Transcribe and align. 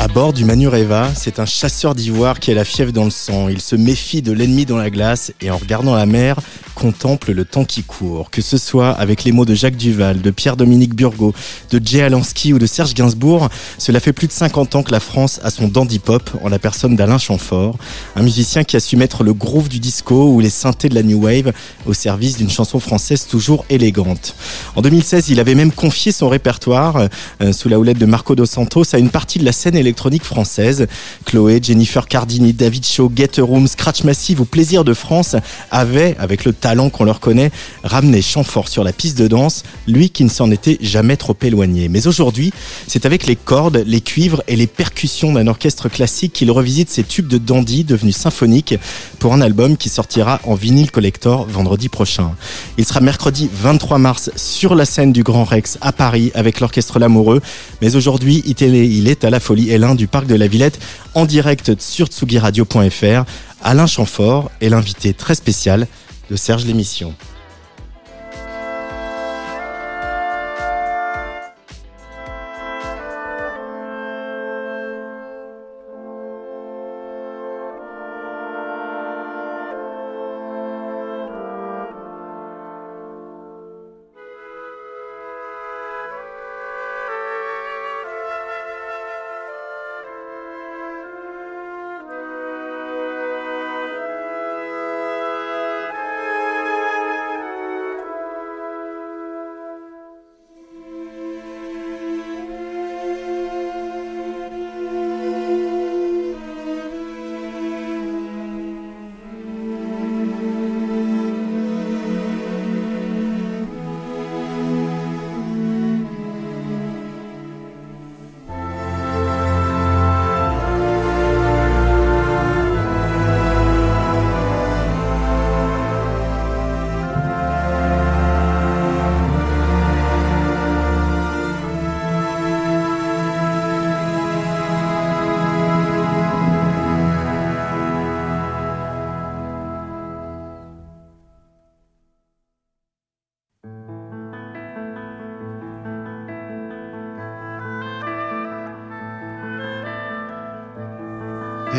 À 0.00 0.06
bord 0.06 0.32
du 0.32 0.44
Manureva, 0.44 1.10
c'est 1.16 1.40
un 1.40 1.44
chasseur 1.44 1.96
d'ivoire 1.96 2.38
qui 2.38 2.52
a 2.52 2.54
la 2.54 2.64
fièvre 2.64 2.92
dans 2.92 3.02
le 3.02 3.10
sang. 3.10 3.48
Il 3.48 3.60
se 3.60 3.74
méfie 3.74 4.22
de 4.22 4.30
l'ennemi 4.30 4.64
dans 4.64 4.76
la 4.76 4.90
glace 4.90 5.32
et 5.40 5.50
en 5.50 5.56
regardant 5.56 5.96
la 5.96 6.06
mer, 6.06 6.36
contemple 6.76 7.32
le 7.32 7.44
temps 7.44 7.64
qui 7.64 7.82
court. 7.82 8.30
Que 8.30 8.40
ce 8.40 8.56
soit 8.56 8.90
avec 8.90 9.24
les 9.24 9.32
mots 9.32 9.44
de 9.44 9.54
Jacques 9.54 9.76
Duval, 9.76 10.20
de 10.20 10.30
Pierre-Dominique 10.30 10.94
Burgot, 10.94 11.34
de 11.72 11.80
Jay 11.84 12.02
Alansky 12.02 12.52
ou 12.52 12.60
de 12.60 12.66
Serge 12.66 12.94
Gainsbourg, 12.94 13.48
cela 13.78 13.98
fait 13.98 14.12
plus 14.12 14.28
de 14.28 14.32
50 14.32 14.76
ans 14.76 14.82
que 14.84 14.92
la 14.92 15.00
France 15.00 15.40
a 15.42 15.50
son 15.50 15.66
dandy 15.66 15.98
pop 15.98 16.30
en 16.44 16.48
la 16.48 16.60
personne 16.60 16.94
d'Alain 16.94 17.18
Chamfort, 17.18 17.76
un 18.14 18.22
musicien 18.22 18.62
qui 18.62 18.76
a 18.76 18.80
su 18.80 18.96
mettre 18.96 19.24
le 19.24 19.34
groove 19.34 19.68
du 19.68 19.80
disco 19.80 20.28
ou 20.32 20.38
les 20.38 20.50
synthés 20.50 20.88
de 20.88 20.94
la 20.94 21.02
new 21.02 21.24
wave 21.24 21.52
au 21.86 21.92
service 21.92 22.36
d'une 22.36 22.50
chanson 22.50 22.78
française 22.78 23.26
toujours 23.26 23.64
élégante. 23.68 24.36
En 24.76 24.82
2016, 24.82 25.30
il 25.30 25.40
avait 25.40 25.56
même 25.56 25.72
confié 25.72 26.12
son 26.12 26.28
répertoire 26.28 27.08
euh, 27.42 27.52
sous 27.52 27.68
la 27.68 27.80
houlette 27.80 27.98
de 27.98 28.06
Marco 28.06 28.36
Dos 28.36 28.46
Santos 28.46 28.94
à 28.94 28.98
une 28.98 29.10
partie 29.10 29.40
de 29.40 29.44
la 29.44 29.52
scène 29.52 29.76
électronique 29.88 30.24
française. 30.24 30.86
Chloé, 31.24 31.60
Jennifer 31.62 32.06
Cardini, 32.06 32.52
David 32.52 32.84
Shaw, 32.84 33.10
Get 33.14 33.40
Room, 33.40 33.66
Scratch 33.66 34.04
Massive 34.04 34.40
ou 34.40 34.44
Plaisir 34.44 34.84
de 34.84 34.94
France 34.94 35.34
avaient, 35.70 36.14
avec 36.18 36.44
le 36.44 36.52
talent 36.52 36.90
qu'on 36.90 37.04
leur 37.04 37.20
connaît, 37.20 37.50
ramené 37.82 38.22
Chamfort 38.22 38.68
sur 38.68 38.84
la 38.84 38.92
piste 38.92 39.18
de 39.18 39.26
danse, 39.28 39.64
lui 39.86 40.10
qui 40.10 40.24
ne 40.24 40.28
s'en 40.28 40.50
était 40.50 40.78
jamais 40.80 41.16
trop 41.16 41.36
éloigné. 41.42 41.88
Mais 41.88 42.06
aujourd'hui, 42.06 42.52
c'est 42.86 43.06
avec 43.06 43.26
les 43.26 43.36
cordes, 43.36 43.82
les 43.86 44.00
cuivres 44.00 44.42
et 44.46 44.56
les 44.56 44.66
percussions 44.66 45.32
d'un 45.32 45.46
orchestre 45.46 45.88
classique 45.88 46.34
qu'il 46.34 46.50
revisite 46.50 46.90
ses 46.90 47.04
tubes 47.04 47.28
de 47.28 47.38
dandy 47.38 47.84
devenus 47.84 48.16
symphoniques 48.16 48.74
pour 49.18 49.32
un 49.32 49.40
album 49.40 49.76
qui 49.76 49.88
sortira 49.88 50.40
en 50.44 50.54
vinyle 50.54 50.90
collector 50.90 51.46
vendredi 51.46 51.88
prochain. 51.88 52.32
Il 52.76 52.84
sera 52.84 53.00
mercredi 53.00 53.48
23 53.52 53.98
mars 53.98 54.30
sur 54.36 54.74
la 54.74 54.84
scène 54.84 55.12
du 55.12 55.22
Grand 55.22 55.44
Rex 55.44 55.78
à 55.80 55.92
Paris 55.92 56.30
avec 56.34 56.60
l'orchestre 56.60 56.98
L'Amoureux. 56.98 57.40
Mais 57.80 57.96
aujourd'hui, 57.96 58.42
il 58.46 59.08
est 59.08 59.24
à 59.24 59.30
la 59.30 59.40
Folie 59.40 59.70
L1 59.78 59.96
du 59.96 60.08
Parc 60.08 60.26
de 60.26 60.34
la 60.34 60.48
Villette 60.48 60.80
en 61.14 61.24
direct 61.24 61.80
sur 61.80 62.08
tsugiradio.fr. 62.08 63.24
Alain 63.62 63.86
Chamfort 63.86 64.50
est 64.60 64.68
l'invité 64.68 65.14
très 65.14 65.34
spécial 65.34 65.86
de 66.30 66.36
Serge 66.36 66.64
l'émission. 66.66 67.14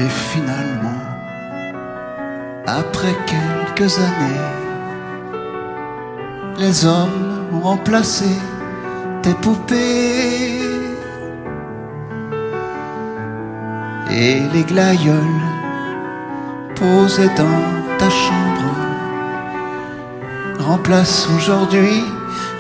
Et 0.02 0.08
finalement, 0.08 1.04
après 2.66 3.14
quelques 3.26 3.98
années, 3.98 4.46
les 6.58 6.86
hommes 6.86 7.50
ont 7.52 7.60
remplacé 7.60 8.32
tes 9.22 9.34
poupées. 9.34 10.62
Et 14.10 14.40
les 14.54 14.64
glaïeuls 14.64 15.44
posés 16.76 17.32
dans 17.36 17.64
ta 17.98 18.10
chambre 18.10 18.72
remplacent 20.60 21.28
aujourd'hui 21.36 22.04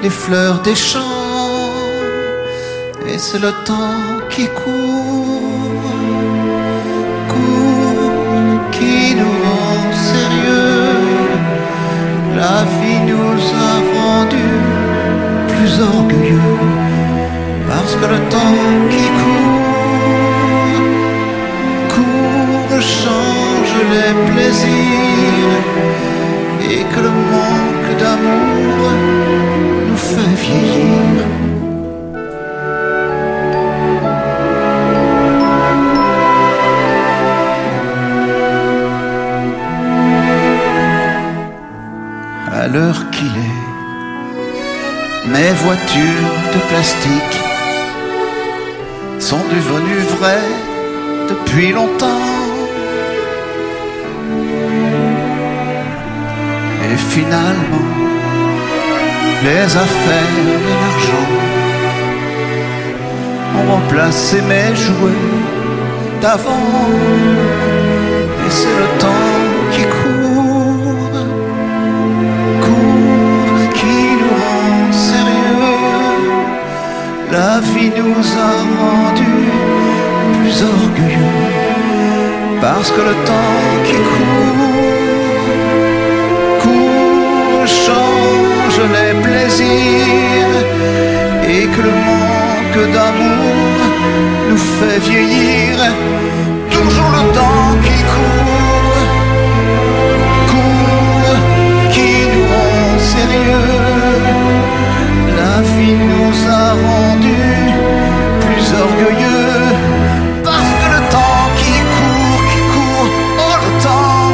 les 0.04 0.10
fleurs 0.10 0.62
des 0.64 0.76
champs. 0.76 1.72
Et 3.08 3.18
c'est 3.18 3.40
le 3.40 3.54
temps 3.64 4.28
qui 4.30 4.46
court 4.48 5.29
la 12.50 12.64
vie 12.80 13.02
nous 13.12 13.40
a 13.68 13.72
rendus 13.96 14.58
plus 15.52 15.74
orgueilleux 15.94 16.60
parce 17.70 17.94
que 18.00 18.06
le 18.16 18.20
temps 18.34 18.58
qui 18.94 19.06
court 19.20 19.70
court 21.94 22.82
change 23.02 23.74
les 23.94 24.14
plaisirs 24.30 25.66
et 26.72 26.82
que 26.92 27.00
le 27.08 27.14
manque 27.34 27.92
d'amour 28.02 28.82
nous 29.88 30.02
fait 30.14 30.36
vieillir. 30.44 31.49
L'heure 42.74 43.10
qu'il 43.12 43.28
est, 43.28 43.70
mes 45.28 45.52
voitures 45.64 46.34
de 46.54 46.60
plastique 46.70 47.38
sont 49.20 49.44
devenues 49.56 50.06
vraies 50.18 50.52
depuis 51.30 51.72
longtemps. 51.72 52.26
Et 56.88 56.98
finalement, 56.98 57.90
les 59.44 59.66
affaires 59.86 60.36
et 60.54 60.60
l'argent 60.70 61.30
ont 63.58 63.72
remplacé 63.74 64.42
mes 64.42 64.76
jouets 64.76 65.26
d'avant. 66.22 66.72
Et 68.46 68.52
c'est 68.52 68.76
le 68.84 69.00
temps 69.00 69.49
La 77.32 77.60
vie 77.60 77.92
nous 77.96 78.26
a 78.48 78.52
rendus 78.80 79.50
plus 80.34 80.64
orgueilleux. 80.64 81.50
parce 82.62 82.90
que 82.92 83.02
le 83.02 83.16
temps 83.30 83.68
qui 83.86 83.98
court, 84.14 84.76
court, 86.64 87.68
change 87.86 88.80
les 88.96 89.14
plaisirs 89.22 90.56
et 91.48 91.68
que 91.74 91.82
le 91.88 91.94
manque 92.10 92.84
d'amour 92.94 93.76
nous 94.50 94.58
fait 94.58 95.00
vieillir. 95.00 95.78
Toujours 96.72 97.12
le 97.18 97.24
temps 97.40 97.72
qui 97.86 98.00
court, 98.14 99.02
court, 100.52 101.38
qui 101.94 102.12
nous 102.32 102.46
rend 102.54 102.92
sérieux. 103.14 103.70
La 105.38 105.56
vie 105.62 105.98
nous 106.12 106.34
a 106.50 106.72
rendus 106.74 107.00
plus 107.00 107.09
Parce 108.82 110.72
que 110.80 110.88
le 110.96 111.02
temps 111.12 111.48
qui 111.58 111.76
court, 111.98 112.44
qui 112.52 112.62
court, 112.74 113.10
oh 113.38 113.56
le 113.64 113.72
temps 113.84 114.32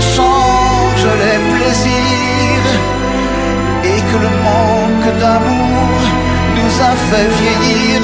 change 0.00 1.06
les 1.22 1.38
plaisirs 1.52 2.70
et 3.84 4.00
que 4.08 4.16
le 4.24 4.32
manque 4.48 5.10
d'amour 5.20 6.00
nous 6.56 6.74
a 6.80 6.92
fait 7.08 7.28
vieillir. 7.38 8.00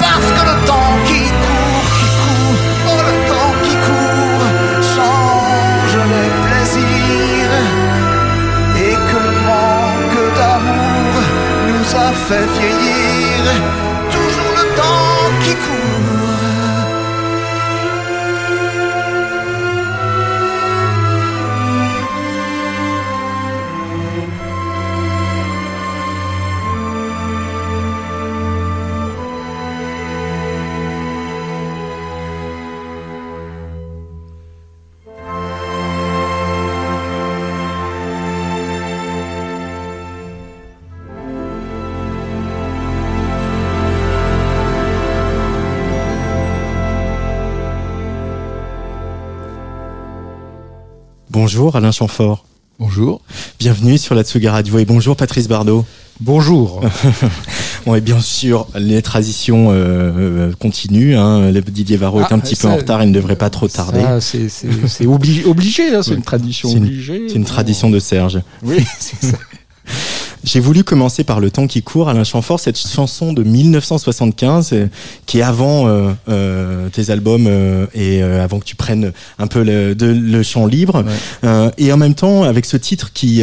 Parce 0.00 0.30
que 0.36 0.42
le 0.50 0.56
temps 0.66 0.94
qui 1.06 1.22
court, 1.44 1.86
qui 1.98 2.08
court, 2.24 2.58
oh 2.90 3.00
le 3.08 3.14
temps 3.30 3.54
qui 3.62 3.76
court, 3.86 4.46
change 4.96 5.96
les 6.12 6.30
plaisirs 6.44 7.56
et 8.84 8.94
que 9.08 9.18
le 9.26 9.32
manque 9.50 10.20
d'amour 10.38 11.12
nous 11.68 11.88
a 11.94 12.12
fait 12.26 12.46
vieillir. 12.58 13.05
Bonjour 51.40 51.76
Alain 51.76 51.92
Chamfort. 51.92 52.46
Bonjour. 52.78 53.20
Bienvenue 53.58 53.98
sur 53.98 54.14
la 54.14 54.24
Tsuga 54.24 54.52
Radio 54.52 54.78
et 54.78 54.86
bonjour 54.86 55.16
Patrice 55.16 55.48
Bardot. 55.48 55.84
Bonjour. 56.18 56.80
Bon, 57.84 57.94
et 57.94 58.00
bien 58.00 58.20
sûr, 58.20 58.66
les 58.74 59.02
traditions 59.02 59.70
euh, 59.70 59.74
euh, 60.16 60.52
continuent. 60.58 61.14
Hein. 61.14 61.52
Le 61.52 61.60
Didier 61.60 61.98
Varro 61.98 62.20
est 62.20 62.24
Ah, 62.30 62.34
un 62.34 62.38
petit 62.38 62.56
peu 62.56 62.68
en 62.68 62.76
retard, 62.76 63.02
il 63.04 63.10
ne 63.10 63.14
devrait 63.14 63.36
pas 63.36 63.50
trop 63.50 63.68
tarder. 63.68 64.02
C'est 64.20 64.48
c'est- 64.48 64.88
c'est 64.88 65.04
obli- 65.04 65.44
obligé, 65.44 65.94
hein, 65.94 66.02
c'est 66.02 66.14
une 66.14 66.22
tradition 66.22 66.70
C'est 66.70 66.78
une- 66.78 66.84
obligée. 66.84 67.28
C'est 67.28 67.34
une 67.34 67.44
tradition 67.44 67.90
de 67.90 67.98
Serge. 67.98 68.40
Oui, 68.64 68.82
c'est 68.98 69.22
ça. 69.26 69.36
J'ai 70.46 70.60
voulu 70.60 70.84
commencer 70.84 71.24
par 71.24 71.40
Le 71.40 71.50
temps 71.50 71.66
qui 71.66 71.82
court, 71.82 72.08
Alain 72.08 72.22
Chamfort, 72.22 72.60
cette 72.60 72.78
chanson 72.78 73.32
de 73.32 73.42
1975 73.42 74.70
euh, 74.72 74.86
qui 75.26 75.38
est 75.40 75.42
avant 75.42 75.88
euh, 75.88 76.12
euh, 76.28 76.88
tes 76.88 77.10
albums 77.10 77.46
euh, 77.48 77.86
et 77.94 78.22
euh, 78.22 78.44
avant 78.44 78.60
que 78.60 78.64
tu 78.64 78.76
prennes 78.76 79.12
un 79.40 79.48
peu 79.48 79.64
le, 79.64 79.96
de- 79.96 80.06
le 80.06 80.42
chant 80.44 80.66
libre. 80.66 81.02
Ouais. 81.04 81.12
Euh, 81.42 81.70
et 81.78 81.92
en 81.92 81.96
même 81.96 82.14
temps, 82.14 82.44
avec 82.44 82.64
ce 82.64 82.76
titre 82.76 83.12
qui 83.12 83.42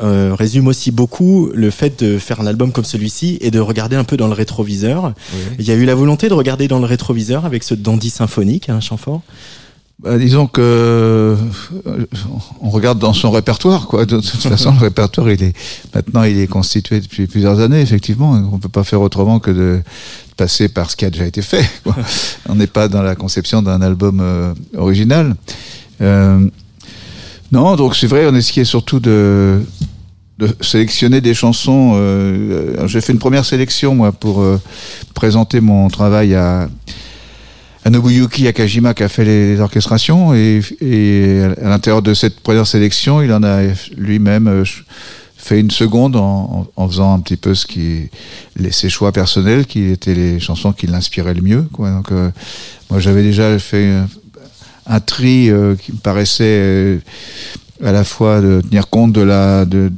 résume 0.00 0.68
aussi 0.68 0.92
beaucoup 0.92 1.50
le 1.54 1.70
fait 1.70 2.02
de 2.04 2.18
faire 2.18 2.40
un 2.40 2.46
album 2.46 2.70
comme 2.70 2.84
celui-ci 2.84 3.38
et 3.40 3.50
de 3.50 3.58
regarder 3.58 3.96
un 3.96 4.04
peu 4.04 4.16
dans 4.16 4.28
le 4.28 4.34
rétroviseur. 4.34 5.12
Il 5.58 5.64
y 5.66 5.72
a 5.72 5.74
eu 5.74 5.84
la 5.86 5.96
volonté 5.96 6.28
de 6.28 6.34
regarder 6.34 6.68
dans 6.68 6.78
le 6.78 6.86
rétroviseur 6.86 7.46
avec 7.46 7.64
ce 7.64 7.74
dandy 7.74 8.10
symphonique, 8.10 8.68
Alain 8.68 8.80
Chamfort. 8.80 9.22
Bah, 10.00 10.16
disons 10.16 10.46
que 10.46 10.60
euh, 10.60 11.36
on 12.60 12.70
regarde 12.70 13.00
dans 13.00 13.12
son 13.12 13.32
répertoire, 13.32 13.88
quoi. 13.88 14.06
De 14.06 14.20
toute 14.20 14.24
façon, 14.42 14.72
le 14.72 14.78
répertoire, 14.78 15.28
il 15.30 15.42
est 15.42 15.56
maintenant, 15.92 16.22
il 16.22 16.38
est 16.38 16.46
constitué 16.46 17.00
depuis 17.00 17.26
plusieurs 17.26 17.58
années, 17.58 17.80
effectivement. 17.80 18.40
On 18.52 18.58
peut 18.58 18.68
pas 18.68 18.84
faire 18.84 19.00
autrement 19.00 19.40
que 19.40 19.50
de 19.50 19.80
passer 20.36 20.68
par 20.68 20.90
ce 20.90 20.96
qui 20.96 21.04
a 21.04 21.10
déjà 21.10 21.26
été 21.26 21.42
fait. 21.42 21.68
quoi. 21.82 21.96
On 22.48 22.54
n'est 22.54 22.68
pas 22.68 22.86
dans 22.86 23.02
la 23.02 23.16
conception 23.16 23.60
d'un 23.60 23.82
album 23.82 24.20
euh, 24.20 24.54
original. 24.76 25.34
Euh, 26.00 26.48
non, 27.50 27.74
donc 27.74 27.96
c'est 27.96 28.06
vrai, 28.06 28.26
on 28.28 28.34
essayait 28.34 28.66
surtout 28.66 29.00
de 29.00 29.62
de 30.38 30.48
sélectionner 30.60 31.20
des 31.20 31.34
chansons. 31.34 31.94
Euh, 31.96 32.86
J'ai 32.86 33.00
fait 33.00 33.12
une 33.12 33.18
première 33.18 33.44
sélection 33.44 33.94
moi 33.94 34.12
pour 34.12 34.40
euh, 34.40 34.60
présenter 35.14 35.60
mon 35.60 35.88
travail 35.88 36.34
à 36.34 36.68
Nobuyuki 37.86 38.48
Akajima 38.48 38.92
qui 38.94 39.02
a 39.02 39.08
fait 39.08 39.24
les, 39.24 39.60
orchestrations 39.60 40.34
et, 40.34 40.60
et 40.80 41.42
à 41.62 41.68
l'intérieur 41.68 42.02
de 42.02 42.12
cette 42.14 42.40
première 42.40 42.66
sélection, 42.66 43.22
il 43.22 43.32
en 43.32 43.42
a 43.42 43.62
lui-même 43.96 44.48
euh, 44.48 44.64
fait 45.38 45.60
une 45.60 45.70
seconde 45.70 46.16
en, 46.16 46.66
en, 46.76 46.88
faisant 46.88 47.14
un 47.14 47.20
petit 47.20 47.36
peu 47.36 47.54
ce 47.54 47.64
qui 47.64 48.10
les, 48.56 48.70
ses 48.70 48.90
choix 48.90 49.12
personnels, 49.12 49.64
qui 49.64 49.84
étaient 49.84 50.14
les 50.14 50.40
chansons 50.40 50.72
qui 50.72 50.86
l'inspiraient 50.86 51.34
le 51.34 51.42
mieux. 51.42 51.62
Quoi. 51.72 51.90
Donc, 51.90 52.12
euh, 52.12 52.30
moi, 52.90 53.00
j'avais 53.00 53.22
déjà 53.22 53.58
fait 53.58 53.90
un, 54.86 55.00
tri 55.00 55.48
euh, 55.48 55.74
qui 55.76 55.92
me 55.92 55.98
paraissait 55.98 56.44
euh, 56.44 56.98
à 57.82 57.92
la 57.92 58.04
fois 58.04 58.40
de 58.40 58.60
tenir 58.60 58.90
compte 58.90 59.12
de 59.12 59.22
la 59.22 59.64
de, 59.64 59.90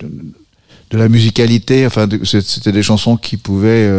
de, 0.91 0.99
la 0.99 1.09
musicalité. 1.09 1.87
Enfin, 1.87 2.07
c'était 2.25 2.73
des 2.73 2.83
chansons 2.83 3.17
qui 3.17 3.37
pouvaient 3.37 3.91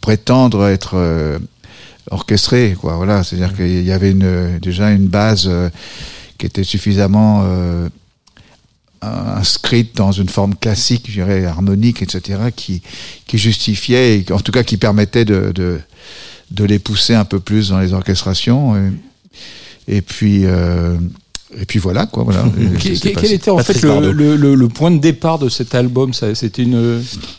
prétendre 0.00 0.66
être 0.66 1.38
orchestrées. 2.10 2.76
Quoi. 2.80 2.96
Voilà, 2.96 3.22
c'est-à-dire 3.22 3.54
qu'il 3.54 3.84
y 3.84 3.92
avait 3.92 4.10
une, 4.10 4.58
déjà 4.58 4.90
une 4.90 5.06
base 5.06 5.46
euh, 5.46 5.68
qui 6.38 6.46
était 6.46 6.64
suffisamment 6.64 7.42
euh, 7.44 7.88
inscrite 9.02 9.96
dans 9.96 10.12
une 10.12 10.28
forme 10.28 10.54
classique, 10.54 11.06
je 11.08 11.12
dirais 11.14 11.44
harmonique, 11.44 12.02
etc., 12.02 12.40
qui, 12.54 12.82
qui 13.26 13.38
justifiait, 13.38 14.18
et 14.18 14.32
en 14.32 14.40
tout 14.40 14.52
cas 14.52 14.62
qui 14.62 14.76
permettait 14.76 15.24
de, 15.24 15.52
de, 15.54 15.80
de 16.50 16.64
les 16.64 16.78
pousser 16.78 17.14
un 17.14 17.24
peu 17.24 17.40
plus 17.40 17.70
dans 17.70 17.80
les 17.80 17.92
orchestrations. 17.92 18.76
Et, 18.76 19.96
et 19.96 20.02
puis, 20.02 20.44
euh, 20.44 20.96
et 21.60 21.64
puis 21.64 21.78
voilà, 21.78 22.06
quoi. 22.06 22.24
Voilà. 22.24 22.44
Quel, 22.80 23.32
était 23.32 23.50
en 23.50 23.56
Patrice 23.56 23.78
fait 23.78 24.00
le, 24.00 24.12
le, 24.12 24.36
le- 24.36 24.54
le 24.54 24.68
point 24.68 24.90
de 24.90 24.98
départ 24.98 25.38
de 25.38 25.48
cet 25.48 25.74
album 25.74 26.12
C'était 26.12 26.62
une, 26.62 26.72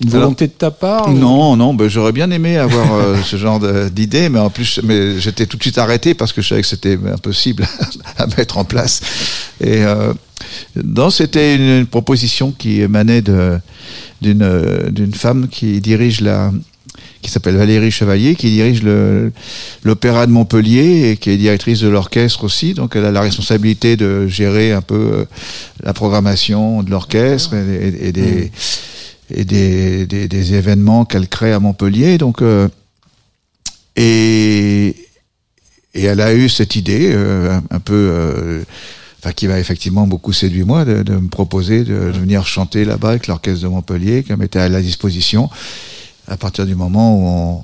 une 0.01 0.09
Alors, 0.09 0.21
volonté 0.21 0.47
de 0.47 0.53
ta 0.53 0.71
part 0.71 1.09
ou- 1.09 1.13
Non, 1.13 1.55
non, 1.57 1.73
ben, 1.73 1.89
j'aurais 1.89 2.13
bien 2.13 2.31
aimé 2.31 2.57
avoir 2.57 2.93
euh, 2.93 3.17
ce 3.23 3.35
genre 3.35 3.59
d'idée, 3.91 4.29
mais 4.29 4.39
en 4.39 4.49
plus, 4.49 4.79
mais 4.83 5.19
j'étais 5.19 5.45
tout 5.45 5.57
de 5.57 5.61
suite 5.63 5.77
arrêté 5.77 6.13
parce 6.13 6.31
que 6.31 6.41
je 6.41 6.47
savais 6.47 6.61
que 6.61 6.67
c'était 6.67 6.97
impossible 7.13 7.67
à 8.17 8.27
mettre 8.37 8.57
en 8.57 8.63
place. 8.65 9.01
Et 9.59 9.83
euh, 9.83 10.13
non, 10.81 11.09
c'était 11.09 11.55
une, 11.55 11.79
une 11.81 11.87
proposition 11.87 12.51
qui 12.57 12.81
émanait 12.81 13.23
euh, 13.29 13.57
d'une 14.21 15.13
femme 15.13 15.47
qui 15.49 15.81
dirige 15.81 16.21
la 16.21 16.51
qui 17.21 17.31
s'appelle 17.31 17.55
Valérie 17.57 17.91
Chevalier, 17.91 18.35
qui 18.35 18.49
dirige 18.51 18.83
l'opéra 19.83 20.25
de 20.27 20.31
Montpellier 20.31 21.09
et 21.11 21.17
qui 21.17 21.29
est 21.31 21.37
directrice 21.37 21.79
de 21.79 21.87
l'orchestre 21.89 22.43
aussi. 22.43 22.73
Donc, 22.73 22.95
elle 22.95 23.05
a 23.05 23.11
la 23.11 23.21
responsabilité 23.21 23.97
de 23.97 24.27
gérer 24.27 24.71
un 24.71 24.81
peu 24.81 24.95
euh, 25.13 25.25
la 25.81 25.93
programmation 25.93 26.83
de 26.83 26.91
l'orchestre 26.91 27.53
et, 27.55 27.87
et- 27.87 28.07
et 28.07 28.11
des 28.11 28.51
et 29.29 29.43
des, 29.43 30.05
des, 30.05 30.29
des 30.29 30.53
événements 30.53 31.03
qu'elle 31.03 31.27
crée 31.27 31.51
à 31.51 31.59
Montpellier. 31.59 32.17
Donc, 32.17 32.41
euh, 32.41 32.69
et, 33.95 34.95
et 35.93 36.03
elle 36.03 36.21
a 36.21 36.33
eu 36.33 36.47
cette 36.49 36.75
idée 36.75 37.09
euh, 37.11 37.57
un, 37.57 37.63
un 37.75 37.79
peu, 37.79 37.93
euh, 37.95 38.61
enfin 39.19 39.33
qui 39.33 39.47
m'a 39.47 39.59
effectivement 39.59 40.07
beaucoup 40.07 40.33
séduit 40.33 40.63
moi, 40.63 40.85
de, 40.85 41.03
de 41.03 41.13
me 41.13 41.27
proposer 41.27 41.83
de, 41.83 42.11
de 42.11 42.19
venir 42.19 42.45
chanter 42.47 42.85
là-bas 42.85 43.09
avec 43.09 43.27
l'orchestre 43.27 43.63
de 43.63 43.67
Montpellier, 43.67 44.23
qu'elle 44.23 44.37
mettait 44.37 44.59
à 44.59 44.69
la 44.69 44.81
disposition 44.81 45.49
à 46.27 46.37
partir 46.37 46.65
du 46.65 46.75
moment 46.75 47.15
où 47.15 47.63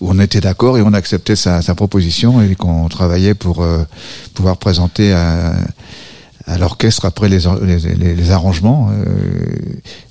on, 0.00 0.18
était 0.18 0.40
d'accord 0.40 0.78
et 0.78 0.82
on 0.82 0.92
acceptait 0.92 1.36
sa, 1.36 1.62
proposition 1.74 2.42
et 2.42 2.54
qu'on 2.56 2.88
travaillait 2.88 3.34
pour 3.34 3.62
euh, 3.62 3.84
pouvoir 4.34 4.56
présenter 4.56 5.14
à 6.46 6.58
l'orchestre 6.58 7.06
après 7.06 7.28
les, 7.28 7.38
les, 7.62 8.14
les, 8.14 8.30
arrangements 8.30 8.90
euh, 8.90 9.04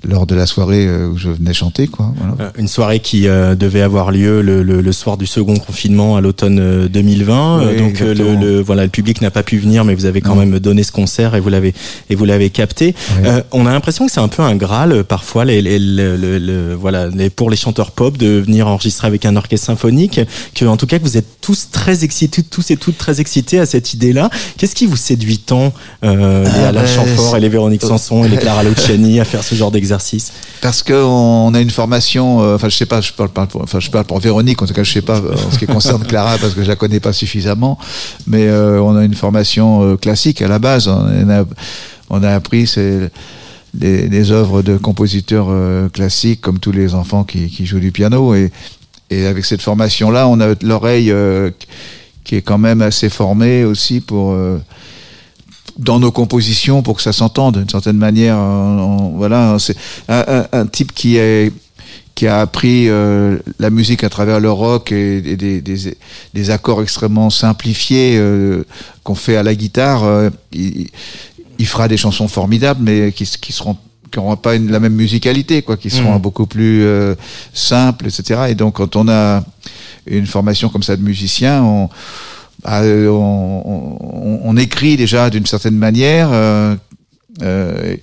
lors 0.03 0.25
de 0.25 0.33
la 0.33 0.47
soirée 0.47 0.87
euh, 0.87 1.09
où 1.09 1.17
je 1.17 1.29
venais 1.29 1.53
chanter 1.53 1.87
quoi 1.87 2.11
voilà. 2.17 2.35
Euh, 2.39 2.51
une 2.57 2.67
soirée 2.67 2.99
qui 2.99 3.27
euh, 3.27 3.53
devait 3.53 3.81
avoir 3.81 4.11
lieu 4.11 4.41
le, 4.41 4.63
le, 4.63 4.81
le, 4.81 4.91
soir 4.91 5.17
du 5.17 5.27
second 5.27 5.57
confinement 5.57 6.15
à 6.15 6.21
l'automne 6.21 6.87
2020 6.87 7.67
oui, 7.67 7.77
donc 7.77 7.99
le, 7.99 8.13
le, 8.13 8.61
voilà 8.61 8.83
le 8.83 8.89
public 8.89 9.21
n'a 9.21 9.29
pas 9.29 9.43
pu 9.43 9.59
venir 9.59 9.85
mais 9.85 9.93
vous 9.93 10.05
avez 10.05 10.21
quand 10.21 10.35
non. 10.35 10.45
même 10.45 10.59
donné 10.59 10.81
ce 10.81 10.91
concert 10.91 11.35
et 11.35 11.39
vous 11.39 11.49
l'avez 11.49 11.73
et 12.09 12.15
vous 12.15 12.25
l'avez 12.25 12.49
capté 12.49 12.95
oui. 13.21 13.29
on 13.51 13.67
a 13.67 13.71
l'impression 13.71 14.07
que 14.07 14.11
c'est 14.11 14.19
un 14.19 14.27
peu 14.27 14.41
un 14.41 14.55
graal 14.55 15.03
parfois 15.03 15.45
les, 15.45 15.61
les, 15.61 16.75
voilà 16.75 17.09
pour 17.35 17.51
les 17.51 17.57
chanteurs 17.57 17.91
pop 17.91 18.17
de 18.17 18.39
venir 18.39 18.67
enregistrer 18.67 19.07
avec 19.07 19.25
un 19.25 19.35
orchestre 19.35 19.67
symphonique 19.67 20.19
que 20.55 20.65
en 20.65 20.77
tout 20.77 20.87
cas 20.87 20.97
que 20.97 21.03
vous 21.03 21.17
êtes 21.17 21.41
tous 21.41 21.69
très 21.71 22.03
excités 22.03 22.41
tous 22.41 22.71
et 22.71 22.77
toutes 22.77 22.97
très 22.97 23.21
excités 23.21 23.59
à 23.59 23.67
cette 23.67 23.93
idée 23.93 24.13
là 24.13 24.31
qu'est-ce 24.57 24.73
qui 24.73 24.87
vous 24.87 24.97
séduit 24.97 25.37
tant 25.37 25.73
euh, 26.03 26.23
ah, 26.24 26.58
les 26.58 26.63
Alain 26.65 26.86
Chamfort 26.86 27.38
et 27.38 27.39
les 27.39 27.50
Véronique 27.50 27.82
Sanson 27.82 28.24
et 28.24 28.30
les 28.30 28.38
Clara 28.38 28.63
Luciani 28.63 29.20
à 29.20 29.25
faire 29.25 29.44
ce 29.44 29.56
genre 29.56 29.72
d'exercice. 29.72 30.32
Parce 30.62 30.84
qu'on 30.84 31.53
a 31.53 31.60
une 31.60 31.70
formation, 31.70 32.42
euh, 32.42 32.56
enfin 32.56 32.70
je 32.70 32.75
sais 32.75 32.86
pas, 32.86 33.01
je 33.01 33.12
parle, 33.12 33.30
pas, 33.30 33.48
enfin 33.56 33.80
je 33.80 33.89
parle 33.89 34.06
pour 34.06 34.20
Véronique, 34.20 34.62
en 34.62 34.65
tout 34.65 34.74
cas 34.74 34.84
je 34.84 34.92
sais 34.92 35.01
pas 35.01 35.20
en 35.20 35.51
ce 35.51 35.60
qui 35.60 35.65
concerne 35.65 36.03
Clara 36.06 36.38
parce 36.38 36.53
que 36.53 36.63
je 36.63 36.68
la 36.68 36.75
connais 36.75 37.00
pas 37.00 37.13
suffisamment, 37.13 37.77
mais 38.27 38.48
euh, 38.48 38.82
on 38.82 38.96
a 38.96 39.03
une 39.03 39.15
formation 39.15 39.84
euh, 39.84 39.98
classique 39.98 40.42
à 40.42 40.48
la 40.48 40.60
base. 40.60 40.88
On 40.88 41.30
a, 41.30 41.46
on 42.10 42.24
a 42.24 42.30
appris 42.30 42.68
c'est 42.68 43.12
des, 43.74 44.08
des 44.08 44.32
œuvres 44.32 44.62
de 44.62 44.77
compositeurs 44.77 45.48
euh, 45.50 45.89
classiques 45.89 46.42
comme 46.42 46.60
tous 46.60 46.72
les 46.72 46.94
enfants 46.94 47.24
qui, 47.24 47.50
qui 47.50 47.65
jouent 47.65 47.80
du 47.80 47.92
piano. 47.92 48.36
Et, 48.36 48.51
et 49.10 49.25
avec 49.25 49.46
cette 49.46 49.62
formation 49.62 50.12
là, 50.12 50.27
on 50.27 50.39
a 50.39 50.53
l'oreille 50.62 51.12
euh, 51.12 51.51
qui 52.24 52.36
est 52.36 52.42
quand 52.42 52.58
même 52.58 52.82
assez 52.82 53.10
formée 53.10 53.65
aussi 53.65 54.00
pour 54.00 54.32
euh, 54.32 54.60
dans 55.77 56.00
nos 56.00 56.12
compositions 56.12 56.82
pour 56.84 56.98
que 56.98 57.01
ça 57.01 57.13
s'entende 57.13 57.58
d'une 57.58 57.70
certaine 57.70 57.98
manière. 57.98 58.38
On, 58.38 58.80
on, 58.80 59.18
voilà, 59.18 59.58
c'est 59.60 59.75
un, 60.08 60.24
un, 60.27 60.60
un, 60.60 60.65
type 60.65 60.94
qui 60.94 61.18
est 61.18 61.51
qui 62.15 62.27
a 62.27 62.42
appris 62.42 62.89
euh, 62.89 63.39
la 63.58 63.72
musique 63.72 64.03
à 64.03 64.10
travers 64.10 64.39
le 64.39 64.51
rock 64.51 64.92
et, 64.92 65.18
et 65.18 65.36
des, 65.36 65.62
des, 65.62 65.98
des, 66.34 66.50
accords 66.51 66.84
extrêmement 66.84 67.32
simplifiés 67.32 68.18
euh, 68.18 68.65
qu'on 69.03 69.15
fait 69.15 69.36
à 69.36 69.42
la 69.42 69.56
guitare. 69.56 70.03
Euh, 70.03 70.30
il, 70.51 70.89
il, 71.58 71.65
fera 71.65 71.88
des 71.88 71.98
chansons 71.98 72.27
formidables, 72.27 72.82
mais 72.84 73.12
qui, 73.12 73.25
qui 73.25 73.51
seront 73.51 73.77
qui 74.13 74.20
n'auront 74.20 74.36
pas 74.36 74.56
une, 74.56 74.72
la 74.72 74.80
même 74.80 74.94
musicalité, 74.94 75.63
quoi, 75.63 75.75
qui 75.75 75.89
seront 75.89 76.18
mmh. 76.18 76.22
beaucoup 76.22 76.46
plus 76.46 76.84
euh, 76.84 77.15
simples, 77.51 78.06
etc. 78.08 78.42
Et 78.50 78.56
donc, 78.56 78.75
quand 78.75 78.96
on 78.96 79.10
a 79.10 79.44
une 80.06 80.27
formation 80.27 80.70
comme 80.70 80.84
ça 80.84 80.96
de 80.96 81.01
musicien, 81.01 81.63
on 81.63 81.89
euh, 82.65 83.08
on, 83.08 83.63
on, 83.65 84.39
on, 84.43 84.58
écrit 84.58 84.96
déjà 84.98 85.29
d'une 85.29 85.46
certaine 85.46 85.77
manière. 85.77 86.29
Euh, 86.32 86.75
euh, 87.41 87.96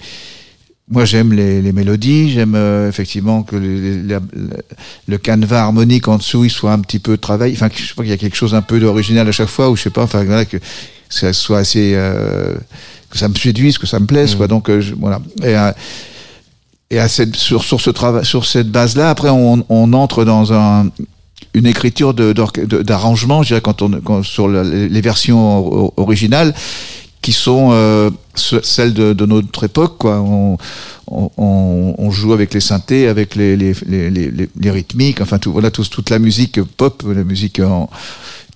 moi, 0.90 1.04
j'aime 1.04 1.32
les, 1.32 1.62
les, 1.62 1.72
mélodies, 1.72 2.32
j'aime 2.32 2.54
euh, 2.56 2.88
effectivement 2.88 3.44
que 3.44 3.54
le, 3.54 4.02
le, 4.02 4.20
le, 5.06 5.18
canevas 5.18 5.60
harmonique 5.60 6.08
en 6.08 6.16
dessous 6.18 6.44
il 6.44 6.50
soit 6.50 6.72
un 6.72 6.80
petit 6.80 6.98
peu 6.98 7.16
travaillé. 7.16 7.54
Enfin, 7.54 7.68
je 7.72 7.86
sais 7.86 7.94
pas 7.94 8.02
qu'il 8.02 8.10
y 8.10 8.14
a 8.14 8.16
quelque 8.16 8.36
chose 8.36 8.54
un 8.54 8.62
peu 8.62 8.80
d'original 8.80 9.28
à 9.28 9.32
chaque 9.32 9.48
fois, 9.48 9.70
ou 9.70 9.76
je 9.76 9.82
sais 9.82 9.90
pas. 9.90 10.02
Enfin, 10.02 10.24
voilà, 10.24 10.44
que 10.44 10.56
ça 11.08 11.32
soit 11.32 11.58
assez, 11.58 11.92
euh, 11.94 12.54
que 13.08 13.18
ça 13.18 13.28
me 13.28 13.34
séduise, 13.34 13.78
que 13.78 13.86
ça 13.86 14.00
me 14.00 14.06
plaise, 14.06 14.34
mmh. 14.34 14.38
quoi. 14.38 14.48
Donc, 14.48 14.80
je, 14.80 14.94
voilà. 14.94 15.20
Et, 15.44 15.54
et 16.92 16.98
à 16.98 17.08
cette, 17.08 17.36
sur, 17.36 17.62
sur 17.62 17.80
ce 17.80 17.90
travail, 17.90 18.24
sur 18.24 18.44
cette 18.44 18.68
base-là, 18.68 19.10
après, 19.10 19.30
on, 19.30 19.64
on 19.68 19.92
entre 19.92 20.24
dans 20.24 20.52
un, 20.52 20.90
une 21.54 21.66
écriture 21.66 22.14
d'arrangement, 22.14 23.42
je 23.42 23.48
dirais, 23.48 23.60
quand 23.60 23.82
on, 23.82 24.22
sur 24.22 24.48
les 24.48 25.00
versions 25.00 25.92
originales, 25.96 26.54
qui 27.22 27.32
sont 27.32 27.70
euh, 27.72 28.10
celles 28.34 28.94
de, 28.94 29.26
notre 29.26 29.64
époque. 29.64 29.98
Quoi. 29.98 30.20
On, 31.06 32.10
joue 32.10 32.32
avec 32.32 32.54
les 32.54 32.60
synthés, 32.60 33.08
avec 33.08 33.34
les, 33.34 33.74
rythmiques, 34.64 35.20
enfin 35.20 35.38
voilà, 35.46 35.70
tout, 35.70 35.84
toute 35.84 36.10
la 36.10 36.18
musique 36.18 36.62
pop, 36.62 37.02
la 37.06 37.24
musique 37.24 37.60
en, 37.60 37.90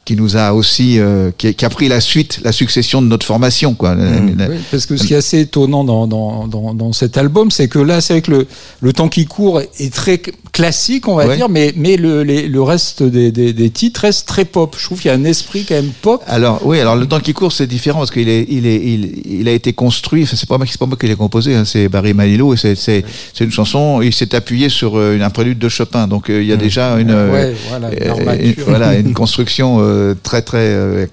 qui 0.05 0.17
nous 0.17 0.37
a 0.37 0.53
aussi 0.53 0.99
euh, 0.99 1.31
qui, 1.37 1.55
qui, 1.55 1.65
a 1.65 1.71
pris 1.71 1.89
la 1.89 2.01
suite, 2.01 2.41
la 2.45 2.53
succession 2.53 3.01
de 3.01 3.07
notre 3.07 3.25
formation, 3.25 3.75
quoi. 3.75 3.95
Mmh. 3.95 4.37
Oui, 4.51 4.57
parce 4.71 4.87
que 4.87 4.97
ce 4.97 5.07
qui 5.07 5.15
est 5.15 5.17
assez 5.17 5.41
étonnant 5.41 5.85
dans, 5.85 6.07
dans, 6.07 6.47
dans, 6.47 6.75
dans 6.75 6.93
cet 6.93 7.17
album, 7.17 7.51
c'est 7.51 7.69
que 7.69 7.79
là, 7.79 8.01
c'est 8.01 8.13
avec 8.13 8.29
le, 8.29 8.47
le 8.81 8.93
temps 8.93 9.09
qui 9.09 9.25
court 9.25 9.61
est 9.61 9.93
très 9.93 10.21
classique, 10.53 11.09
on 11.09 11.17
va 11.17 11.27
ouais. 11.27 11.37
dire, 11.37 11.49
mais, 11.49 11.73
mais 11.77 11.97
le, 11.97 12.23
les, 12.23 12.49
le 12.49 12.63
reste 12.63 13.03
des, 13.03 13.33
des, 13.33 13.53
des, 13.53 13.71
titres 13.71 14.03
reste 14.03 14.29
très 14.29 14.45
pop. 14.45 14.77
Je 14.79 14.85
trouve 14.85 15.01
qu'il 15.01 15.11
y 15.11 15.15
a 15.15 15.17
un 15.17 15.25
esprit 15.25 15.65
quand 15.65 15.75
même 15.75 15.93
pop. 16.03 16.23
Alors 16.27 16.61
oui, 16.65 16.79
alors 16.81 16.97
le 16.97 17.07
temps 17.07 17.21
qui 17.21 17.33
court, 17.33 17.53
c'est 17.53 17.67
différent 17.67 18.01
parce 18.01 18.11
qu'il 18.11 18.29
est, 18.29 18.47
il 18.49 18.67
est, 18.67 18.77
il, 18.77 19.41
il 19.41 19.49
a 19.49 19.53
été 19.53 19.73
construit. 19.73 20.23
Enfin, 20.25 20.37
c'est 20.37 20.49
pas 20.49 20.59
moi, 20.59 20.67
c'est 20.69 20.79
pas 20.79 20.87
moi 20.87 20.97
qui 21.01 21.07
l'ai 21.07 21.17
composé, 21.17 21.55
hein, 21.55 21.65
c'est 21.65 21.89
Barry 21.89 22.15
Manilow 22.15 22.55
et 22.55 22.57
c'est, 22.57 22.75
c'est, 22.75 23.05
c'est 23.33 23.45
une 23.45 23.51
chanson. 23.51 24.01
Il 24.03 24.13
s'est 24.13 24.35
appuyé 24.35 24.69
sur 24.69 24.97
euh, 24.97 25.19
un 25.21 25.31
prélude 25.31 25.59
de 25.59 25.69
Chopin, 25.69 26.07
donc 26.07 26.31
euh, 26.31 26.43
il 26.43 26.49
y 26.49 26.53
a 26.53 26.57
mmh. 26.57 26.59
déjà 26.59 27.01
une, 27.01 27.11
ouais, 27.11 27.55
voilà, 27.71 27.91
une, 28.37 28.47
une, 28.47 28.55
voilà, 28.67 28.95
une 28.95 29.15
construction 29.15 29.79
très 30.23 30.43
très 30.43 30.75
euh, 30.75 31.07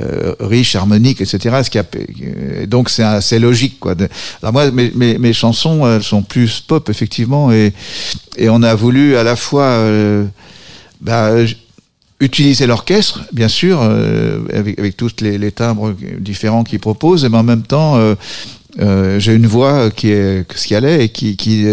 euh, 0.00 0.34
riche, 0.40 0.76
harmonique, 0.76 1.20
etc. 1.20 1.62
Ce 1.62 2.66
donc 2.66 2.90
c'est 2.90 3.02
assez 3.02 3.38
logique. 3.38 3.78
Alors 4.42 4.52
moi, 4.52 4.70
mes, 4.70 5.18
mes, 5.18 5.32
chansons 5.32 5.86
elles 5.86 6.02
sont 6.02 6.22
plus 6.22 6.60
pop 6.60 6.88
effectivement 6.88 7.52
et 7.52 7.72
et 8.36 8.48
on 8.48 8.62
a 8.62 8.74
voulu 8.74 9.16
à 9.16 9.22
la 9.22 9.36
fois 9.36 9.64
euh, 9.64 10.24
bah, 11.00 11.32
utiliser 12.20 12.66
l'orchestre, 12.66 13.22
bien 13.32 13.48
sûr, 13.48 13.80
euh, 13.82 14.40
avec, 14.52 14.96
tous 14.96 15.20
les, 15.20 15.52
timbres 15.52 15.94
différents 16.18 16.64
qu'il 16.64 16.78
propose, 16.78 17.24
mais 17.24 17.38
en 17.38 17.42
même 17.42 17.62
temps, 17.62 17.96
euh, 17.96 18.14
euh, 18.78 19.18
j'ai 19.18 19.34
une 19.34 19.46
voix 19.46 19.90
qui 19.90 20.10
est 20.10 20.44
ce 20.54 20.66
qui 20.66 20.74
allait 20.74 21.06
et 21.06 21.08
qui, 21.08 21.36
qui 21.36 21.66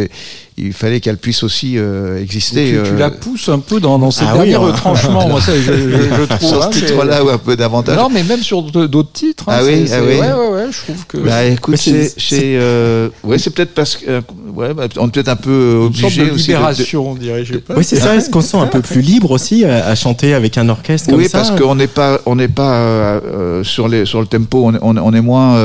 il 0.60 0.74
fallait 0.74 1.00
qu'elle 1.00 1.18
puisse 1.18 1.44
aussi 1.44 1.78
euh, 1.78 2.20
exister. 2.20 2.66
Tu, 2.66 2.72
tu 2.72 2.96
euh... 2.96 2.98
la 2.98 3.12
pousses 3.12 3.48
un 3.48 3.60
peu 3.60 3.80
dans, 3.80 4.00
dans 4.00 4.10
ces 4.10 4.26
ah 4.28 4.34
derniers 4.34 4.58
oui, 4.58 4.66
retranchements, 4.66 5.28
moi 5.28 5.40
ça, 5.40 5.52
je, 5.56 5.62
je, 5.62 5.92
je 6.18 6.24
trouve. 6.36 6.50
sur 6.50 6.64
ce 6.64 6.70
titre-là, 6.80 7.24
ou 7.24 7.30
un 7.30 7.38
peu 7.38 7.56
davantage. 7.56 7.96
Non, 7.96 8.10
mais 8.10 8.24
même 8.24 8.42
sur 8.42 8.64
d'autres 8.64 9.12
titres. 9.14 9.44
Hein, 9.48 9.58
ah 9.60 9.64
oui, 9.64 9.86
ah 9.92 9.98
oui. 10.02 10.16
Ouais, 10.16 10.20
ouais, 10.20 10.50
ouais, 10.50 10.66
je 10.72 10.78
trouve 10.80 11.06
que. 11.08 11.18
Bah 11.20 11.46
écoute, 11.46 11.78
c'est, 11.78 12.12
c'est, 12.18 12.56
euh, 12.56 13.10
ouais, 13.24 13.38
c'est 13.38 13.52
peut-être 13.52 13.76
parce 13.76 13.98
que, 13.98 14.10
euh, 14.10 14.22
ouais, 14.56 14.74
bah, 14.74 14.88
on 14.98 15.08
est 15.08 15.12
peut-être 15.12 15.30
un 15.30 15.36
peu 15.36 15.82
obligé 15.86 16.26
de 16.26 16.32
libération, 16.32 17.04
de... 17.04 17.08
on 17.10 17.16
dirait. 17.16 17.46
Je 17.46 17.54
sais 17.54 17.60
pas. 17.60 17.76
Oui, 17.78 17.84
c'est 17.84 17.98
ça. 17.98 18.16
Est-ce 18.16 18.32
qu'on 18.32 18.42
se 18.42 18.50
sent 18.50 18.58
un 18.58 18.66
peu 18.66 18.82
plus 18.82 19.02
libre 19.02 19.30
aussi 19.30 19.64
à, 19.64 19.86
à 19.86 19.94
chanter 19.94 20.34
avec 20.34 20.58
un 20.58 20.70
orchestre 20.70 21.12
comme 21.12 21.20
oui, 21.20 21.30
ça 21.30 21.42
Oui, 21.42 21.48
parce 21.50 21.62
qu'on 21.62 21.76
n'est 21.76 21.86
pas, 21.86 22.20
on 22.26 22.36
n'est 22.36 22.48
pas 22.48 22.78
euh, 22.78 23.64
sur 23.64 23.88
les, 23.88 24.06
sur 24.06 24.22
le 24.22 24.28
tempo, 24.28 24.72
on, 24.72 24.74
on, 24.82 24.98
on 24.98 25.14
est 25.14 25.22
moins, 25.22 25.62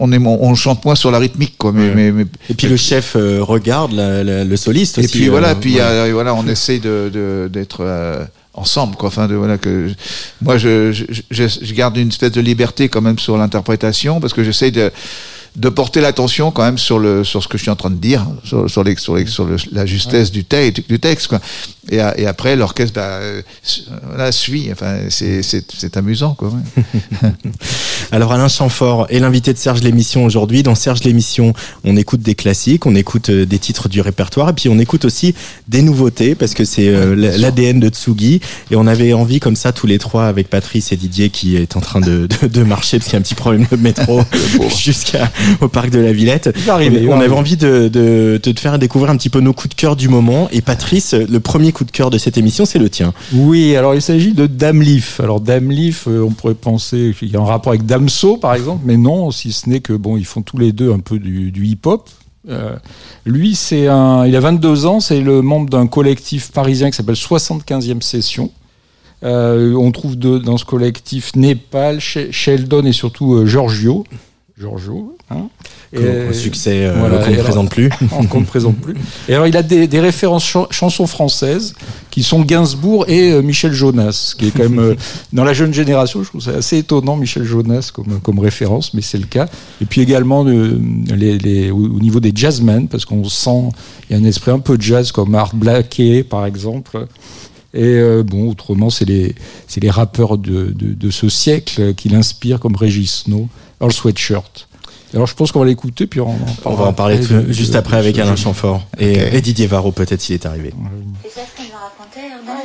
on 0.00 0.12
est, 0.12 0.18
on 0.18 0.54
chante 0.56 0.84
moins 0.84 0.96
sur 0.96 1.12
la 1.12 1.18
rythmique, 1.20 1.54
quoi. 1.58 1.70
Mais, 1.72 1.94
mais, 1.94 2.10
mais, 2.10 2.26
et 2.48 2.54
puis 2.54 2.66
le 2.66 2.76
chef 2.76 3.16
regarde 3.40 3.92
la, 3.92 4.24
la, 4.24 4.44
le 4.44 4.56
soliste 4.56 4.98
et 4.98 5.06
puis 5.06 5.28
voilà, 5.28 5.50
euh, 5.50 5.54
puis 5.54 5.76
ouais. 5.76 5.80
euh, 5.82 6.10
voilà, 6.12 6.34
on 6.34 6.46
essaie 6.46 6.78
de 6.78 7.48
d'être 7.52 7.80
euh, 7.80 8.24
ensemble 8.54 8.96
quoi 8.96 9.08
enfin 9.08 9.28
de 9.28 9.34
voilà 9.34 9.58
que 9.58 9.90
moi 10.42 10.58
je, 10.58 10.92
je, 10.92 11.04
je, 11.30 11.44
je, 11.62 11.74
garde 11.74 11.96
une 11.96 12.08
espèce 12.08 12.32
de 12.32 12.40
liberté 12.40 12.88
quand 12.88 13.00
même 13.00 13.18
sur 13.18 13.36
l'interprétation 13.36 14.20
parce 14.20 14.32
que 14.32 14.42
j'essaie 14.42 14.70
de 14.70 14.90
de 15.56 15.68
porter 15.68 16.00
l'attention 16.00 16.50
quand 16.52 16.62
même 16.62 16.78
sur 16.78 16.98
le 16.98 17.24
sur 17.24 17.42
ce 17.42 17.48
que 17.48 17.58
je 17.58 17.62
suis 17.62 17.70
en 17.70 17.76
train 17.76 17.90
de 17.90 17.96
dire 17.96 18.26
sur 18.44 18.70
sur, 18.70 18.84
les, 18.84 18.96
sur, 18.96 19.16
les, 19.16 19.26
sur 19.26 19.44
le, 19.44 19.56
la 19.72 19.84
justesse 19.84 20.28
ouais. 20.28 20.34
du, 20.34 20.44
texte 20.44 20.88
du 20.88 21.00
texte 21.00 21.26
quoi 21.28 21.40
et, 21.90 21.96
et 22.16 22.26
après 22.26 22.56
l'orchestre 22.56 22.94
bah, 22.94 23.20
voilà, 24.08 24.32
suit 24.32 24.68
enfin 24.72 24.98
c'est 25.08 25.96
amusant 25.96 26.34
quoi 26.34 26.48
ouais. 26.50 27.30
alors 28.12 28.32
Alain 28.32 28.48
Chamfort 28.48 29.06
est 29.10 29.18
l'invité 29.18 29.52
de 29.52 29.58
Serge 29.58 29.82
l'émission 29.82 30.24
aujourd'hui 30.24 30.62
dans 30.62 30.74
Serge 30.74 31.04
l'émission 31.04 31.52
on 31.84 31.96
écoute 31.96 32.20
des 32.20 32.34
classiques 32.34 32.86
on 32.86 32.94
écoute 32.94 33.30
des 33.30 33.58
titres 33.58 33.88
du 33.88 34.00
répertoire 34.00 34.50
et 34.50 34.52
puis 34.52 34.68
on 34.68 34.78
écoute 34.78 35.04
aussi 35.04 35.34
des 35.68 35.82
nouveautés 35.82 36.34
parce 36.34 36.54
que 36.54 36.64
c'est 36.64 36.88
euh, 36.88 37.14
l'ADN 37.14 37.80
de 37.80 37.88
Tsugi 37.88 38.40
et 38.70 38.76
on 38.76 38.86
avait 38.86 39.12
envie 39.12 39.40
comme 39.40 39.56
ça 39.56 39.72
tous 39.72 39.86
les 39.86 39.98
trois 39.98 40.26
avec 40.26 40.48
Patrice 40.48 40.92
et 40.92 40.96
Didier 40.96 41.30
qui 41.30 41.56
est 41.56 41.76
en 41.76 41.80
train 41.80 42.00
de, 42.00 42.26
de, 42.42 42.48
de 42.48 42.62
marcher 42.62 42.98
parce 42.98 43.08
qu'il 43.08 43.14
y 43.14 43.16
a 43.16 43.20
un 43.20 43.22
petit 43.22 43.34
problème 43.34 43.66
de 43.70 43.76
métro 43.76 44.20
jusqu'à 44.78 45.30
au 45.60 45.68
parc 45.68 45.90
de 45.90 45.98
la 45.98 46.12
Villette. 46.12 46.50
Arriver, 46.68 47.06
on, 47.08 47.16
on 47.16 47.20
avait 47.20 47.34
envie 47.34 47.56
de, 47.56 47.88
de, 47.88 48.40
de, 48.42 48.52
te 48.52 48.60
faire 48.60 48.78
découvrir 48.78 49.10
un 49.10 49.16
petit 49.16 49.30
peu 49.30 49.40
nos 49.40 49.52
coups 49.52 49.74
de 49.74 49.80
cœur 49.80 49.96
du 49.96 50.08
moment. 50.08 50.48
Et 50.52 50.60
Patrice, 50.60 51.14
le 51.14 51.40
premier 51.40 51.72
coup 51.72 51.79
de 51.84 51.90
cœur 51.90 52.10
de 52.10 52.18
cette 52.18 52.38
émission, 52.38 52.64
c'est 52.64 52.78
le 52.78 52.90
tien. 52.90 53.12
Oui, 53.32 53.76
alors 53.76 53.94
il 53.94 54.02
s'agit 54.02 54.32
de 54.32 54.46
Dame 54.46 54.82
Leaf. 54.82 55.20
Alors 55.20 55.40
Dame 55.40 55.70
Leaf, 55.70 56.06
euh, 56.08 56.24
on 56.24 56.30
pourrait 56.30 56.54
penser 56.54 57.14
qu'il 57.18 57.28
y 57.28 57.36
a 57.36 57.40
un 57.40 57.44
rapport 57.44 57.72
avec 57.72 57.86
Damso, 57.86 58.36
par 58.36 58.54
exemple, 58.54 58.82
mais 58.84 58.96
non, 58.96 59.30
si 59.30 59.52
ce 59.52 59.68
n'est 59.68 59.80
que 59.80 59.92
bon, 59.92 60.16
ils 60.16 60.26
font 60.26 60.42
tous 60.42 60.58
les 60.58 60.72
deux 60.72 60.92
un 60.92 61.00
peu 61.00 61.18
du, 61.18 61.66
hip-hop. 61.66 62.08
Euh, 62.48 62.76
lui, 63.26 63.54
c'est 63.54 63.86
un, 63.86 64.26
il 64.26 64.34
a 64.34 64.40
22 64.40 64.86
ans, 64.86 65.00
c'est 65.00 65.20
le 65.20 65.42
membre 65.42 65.68
d'un 65.68 65.86
collectif 65.86 66.52
parisien 66.52 66.90
qui 66.90 66.96
s'appelle 66.96 67.14
75e 67.14 68.00
Session. 68.00 68.50
Euh, 69.22 69.74
on 69.74 69.92
trouve 69.92 70.16
dans 70.16 70.56
ce 70.56 70.64
collectif 70.64 71.36
Népal, 71.36 72.00
Sheldon 72.00 72.84
et 72.86 72.92
surtout 72.92 73.34
euh, 73.34 73.46
Giorgio. 73.46 74.04
Giorgio. 74.58 75.16
Hein 75.30 75.48
Et 75.92 76.28
au 76.28 76.32
succès 76.32 76.86
euh, 76.86 76.94
voilà, 76.96 77.18
qu'on 77.18 77.32
ne 77.32 77.42
présente 77.42 77.70
plus. 77.70 77.88
qu'on 78.30 78.40
ne 78.40 78.46
présente 78.46 78.76
plus. 78.76 78.94
Et 79.28 79.34
alors, 79.34 79.48
il 79.48 79.56
a 79.56 79.62
des, 79.62 79.88
des 79.88 79.98
références 79.98 80.44
ch 80.44 80.66
chansons 80.70 81.08
françaises 81.08 81.74
qui 82.10 82.22
sont 82.22 82.42
Gainsbourg 82.42 83.06
et 83.08 83.32
euh, 83.32 83.42
Michel 83.42 83.72
Jonas, 83.72 84.34
qui 84.38 84.48
est 84.48 84.50
quand 84.52 84.62
même 84.62 84.78
euh, 84.78 84.94
dans 85.32 85.42
la 85.42 85.52
jeune 85.52 85.74
génération. 85.74 86.22
Je 86.22 86.28
trouve 86.28 86.42
ça 86.42 86.52
assez 86.52 86.78
étonnant, 86.78 87.16
Michel 87.16 87.42
Jonas, 87.42 87.90
comme, 87.92 88.20
comme 88.20 88.38
référence, 88.38 88.94
mais 88.94 89.02
c'est 89.02 89.18
le 89.18 89.26
cas. 89.26 89.48
Et 89.80 89.84
puis 89.84 90.00
également 90.00 90.44
les, 90.44 91.38
les, 91.38 91.70
au, 91.72 91.78
au 91.78 91.98
niveau 91.98 92.20
des 92.20 92.30
jazzmen, 92.32 92.86
parce 92.86 93.04
qu'on 93.04 93.24
sent 93.24 93.70
il 94.08 94.16
y 94.16 94.18
a 94.18 94.22
un 94.22 94.24
esprit 94.24 94.52
un 94.52 94.60
peu 94.60 94.76
jazz, 94.78 95.10
comme 95.10 95.34
Art 95.34 95.56
Blakey, 95.56 96.22
par 96.22 96.46
exemple. 96.46 97.06
Et 97.74 97.82
euh, 97.84 98.22
bon, 98.22 98.48
autrement, 98.48 98.90
c'est 98.90 99.04
les, 99.04 99.34
les 99.80 99.90
rappeurs 99.90 100.38
de, 100.38 100.66
de, 100.66 100.94
de 100.94 101.10
ce 101.10 101.28
siècle 101.28 101.94
qui 101.94 102.08
l'inspirent, 102.08 102.60
comme 102.60 102.76
Régis 102.76 103.24
Snow, 103.24 103.48
Earl 103.80 103.92
Sweatshirt. 103.92 104.68
Alors 105.14 105.26
je 105.26 105.34
pense 105.34 105.50
qu'on 105.52 105.60
va 105.60 105.66
l'écouter, 105.66 106.06
puis 106.06 106.20
on, 106.20 106.38
on 106.64 106.74
va 106.74 106.84
en 106.86 106.92
parler 106.92 107.18
de, 107.18 107.50
juste 107.52 107.72
de, 107.72 107.78
après 107.78 107.96
avec 107.96 108.16
Alain 108.18 108.36
jeu. 108.36 108.44
Chamfort 108.44 108.82
et, 108.98 109.12
Ok. 109.26 109.34
et 109.34 109.40
Didier 109.40 109.66
Varro 109.66 109.90
peut-être 109.92 110.20
s'il 110.20 110.34
est 110.36 110.46
arrivé. 110.46 110.72
Tu 111.24 111.30
sais 111.30 111.40
ce 111.50 111.56
qu'elle 111.56 111.72
m'a 111.72 111.80
raconté, 111.80 112.20
Erna 112.20 112.60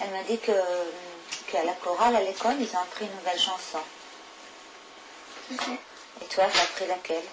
Elle 0.00 0.10
m'a 0.10 0.22
dit 0.28 0.38
que 0.38 0.52
qu'à 1.50 1.64
la 1.64 1.72
chorale, 1.82 2.16
à 2.16 2.20
l'école, 2.20 2.56
ils 2.60 2.64
ont 2.76 2.82
appris 2.82 3.04
une 3.06 3.16
nouvelle 3.18 3.38
chanson. 3.38 3.78
Et 5.50 6.26
toi, 6.34 6.44
t'as 6.52 6.62
appris 6.62 6.86
laquelle? 6.88 7.24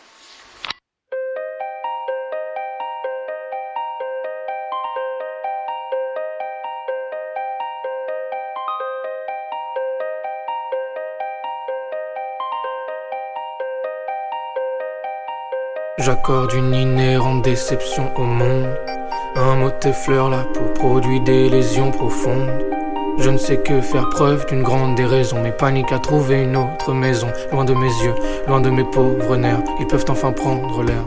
J'accorde 15.97 16.51
une 16.51 16.73
inhérente 16.73 17.43
déception 17.43 18.13
au 18.17 18.23
monde. 18.23 18.67
Un 19.37 19.55
mot 19.55 19.69
t'effleure 19.69 20.29
la 20.29 20.43
peau, 20.43 20.65
produit 20.73 21.21
des 21.21 21.47
lésions 21.49 21.89
profondes. 21.91 22.51
Je 23.17 23.29
ne 23.29 23.37
sais 23.37 23.57
que 23.59 23.79
faire 23.79 24.09
preuve 24.09 24.45
d'une 24.47 24.61
grande 24.61 24.95
déraison. 24.95 25.41
Mes 25.41 25.53
paniques 25.53 25.93
à 25.93 25.99
trouver 25.99 26.43
une 26.43 26.57
autre 26.57 26.93
maison. 26.93 27.27
Loin 27.53 27.63
de 27.63 27.73
mes 27.73 27.87
yeux, 28.03 28.13
loin 28.45 28.59
de 28.59 28.69
mes 28.69 28.83
pauvres 28.83 29.37
nerfs. 29.37 29.63
Ils 29.79 29.87
peuvent 29.87 30.05
enfin 30.09 30.33
prendre 30.33 30.83
l'air. 30.83 31.05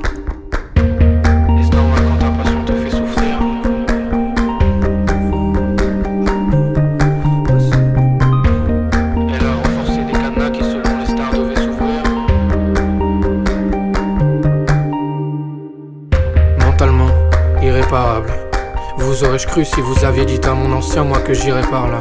Si 19.65 19.81
vous 19.81 20.05
aviez 20.05 20.25
dit 20.25 20.41
à 20.45 20.55
mon 20.55 20.73
ancien 20.73 21.05
moi 21.05 21.19
que 21.19 21.35
j'irais 21.35 21.67
par 21.71 21.89
là 21.89 22.01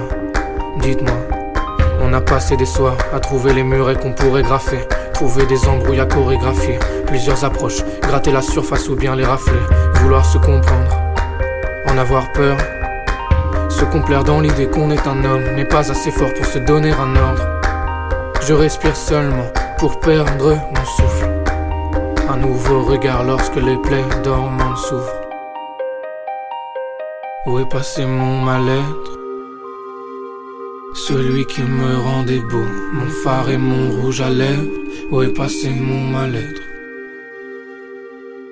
Dites-moi, 0.82 1.18
on 2.02 2.14
a 2.14 2.22
passé 2.22 2.56
des 2.56 2.66
soirs 2.66 2.98
à 3.14 3.20
trouver 3.20 3.54
les 3.54 3.64
murets 3.64 3.96
qu'on 3.96 4.14
pourrait 4.14 4.44
graffer, 4.44 4.80
trouver 5.14 5.46
des 5.46 5.68
embrouilles 5.68 6.00
à 6.00 6.06
chorégraphier, 6.06 6.78
plusieurs 7.08 7.44
approches, 7.44 7.84
gratter 8.02 8.32
la 8.32 8.42
surface 8.42 8.88
ou 8.90 8.96
bien 8.96 9.16
les 9.16 9.26
rafler, 9.26 9.60
vouloir 9.96 10.26
se 10.26 10.38
comprendre, 10.38 11.02
en 11.88 11.98
avoir 11.98 12.32
peur, 12.34 12.58
se 13.70 13.86
complaire 13.86 14.24
dans 14.24 14.40
l'idée 14.40 14.68
qu'on 14.68 14.92
est 14.92 15.08
un 15.08 15.24
homme, 15.24 15.44
mais 15.56 15.66
pas 15.66 15.90
assez 15.92 16.12
fort 16.12 16.34
pour 16.34 16.46
se 16.46 16.60
donner 16.60 16.92
un 16.92 17.16
ordre. 17.16 17.48
Je 18.46 18.54
respire 18.54 18.96
seulement 18.96 19.52
pour 19.80 20.00
perdre 20.00 20.58
mon 20.76 20.86
souffle. 20.86 21.30
Un 22.30 22.38
nouveau 22.38 22.84
regard 22.84 23.24
lorsque 23.24 23.56
les 23.56 23.78
plaies 23.78 24.06
dormantes 24.24 24.78
s'ouvrent. 24.78 25.27
Où 27.58 27.62
est 27.62 27.70
passé 27.70 28.06
mon 28.06 28.44
mal-être 28.44 29.18
Celui 30.94 31.44
qui 31.48 31.64
me 31.64 31.98
rendait 31.98 32.40
beau, 32.52 32.68
mon 32.94 33.10
phare 33.24 33.50
et 33.50 33.58
mon 33.58 34.00
rouge 34.00 34.22
à 34.22 34.30
lèvres. 34.30 34.70
Où 35.10 35.24
est 35.24 35.34
passé 35.34 35.72
mon 35.72 36.02
mal-être 36.02 36.62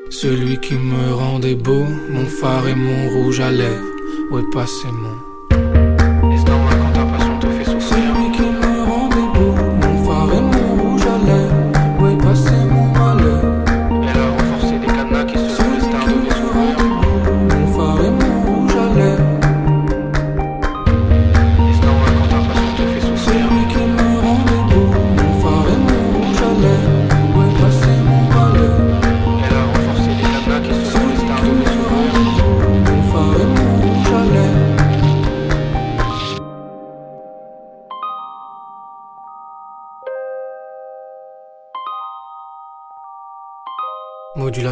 Celui 0.10 0.60
qui 0.60 0.74
me 0.74 1.14
rendait 1.14 1.54
beau, 1.54 1.86
mon 2.10 2.26
phare 2.26 2.68
et 2.68 2.74
mon 2.74 3.10
rouge 3.10 3.42
à 3.42 3.52
lèvres. 3.52 3.94
Où 4.32 4.40
est 4.40 4.52
passé 4.52 4.88
mon 4.92 5.05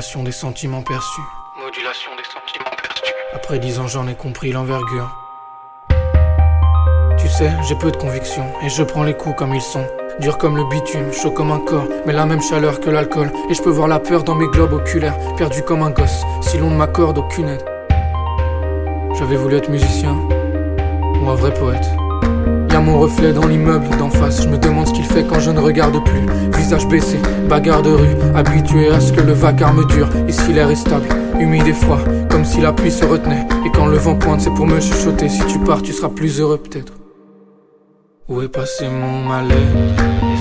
Modulation 0.03 0.23
des 0.23 0.31
sentiments 0.33 0.81
perçus. 0.81 1.21
Modulation 1.57 2.11
des 2.17 2.25
sentiments 2.25 2.75
perçus. 2.75 3.13
Après 3.33 3.57
dix 3.57 3.79
ans, 3.79 3.87
j'en 3.87 4.05
ai 4.05 4.15
compris 4.15 4.51
l'envergure. 4.51 5.09
Tu 7.17 7.29
sais, 7.29 7.49
j'ai 7.65 7.75
peu 7.75 7.89
de 7.89 7.95
conviction 7.95 8.43
et 8.61 8.67
je 8.67 8.83
prends 8.83 9.03
les 9.03 9.13
coups 9.13 9.37
comme 9.37 9.55
ils 9.55 9.61
sont. 9.61 9.87
Dur 10.19 10.37
comme 10.37 10.57
le 10.57 10.65
bitume, 10.65 11.13
chaud 11.13 11.31
comme 11.31 11.51
un 11.51 11.59
corps, 11.59 11.87
mais 12.05 12.11
la 12.11 12.25
même 12.25 12.41
chaleur 12.41 12.81
que 12.81 12.89
l'alcool. 12.89 13.31
Et 13.49 13.53
je 13.53 13.61
peux 13.61 13.69
voir 13.69 13.87
la 13.87 13.99
peur 13.99 14.25
dans 14.25 14.35
mes 14.35 14.47
globes 14.47 14.73
oculaires, 14.73 15.17
perdu 15.37 15.61
comme 15.61 15.83
un 15.83 15.91
gosse, 15.91 16.23
si 16.41 16.57
l'on 16.57 16.71
ne 16.71 16.75
m'accorde 16.75 17.19
aucune 17.19 17.47
aide. 17.47 17.63
J'avais 19.17 19.37
voulu 19.37 19.55
être 19.55 19.69
musicien 19.69 20.17
ou 21.21 21.29
un 21.29 21.35
vrai 21.35 21.53
poète. 21.53 21.87
Mon 22.83 22.99
reflet 22.99 23.31
dans 23.31 23.47
l'immeuble 23.47 23.87
d'en 23.97 24.09
face. 24.09 24.43
Je 24.43 24.49
me 24.49 24.57
demande 24.57 24.87
ce 24.87 24.93
qu'il 24.93 25.05
fait 25.05 25.23
quand 25.23 25.39
je 25.39 25.51
ne 25.51 25.59
regarde 25.59 26.03
plus. 26.03 26.25
Visage 26.57 26.85
baissé, 26.85 27.17
bagarre 27.47 27.81
de 27.81 27.91
rue, 27.91 28.15
habitué 28.35 28.89
à 28.89 28.99
ce 28.99 29.13
que 29.13 29.21
le 29.21 29.31
vacarme 29.31 29.87
dure. 29.87 30.09
Ici 30.27 30.51
l'air 30.51 30.69
est 30.69 30.75
stable, 30.75 31.07
humide 31.39 31.65
et 31.67 31.73
froid, 31.73 31.99
comme 32.29 32.43
si 32.43 32.59
la 32.59 32.73
pluie 32.73 32.91
se 32.91 33.05
retenait. 33.05 33.47
Et 33.65 33.71
quand 33.71 33.85
le 33.85 33.97
vent 33.97 34.15
pointe, 34.15 34.41
c'est 34.41 34.53
pour 34.53 34.67
me 34.67 34.81
chuchoter. 34.81 35.29
Si 35.29 35.45
tu 35.45 35.59
pars, 35.59 35.81
tu 35.81 35.93
seras 35.93 36.09
plus 36.09 36.41
heureux 36.41 36.57
peut-être. 36.57 36.91
Où 38.27 38.41
est 38.41 38.49
passé 38.49 38.85
mon 38.89 39.29
mal-être? 39.29 40.32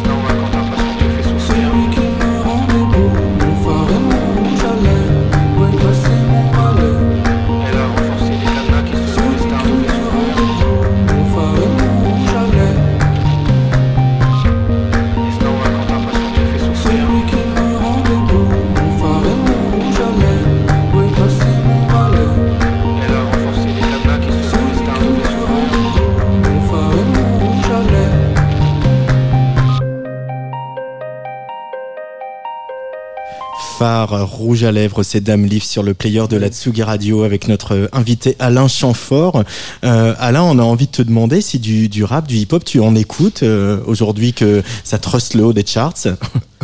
Phare 33.82 34.28
rouge 34.30 34.62
à 34.62 34.70
lèvres, 34.70 35.02
c'est 35.02 35.20
Dame 35.20 35.44
Leaf 35.44 35.64
sur 35.64 35.82
le 35.82 35.92
player 35.92 36.22
de 36.30 36.36
la 36.36 36.50
Tsugi 36.50 36.84
Radio 36.84 37.24
avec 37.24 37.48
notre 37.48 37.90
invité 37.92 38.36
Alain 38.38 38.68
Chamfort. 38.68 39.42
Euh, 39.82 40.14
Alain, 40.20 40.44
on 40.44 40.60
a 40.60 40.62
envie 40.62 40.86
de 40.86 40.92
te 40.92 41.02
demander 41.02 41.40
si 41.40 41.58
du, 41.58 42.04
rap, 42.04 42.28
du 42.28 42.36
hip-hop, 42.36 42.64
tu 42.64 42.78
en 42.78 42.94
écoutes 42.94 43.42
euh, 43.42 43.80
aujourd'hui 43.84 44.34
que 44.34 44.62
ça 44.84 44.98
truste 44.98 45.34
le 45.34 45.46
haut 45.46 45.52
des 45.52 45.66
charts? 45.66 45.94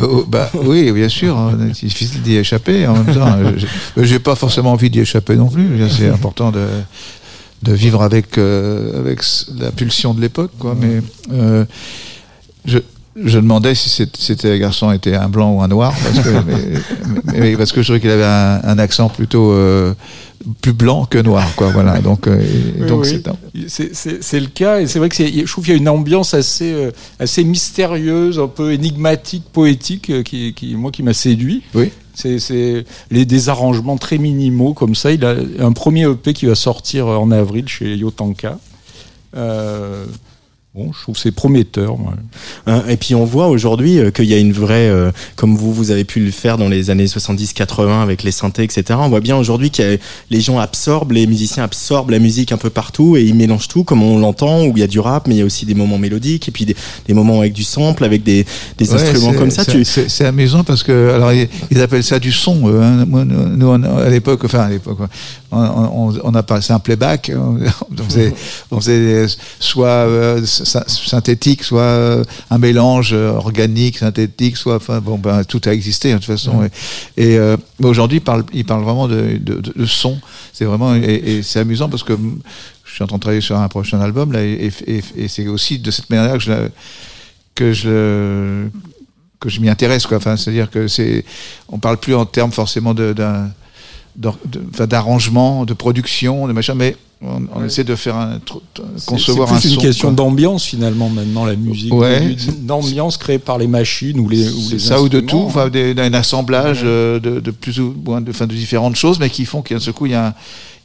Oh, 0.01 0.23
bah, 0.29 0.49
oui, 0.63 0.93
bien 0.93 1.09
sûr, 1.09 1.37
hein, 1.37 1.57
c'est 1.73 1.87
difficile 1.87 2.21
d'y 2.21 2.37
échapper. 2.37 2.87
En 2.87 2.93
même 2.93 3.13
temps, 3.13 3.35
euh, 3.37 3.51
j'ai- 3.97 4.19
pas 4.19 4.35
forcément 4.35 4.71
envie 4.71 4.89
d'y 4.89 5.01
échapper 5.01 5.35
non 5.35 5.49
plus. 5.49 5.67
C'est 5.89 6.07
important 6.07 6.53
de, 6.53 7.73
vivre 7.73 8.01
avec, 8.01 8.37
euh, 8.37 8.97
avec 8.97 9.19
la 9.59 9.71
pulsion 9.71 10.13
de 10.13 10.21
l'époque. 10.21 10.51
quoi. 10.57 10.73
Mais 10.79 11.01
euh, 11.33 11.65
je, 12.63 12.79
je 13.15 13.39
demandais 13.39 13.75
si 13.75 13.89
c'était 14.17 14.51
un 14.51 14.57
garçon 14.57 14.91
était 14.91 15.15
un 15.15 15.29
blanc 15.29 15.53
ou 15.53 15.61
un 15.61 15.67
noir, 15.67 15.93
parce 16.03 16.19
que, 16.25 16.29
mais- 16.29 16.79
mais- 17.33 17.39
mais 17.39 17.57
parce 17.57 17.71
que 17.71 17.81
je 17.81 17.87
trouvais 17.87 17.99
qu'il 17.99 18.09
avait 18.11 18.23
un, 18.23 18.61
un 18.63 18.79
accent 18.79 19.09
plutôt, 19.09 19.51
euh, 19.51 19.93
plus 20.61 20.71
blanc 20.73 21.05
que 21.05 21.17
noir, 21.17 21.45
quoi. 21.55 21.69
Voilà. 21.71 21.99
Donc, 21.99 22.27
euh, 22.27 22.41
Oui, 22.79 22.87
donc 22.87 23.03
oui. 23.03 23.65
c'est 23.67 24.39
le 24.39 24.47
cas, 24.47 24.79
et 24.79 24.87
c'est 24.87 24.99
vrai 24.99 25.09
que 25.09 25.15
je 25.15 25.51
trouve 25.51 25.65
qu'il 25.65 25.73
y 25.73 25.77
a 25.77 25.79
une 25.79 25.89
ambiance 25.89 26.33
assez, 26.33 26.71
euh, 26.71 26.91
assez 27.19 27.43
mystérieuse, 27.43 28.39
un 28.39 28.47
peu 28.47 28.71
énigmatique, 28.71 29.43
poétique, 29.51 30.09
euh, 30.09 30.23
qui, 30.23 30.53
qui 30.53 30.75
moi, 30.75 30.91
qui 30.91 31.03
m'a 31.03 31.13
séduit. 31.13 31.63
Oui. 31.73 31.91
C'est 32.15 32.85
des 33.11 33.49
arrangements 33.49 33.97
très 33.97 34.17
minimaux 34.17 34.73
comme 34.73 34.93
ça. 34.93 35.11
Il 35.11 35.23
a 35.25 35.35
un 35.59 35.71
premier 35.71 36.03
EP 36.09 36.33
qui 36.33 36.45
va 36.47 36.55
sortir 36.55 37.07
en 37.07 37.31
avril 37.31 37.67
chez 37.69 37.95
Yotanka. 37.95 38.57
Euh, 39.37 40.05
bon, 40.75 40.91
je 40.93 41.01
trouve 41.01 41.15
que 41.15 41.21
c'est 41.21 41.31
prometteur. 41.31 41.97
moi. 41.97 42.13
Hein, 42.67 42.83
Et 42.87 42.95
puis 42.97 43.15
on 43.15 43.25
voit 43.25 43.47
aujourd'hui 43.47 43.99
euh, 43.99 44.11
qu'il 44.11 44.25
y 44.25 44.33
a 44.33 44.37
une 44.37 44.53
vraie, 44.53 44.87
euh, 44.89 45.11
comme 45.35 45.55
vous 45.57 45.73
vous 45.73 45.91
avez 45.91 46.03
pu 46.03 46.19
le 46.19 46.31
faire 46.31 46.57
dans 46.57 46.69
les 46.69 46.89
années 46.89 47.05
70-80 47.05 48.01
avec 48.01 48.23
les 48.23 48.31
synthés, 48.31 48.63
etc. 48.63 48.83
On 49.01 49.09
voit 49.09 49.19
bien 49.19 49.35
aujourd'hui 49.35 49.71
que 49.71 49.97
les 50.29 50.41
gens 50.41 50.59
absorbent, 50.59 51.11
les 51.11 51.25
musiciens 51.27 51.63
absorbent 51.63 52.11
la 52.11 52.19
musique 52.19 52.51
un 52.51 52.57
peu 52.57 52.69
partout 52.69 53.17
et 53.17 53.23
ils 53.23 53.33
mélangent 53.35 53.67
tout 53.67 53.83
comme 53.83 54.03
on 54.03 54.19
l'entend, 54.19 54.63
où 54.65 54.73
il 54.75 54.79
y 54.79 54.83
a 54.83 54.87
du 54.87 54.99
rap, 54.99 55.27
mais 55.27 55.35
il 55.35 55.39
y 55.39 55.41
a 55.41 55.45
aussi 55.45 55.65
des 55.65 55.73
moments 55.73 55.97
mélodiques 55.97 56.47
et 56.47 56.51
puis 56.51 56.65
des, 56.65 56.75
des 57.07 57.13
moments 57.13 57.39
avec 57.39 57.53
du 57.53 57.63
sample, 57.63 58.03
avec 58.03 58.23
des, 58.23 58.45
des 58.77 58.89
Ouais, 58.93 59.01
instruments 59.01 59.33
comme 59.33 59.51
ça. 59.51 59.63
c'est- 59.63 60.07
Tu... 60.07 60.23
Amusant 60.23 60.63
parce 60.63 60.83
que 60.83 61.11
alors 61.13 61.33
ils, 61.33 61.47
ils 61.71 61.81
appellent 61.81 62.03
ça 62.03 62.19
du 62.19 62.31
son. 62.31 62.69
eux, 62.69 62.81
hein. 62.81 63.05
Moi, 63.05 63.25
nous, 63.25 63.67
on- 63.67 63.83
à 63.97 64.09
l'époque, 64.09 64.41
enfin 64.45 64.59
à 64.59 64.69
l'époque, 64.69 64.99
on, 65.51 65.57
on, 65.59 66.13
on 66.23 66.33
a 66.35 66.43
passé 66.43 66.73
un 66.73 66.79
playback. 66.79 67.31
On 67.99 68.03
faisait, 68.09 68.33
on 68.71 68.79
faisait 68.79 69.25
soit 69.59 69.87
euh, 69.87 70.43
sy- 70.45 70.58
synthétique, 70.65 71.63
soit 71.63 71.81
euh, 71.81 72.23
un 72.49 72.57
mélange 72.57 73.11
euh, 73.13 73.31
organique, 73.31 73.97
synthétique, 73.99 74.57
soit 74.57 74.75
enfin 74.77 74.99
bon 75.01 75.17
ben 75.17 75.43
tout 75.43 75.61
a 75.65 75.73
existé 75.73 76.09
de 76.11 76.17
toute 76.17 76.25
façon. 76.25 76.63
Et, 77.17 77.23
et, 77.33 77.37
euh, 77.37 77.57
mais 77.79 77.87
aujourd'hui, 77.87 78.17
ils 78.17 78.23
parlent, 78.23 78.45
ils 78.53 78.65
parlent 78.65 78.83
vraiment 78.83 79.07
de, 79.07 79.37
de, 79.39 79.55
de- 79.61 79.73
de 79.75 79.85
son. 79.85 80.17
C'est 80.53 80.65
vraiment 80.65 80.95
et, 80.95 80.99
et 81.01 81.43
c'est 81.43 81.59
amusant 81.59 81.89
parce 81.89 82.03
que 82.03 82.13
je 82.85 82.93
suis 82.93 83.03
en 83.03 83.07
train 83.07 83.17
de 83.17 83.21
travailler 83.21 83.41
sur 83.41 83.57
un 83.57 83.67
prochain 83.67 83.99
album 84.01 84.31
là 84.31 84.43
et, 84.43 84.71
c'est 85.27 85.47
aussi 85.47 85.77
de 85.79 85.91
cette 85.91 86.09
manière 86.09 86.33
que 86.33 86.39
je 86.39 86.69
que 87.55 87.71
je 87.73 88.67
que 89.39 89.47
je 89.49 89.59
m'y 89.61 89.69
intéresse 89.69 90.05
quoi 90.07 90.17
enfin 90.17 90.35
c'est 90.37 90.49
à 90.49 90.53
dire 90.53 90.69
que 90.69 90.87
c'est 90.87 91.23
on 91.69 91.77
parle 91.79 91.97
plus 91.97 92.15
en 92.15 92.25
termes 92.25 92.51
forcément 92.51 92.93
de 92.93 93.13
d'un 93.13 93.51
d'or- 94.15 94.39
de- 94.45 94.85
d'arrangement 94.85 95.65
de 95.65 95.73
production 95.73 96.47
de 96.47 96.53
machin 96.53 96.73
mais 96.73 96.97
on, 97.21 97.41
on 97.53 97.65
essaie 97.65 97.83
de 97.83 97.95
faire 97.95 98.15
un 98.15 98.39
C'est- 98.95 99.05
concevoir 99.05 99.49
c'est 99.49 99.55
un 99.55 99.59
plus 99.59 99.69
une 99.69 99.75
son, 99.75 99.81
question 99.81 100.11
d'ambiance 100.11 100.63
finalement 100.63 101.09
maintenant 101.09 101.45
la 101.45 101.55
musique. 101.55 101.93
Ouais. 101.93 102.31
Une- 102.33 102.65
D'ambiance 102.65 103.17
créée 103.17 103.39
par 103.39 103.57
les 103.57 103.67
machines 103.67 104.19
ou 104.19 104.29
les 104.29 104.49
ou 104.49 104.59
C'est 104.61 104.73
les 104.73 104.79
ça 104.79 105.01
ou 105.01 105.09
de 105.09 105.19
tout 105.19 105.39
enfin 105.39 105.67
d'un 105.69 106.13
assemblage 106.13 106.81
euh, 106.83 107.19
de, 107.19 107.39
de 107.41 107.51
plus 107.51 107.79
ou 107.81 107.93
moins 108.05 108.21
de, 108.21 108.29
enfin, 108.31 108.47
de 108.47 108.53
différentes 108.55 108.95
choses 108.95 109.19
mais 109.19 109.29
qui 109.29 109.43
font 109.45 109.61
qu'à 109.61 109.79
ce 109.79 109.91
coup 109.91 110.05
il 110.05 110.13
y 110.13 110.15
a 110.15 110.27
un, 110.27 110.33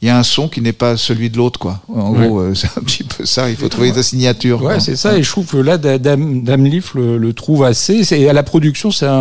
il 0.02 0.08
y 0.08 0.10
a 0.10 0.18
un 0.18 0.22
son 0.22 0.48
qui 0.48 0.60
n'est 0.60 0.72
pas 0.72 0.96
celui 0.96 1.30
de 1.30 1.36
l'autre 1.38 1.58
quoi 1.58 1.80
en 1.88 2.12
Ouais. 2.12 2.26
gros 2.26 2.40
euh, 2.40 2.54
c'est 2.54 2.66
un 2.76 2.82
petit 2.82 3.04
peu 3.04 3.24
ça 3.24 3.48
il 3.50 3.56
faut 3.56 3.68
trouver 3.68 3.92
sa 3.92 4.02
signature 4.02 4.62
Ouais, 4.62 4.80
c'est 4.80 4.96
ça. 4.96 5.16
Et 5.18 5.22
je 5.22 5.30
trouve 5.30 5.46
que 5.46 5.56
là, 5.56 5.78
Da- 5.78 5.98
Dame, 5.98 6.42
Dame 6.42 6.64
Leaf 6.64 6.94
le, 6.94 7.16
le 7.18 7.32
trouve 7.32 7.64
assez. 7.64 8.04
C'est- 8.04 8.20
Et 8.20 8.28
à 8.28 8.32
la 8.32 8.42
production, 8.42 8.90
c'est 8.90 9.06
un, 9.06 9.12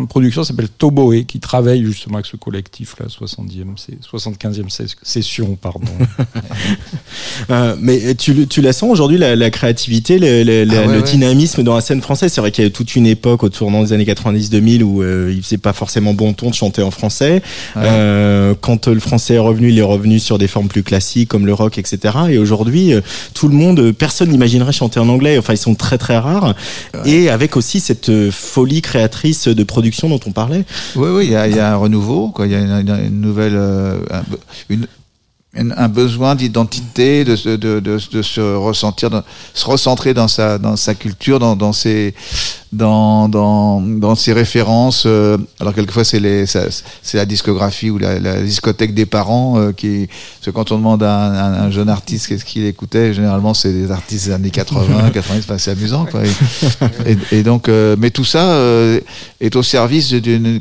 un 0.00 0.04
producteur 0.06 0.44
qui 0.44 0.48
s'appelle 0.48 0.68
Toboe 0.68 1.24
qui 1.26 1.40
travaille 1.40 1.84
justement 1.84 2.16
avec 2.16 2.26
ce 2.26 2.36
collectif 2.36 2.94
là, 2.98 3.06
70e, 3.06 3.74
c'est 3.76 3.98
75e 4.02 4.68
ses- 4.70 4.86
session, 5.02 5.56
pardon. 5.60 5.80
Euh, 7.50 7.74
mais 7.80 8.14
tu, 8.14 8.46
tu 8.46 8.60
la 8.60 8.72
sens 8.72 8.90
aujourd'hui 8.90 9.18
la, 9.18 9.36
la 9.36 9.50
créativité, 9.50 10.18
le, 10.18 10.26
Ah 10.26 10.34
ouais, 10.86 10.86
le 10.86 10.92
ouais. 10.98 11.02
dynamisme 11.02 11.62
dans 11.62 11.74
la 11.74 11.80
scène 11.80 12.00
française? 12.00 12.32
C'est 12.32 12.40
vrai 12.40 12.50
qu'il 12.52 12.62
y 12.62 12.66
a 12.66 12.68
eu 12.68 12.72
toute 12.72 12.94
une 12.94 13.06
époque 13.06 13.42
au 13.42 13.48
tournant 13.48 13.82
des 13.82 13.92
années 13.92 14.04
90-2000 14.04 14.82
où 14.82 15.02
euh, 15.02 15.32
il 15.34 15.42
faisait 15.42 15.58
pas 15.58 15.72
forcément 15.72 16.14
bon 16.14 16.32
ton 16.34 16.50
de 16.50 16.54
chanter 16.54 16.82
en 16.82 16.90
français. 16.90 17.42
Ouais. 17.76 17.82
Euh, 17.84 18.54
quand 18.60 18.86
le 18.88 19.00
français 19.00 19.34
est 19.34 19.38
revenu, 19.38 19.70
il 19.70 19.78
est 19.78 19.82
revenu 19.82 20.11
sur 20.18 20.38
des 20.38 20.48
formes 20.48 20.68
plus 20.68 20.82
classiques 20.82 21.28
comme 21.28 21.46
le 21.46 21.54
rock, 21.54 21.78
etc. 21.78 22.14
Et 22.30 22.38
aujourd'hui, 22.38 22.92
euh, 22.94 23.00
tout 23.34 23.48
le 23.48 23.54
monde, 23.54 23.78
euh, 23.80 23.92
personne 23.92 24.30
n'imaginerait 24.30 24.72
chanter 24.72 25.00
en 25.00 25.08
anglais. 25.08 25.38
Enfin, 25.38 25.52
ils 25.54 25.58
sont 25.58 25.74
très 25.74 25.98
très 25.98 26.18
rares. 26.18 26.54
Et 27.04 27.28
avec 27.30 27.56
aussi 27.56 27.80
cette 27.80 28.08
euh, 28.08 28.30
folie 28.30 28.82
créatrice 28.82 29.48
de 29.48 29.64
production 29.64 30.08
dont 30.08 30.20
on 30.26 30.32
parlait. 30.32 30.64
Oui, 30.96 31.08
oui, 31.10 31.24
il 31.26 31.32
y 31.32 31.36
a, 31.36 31.46
il 31.48 31.56
y 31.56 31.60
a 31.60 31.72
un 31.72 31.76
renouveau, 31.76 32.28
quoi. 32.28 32.46
Il 32.46 32.52
y 32.52 32.56
a 32.56 32.60
une, 32.60 33.20
nouvelle, 33.20 33.58
une- 34.68 34.86
une- 35.54 35.74
un 35.76 35.88
besoin 35.88 36.34
d'identité, 36.34 37.24
de, 37.24 37.36
se- 37.36 37.50
de, 37.50 37.78
de, 37.80 37.98
de 38.10 38.22
se 38.22 38.40
ressentir, 38.40 39.10
dans- 39.10 39.22
se 39.52 39.66
recentrer 39.66 40.14
dans 40.14 40.28
sa, 40.28 40.56
dans 40.58 40.76
sa 40.76 40.94
culture, 40.94 41.38
dans, 41.38 41.56
dans 41.56 41.74
ses, 41.74 42.14
dans, 42.72 43.28
dans, 43.28 43.80
dans 43.82 44.14
ses 44.14 44.32
références. 44.32 45.04
euh, 45.04 45.36
alors 45.60 45.74
quelquefois 45.74 46.04
c'est 46.04 46.20
les, 46.20 46.46
c'est 46.46 47.18
la 47.18 47.26
discographie 47.26 47.90
ou 47.90 47.98
la, 47.98 48.18
la 48.18 48.40
discothèque 48.40 48.94
des 48.94 49.04
parents 49.04 49.58
euh, 49.58 49.72
qui, 49.72 50.08
parce 50.08 50.46
que 50.46 50.50
quand 50.52 50.72
on 50.72 50.78
demande 50.78 51.02
à 51.02 51.14
un, 51.18 51.34
un- 51.34 51.62
un 51.66 51.70
jeune 51.70 51.90
artiste 51.90 52.28
qu'est-ce 52.28 52.46
qu'il 52.46 52.64
écoutait, 52.64 53.12
généralement 53.12 53.52
c'est 53.52 53.72
des 53.74 53.90
artistes 53.90 54.28
des 54.28 54.32
années 54.32 54.50
80, 54.50 55.10
90, 55.10 55.40
enfin, 55.44 55.58
c'est 55.58 55.72
amusant, 55.72 56.06
quoi. 56.06 56.22
Et, 57.04 57.12
et- 57.12 57.38
et 57.40 57.42
donc, 57.42 57.68
euh, 57.68 57.94
mais 57.98 58.08
tout 58.10 58.24
ça 58.24 58.52
euh, 58.52 59.00
est 59.38 59.54
au 59.54 59.62
service 59.62 60.12
d'une 60.14 60.60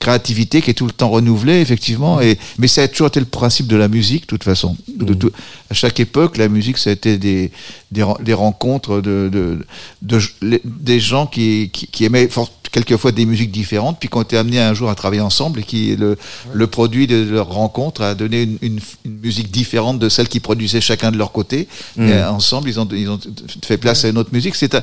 créativité 0.00 0.60
qui 0.62 0.70
est 0.70 0.74
tout 0.74 0.86
le 0.86 0.92
temps 0.92 1.10
renouvelée, 1.10 1.60
effectivement. 1.60 2.20
Et, 2.20 2.38
mais 2.58 2.66
ça 2.68 2.82
a 2.82 2.88
toujours 2.88 3.06
été 3.08 3.20
le 3.20 3.26
principe 3.26 3.66
de 3.68 3.76
la 3.76 3.86
musique, 3.86 4.22
de 4.22 4.26
toute 4.26 4.42
façon. 4.44 4.76
De 4.88 5.14
tout- 5.14 5.30
à 5.70 5.74
chaque 5.74 6.00
époque, 6.00 6.36
la 6.38 6.48
musique, 6.48 6.78
ça 6.78 6.90
a 6.90 6.92
été 6.94 7.16
des, 7.18 7.52
des, 7.92 8.04
des 8.24 8.34
rencontres 8.34 9.00
de, 9.00 9.28
de, 9.32 9.58
de, 10.02 10.20
des 10.64 10.98
gens 11.00 11.26
qui, 11.26 11.70
qui, 11.72 11.86
qui 11.86 12.04
aimaient 12.04 12.26
fort- 12.28 12.50
quelquefois 12.72 13.10
des 13.12 13.26
musiques 13.26 13.50
différentes, 13.50 13.98
puis 13.98 14.08
qui 14.08 14.16
ont 14.16 14.22
été 14.22 14.36
amenés 14.36 14.60
un 14.60 14.74
jour 14.74 14.90
à 14.90 14.94
travailler 14.94 15.20
ensemble, 15.22 15.60
et 15.60 15.64
qui 15.64 15.96
le, 15.96 16.16
le 16.52 16.66
produit 16.66 17.06
de 17.06 17.16
leur 17.28 17.48
rencontre 17.48 18.00
a 18.02 18.14
donné 18.14 18.42
une, 18.44 18.58
une, 18.62 18.80
une 19.04 19.18
musique 19.20 19.50
différente 19.50 19.98
de 19.98 20.08
celle 20.08 20.28
qu'ils 20.28 20.40
produisaient 20.40 20.80
chacun 20.80 21.10
de 21.10 21.18
leur 21.18 21.32
côté. 21.32 21.68
Et 21.98 22.12
euh, 22.12 22.30
ensemble, 22.30 22.68
ils 22.70 22.78
ont, 22.80 22.88
ils 22.92 23.10
ont 23.10 23.18
fait 23.64 23.76
place 23.76 24.04
à 24.04 24.08
une 24.08 24.18
autre 24.18 24.30
musique. 24.32 24.54
C'est 24.54 24.74
un- 24.76 24.82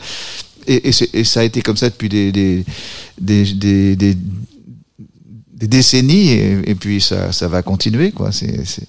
et, 0.67 0.89
et, 0.89 1.19
et 1.19 1.23
ça 1.23 1.39
a 1.39 1.43
été 1.43 1.61
comme 1.61 1.77
ça 1.77 1.89
depuis 1.89 2.09
des, 2.09 2.31
des, 2.33 2.65
des, 3.21 3.95
des, 3.95 4.17
des, 5.59 5.67
des 5.67 5.67
décennies 5.67 6.29
et, 6.29 6.57
et 6.71 6.75
puis 6.75 7.01
ça, 7.01 7.31
ça 7.31 7.47
va 7.47 7.61
continuer 7.61 8.11
quoi. 8.11 8.31
C'est, 8.31 8.65
c'est... 8.65 8.83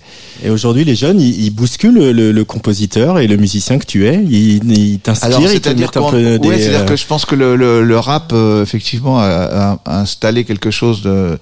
Et 0.45 0.51
aujourd'hui, 0.51 0.85
les 0.85 0.95
jeunes, 0.95 1.21
ils, 1.21 1.45
ils 1.47 1.51
bousculent 1.51 2.13
le, 2.13 2.33
le 2.33 2.45
compositeur 2.45 3.19
et 3.19 3.27
le 3.27 3.37
musicien 3.37 3.79
que 3.79 3.87
tu 3.87 4.07
es. 4.07 4.23
Ils, 4.29 4.63
ils 4.73 4.99
t'inspirent, 5.01 5.31
ils 5.53 5.61
te 5.61 5.69
mettent 5.71 5.97
un 5.97 6.11
peu 6.11 6.17
ouais, 6.17 6.39
des. 6.39 6.63
c'est-à-dire 6.63 6.81
euh, 6.81 6.85
que 6.85 6.97
je 6.97 7.07
pense 7.07 7.25
que 7.25 7.35
le, 7.35 7.57
le, 7.57 7.83
le 7.83 7.99
rap 7.99 8.33
euh, 8.33 8.63
effectivement 8.63 9.19
a, 9.19 9.79
a- 9.85 10.01
installé 10.01 10.45
quelque 10.45 10.71
chose 10.71 11.03
de 11.03 11.39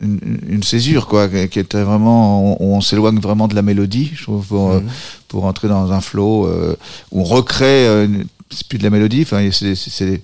une, 0.00 0.38
une 0.48 0.62
césure 0.62 1.06
quoi, 1.08 1.28
qui 1.28 1.58
était 1.58 1.82
vraiment 1.82 2.60
on, 2.62 2.76
on 2.76 2.80
s'éloigne 2.80 3.18
vraiment 3.18 3.48
de 3.48 3.54
la 3.54 3.62
mélodie, 3.62 4.12
je 4.14 4.22
trouve, 4.22 4.46
pour, 4.46 4.70
euh, 4.70 4.80
pour 5.28 5.44
entrer 5.44 5.68
dans 5.68 5.90
un 5.92 6.00
flow 6.00 6.46
euh, 6.46 6.76
où 7.10 7.20
on 7.22 7.24
recrée. 7.24 7.86
euh, 7.88 8.06
c'est 8.50 8.66
plus 8.66 8.78
de 8.78 8.84
la 8.84 8.90
mélodie, 8.90 9.22
enfin 9.22 9.46
c'est 9.52 10.22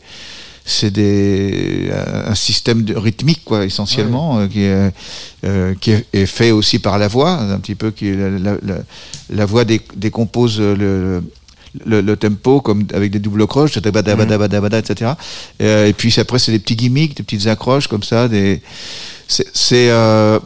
c'est- 0.65 0.91
des 0.91 1.91
un 2.27 2.35
système 2.35 2.83
de 2.85 2.95
rythmique 2.97 3.43
quoi 3.45 3.65
essentiellement 3.65 4.39
euh, 4.41 4.47
qui 4.49 4.63
est 4.63 4.93
euh, 5.45 5.75
qui 5.81 5.91
est, 5.93 6.07
est 6.13 6.27
fait 6.27 6.51
aussi 6.53 6.79
par 6.79 6.99
la 6.99 7.09
voix 7.09 7.33
un 7.33 7.59
petit 7.59 7.75
peu 7.75 7.91
qui 7.91 8.13
la, 8.15 8.31
la, 8.31 8.53
la, 8.63 8.77
la 9.31 9.45
voix 9.47 9.65
dé- 9.65 9.83
décompose 9.97 10.59
le, 10.61 11.23
le, 11.85 12.01
le 12.01 12.17
tempo 12.17 12.61
comme 12.61 12.85
avec 12.95 13.11
des 13.11 13.19
doubles 13.19 13.47
croches 13.47 13.73
tabadabadabadabada, 13.81 14.79
etc 14.79 15.13
et, 15.61 15.65
euh, 15.65 15.89
et 15.89 15.93
puis 15.93 16.15
après 16.19 16.39
c'est 16.39 16.53
des 16.53 16.59
petits 16.61 16.77
gimmicks 16.77 17.17
des 17.17 17.23
petites 17.23 17.47
accroches 17.47 17.89
comme 17.89 18.03
ça 18.03 18.29
des 18.29 18.63
c'est 19.29 19.47
c'est 19.53 19.91
euh, 19.91 20.39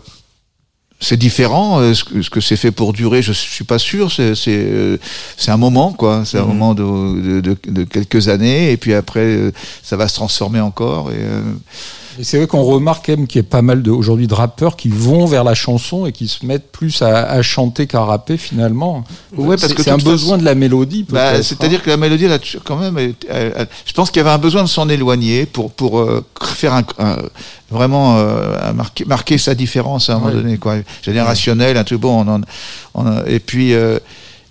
c'est 1.00 1.16
différent. 1.16 1.80
euh, 1.80 1.94
Ce 1.94 2.04
que, 2.04 2.22
ce 2.22 2.30
que 2.30 2.40
c'est 2.40 2.56
fait 2.56 2.72
pour 2.72 2.92
durer, 2.92 3.22
je 3.22 3.32
suis 3.32 3.64
pas 3.64 3.78
sûr. 3.78 4.10
C'est 4.12 4.34
c'est 4.34 4.56
euh, 4.56 4.96
c'est 5.36 5.50
un 5.50 5.56
moment, 5.56 5.92
quoi. 5.92 6.24
C'est 6.24 6.38
un 6.38 6.44
moment 6.46 6.74
de, 6.74 6.82
de, 7.20 7.40
de, 7.40 7.56
de 7.68 7.84
quelques 7.84 8.28
années, 8.28 8.72
et 8.72 8.76
puis 8.76 8.94
après, 8.94 9.20
euh, 9.24 9.52
ça 9.82 9.96
va 9.96 10.08
se 10.08 10.14
transformer 10.14 10.60
encore. 10.60 11.10
Et, 11.10 11.16
euh, 11.18 11.42
Et 12.18 12.24
c'est 12.24 12.36
vrai 12.38 12.46
qu'on 12.48 12.62
remarque 12.64 13.06
quand 13.06 13.16
même 13.16 13.26
qu'il 13.28 13.38
y 13.40 13.44
a 13.44 13.48
pas 13.48 13.62
mal 13.62 13.82
de, 13.82 13.90
aujourd'hui 13.92 14.26
de 14.26 14.34
rappeurs 14.34 14.76
qui 14.76 14.88
vont 14.88 15.24
vers 15.26 15.44
la 15.44 15.54
chanson 15.54 16.04
et 16.06 16.10
qui 16.12 16.26
se 16.26 16.44
mettent 16.44 16.72
plus 16.72 17.00
à, 17.02 17.24
à 17.30 17.42
chanter 17.42 17.86
qu'à 17.86 18.00
rapper 18.02 18.36
finalement. 18.36 19.04
Ouais, 19.36 19.56
parce 19.56 19.72
que 19.72 19.82
c'est 19.84 19.90
un 19.90 19.98
besoin 19.98 20.16
façon- 20.16 20.38
de 20.38 20.44
la 20.44 20.54
mélodie. 20.56 21.06
bah, 21.08 21.40
c'est-à-dire 21.42 21.80
que 21.82 21.90
la 21.90 21.96
mélodie, 21.96 22.24
elle 22.24 22.32
a 22.32 22.38
quand 22.64 22.76
même, 22.76 22.98
elle- 22.98 23.14
elle- 23.28 23.52
elle- 23.56 23.68
je 23.86 23.92
pense 23.92 24.10
qu'il 24.10 24.18
y 24.18 24.24
avait 24.24 24.34
un 24.34 24.38
besoin 24.38 24.64
de 24.64 24.68
s'en 24.68 24.88
éloigner 24.88 25.46
pour 25.46 25.70
pour 25.72 26.00
euh, 26.00 26.24
faire 26.42 26.74
un, 26.74 26.82
un- 26.98 27.18
vraiment 27.70 28.18
euh, 28.18 28.72
marquer, 28.72 29.04
marquer 29.04 29.38
sa 29.38 29.54
différence 29.54 30.10
à 30.10 30.14
un 30.16 30.18
moment 30.18 30.32
donné, 30.32 30.58
quoi. 30.58 30.76
Générationnel, 31.02 31.76
un 31.76 31.84
truc 31.84 32.00
bon. 32.00 32.24
On 32.26 32.34
en, 32.34 32.40
on 32.94 33.06
a- 33.06 33.28
et 33.28 33.38
puis 33.38 33.74
euh, 33.74 33.98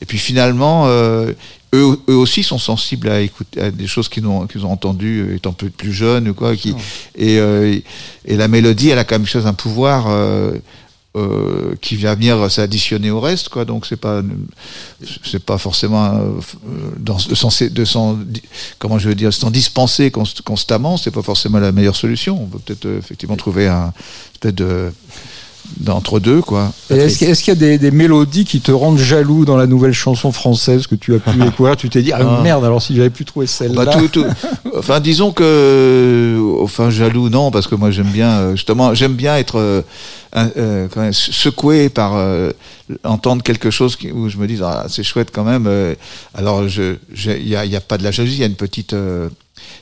et 0.01 0.05
puis 0.05 0.17
finalement. 0.17 0.85
Euh, 0.87 1.33
eux, 1.73 1.99
eux 2.09 2.15
aussi 2.15 2.43
sont 2.43 2.57
sensibles 2.59 3.09
à 3.09 3.21
écouter 3.21 3.61
à 3.61 3.71
des 3.71 3.87
choses 3.87 4.09
qu'ils 4.09 4.25
ont, 4.25 4.47
qu'ils 4.47 4.65
ont 4.65 4.71
entendues 4.71 5.21
euh, 5.21 5.35
étant 5.35 5.53
peu 5.53 5.69
plus 5.69 5.93
jeunes 5.93 6.29
ou 6.29 6.33
quoi. 6.33 6.55
Qui, 6.55 6.73
et, 7.15 7.39
euh, 7.39 7.77
et 8.25 8.37
la 8.37 8.47
mélodie, 8.47 8.89
elle 8.89 8.99
a 8.99 9.03
quand 9.03 9.15
même 9.15 9.27
chose, 9.27 9.45
un 9.47 9.53
pouvoir 9.53 10.05
euh, 10.07 10.53
euh, 11.15 11.73
qui 11.81 11.95
vient 11.95 12.13
venir 12.15 12.49
s'additionner 12.51 13.09
au 13.11 13.19
reste, 13.19 13.49
quoi. 13.49 13.65
Donc 13.65 13.85
c'est 13.87 13.97
pas, 13.97 14.21
c'est 15.23 15.43
pas 15.43 15.57
forcément 15.57 16.13
dans, 16.97 17.17
de 17.17 17.35
s'en, 17.35 17.49
de 17.69 17.85
s'en- 17.85 18.19
comment 18.77 18.99
je 18.99 19.09
veux 19.09 19.15
dire, 19.15 19.33
s'en 19.33 19.49
dispenser 19.49 20.09
const- 20.09 20.41
constamment, 20.43 20.95
c'est 20.95 21.11
pas 21.11 21.23
forcément 21.23 21.59
la 21.59 21.71
meilleure 21.71 21.95
solution. 21.95 22.41
On 22.43 22.45
peut 22.45 22.59
peut-être 22.59 22.87
effectivement 22.99 23.35
trouver 23.35 23.67
un, 23.67 23.93
peut-être 24.39 24.55
de 24.55 24.91
d'entre 25.79 26.19
deux, 26.19 26.41
quoi. 26.41 26.71
Est-ce 26.89 27.17
qu'il 27.17 27.27
y 27.27 27.29
a- 27.29 27.33
est-ce 27.33 27.43
qu'il 27.43 27.53
y 27.53 27.57
a 27.57 27.59
des, 27.59 27.77
des 27.77 27.91
mélodies 27.91 28.45
qui 28.45 28.61
te 28.61 28.71
rendent 28.71 28.97
jaloux 28.97 29.45
dans 29.45 29.57
la 29.57 29.67
nouvelle 29.67 29.93
chanson 29.93 30.31
française 30.31 30.87
que 30.87 30.95
tu 30.95 31.13
as 31.13 31.19
pu 31.19 31.31
découvrir? 31.37 31.75
Tu 31.75 31.89
t'es 31.89 32.01
dit, 32.01 32.11
ah, 32.13 32.19
Ah. 32.21 32.41
merde, 32.41 32.63
alors 32.65 32.81
si 32.81 32.95
j'avais 32.95 33.09
pu 33.09 33.25
trouver 33.25 33.47
celle-là. 33.47 33.85
Bah, 33.85 33.91
tout, 33.93 34.07
tout. 34.07 34.25
Enfin, 34.77 34.99
disons 34.99 35.31
que, 35.31 36.39
enfin, 36.61 36.89
jaloux, 36.89 37.29
non, 37.29 37.51
parce 37.51 37.67
que 37.67 37.75
moi 37.75 37.89
j'aime 37.91 38.07
bien, 38.11 38.29
euh, 38.39 38.51
justement, 38.55 38.93
j'aime 38.93 39.13
bien 39.15 39.37
être 39.37 39.57
euh, 39.59 39.81
un- 40.33 40.49
euh, 40.57 40.87
quand 40.93 41.01
même 41.01 41.13
secoué 41.13 41.89
par 41.89 42.15
euh, 42.15 42.51
entendre 43.03 43.41
quelque 43.43 43.69
chose 43.71 43.95
qui- 43.95 44.11
où 44.11 44.29
je 44.29 44.37
me 44.37 44.47
dis, 44.47 44.57
ah, 44.63 44.85
c'est 44.89 45.03
chouette 45.03 45.29
quand 45.33 45.43
même. 45.43 45.65
euh, 45.67 45.95
alors, 46.35 46.63
il 46.65 47.47
y 47.47 47.55
a, 47.75 47.81
pas 47.81 47.97
de 47.97 48.03
la 48.03 48.11
jalousie, 48.11 48.35
il 48.35 48.39
y 48.41 48.43
a 48.43 48.47
une 48.47 48.55
petite, 48.55 48.93
euh, 48.93 49.29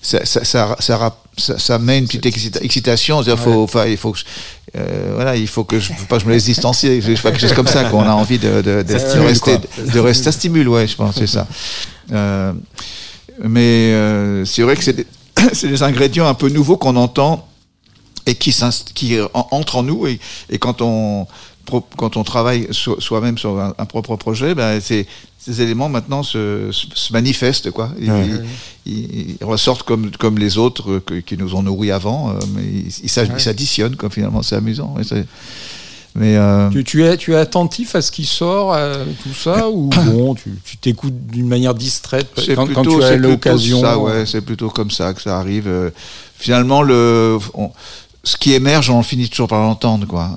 ça, 0.02 0.26
ça, 0.26 0.44
ça, 0.46 0.76
ça, 0.80 0.98
rap- 0.98 1.26
ça- 1.38 1.58
ça 1.58 1.80
met 1.80 1.98
une 1.98 2.06
petite 2.08 2.26
excita- 2.26 2.62
excitation. 2.64 3.22
C'est-à-dire, 3.24 3.44
faut, 3.44 3.64
enfin, 3.64 3.86
il 3.88 3.98
faut 3.98 4.12
que, 4.12 4.20
je- 4.20 4.26
euh, 4.78 5.12
voilà, 5.16 5.36
il 5.36 5.48
faut 5.48 5.64
que 5.64 5.80
je, 5.80 5.92
faut 5.94 6.06
pas 6.06 6.18
que 6.18 6.24
je 6.24 6.28
me 6.28 6.34
laisse 6.34 6.46
distancier. 6.46 7.02
Je 7.02 7.16
sais 7.16 7.22
pas 7.22 7.32
quelque 7.32 7.42
chose 7.42 7.54
comme 7.54 7.68
ça 7.68 7.86
qu'on 7.86 8.04
a 8.04 8.12
envie 8.14 8.40
de, 8.40 8.62
de, 8.62 8.84
de, 8.84 8.94
de 8.94 8.98
stimule, 9.00 9.28
rester, 9.28 9.58
de 9.94 10.00
rester, 10.00 10.24
ça 10.26 10.32
stimule, 10.32 10.68
ouais, 10.70 10.88
je 10.88 10.96
pense, 10.96 11.16
c'est 11.16 11.28
ça. 11.28 11.48
Euh, 12.12 12.54
mais 13.44 13.92
euh, 13.94 14.46
c'est 14.46 14.62
vrai 14.62 14.76
que 14.76 14.84
c'est 14.84 14.94
des, 14.94 15.08
c'est 15.54 15.68
des 15.68 15.84
ingrédients 15.84 16.28
un 16.28 16.34
peu 16.34 16.50
nouveaux 16.50 16.78
qu'on 16.78 16.96
entend 16.96 17.48
et 18.26 18.36
qui, 18.36 18.56
qui 18.94 19.18
en- 19.34 19.48
entrent 19.52 19.78
en 19.78 19.84
nous 19.84 20.08
et, 20.08 20.20
et 20.50 20.58
quand 20.58 20.82
on 20.82 21.28
quand 21.98 22.18
on 22.18 22.24
travaille 22.24 22.68
so- 22.72 23.00
soi-même 23.00 23.38
sur 23.38 23.60
un, 23.60 23.74
un 23.78 23.86
propre 23.86 24.16
projet, 24.16 24.56
ben 24.56 24.80
ces 24.80 25.08
éléments 25.62 25.90
maintenant 25.90 26.24
se, 26.24 26.70
se, 26.72 26.88
se 26.94 27.14
manifestent 27.14 27.72
quoi. 27.72 27.90
Ils, 28.00 28.12
Ouais. 28.12 28.28
ils- 28.86 29.36
ils 29.40 29.46
ressortent 29.46 29.84
comme 29.84 30.12
comme 30.12 30.38
les 30.40 30.58
autres 30.58 30.92
euh, 30.94 31.00
que- 31.00 31.16
qui 31.16 31.38
nous 31.38 31.56
ont 31.56 31.64
nourris 31.64 31.92
avant, 31.92 32.32
euh, 32.32 32.34
mais 32.56 32.64
ils 32.64 32.94
ils 33.04 33.10
s'ad- 33.10 33.32
ils 33.36 33.42
s'additionnent 33.42 33.96
comme 33.96 34.12
finalement 34.12 34.42
c'est 34.42 34.56
amusant. 34.56 34.96
mais 36.18 36.38
euh, 36.38 36.70
Tu, 36.70 36.84
tu 36.86 37.04
es, 37.04 37.18
tu 37.18 37.34
es 37.34 37.36
attentif 37.36 37.94
à 37.96 38.02
ce 38.02 38.10
qui 38.10 38.26
sort, 38.26 38.74
à 38.74 38.94
tout 39.22 39.34
ça, 39.34 39.70
ou 39.70 39.90
bon, 40.06 40.34
tu 40.34 40.78
t'écoutes 40.78 41.28
d'une 41.28 41.48
manière 41.48 41.74
distraite 41.76 42.28
C'est 42.38 42.56
quand, 42.56 42.68
tu 42.68 43.04
as 43.04 43.16
l'occasion 43.18 43.82
c'est 44.26 44.42
plutôt 44.42 44.70
comme 44.70 44.92
ça 44.92 45.14
que 45.14 45.22
ça 45.22 45.38
arrive. 45.38 45.68
Euh, 45.68 45.90
finalement, 46.38 46.82
le, 46.84 47.38
on- 47.54 47.72
ce 48.24 48.38
qui 48.38 48.54
émerge, 48.54 48.90
on 48.90 49.04
finit 49.04 49.30
toujours 49.30 49.50
par 49.50 49.60
l'entendre, 49.62 50.08
quoi. 50.08 50.32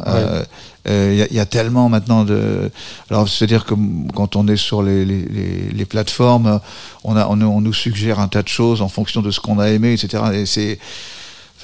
Euh, 0.89 0.99
euh, 0.99 1.13
Il 1.15 1.21
y, 1.21 1.27
il 1.31 1.37
y 1.37 1.41
a 1.41 1.47
tellement 1.47 1.89
maintenant 1.89 2.25
de. 2.25 2.71
Alors, 3.11 3.29
c'est-à-dire 3.29 3.65
que 3.65 3.75
quand 4.15 4.37
on 4.37 4.49
est 4.49 4.57
sur 4.57 4.83
les, 4.83 5.05
les, 5.05 5.23
les, 5.23 5.71
les 5.73 5.85
plateformes, 5.85 6.61
on, 7.05 7.17
a, 7.17 7.27
on, 7.27 7.41
on 7.41 7.61
nous 7.61 7.73
suggère 7.73 8.21
un 8.21 8.29
tas 8.29 8.43
de 8.43 8.49
choses 8.49 8.83
en 8.83 8.89
fonction 8.89 9.23
de 9.23 9.31
ce 9.31 9.41
qu'on 9.41 9.59
a 9.59 9.69
aimé, 9.69 9.93
etc. 9.93 10.23
Et 10.35 10.47
c'est 10.47 10.79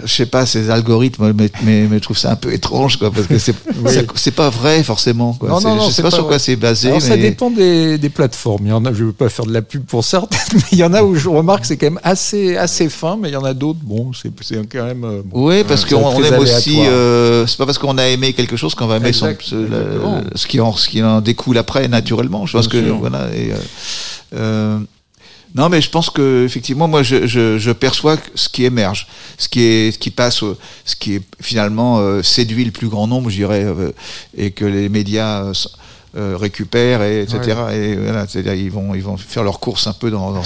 je 0.02 0.12
sais 0.12 0.26
pas, 0.26 0.44
ces 0.46 0.70
algorithmes, 0.70 1.33
mais, 1.33 1.50
mais, 1.62 1.87
mais 1.88 1.96
je 1.98 2.02
trouve 2.02 2.18
ça 2.18 2.33
un 2.33 2.37
peu 2.37 2.52
étrange, 2.52 2.96
quoi, 2.98 3.11
parce 3.12 3.26
que 3.26 3.38
c'est 3.38 4.30
pas 4.33 4.50
vrai 4.50 4.83
forcément. 4.83 5.35
Quoi. 5.35 5.48
Non, 5.50 5.61
non, 5.61 5.76
non, 5.76 5.87
je 5.87 5.90
sais 5.92 6.02
pas, 6.02 6.11
pas 6.11 6.16
sur 6.16 6.26
quoi 6.26 6.38
c'est 6.38 6.57
basé. 6.57 6.88
Alors, 6.88 7.00
ça 7.02 7.16
dépend 7.16 7.50
des, 7.50 7.96
des 7.98 8.09
plateformes. 8.09 8.66
Il 8.66 8.70
y 8.70 8.72
en 8.72 8.85
a, 8.85 8.92
je 8.92 9.02
ne 9.02 9.07
veux 9.09 9.12
pas 9.12 9.28
faire 9.28 9.46
de 9.46 9.52
la 9.52 9.62
pub 9.62 9.85
pour 9.85 10.04
certaines, 10.04 10.40
mais 10.54 10.62
il 10.72 10.78
y 10.78 10.85
en 10.85 10.92
a 10.94 11.02
où 11.02 11.14
je 11.14 11.28
remarque 11.28 11.61
que 11.62 11.66
c'est 11.68 11.76
quand 11.76 11.87
même 11.87 12.00
assez, 12.02 12.57
assez 12.57 12.88
fin, 12.88 13.16
mais 13.20 13.28
il 13.28 13.33
y 13.33 13.37
en 13.37 13.44
a 13.44 13.54
d'autres, 13.54 13.80
bon, 13.83 14.11
c'est 14.12 14.30
quand 14.68 14.85
même. 14.85 15.04
euh, 15.04 15.22
bon. 15.24 15.46
Oui, 15.48 15.62
parce 15.66 15.83
c'est 15.87 15.94
qu'on 15.94 16.04
on 16.07 16.22
aime 16.22 16.38
aussi. 16.40 16.80
euh, 16.80 17.46
c'est 17.46 17.57
pas 17.59 17.66
parce 17.66 17.78
qu'on 17.78 17.96
a 17.98 18.07
aimé 18.09 18.33
quelque 18.33 18.57
chose 18.57 18.74
qu'on 18.74 18.87
va 18.87 18.96
aimer 18.96 19.12
son- 19.12 19.35
ce, 19.40 19.54
la- 19.54 19.62
exactement. 19.78 20.20
ce 20.35 20.46
qui 20.46 20.61
en 20.61 20.72
ce 20.74 20.88
qui 20.88 21.02
en 21.02 21.20
découle 21.20 21.59
après 21.59 21.87
naturellement. 21.88 22.46
Je 22.46 22.57
pense 22.57 22.68
Bien 22.68 22.80
que 22.80 22.87
sûr. 22.87 22.96
voilà. 22.98 23.28
Et, 23.35 23.52
euh, 23.52 23.57
euh, 24.35 24.78
non, 25.55 25.69
mais 25.69 25.81
je 25.81 25.88
pense 25.90 26.11
que 26.11 26.45
effectivement, 26.45 26.88
moi, 26.88 27.03
je, 27.05 27.27
je, 27.27 27.59
je 27.59 27.71
perçois 27.71 28.17
ce 28.35 28.49
qui 28.49 28.64
émerge, 28.64 29.07
ce 29.38 29.49
qui 29.49 29.62
est, 29.62 29.93
ce 29.93 29.99
qui 29.99 30.11
passe, 30.11 30.40
ce 30.85 30.97
qui 30.97 31.14
est 31.14 31.23
finalement 31.40 31.99
euh, 32.01 32.23
séduit 32.23 32.64
le 32.64 32.73
plus 32.73 32.88
grand 32.88 33.07
nombre, 33.07 33.31
je 33.31 33.37
dirais, 33.37 33.62
euh, 33.64 33.93
et 34.37 34.51
que 34.51 34.64
les 34.64 34.88
médias 34.88 35.45
euh, 35.45 35.53
euh, 36.17 36.37
récupèrent, 36.37 37.03
et, 37.03 37.23
etc. 37.23 37.40
Et 37.73 37.97
voilà, 37.97 38.27
c'est-à-dire 38.29 38.55
ils 38.55 38.71
vont, 38.71 38.95
ils 38.95 39.03
vont 39.03 39.17
faire 39.17 39.43
leurs 39.45 39.59
courses 39.61 39.87
un 39.87 39.93
peu 39.93 40.11
dans, 40.11 40.33
dans- 40.33 40.43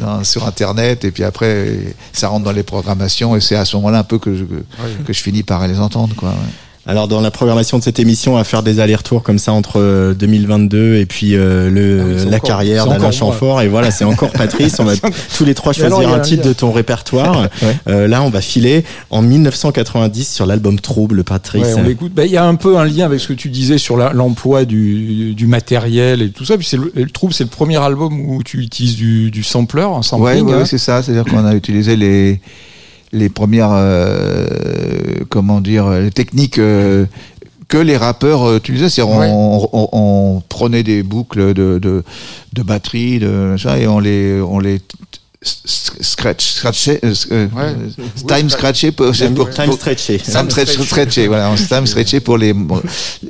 dans- 0.00 0.24
sur 0.24 0.46
Internet, 0.46 1.04
et 1.04 1.10
puis 1.10 1.24
après, 1.24 1.94
ça 2.12 2.28
rentre 2.28 2.44
dans 2.44 2.52
les 2.52 2.62
programmations, 2.62 3.36
et 3.36 3.40
c'est 3.40 3.56
à 3.56 3.64
ce 3.66 3.76
moment-là 3.76 3.98
un 4.00 4.04
peu 4.04 4.18
que 4.18 4.34
je, 4.34 4.44
que 5.04 5.12
je 5.12 5.22
finis 5.22 5.42
par 5.42 5.66
les 5.68 5.78
entendre, 5.78 6.14
quoi. 6.16 6.30
ouais. 6.30 6.36
Alors 6.90 7.06
dans 7.06 7.20
la 7.20 7.30
programmation 7.30 7.78
de 7.78 7.82
cette 7.82 7.98
émission, 8.00 8.32
on 8.32 8.36
va 8.36 8.44
faire 8.44 8.62
des 8.62 8.80
allers-retours 8.80 9.22
comme 9.22 9.38
ça 9.38 9.52
entre 9.52 9.78
euh, 9.78 10.14
2022 10.14 10.94
et 10.96 11.04
puis 11.04 11.36
euh, 11.36 11.68
le 11.70 12.16
Ah 12.22 12.30
la 12.30 12.36
encore- 12.38 12.48
carrière 12.48 12.86
d'Alain. 12.86 13.10
Chamfort 13.10 13.60
et 13.60 13.68
voilà, 13.68 13.90
c'est 13.90 14.04
encore 14.04 14.30
Patrice. 14.32 14.80
On 14.80 14.84
va 14.84 14.94
tous 15.36 15.44
les 15.44 15.52
trois 15.54 15.74
alors, 15.78 15.90
choisir 16.00 16.14
un 16.14 16.20
titre 16.20 16.48
de 16.48 16.52
ton 16.54 16.72
répertoire. 16.72 17.48
Euh, 17.88 18.06
là, 18.08 18.22
on 18.22 18.30
va 18.30 18.40
filer 18.40 18.84
en 19.10 19.22
1990 19.22 20.24
sur 20.34 20.46
l'album 20.46 20.78
Trouble, 20.80 21.24
Patrice. 21.24 21.62
Ouais, 21.62 21.74
on 21.76 21.82
l'écoute. 21.82 22.12
Bah, 22.14 22.24
Il 22.26 22.32
y 22.32 22.36
a 22.36 22.44
un 22.44 22.54
peu 22.54 22.76
un 22.78 22.84
lien 22.84 23.04
avec 23.06 23.20
ce 23.20 23.28
que 23.28 23.32
tu 23.34 23.48
disais 23.50 23.78
sur 23.78 23.96
l'emploi 23.96 24.64
du, 24.64 25.34
du 25.34 25.46
matériel 25.46 26.22
et 26.22 26.30
tout 26.30 26.44
ça. 26.44 26.56
Puis 26.56 26.66
c'est 26.66 26.76
le, 26.76 26.90
le 26.94 27.10
trouble, 27.10 27.32
c'est 27.34 27.44
le 27.44 27.50
premier 27.50 27.76
album 27.76 28.18
où 28.30 28.42
tu 28.42 28.58
utilises 28.60 28.96
du, 28.96 29.30
du 29.30 29.42
sampler, 29.42 29.82
un 29.82 29.96
Ouais, 29.98 30.02
sampling. 30.02 30.46
ouais, 30.46 30.52
hein. 30.54 30.64
c'est 30.64 30.78
ça. 30.78 31.02
C'est-à-dire 31.02 31.24
qu'on 31.30 31.44
a 31.44 31.54
utilisé 31.54 31.96
les 31.96 32.40
les 33.12 33.28
premières 33.28 33.70
euh, 33.72 34.46
comment 35.30 35.60
dire 35.60 35.88
les 35.90 36.10
techniques 36.10 36.58
euh, 36.58 37.06
que 37.68 37.78
les 37.78 37.96
rappeurs 37.96 38.42
euh, 38.44 38.56
utilisaient. 38.58 38.88
C'est-à-dire 38.88 39.16
Ouais. 39.16 39.28
on, 39.30 39.68
on, 39.72 39.88
on 39.92 40.42
prenait 40.48 40.82
des 40.82 41.02
boucles 41.02 41.54
de 41.54 41.78
de, 41.78 42.02
de 42.52 42.62
batterie, 42.62 43.18
de 43.18 43.56
ça, 43.58 43.78
et 43.78 43.86
on 43.86 43.98
les 43.98 44.40
on 44.40 44.58
les 44.58 44.80
scratch 45.42 46.44
scratchait 46.54 46.98
euh, 47.04 47.14
euh, 47.32 47.46
Ouais. 47.56 47.74
time 48.26 48.50
scratché 48.50 48.90
pour, 48.90 49.12
Time, 49.12 49.34
pour- 49.34 49.50
time 49.50 49.70
stretché. 49.72 50.18
Time 50.18 50.48
stretch- 50.50 50.82
stretché, 50.84 51.28
voilà, 51.28 51.50
on 51.50 51.54
time 51.54 51.86
stretché 51.92 52.20
pour 52.20 52.38
les, 52.38 52.54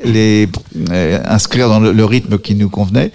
les 0.05 0.49
euh, 0.91 1.21
inscrire 1.27 1.69
dans 1.69 1.81
le, 1.81 1.93
le 1.93 2.05
rythme 2.05 2.39
qui 2.39 2.55
nous 2.55 2.71
convenait. 2.71 3.13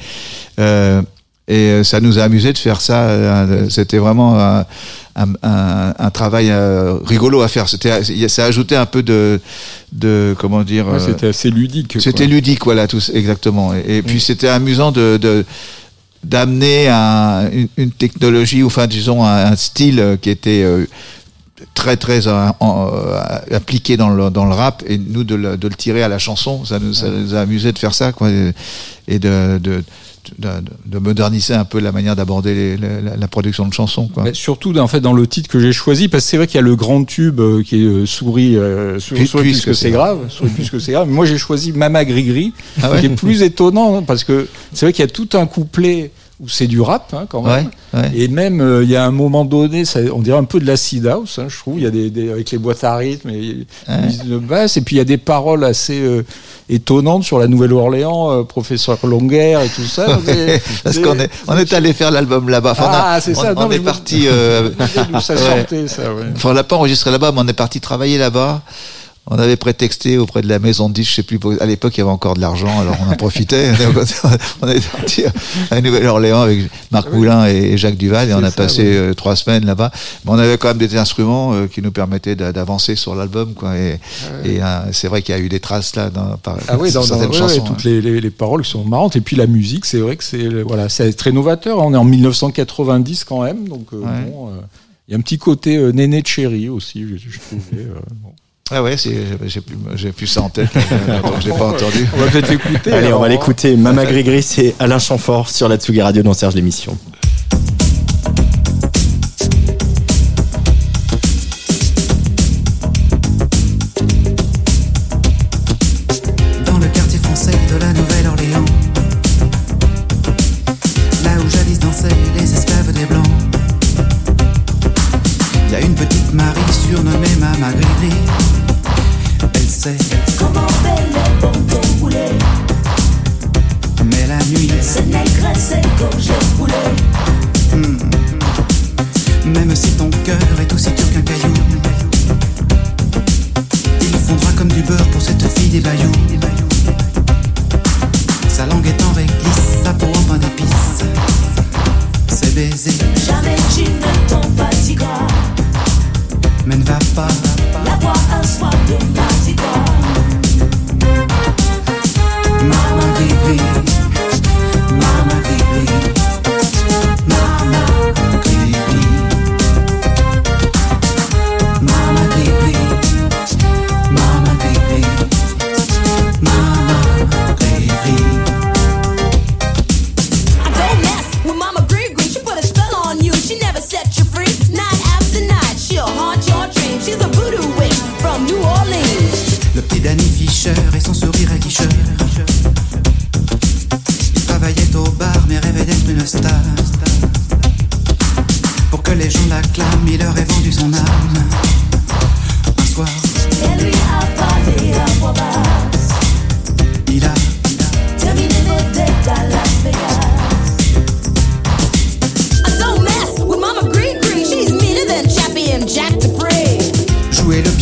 Euh, 0.60 1.02
et 1.48 1.56
euh, 1.72 1.84
ça 1.84 2.00
nous 2.02 2.20
a 2.20 2.24
amusé 2.24 2.54
de 2.54 2.58
faire 2.58 2.80
ça. 2.82 3.02
euh, 3.10 3.68
C'était 3.70 3.98
vraiment 3.98 4.64
un, 5.16 5.28
un, 5.28 5.36
un- 5.44 5.94
un 6.00 6.10
travail 6.12 6.50
euh, 6.50 6.96
rigolo 7.06 7.42
à 7.42 7.48
faire. 7.48 7.68
C'était, 7.70 8.04
ça 8.30 8.46
a 8.46 8.48
ajouté 8.48 8.76
un 8.76 8.86
peu 8.86 9.04
de, 9.04 9.40
de 9.92 10.36
comment 10.40 10.64
dire. 10.64 10.88
Ouais, 10.88 11.00
C'était 11.00 11.28
assez 11.28 11.50
ludique. 11.50 11.98
c'était 12.00 12.26
ludique, 12.28 12.64
voilà, 12.66 12.88
tout, 12.88 13.02
exactement. 13.14 13.74
Et, 13.74 13.98
et 13.98 14.02
puis 14.02 14.20
c'était 14.20 14.48
amusant 14.50 14.92
de, 14.92 15.18
de 15.18 15.46
d'amener 16.24 16.88
un- 16.88 17.50
une, 17.52 17.68
une 17.78 17.92
technologie, 17.92 18.64
ou 18.64 18.68
enfin 18.68 18.88
disons 18.88 19.24
un, 19.26 19.46
un 19.52 19.56
style 19.56 20.00
euh, 20.00 20.16
qui 20.18 20.30
était 20.30 20.64
euh, 20.64 20.86
très 21.74 21.98
très 21.98 22.28
en- 22.28 22.56
appliqué 23.52 23.98
dans 23.98 24.10
le, 24.10 24.30
dans 24.30 24.46
le 24.46 24.54
rap, 24.54 24.84
et 24.88 24.98
nous 24.98 25.24
de 25.24 25.36
le, 25.36 25.58
de 25.58 25.68
le 25.68 25.76
tirer 25.76 26.02
à 26.02 26.08
la 26.08 26.20
chanson. 26.20 26.64
Ça 26.66 26.80
nous, 26.80 26.94
ça 26.94 27.10
nous 27.10 27.36
a 27.36 27.40
amusé 27.42 27.72
de 27.72 27.78
faire 27.78 27.94
ça, 27.94 28.12
quoi, 28.14 28.30
et, 28.30 28.54
et 29.08 29.20
de, 29.20 29.60
de, 29.62 29.84
de, 30.40 30.50
de 30.86 30.98
moderniser 31.00 31.54
un 31.54 31.66
peu 31.66 31.80
la 31.80 31.92
manière 31.92 32.16
d'aborder 32.16 32.78
la, 32.78 33.28
production 33.28 33.68
de 33.68 33.74
chansons, 33.74 34.08
quoi. 34.08 34.24
Mais 34.24 34.34
surtout 34.34 34.78
en 34.78 34.88
fait 34.88 35.00
dans 35.02 35.14
le 35.14 35.26
titre 35.28 35.50
que 35.50 35.60
j'ai 35.60 35.74
choisi 35.74 36.08
parce 36.08 36.24
que 36.24 36.30
c'est 36.30 36.38
vrai 36.38 36.48
qu'il 36.48 36.56
y 36.56 36.60
a 36.60 36.62
le 36.62 36.76
grand 36.76 37.04
tube 37.04 37.40
euh, 37.40 37.64
qui 37.64 37.82
est 37.82 37.86
euh, 37.86 38.06
souris 38.06 38.58
euh, 38.58 39.00
sou- 39.00 39.16
Puis- 39.16 39.28
souris 39.28 39.44
puisque 39.44 39.64
puisque 39.66 39.80
c'est 39.80 39.92
grave 39.92 40.20
souris 40.30 40.52
puisque 40.54 40.80
c'est 40.82 40.92
grave 40.92 41.10
moi 41.10 41.26
j'ai 41.26 41.38
choisi 41.38 41.72
Mama 41.72 42.06
Grigri 42.06 42.54
Ah 42.82 42.92
ouais 42.92 43.00
qui 43.00 43.08
est 43.08 43.10
plus 43.16 43.42
étonnant 43.42 43.98
hein, 43.98 44.04
parce 44.06 44.24
que 44.24 44.48
c'est 44.74 44.86
vrai 44.86 44.94
qu'il 44.94 45.04
y 45.04 45.08
a 45.08 45.12
tout 45.12 45.30
un 45.34 45.46
couplet 45.46 46.12
où 46.40 46.50
c'est 46.50 46.68
du 46.68 46.82
rap 46.82 47.14
hein, 47.14 47.26
quand 47.30 47.42
même 47.44 47.70
Ouais, 47.94 48.00
ouais. 48.02 48.12
et 48.16 48.28
même 48.28 48.60
euh, 48.60 48.84
il 48.84 48.90
y 48.90 48.96
a 48.96 49.06
un 49.06 49.12
moment 49.12 49.46
donné 49.46 49.86
ça, 49.86 50.00
on 50.14 50.20
dirait 50.22 50.38
un 50.38 50.44
peu 50.44 50.60
de 50.60 50.66
l'acid 50.66 51.06
house 51.08 51.40
hein, 51.40 51.46
je 51.48 51.58
trouve 51.58 51.78
il 51.80 51.84
y 51.84 51.88
a 51.88 51.92
des, 51.92 52.10
des- 52.10 52.32
avec 52.32 52.52
les 52.52 52.58
boîtes 52.58 52.84
à 52.84 52.96
rythme 52.98 53.30
et 53.30 53.66
Ouais. 53.88 54.26
de 54.26 54.38
basse 54.38 54.78
et 54.78 54.82
puis 54.82 54.96
il 54.96 55.00
y 55.00 55.02
a 55.02 55.06
des 55.06 55.18
paroles 55.18 55.64
assez 55.64 56.00
euh, 56.02 56.24
étonnantes 56.70 57.24
sur 57.24 57.40
la 57.40 57.48
Nouvelle-Orléans 57.48 58.32
euh, 58.32 58.44
professeur 58.44 58.98
Longuer 59.04 59.60
et 59.66 59.70
tout 59.70 59.84
ça 59.84 60.06
Parce 60.84 60.98
qu'on 61.00 61.20
est, 61.20 61.30
on 61.48 61.58
est 61.58 61.74
allé 61.74 61.94
faire 61.94 62.12
l'album 62.12 62.50
là-bas. 62.50 62.72
Enfin, 62.72 62.90
Ah, 62.92 63.20
c'est 63.22 63.34
ça. 63.36 63.54
on, 63.56 63.62
Non, 63.62 63.68
on 63.68 63.72
est 63.72 63.78
vous- 63.80 63.84
parti. 63.84 64.28
euh, 64.32 64.70
d'où 65.12 65.20
ça 65.20 65.34
Ouais. 65.34 65.40
sortait 65.40 65.88
ça 65.88 66.14
ouais. 66.14 66.24
Enfin, 66.36 66.50
on 66.50 66.54
l'a 66.54 66.64
pas 66.64 66.76
enregistré 66.76 67.12
là-bas, 67.12 67.32
mais 67.34 67.42
on 67.42 67.48
est 67.48 67.54
parti 67.54 67.80
travailler 67.82 68.18
là-bas. 68.18 68.62
On 69.26 69.38
avait 69.40 69.56
prétexté 69.56 70.18
auprès 70.18 70.42
de 70.42 70.50
la 70.50 70.60
maison 70.60 70.90
de 70.90 70.94
disques, 70.94 71.12
je 71.12 71.16
sais 71.16 71.24
plus, 71.24 71.40
à 71.62 71.66
l'époque 71.66 71.96
il 71.96 72.00
y 72.00 72.02
avait 72.02 72.10
encore 72.12 72.34
de 72.34 72.42
l'argent, 72.42 72.82
alors 72.82 72.98
on 73.08 73.10
en 73.12 73.16
profitait. 73.16 73.72
on 74.62 74.68
est 74.68 74.92
parti 74.92 75.24
à 75.72 75.80
Nouvelle-Orléans 75.80 76.42
avec 76.42 76.70
Marc 76.92 77.10
Moulin 77.10 77.46
et 77.48 77.78
Jacques 77.78 77.96
Duval 77.96 78.30
et 78.30 78.34
on 78.34 78.44
a 78.44 78.50
ça, 78.50 78.58
passé 78.58 78.82
ouais. 78.84 78.98
euh, 78.98 79.14
trois 79.14 79.38
semaines 79.38 79.66
là-bas. 79.66 79.92
Mais 80.26 80.32
on 80.32 80.38
avait 80.38 80.58
quand 80.58 80.68
même 80.68 80.78
des 80.78 80.98
instruments 80.98 81.54
euh, 81.54 81.68
qui 81.68 81.82
nous 81.82 81.92
permettaient 81.94 82.36
d'a- 82.36 82.52
d'avancer 82.52 82.98
sur 82.98 83.16
l'album, 83.16 83.54
quoi. 83.54 83.78
Et, 83.78 83.98
et, 84.44 84.62
euh, 84.62 84.92
c'est 84.92 85.08
vrai 85.08 85.22
qu'il 85.22 85.34
y 85.34 85.38
a 85.38 85.42
eu 85.42 85.48
des 85.48 85.62
traces 85.62 85.96
là 85.96 86.10
dans, 86.10 86.36
par, 86.36 86.58
Ah 86.68 86.78
oui, 86.78 86.92
dans, 86.92 87.04
certaines 87.04 87.32
chansons. 87.32 87.56
ouais, 87.56 87.62
hein. 87.62 87.66
toutes 87.66 87.86
les, 87.86 88.02
les, 88.02 88.20
les 88.20 88.30
paroles 88.30 88.66
sont 88.66 88.84
marrantes. 88.84 89.16
Et 89.16 89.22
puis 89.22 89.38
la 89.38 89.48
musique, 89.48 89.86
c'est 89.86 90.00
vrai 90.00 90.18
que 90.18 90.24
c'est 90.26 90.48
voilà, 90.64 90.90
c'est 90.90 91.14
très 91.14 91.32
novateur. 91.32 91.80
On 91.80 91.94
est 91.94 91.98
en 91.98 92.04
1990 92.04 93.24
quand 93.24 93.44
même, 93.44 93.70
donc 93.70 93.88
euh, 93.94 94.02
bon, 94.02 94.50
euh, 94.50 94.60
il 95.08 95.12
y 95.12 95.16
a 95.16 95.18
un 95.18 95.22
petit 95.22 95.38
côté 95.38 95.78
euh, 95.78 95.92
Néné 95.94 96.22
de 96.22 96.28
Chéri 96.28 96.68
aussi, 96.68 97.06
trouvais. 97.50 97.84
euh, 97.84 97.96
bon. 98.22 98.34
Ah 98.72 98.82
ouais, 98.82 98.96
j'ai 98.98 99.62
plus, 99.62 99.78
j'ai 99.96 100.12
plus 100.14 100.28
ça 100.28 100.42
en 100.42 100.50
tête. 100.50 100.70
donc 100.74 101.42
je 101.42 101.50
l'ai 101.50 101.58
pas 101.58 101.68
entendu. 101.68 102.08
On 102.16 102.18
va 102.18 102.28
peut-être 102.28 102.50
l'écouter. 102.50 102.92
Allez, 102.94 103.12
on 103.12 103.20
va 103.20 103.26
hein. 103.26 103.30
l'écouter. 103.30 103.76
Mama 103.76 104.06
Grigri, 104.06 104.42
c'est 104.42 104.74
Alain 104.80 105.00
Chamfort 105.00 105.50
sur 105.50 105.68
la 105.68 105.76
Tsugi 105.76 106.02
Radio 106.02 106.24
dans 106.24 106.34
Serge 106.34 106.56
l'émission. 106.56 106.98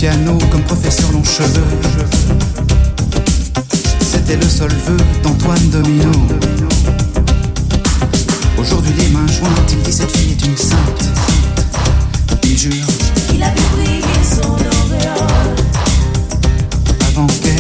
Piano 0.01 0.35
comme 0.49 0.63
professeur 0.63 1.11
long 1.11 1.23
cheveux. 1.23 1.63
C'était 4.01 4.35
le 4.35 4.49
seul 4.49 4.71
vœu 4.71 4.97
d'Antoine 5.21 5.69
Domino. 5.69 6.09
Aujourd'hui, 8.57 8.93
les 8.97 9.09
mains 9.09 9.27
jointes, 9.27 9.71
il 9.73 9.77
dit 9.83 9.93
cette 9.93 10.09
fille 10.17 10.31
est 10.31 10.43
une 10.43 10.57
sainte. 10.57 11.07
Il 12.45 12.57
jure 12.57 12.87
Il 13.31 13.43
a 13.43 13.49
vu 13.49 13.61
briller 13.75 14.01
son 14.23 14.49
auréole. 14.49 15.55
avant 17.09 17.27
qu'elle 17.27 17.50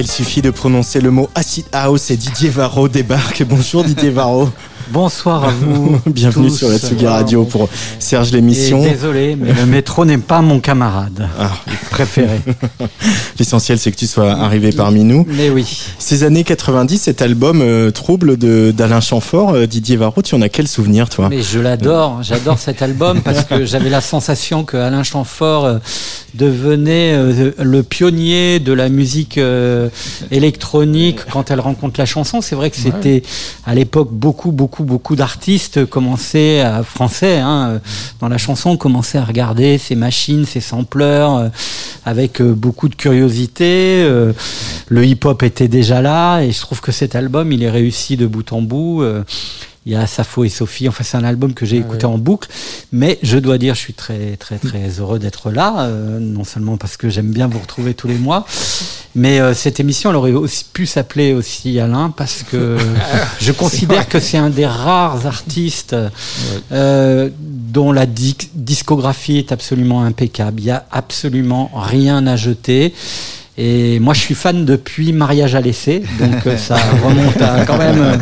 il 0.00 0.10
suffit 0.10 0.42
de 0.42 0.50
prononcer 0.50 1.00
le 1.00 1.10
mot 1.10 1.28
acid 1.34 1.64
house 1.72 2.10
et 2.10 2.16
Didier 2.16 2.50
Varro 2.50 2.88
débarque. 2.88 3.42
Bonjour 3.44 3.84
Didier 3.84 4.10
Varro. 4.10 4.48
Bonsoir 4.90 5.44
à 5.44 5.50
vous. 5.50 6.00
Bienvenue 6.06 6.48
tous. 6.48 6.56
sur 6.58 6.68
la 6.68 6.78
Tsugi. 6.78 7.06
Radio 7.06 7.44
pour 7.44 7.68
Serge 7.98 8.30
l'émission. 8.32 8.82
désolé, 8.82 9.36
mais 9.36 9.52
le 9.52 9.66
métro 9.66 10.04
n'est 10.06 10.16
pas 10.18 10.40
mon 10.40 10.60
camarade 10.60 11.28
Ah, 11.38 11.50
préféré. 11.90 12.40
L'essentiel 13.38 13.78
c'est 13.78 13.90
que 13.90 13.96
tu 13.96 14.06
sois 14.06 14.32
arrivé 14.32 14.70
parmi 14.72 15.04
nous. 15.04 15.26
Mais 15.28 15.50
oui. 15.50 15.66
Ces 16.08 16.24
années 16.24 16.42
90, 16.42 17.02
cet 17.02 17.20
album 17.20 17.60
euh, 17.60 17.90
Trouble 17.90 18.38
d'Alain 18.38 19.02
Chamfort, 19.02 19.50
euh, 19.50 19.66
Didier 19.66 19.96
Varro, 19.96 20.22
tu 20.22 20.34
en 20.34 20.40
as 20.40 20.48
quel 20.48 20.66
souvenir 20.66 21.10
toi? 21.10 21.28
Mais 21.28 21.42
je 21.42 21.58
l'adore, 21.60 22.22
j'adore 22.22 22.58
cet 22.58 22.80
album 22.80 23.20
parce 23.24 23.44
que 23.44 23.66
j'avais 23.66 23.90
la 23.90 24.00
sensation 24.00 24.64
que 24.64 24.78
Alain 24.78 25.02
Chamfort 25.02 25.66
euh, 25.66 25.78
devenait 26.34 27.12
euh, 27.14 27.52
le 27.58 27.82
pionnier 27.82 28.58
de 28.58 28.72
la 28.72 28.88
musique 28.88 29.38
euh, 29.38 29.88
électronique 30.30 31.18
quand 31.30 31.50
elle 31.50 31.60
rencontre 31.60 31.98
la 31.98 32.06
chanson. 32.06 32.40
C'est 32.40 32.54
vrai 32.54 32.70
que 32.70 32.76
c'était 32.76 33.22
à 33.66 33.74
l'époque 33.74 34.10
beaucoup, 34.10 34.52
beaucoup, 34.52 34.84
beaucoup 34.84 35.16
d'artistes 35.16 35.84
commençaient 35.86 36.60
à 36.60 36.82
français 36.82 37.38
hein, 37.38 37.68
euh, 37.70 37.78
dans 38.20 38.28
la 38.28 38.38
chanson 38.38 38.76
commençaient 38.76 39.18
à 39.18 39.24
regarder 39.24 39.78
ces 39.78 39.94
machines, 39.94 40.44
ces 40.44 40.60
sampleurs 40.60 41.36
euh, 41.36 41.48
avec 42.04 42.40
euh, 42.40 42.54
beaucoup 42.54 42.88
de 42.88 42.94
curiosité. 42.94 44.02
Euh, 44.04 44.32
le 44.88 45.04
hip-hop 45.04 45.42
était 45.42 45.68
déjà 45.68 45.97
et 46.42 46.52
je 46.52 46.60
trouve 46.60 46.80
que 46.80 46.92
cet 46.92 47.14
album 47.14 47.52
il 47.52 47.62
est 47.62 47.70
réussi 47.70 48.16
de 48.16 48.26
bout 48.26 48.52
en 48.52 48.62
bout. 48.62 49.02
Euh, 49.02 49.24
il 49.86 49.92
y 49.92 49.96
a 49.96 50.06
Safo 50.06 50.44
et 50.44 50.50
Sophie. 50.50 50.86
Enfin, 50.86 51.02
c'est 51.02 51.16
un 51.16 51.24
album 51.24 51.54
que 51.54 51.64
j'ai 51.64 51.78
écouté 51.78 52.04
en 52.04 52.18
boucle. 52.18 52.46
Mais 52.92 53.18
je 53.22 53.38
dois 53.38 53.56
dire, 53.56 53.74
je 53.74 53.80
suis 53.80 53.94
très, 53.94 54.36
très, 54.36 54.58
très 54.58 54.90
heureux 55.00 55.18
d'être 55.18 55.50
là. 55.50 55.84
euh, 55.86 56.18
non 56.20 56.44
seulement 56.44 56.76
parce 56.76 56.98
que 56.98 57.08
j'aime 57.08 57.30
bien 57.32 57.46
vous 57.48 57.58
retrouver 57.58 57.94
tous 57.94 58.06
les 58.06 58.18
mois, 58.18 58.44
mais 59.14 59.40
euh, 59.40 59.54
cette 59.54 59.80
émission, 59.80 60.10
elle 60.10 60.16
aurait 60.16 60.32
aussi 60.32 60.66
pu 60.70 60.84
s'appeler 60.84 61.32
aussi 61.32 61.80
Alain 61.80 62.10
parce 62.14 62.42
que 62.42 62.76
je 63.40 63.50
considère 63.52 64.06
que 64.10 64.20
c'est 64.20 64.36
un 64.36 64.50
des 64.50 64.66
rares 64.66 65.24
artistes 65.26 65.96
euh, 66.72 67.30
dont 67.40 67.90
la 67.92 68.04
di- 68.04 68.36
discographie 68.54 69.38
est 69.38 69.52
absolument 69.52 70.02
impeccable. 70.02 70.60
Il 70.60 70.66
y 70.66 70.70
a 70.70 70.84
absolument 70.90 71.70
rien 71.74 72.26
à 72.26 72.36
jeter. 72.36 72.92
Et 73.60 73.98
moi, 73.98 74.14
je 74.14 74.20
suis 74.20 74.36
fan 74.36 74.64
depuis 74.64 75.12
Mariage 75.12 75.56
à 75.56 75.60
l'essai, 75.60 76.00
donc 76.20 76.46
euh, 76.46 76.56
ça 76.56 76.76
remonte 77.04 77.42
à 77.42 77.64
quand 77.64 77.76
même 77.76 78.00
euh, 78.00 78.16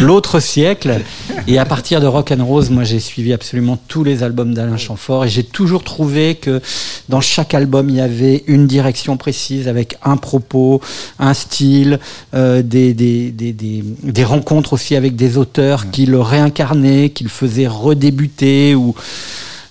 l'autre 0.00 0.40
siècle. 0.40 1.02
Et 1.46 1.58
à 1.58 1.64
partir 1.64 2.00
de 2.00 2.06
Rock 2.06 2.32
and 2.32 2.44
Rose, 2.44 2.70
moi, 2.70 2.82
j'ai 2.82 2.98
suivi 2.98 3.32
absolument 3.32 3.78
tous 3.86 4.02
les 4.02 4.24
albums 4.24 4.54
d'Alain 4.54 4.76
Chamfort 4.76 5.26
et 5.26 5.28
j'ai 5.28 5.44
toujours 5.44 5.84
trouvé 5.84 6.34
que 6.34 6.60
dans 7.08 7.20
chaque 7.20 7.54
album, 7.54 7.88
il 7.90 7.96
y 7.96 8.00
avait 8.00 8.42
une 8.48 8.66
direction 8.66 9.16
précise 9.16 9.68
avec 9.68 9.98
un 10.02 10.16
propos, 10.16 10.80
un 11.20 11.32
style, 11.32 12.00
euh, 12.34 12.62
des, 12.62 12.92
des, 12.92 13.30
des, 13.30 13.52
des, 13.52 13.84
des 14.02 14.24
rencontres 14.24 14.72
aussi 14.72 14.96
avec 14.96 15.14
des 15.14 15.38
auteurs 15.38 15.92
qui 15.92 16.06
le 16.06 16.20
réincarnaient, 16.20 17.10
qui 17.10 17.22
le 17.22 17.30
faisaient 17.30 17.68
redébuter 17.68 18.74
ou 18.74 18.96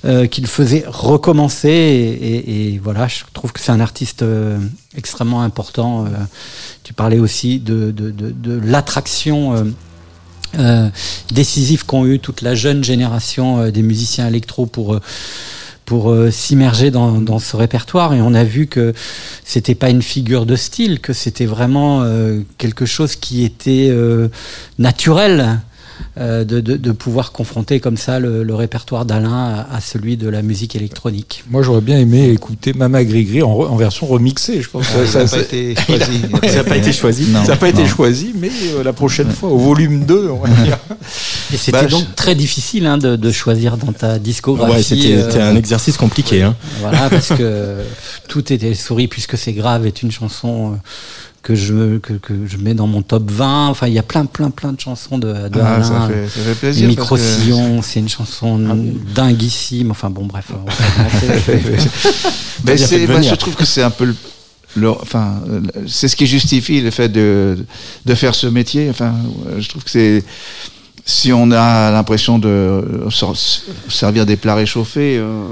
euh, 0.06 0.28
qu'il 0.28 0.48
faisait 0.48 0.84
recommencer. 0.88 1.70
Et, 1.70 2.74
et- 2.74 2.80
voilà, 2.80 3.08
je 3.08 3.24
trouve 3.34 3.52
que 3.52 3.60
c'est 3.60 3.72
un 3.72 3.80
artiste 3.80 4.22
euh, 4.22 4.60
extrêmement 4.96 5.42
important. 5.42 6.06
euh. 6.06 6.10
tu 6.84 6.94
parlais 6.94 7.20
aussi 7.20 7.60
de, 7.60 7.92
de, 7.92 8.12
de, 8.12 8.32
de 8.32 8.60
l'attraction. 8.64 9.56
euh, 9.56 9.64
euh, 10.58 10.88
décisive 11.34 11.86
qu'ont 11.86 12.06
eu 12.06 12.20
toute 12.20 12.42
la 12.42 12.56
jeune 12.56 12.82
génération 12.82 13.60
euh, 13.60 13.72
des 13.72 13.82
musiciens 13.82 14.28
électro 14.28 14.66
pour 14.66 14.98
pour 15.84 16.12
euh, 16.12 16.32
s'immerger 16.32 16.92
dans, 16.92 17.20
dans 17.20 17.40
ce 17.40 17.58
répertoire 17.58 18.14
et 18.14 18.22
on 18.22 18.34
a 18.34 18.44
vu 18.46 18.68
que 18.68 18.94
c'était 19.44 19.76
pas 19.76 19.90
une 19.90 20.02
figure 20.02 20.46
de 20.46 20.56
style 20.56 21.00
que 21.02 21.12
c'était 21.12 21.46
vraiment 21.46 22.04
euh, 22.04 22.40
quelque 22.58 22.86
chose 22.86 23.16
qui 23.18 23.44
était 23.44 23.90
euh, 23.92 24.30
naturel 24.80 25.60
de, 26.18 26.44
de, 26.44 26.60
de 26.78 26.92
pouvoir 26.92 27.32
confronter 27.32 27.80
comme 27.80 27.98
ça 27.98 28.20
le, 28.20 28.44
le 28.44 28.56
répertoire 28.56 29.06
d'Alain 29.06 29.66
à, 29.70 29.76
à 29.76 29.82
celui 29.82 30.18
de 30.18 30.30
la 30.30 30.42
musique 30.42 30.76
électronique. 30.76 31.44
Moi, 31.50 31.62
j'aurais 31.62 31.82
bien 31.82 32.00
aimé 32.00 32.30
écouter 32.30 32.74
Mama 32.74 33.04
Grigri 33.04 33.42
en, 33.42 33.76
version 33.76 34.08
remixée. 34.08 34.62
Je 34.62 34.70
pense. 34.70 34.86
Ah, 34.96 35.06
ça 35.06 35.24
n'a 35.24 35.28
pas 35.30 35.40
été 35.40 35.76
choisi. 35.88 36.22
Ça 36.48 36.56
n'a 36.56 36.64
pas 36.64 36.78
été 36.78 36.92
choisi. 36.94 37.26
Non. 37.32 37.44
Ça 37.44 37.52
n'a 37.52 37.58
pas 37.58 37.70
été 37.70 37.82
Non. 37.84 37.88
choisi, 37.88 38.32
mais 38.36 38.50
euh, 38.76 38.84
la 38.84 38.94
prochaine 38.94 39.32
fois, 39.32 39.50
au 39.50 39.58
volume 39.58 40.06
2, 40.06 40.30
on 40.30 40.38
va 40.40 40.50
dire. 40.64 40.78
Et 41.54 41.58
c'était 41.58 41.72
Bah, 41.72 41.86
donc 41.86 42.16
très 42.16 42.36
difficile 42.36 42.86
hein, 42.86 42.98
de, 42.98 43.16
de 43.16 43.32
choisir 43.32 43.78
dans 43.78 43.92
ta 43.92 44.18
discographie. 44.20 44.74
Ouais, 44.74 44.84
c'était 44.84 45.14
euh, 45.16 45.30
c'était 45.30 45.42
un 45.44 45.56
exercice 45.56 45.98
compliqué. 45.98 46.42
Hein. 46.44 46.56
Voilà, 46.82 47.10
parce 47.10 47.30
que 47.30 47.78
tout 48.28 48.52
était 48.54 48.74
souris 48.74 49.08
puisque 49.08 49.38
c'est 49.38 49.54
grave 49.54 49.86
est 49.86 50.02
une 50.02 50.12
chanson 50.12 50.74
euh, 50.74 50.76
que 51.46 51.54
je 51.54 52.00
que, 52.00 52.14
que 52.14 52.34
je 52.48 52.58
mets 52.58 52.74
dans 52.74 52.88
mon 52.88 53.04
top 53.04 53.30
20. 53.30 53.68
Enfin, 53.68 53.86
il 53.88 53.94
y 53.94 54.00
a 54.00 54.04
plein 54.04 54.26
plein 54.26 54.50
plein 54.50 54.74
de 54.74 54.80
chansons 54.80 55.20
de, 55.20 55.48
de 55.48 55.60
Ah, 55.62 55.84
ça 55.84 56.08
fait, 56.08 56.28
ça 56.28 56.40
fait 56.42 56.56
plaisir. 56.56 56.86
que- 56.86 56.90
Micro-sillon, 56.90 57.82
c'est 57.84 58.00
une 58.00 58.10
chanson 58.10 58.58
dinguissime. 59.14 59.92
Enfin 59.92 60.10
bon, 60.10 60.26
bref. 60.26 60.46
on. 60.54 60.66
Mais 62.66 62.78
c'est, 62.78 63.06
je 63.06 63.36
trouve 63.36 63.56
que 63.56 63.66
c'est 63.66 63.84
un 63.84 63.92
peu 63.92 64.14
le, 64.76 64.90
enfin, 64.90 65.36
c'est 65.88 66.08
ce 66.08 66.16
qui 66.16 66.28
justifie 66.28 66.82
le 66.82 66.92
fait 66.92 67.10
de, 67.10 67.58
de 68.06 68.16
faire 68.16 68.36
ce 68.36 68.48
métier. 68.48 68.90
Enfin, 68.90 69.14
je 69.58 69.68
trouve 69.70 69.84
que 69.84 69.90
c'est, 69.92 70.24
si 71.06 71.32
on 71.32 71.52
a 71.52 71.92
l'impression 71.92 72.40
de 72.40 72.84
servir 73.88 74.26
des 74.26 74.36
plats 74.36 74.56
réchauffés, 74.56 75.18
euh, 75.18 75.44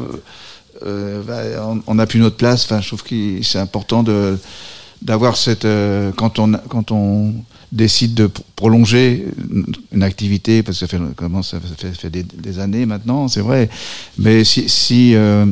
euh, 0.86 1.22
bah, 1.26 1.66
on- 1.70 1.82
on 1.88 1.96
n'a 1.96 2.06
plus 2.08 2.20
notre 2.20 2.36
place. 2.36 2.66
Enfin, 2.66 2.82
je 2.82 2.88
trouve 2.88 3.04
que 3.04 3.42
c'est 3.44 3.60
important 3.60 4.04
de 4.04 4.38
d'avoir 5.04 5.36
cette 5.38 5.66
euh, 5.66 6.12
quand 6.16 6.40
on 6.40 6.54
quand 6.70 6.92
on 6.92 7.34
décide 7.72 8.14
de 8.14 8.28
pr- 8.28 8.42
prolonger 8.56 9.26
une- 9.92 10.04
activité 10.04 10.64
parce 10.64 10.80
que 10.80 10.86
ça 10.86 10.88
fait 10.88 11.04
comment 11.16 11.42
ça 11.44 11.60
fait, 11.60 11.88
ça 11.88 11.94
fait 11.94 12.10
des, 12.10 12.24
des 12.24 12.60
années 12.60 12.86
maintenant 12.86 13.28
c'est 13.28 13.42
vrai. 13.42 13.70
Mais 14.18 14.44
si, 14.44 14.70
si 14.70 15.16
euh, 15.16 15.46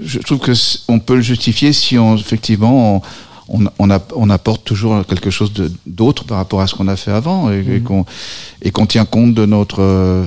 je 0.00 0.18
trouve 0.18 0.38
que 0.40 0.52
on 0.88 0.98
peut 0.98 1.16
le 1.16 1.22
justifier 1.22 1.72
si 1.72 1.98
on 1.98 2.16
effectivement 2.16 2.96
on, 2.96 3.02
on, 3.48 3.64
on 3.78 3.90
app- 3.90 4.12
on 4.16 4.28
apporte 4.30 4.64
toujours 4.64 5.06
quelque 5.06 5.30
chose 5.30 5.52
d'autre 5.86 6.24
par 6.24 6.38
rapport 6.38 6.60
à 6.60 6.66
ce 6.66 6.74
qu'on 6.74 6.88
a 6.88 6.96
fait 6.96 7.12
avant 7.12 7.50
et, 7.52 7.64
et 7.76 7.80
qu'on 7.80 8.04
et 8.62 8.70
qu'on 8.72 8.86
tient 8.86 9.04
compte 9.04 9.32
de 9.34 9.46
notre 9.46 10.26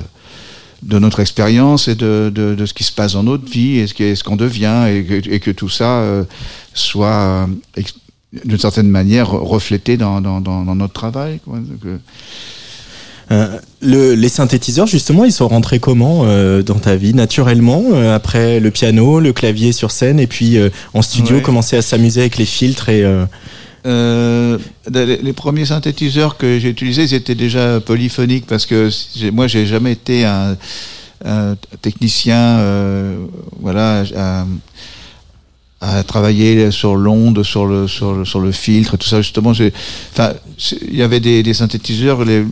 de 0.82 0.98
notre 0.98 1.20
expérience 1.20 1.88
et 1.88 1.94
de, 1.94 2.32
de, 2.34 2.54
de 2.54 2.64
ce 2.66 2.72
qui 2.72 2.84
se 2.84 2.92
passe 2.92 3.12
dans 3.12 3.22
notre 3.22 3.44
vie 3.44 3.76
et 3.80 3.86
ce 3.86 4.24
qu'on 4.24 4.36
devient 4.36 4.86
et 4.88 5.04
que, 5.04 5.28
et 5.30 5.38
que 5.38 5.50
tout 5.50 5.68
ça 5.68 5.98
euh, 6.00 6.24
soit 6.72 7.46
d'une 8.44 8.58
certaine 8.58 8.88
manière 8.88 9.30
reflété 9.30 9.96
dans, 9.96 10.20
dans, 10.20 10.40
dans, 10.40 10.64
dans 10.64 10.74
notre 10.74 10.92
travail. 10.94 11.40
Quoi. 11.44 11.58
Donc, 11.58 11.84
euh, 11.86 11.98
Euh, 13.32 13.58
le- 13.80 14.14
les 14.14 14.28
synthétiseurs, 14.28 14.88
justement, 14.88 15.24
ils 15.24 15.30
sont 15.32 15.46
rentrés 15.46 15.78
comment 15.78 16.22
euh, 16.24 16.62
dans 16.64 16.80
ta 16.80 16.96
vie 16.96 17.14
Naturellement, 17.14 17.84
euh, 17.92 18.12
après 18.12 18.58
le 18.58 18.72
piano, 18.72 19.20
le 19.20 19.32
clavier 19.32 19.70
sur 19.70 19.92
scène, 19.92 20.18
et 20.18 20.26
puis 20.26 20.56
euh, 20.58 20.68
en 20.94 21.02
studio, 21.02 21.36
Ouais. 21.36 21.42
commencer 21.42 21.76
à 21.76 21.82
s'amuser 21.82 22.22
avec 22.22 22.38
les 22.38 22.44
filtres 22.46 22.88
et. 22.88 23.04
euh, 23.04 23.24
Euh, 23.86 24.58
les, 24.92 25.16
les 25.16 25.32
premiers 25.32 25.64
synthétiseurs 25.64 26.36
que 26.36 26.58
j'ai 26.58 26.68
utilisés, 26.68 27.04
ils 27.04 27.14
étaient 27.14 27.34
déjà 27.34 27.80
polyphoniques 27.80 28.44
parce 28.46 28.66
que 28.66 28.90
moi, 29.30 29.46
j'ai 29.46 29.64
jamais 29.64 29.92
été 29.92 30.26
un, 30.26 30.54
un 31.24 31.56
technicien, 31.80 32.36
euh, 32.58 33.16
voilà, 33.58 34.02
à, 34.16 34.44
à 35.82 36.02
travailler 36.02 36.70
sur 36.70 36.94
l'onde, 36.94 37.42
sur 37.42 37.64
le, 37.64 37.88
sur 37.88 38.12
le 38.12 38.24
sur 38.26 38.40
le 38.40 38.52
filtre, 38.52 38.98
tout 38.98 39.06
ça. 39.08 39.22
Justement, 39.22 39.50
enfin, 40.12 40.32
il 40.88 40.94
y 40.96 41.02
avait 41.02 41.20
des, 41.20 41.42
des 41.42 41.54
synthétiseurs. 41.54 42.22
Les, 42.24 42.44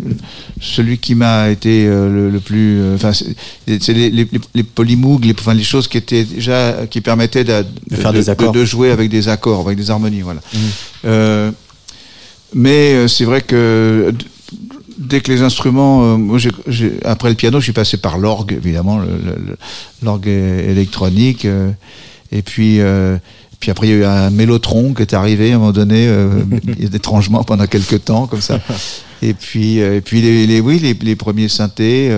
celui 0.62 0.96
qui 0.96 1.14
m'a 1.14 1.50
été 1.50 1.86
euh, 1.86 2.08
le, 2.10 2.30
le 2.30 2.40
plus, 2.40 2.80
euh, 2.80 2.94
enfin, 2.94 3.12
c'est 3.12 3.36
c'est 3.82 3.92
les, 3.92 4.08
les, 4.10 4.26
les 4.54 4.62
Polymoog, 4.62 5.26
les, 5.26 5.34
enfin, 5.38 5.52
les 5.52 5.62
choses 5.62 5.88
qui 5.88 5.98
étaient 5.98 6.24
déjà, 6.24 6.86
qui 6.90 7.02
permettaient 7.02 7.44
de, 7.44 7.64
De 7.90 7.96
faire 7.96 8.14
des 8.14 8.30
accords. 8.30 8.52
de 8.52 8.64
jouer 8.64 8.90
avec 8.90 9.10
des 9.10 9.28
accords, 9.28 9.66
avec 9.66 9.76
des 9.78 9.90
harmonies, 9.90 10.22
voilà. 10.22 10.40
Euh, 11.04 11.50
mais 12.54 12.94
euh, 12.94 13.08
c'est 13.08 13.24
vrai 13.24 13.42
que 13.42 14.10
dès 14.96 15.20
que 15.20 15.30
les 15.30 15.42
instruments, 15.42 16.02
euh, 16.02 16.16
moi, 16.16 16.38
j'ai- 16.38 16.50
j'ai- 16.66 16.94
après 17.04 17.28
le 17.28 17.34
piano, 17.34 17.60
je 17.60 17.64
suis 17.64 17.72
passé 17.74 17.98
par 17.98 18.16
l'orgue, 18.16 18.52
évidemment, 18.64 19.00
l'orgue 20.02 20.28
électronique, 20.28 21.44
euh, 21.44 21.70
et 22.32 22.42
puis. 22.42 22.80
euh, 22.80 23.16
puis 23.60 23.72
après, 23.72 23.88
il 23.88 23.90
y 23.90 23.92
a 23.94 23.96
eu 23.96 24.04
un 24.04 24.30
mélotron 24.30 24.94
qui 24.94 25.02
est 25.02 25.14
arrivé 25.14 25.50
à 25.50 25.56
un 25.56 25.58
moment 25.58 25.72
donné, 25.72 26.06
euh, 26.06 26.28
étrangement 26.94 27.42
pendant 27.42 27.66
quelques 27.66 28.04
temps, 28.04 28.28
comme 28.28 28.40
ça. 28.40 28.60
Et 29.20 29.34
puis, 29.34 29.80
euh, 29.80 29.96
et 29.96 30.00
puis 30.00 30.22
les, 30.22 30.46
les- 30.46 30.60
oui, 30.60 30.78
les, 30.78 30.94
les 30.94 31.16
premiers 31.16 31.48
synthés. 31.48 32.08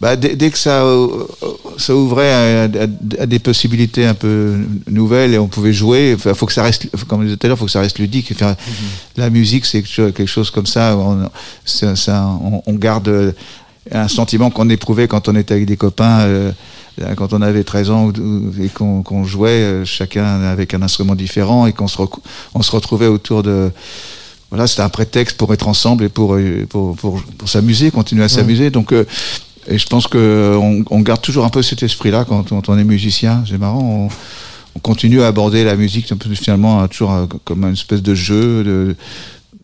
bah, 0.00 0.16
dès, 0.16 0.36
dès 0.36 0.48
que 0.48 0.56
ça, 0.56 0.82
ça 1.76 1.94
ouvrait 1.94 2.32
à, 2.32 2.62
à- 2.64 3.22
à 3.22 3.26
des 3.26 3.38
possibilités 3.40 4.06
un 4.06 4.14
peu 4.14 4.54
nouvelles 4.90 5.34
et 5.34 5.38
on 5.38 5.48
pouvait 5.48 5.74
jouer, 5.74 6.16
il 6.24 6.34
faut 6.34 6.46
que 6.46 6.52
ça 6.54 6.62
reste, 6.62 6.88
comme 7.08 7.20
je 7.20 7.26
disais 7.26 7.36
tout 7.36 7.46
à 7.46 7.48
l'heure, 7.48 7.58
faut 7.58 7.66
que 7.66 7.70
ça 7.70 7.80
reste 7.82 7.98
ludique. 7.98 8.34
Faire, 8.34 8.56
La 9.18 9.28
musique, 9.28 9.66
c'est 9.66 9.82
quelque 9.82 10.24
chose- 10.26 10.50
comme 10.50 10.64
ça. 10.66 10.96
On, 10.96 11.28
ça- 11.66 11.94
ça- 11.94 12.26
on, 12.42 12.62
on 12.64 12.72
garde 12.72 13.34
un 13.92 14.08
sentiment 14.08 14.48
qu'on 14.48 14.70
éprouvait 14.70 15.08
quand 15.08 15.28
on 15.28 15.36
était 15.36 15.52
avec 15.52 15.66
des 15.66 15.76
copains. 15.76 16.26
Euh, 17.00 17.14
quand 17.14 17.32
on 17.32 17.42
avait 17.42 17.64
13 17.64 17.90
ans 17.90 18.12
et 18.62 18.68
qu'on 18.68 19.02
qu'on 19.02 19.24
jouait 19.24 19.50
euh, 19.50 19.84
chacun 19.84 20.42
avec 20.42 20.74
un 20.74 20.82
instrument 20.82 21.14
différent 21.14 21.66
et 21.66 21.72
qu'on 21.72 21.88
se, 21.88 21.98
recou- 21.98 22.20
on 22.54 22.62
se 22.62 22.70
retrouvait 22.70 23.06
autour 23.06 23.42
de, 23.42 23.70
voilà, 24.50 24.66
c'était 24.66 24.82
un 24.82 24.88
prétexte 24.88 25.36
pour 25.36 25.52
être 25.52 25.66
ensemble 25.68 26.04
et 26.04 26.08
pour, 26.08 26.34
euh, 26.34 26.66
pour, 26.68 26.96
pour, 26.96 27.22
pour 27.38 27.48
s'amuser, 27.48 27.90
continuer 27.90 28.24
à 28.24 28.28
s'amuser. 28.28 28.70
Donc, 28.70 28.92
euh, 28.92 29.04
et 29.66 29.78
je 29.78 29.86
pense 29.86 30.06
que 30.06 30.56
on, 30.90 31.00
garde 31.00 31.22
toujours 31.22 31.44
un 31.44 31.48
peu 31.48 31.62
cet 31.62 31.82
esprit-là 31.82 32.24
quand, 32.28 32.50
quand 32.50 32.68
on 32.68 32.78
est 32.78 32.84
musicien. 32.84 33.42
C'est 33.48 33.58
marrant. 33.58 33.80
On, 33.82 34.08
on 34.76 34.78
continue 34.80 35.22
à 35.22 35.28
aborder 35.28 35.64
la 35.64 35.76
musique 35.76 36.12
finalement 36.34 36.86
toujours 36.88 37.28
comme 37.44 37.64
une 37.64 37.72
espèce 37.72 38.02
de 38.02 38.14
jeu, 38.14 38.64
de, 38.64 38.96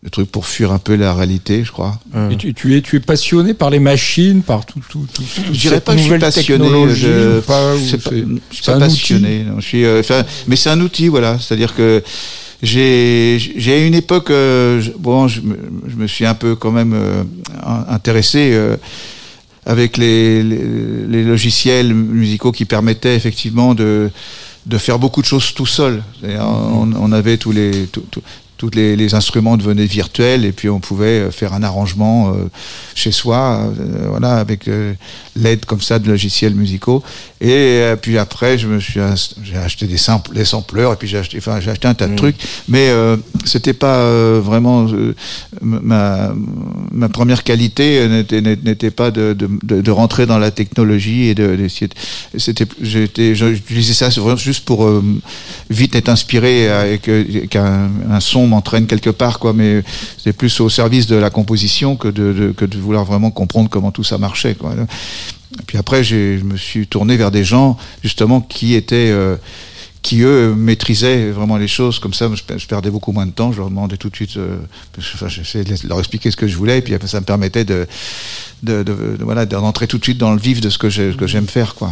de 0.03 0.09
truc 0.09 0.31
pour 0.31 0.47
fuir 0.47 0.71
un 0.71 0.79
peu 0.79 0.95
la 0.95 1.13
réalité, 1.13 1.63
je 1.63 1.71
crois. 1.71 1.99
Et 2.31 2.35
tu, 2.35 2.53
tu 2.55 2.75
es, 2.75 2.81
tu 2.81 2.95
es 2.95 2.99
passionné 2.99 3.53
par 3.53 3.69
les 3.69 3.77
machines, 3.79 4.41
par 4.41 4.65
tout, 4.65 4.79
tout, 4.89 5.05
tout, 5.13 5.21
toute 5.21 5.45
Je 5.53 5.59
dirais 5.59 5.79
pas 5.79 5.93
que 5.93 5.99
je 5.99 6.03
suis 6.05 6.19
passionné. 6.19 6.69
Je, 6.95 7.39
pas, 7.41 7.73
c'est 7.77 8.03
pas- 8.03 8.09
c'est- 8.09 8.25
je 8.49 8.55
suis 8.55 8.65
pas 8.65 8.79
passionné. 8.79 9.43
non, 9.43 9.59
je 9.59 9.65
suis, 9.65 9.85
euh, 9.85 10.01
mais 10.47 10.55
c'est 10.55 10.71
un 10.71 10.81
outil, 10.81 11.07
voilà. 11.07 11.37
C'est-à-dire 11.37 11.75
que 11.75 12.01
j'ai, 12.63 13.37
j'ai 13.57 13.85
une 13.85 13.93
époque, 13.93 14.31
euh, 14.31 14.81
je- 14.81 14.91
bon, 14.97 15.27
je, 15.27 15.41
me- 15.41 15.57
je 15.87 15.95
me 15.95 16.07
suis 16.07 16.25
un 16.25 16.33
peu 16.35 16.55
quand 16.55 16.71
même 16.71 16.93
euh, 16.95 17.23
in- 17.63 17.85
intéressé 17.89 18.51
euh, 18.53 18.77
avec 19.67 19.97
les, 19.97 20.41
les, 20.41 20.59
les 21.09 21.23
logiciels 21.23 21.93
musicaux 21.93 22.51
qui 22.51 22.65
permettaient 22.65 23.15
effectivement 23.15 23.75
de 23.75 24.09
de 24.67 24.77
faire 24.77 24.99
beaucoup 24.99 25.21
de 25.23 25.25
choses 25.25 25.55
tout 25.55 25.65
seul. 25.65 26.03
C'est-à-dire, 26.19 26.43
On, 26.45 26.91
on 26.93 27.11
avait 27.11 27.37
tous 27.37 27.51
les 27.51 27.87
tout- 27.91 28.05
tout- 28.11 28.21
tous 28.61 28.69
les, 28.75 28.95
les 28.95 29.15
instruments 29.15 29.57
devenaient 29.57 29.87
virtuels 29.87 30.45
et 30.45 30.51
puis 30.51 30.69
on 30.69 30.79
pouvait 30.79 31.19
euh, 31.21 31.31
faire 31.31 31.53
un 31.53 31.63
arrangement 31.63 32.29
euh, 32.29 32.47
chez 32.93 33.11
soi, 33.11 33.59
euh, 33.79 34.05
voilà, 34.07 34.35
avec 34.35 34.67
euh, 34.67 34.93
l'aide 35.35 35.65
comme 35.65 35.81
ça 35.81 35.97
de 35.97 36.07
logiciels 36.07 36.53
musicaux. 36.53 37.01
Et 37.43 37.81
puis 38.03 38.19
après, 38.19 38.59
je 38.59 38.67
me 38.67 38.79
suis, 38.79 38.99
j'ai 39.43 39.57
acheté 39.57 39.87
des 39.87 39.97
samples, 39.97 40.35
des 40.35 40.45
sampleurs 40.45 40.93
et 40.93 40.95
puis 40.95 41.07
j'ai 41.07 41.17
acheté, 41.17 41.39
enfin, 41.39 41.59
j'ai 41.59 41.71
acheté 41.71 41.87
un 41.87 41.95
tas 41.95 42.07
de 42.07 42.15
trucs, 42.15 42.35
mais 42.67 42.91
c'était 43.45 43.73
pas 43.73 43.99
vraiment 44.39 44.85
ma, 45.59 46.31
ma 46.91 47.09
première 47.09 47.43
qualité 47.43 48.07
n'était, 48.07 48.41
n'était 48.41 48.91
pas 48.91 49.09
de, 49.09 49.35
de, 49.63 49.91
rentrer 49.91 50.27
dans 50.27 50.37
la 50.37 50.51
technologie 50.51 51.29
et 51.29 51.33
de, 51.33 51.55
d'essayer 51.55 51.87
de- 51.87 52.37
c'était, 52.37 52.67
j'étais, 52.79 53.33
j'utilisais 53.33 53.95
ça 53.95 54.09
juste 54.35 54.65
pour 54.65 54.87
vite 55.71 55.95
être 55.95 56.09
inspiré 56.09 56.99
que, 57.01 57.45
qu'un 57.47 57.89
un 58.11 58.19
son 58.19 58.45
m'entraîne 58.51 58.85
quelque 58.87 59.09
part, 59.09 59.39
quoi. 59.39 59.53
Mais 59.53 59.83
c'était 60.17 60.33
plus 60.33 60.59
au 60.59 60.69
service 60.69 61.07
de 61.07 61.15
la 61.15 61.29
composition 61.29 61.95
que 61.95 62.07
de, 62.09 62.53
que 62.55 62.65
de 62.65 62.77
vouloir 62.77 63.05
vraiment 63.05 63.31
comprendre 63.31 63.69
comment 63.69 63.91
tout 63.91 64.03
ça 64.03 64.17
marchait, 64.17 64.55
quoi. 64.55 64.75
Puis 65.67 65.77
après, 65.77 66.03
je 66.03 66.43
me 66.43 66.57
suis 66.57 66.85
tourné 66.87 67.17
vers 67.17 67.31
des 67.31 67.43
gens 67.43 67.77
justement 68.03 68.39
qui 68.39 68.73
étaient 68.75 69.11
euh, 69.11 69.35
qui 70.01 70.21
eux 70.21 70.55
maîtrisaient 70.55 71.29
vraiment 71.29 71.57
les 71.57 71.67
choses 71.67 71.99
comme 71.99 72.13
ça 72.13 72.27
je, 72.33 72.41
per- 72.41 72.57
je 72.57 72.65
perdais 72.65 72.89
beaucoup 72.89 73.11
moins 73.11 73.27
de 73.27 73.31
temps 73.39 73.51
je 73.51 73.59
leur 73.59 73.69
demandais 73.69 73.97
tout 73.97 74.09
de 74.09 74.15
suite 74.15 74.35
euh, 74.37 74.57
j'essayais 75.27 75.63
de 75.63 75.87
leur 75.87 75.99
expliquer 75.99 76.31
ce 76.31 76.37
que 76.37 76.47
je 76.47 76.55
voulais 76.57 76.79
et 76.79 76.81
puis 76.81 76.95
ça 77.05 77.19
me 77.19 77.25
permettait 77.25 77.65
de, 77.65 77.85
de, 78.63 78.83
voilà 79.19 79.45
d'entrer 79.45 79.85
tout 79.85 79.99
de 79.99 80.03
suite 80.03 80.17
dans 80.17 80.33
le 80.33 80.39
vif 80.39 80.59
de 80.59 80.69
ce 80.71 80.79
que 80.79 80.89
j'aime 80.89 81.47
faire 81.47 81.75
quoi 81.75 81.91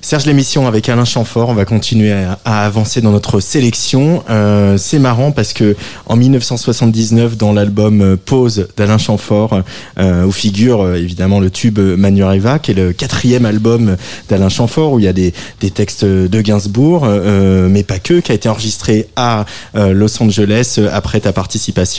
Serge 0.00 0.26
l'émission 0.26 0.68
avec 0.68 0.88
Alain 0.88 1.04
Chamfort, 1.04 1.48
on 1.48 1.54
va 1.54 1.64
continuer 1.64 2.12
à, 2.12 2.64
avancer 2.64 3.00
dans 3.00 3.10
notre 3.10 3.40
sélection. 3.40 4.22
Euh, 4.30 4.78
c'est 4.78 5.00
marrant 5.00 5.32
parce 5.32 5.52
que 5.52 5.76
en 6.06 6.14
1979, 6.14 7.36
dans 7.36 7.52
l'album 7.52 8.00
euh, 8.00 8.16
Pause 8.16 8.68
d'Alain 8.76 8.98
Chamfort, 8.98 9.62
euh, 9.98 10.24
où 10.24 10.30
figure 10.30 10.82
euh, 10.82 10.94
évidemment 10.94 11.40
le 11.40 11.50
tube 11.50 11.80
Manureva, 11.80 12.60
qui 12.60 12.70
est 12.70 12.74
le 12.74 12.92
quatrième 12.92 13.44
album 13.44 13.96
d'Alain 14.28 14.48
Chamfort, 14.48 14.92
où 14.92 14.98
il 15.00 15.04
y 15.04 15.08
a 15.08 15.12
des, 15.12 15.34
des 15.60 15.70
textes 15.70 16.04
de 16.04 16.40
Gainsbourg, 16.40 17.02
euh, 17.04 17.68
mais 17.68 17.82
pas 17.82 17.98
que, 17.98 18.20
qui 18.20 18.30
a 18.30 18.36
été 18.36 18.48
enregistré 18.48 19.08
à 19.16 19.46
euh, 19.74 19.92
Los 19.92 20.22
Angeles 20.22 20.80
après 20.92 21.20
ta 21.20 21.32
participation 21.32 21.98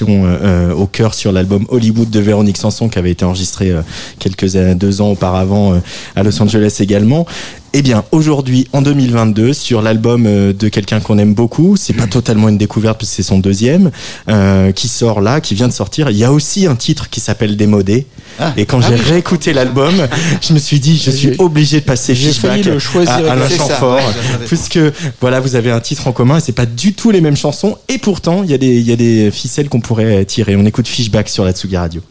au 0.76 0.86
chœur 0.88 1.14
sur 1.14 1.32
l'album 1.32 1.66
Hollywood 1.70 2.10
de 2.10 2.20
Véronique 2.20 2.58
Sanson, 2.58 2.88
qui 2.88 2.97
avait 2.97 3.12
été 3.12 3.26
enregistré 3.26 3.74
quelques 4.20 4.56
deux 4.76 5.02
ans 5.02 5.10
auparavant 5.12 5.80
à 6.16 6.24
Los 6.24 6.41
Angeles 6.41 6.78
également. 6.80 7.26
Eh 7.74 7.84
bien, 7.84 8.03
aujourd'hui, 8.11 8.67
en 8.74 8.82
2022, 8.82 9.53
sur 9.53 9.84
l'album 9.84 10.26
euh, 10.26 10.53
de 10.53 10.70
quelqu'un 10.70 10.99
qu'on 10.99 11.20
aime 11.20 11.36
beaucoup, 11.36 11.78
c'est 11.78 11.93
pas 11.93 12.07
totalement 12.07 12.49
une 12.49 12.57
découverte 12.57 12.97
parce 12.97 13.11
que 13.11 13.15
c'est 13.17 13.24
son 13.24 13.38
deuxième, 13.38 13.91
euh, 14.28 14.72
qui 14.72 14.88
sort 14.88 15.22
là, 15.22 15.39
qui 15.39 15.53
vient 15.53 15.67
de 15.67 15.74
sortir. 15.74 16.09
Il 16.09 16.17
y 16.17 16.24
a 16.24 16.32
aussi 16.32 16.65
un 16.65 16.76
titre 16.76 17.11
qui 17.11 17.20
s'appelle 17.20 17.55
Démodé. 17.57 18.07
Ah. 18.39 18.53
Et 18.57 18.65
quand 18.65 18.80
Ah 18.84 18.88
j'ai 18.89 18.95
oui, 18.95 19.11
réécouté 19.11 19.53
l'album, 19.53 19.93
je 20.41 20.53
me 20.53 20.59
suis 20.59 20.80
dit, 20.80 20.97
je 20.97 21.11
suis 21.11 21.36
obligé 21.38 21.80
de 21.80 21.86
passer 21.86 22.15
feedback 22.15 22.65
le 22.65 22.80
choisir 22.80 23.13
à 23.13 23.34
Alain 23.34 23.47
Chamfort, 23.47 23.97
ouais, 23.97 24.45
puisque 24.47 24.80
voilà, 25.22 25.39
vous 25.39 25.55
avez 25.55 25.70
un 25.70 25.80
titre 25.80 26.07
en 26.07 26.11
commun 26.11 26.38
et 26.38 26.41
c'est 26.41 26.53
pas 26.53 26.65
du 26.65 26.93
tout 26.93 27.11
les 27.11 27.22
mêmes 27.22 27.38
chansons. 27.38 27.78
Et 27.88 27.99
pourtant, 27.99 28.41
il 28.43 28.49
y 28.49 28.53
a 28.55 28.57
des, 28.57 28.80
il 28.80 28.88
y 28.88 28.91
a 28.91 28.95
des 28.95 29.30
ficelles 29.30 29.70
qu'on 29.70 29.82
pourrait 29.82 30.26
tirer. 30.26 30.55
On 30.55 30.65
écoute 30.65 30.88
Fishback 30.88 31.30
sur 31.30 31.45
la 31.45 31.51
Tsugi 31.51 31.78
Radio. 31.78 32.01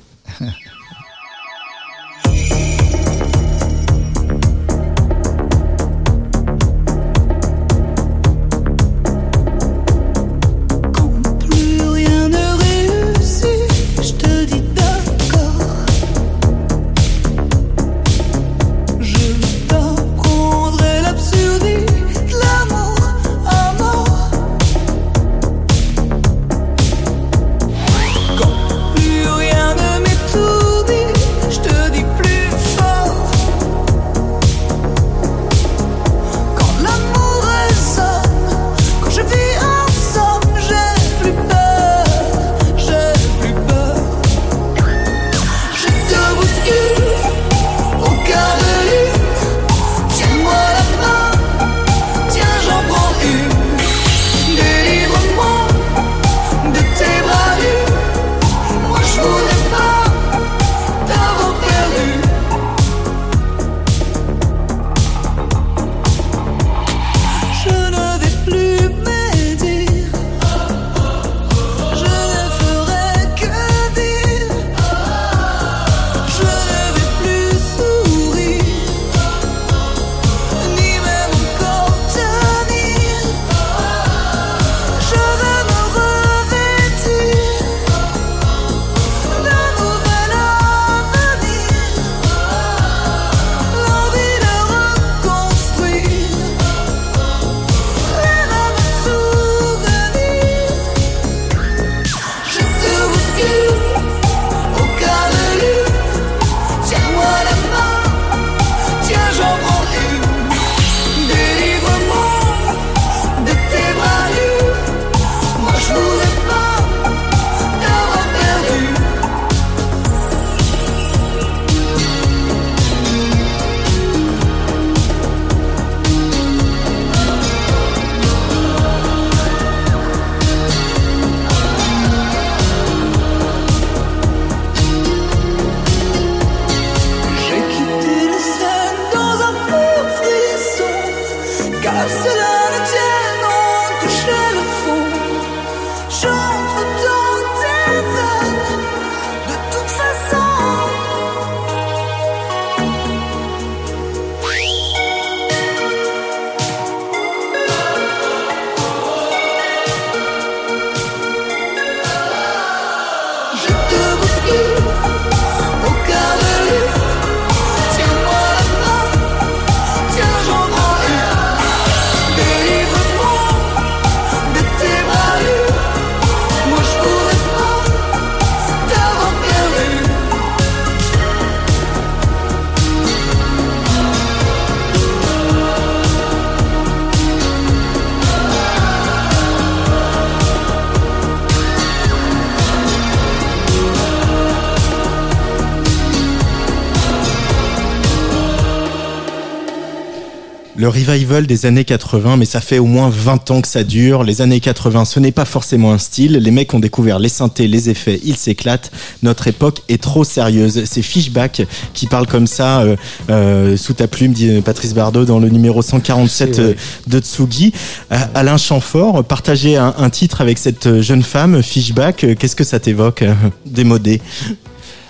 Le 200.88 200.94
revival 200.94 201.46
des 201.46 201.66
années 201.66 201.84
80, 201.84 202.38
mais 202.38 202.46
ça 202.46 202.62
fait 202.62 202.78
au 202.78 202.86
moins 202.86 203.10
20 203.10 203.50
ans 203.50 203.60
que 203.60 203.68
ça 203.68 203.84
dure. 203.84 204.24
Les 204.24 204.40
années 204.40 204.58
80, 204.58 205.04
ce 205.04 205.20
n'est 205.20 205.32
pas 205.32 205.44
forcément 205.44 205.92
un 205.92 205.98
style. 205.98 206.38
Les 206.38 206.50
mecs 206.50 206.72
ont 206.72 206.78
découvert 206.78 207.18
les 207.18 207.28
synthés, 207.28 207.68
les 207.68 207.90
effets, 207.90 208.18
ils 208.24 208.36
s'éclatent. 208.36 208.90
Notre 209.22 209.48
époque 209.48 209.82
est 209.90 210.00
trop 210.02 210.24
sérieuse. 210.24 210.84
C'est 210.86 211.02
Fishback 211.02 211.66
qui 211.92 212.06
parle 212.06 212.26
comme 212.26 212.46
ça 212.46 212.80
euh, 212.80 212.96
euh, 213.28 213.76
sous 213.76 213.92
ta 213.92 214.08
plume, 214.08 214.32
dit 214.32 214.62
Patrice 214.62 214.94
Bardot, 214.94 215.26
dans 215.26 215.38
le 215.38 215.50
numéro 215.50 215.82
147 215.82 216.54
C'est 216.54 216.62
vrai. 216.62 216.70
euh, 216.70 216.74
de 217.06 217.18
Tsugi. 217.20 217.74
Euh, 218.10 218.16
Alain 218.34 218.56
Chamfort, 218.56 219.24
partager 219.24 219.76
un, 219.76 219.92
un 219.98 220.08
titre 220.08 220.40
avec 220.40 220.56
cette 220.56 221.02
jeune 221.02 221.22
femme, 221.22 221.62
Fishback, 221.62 222.24
euh, 222.24 222.34
qu'est-ce 222.34 222.56
que 222.56 222.64
ça 222.64 222.80
t'évoque 222.80 223.20
euh, 223.20 223.34
Démodé? 223.66 224.22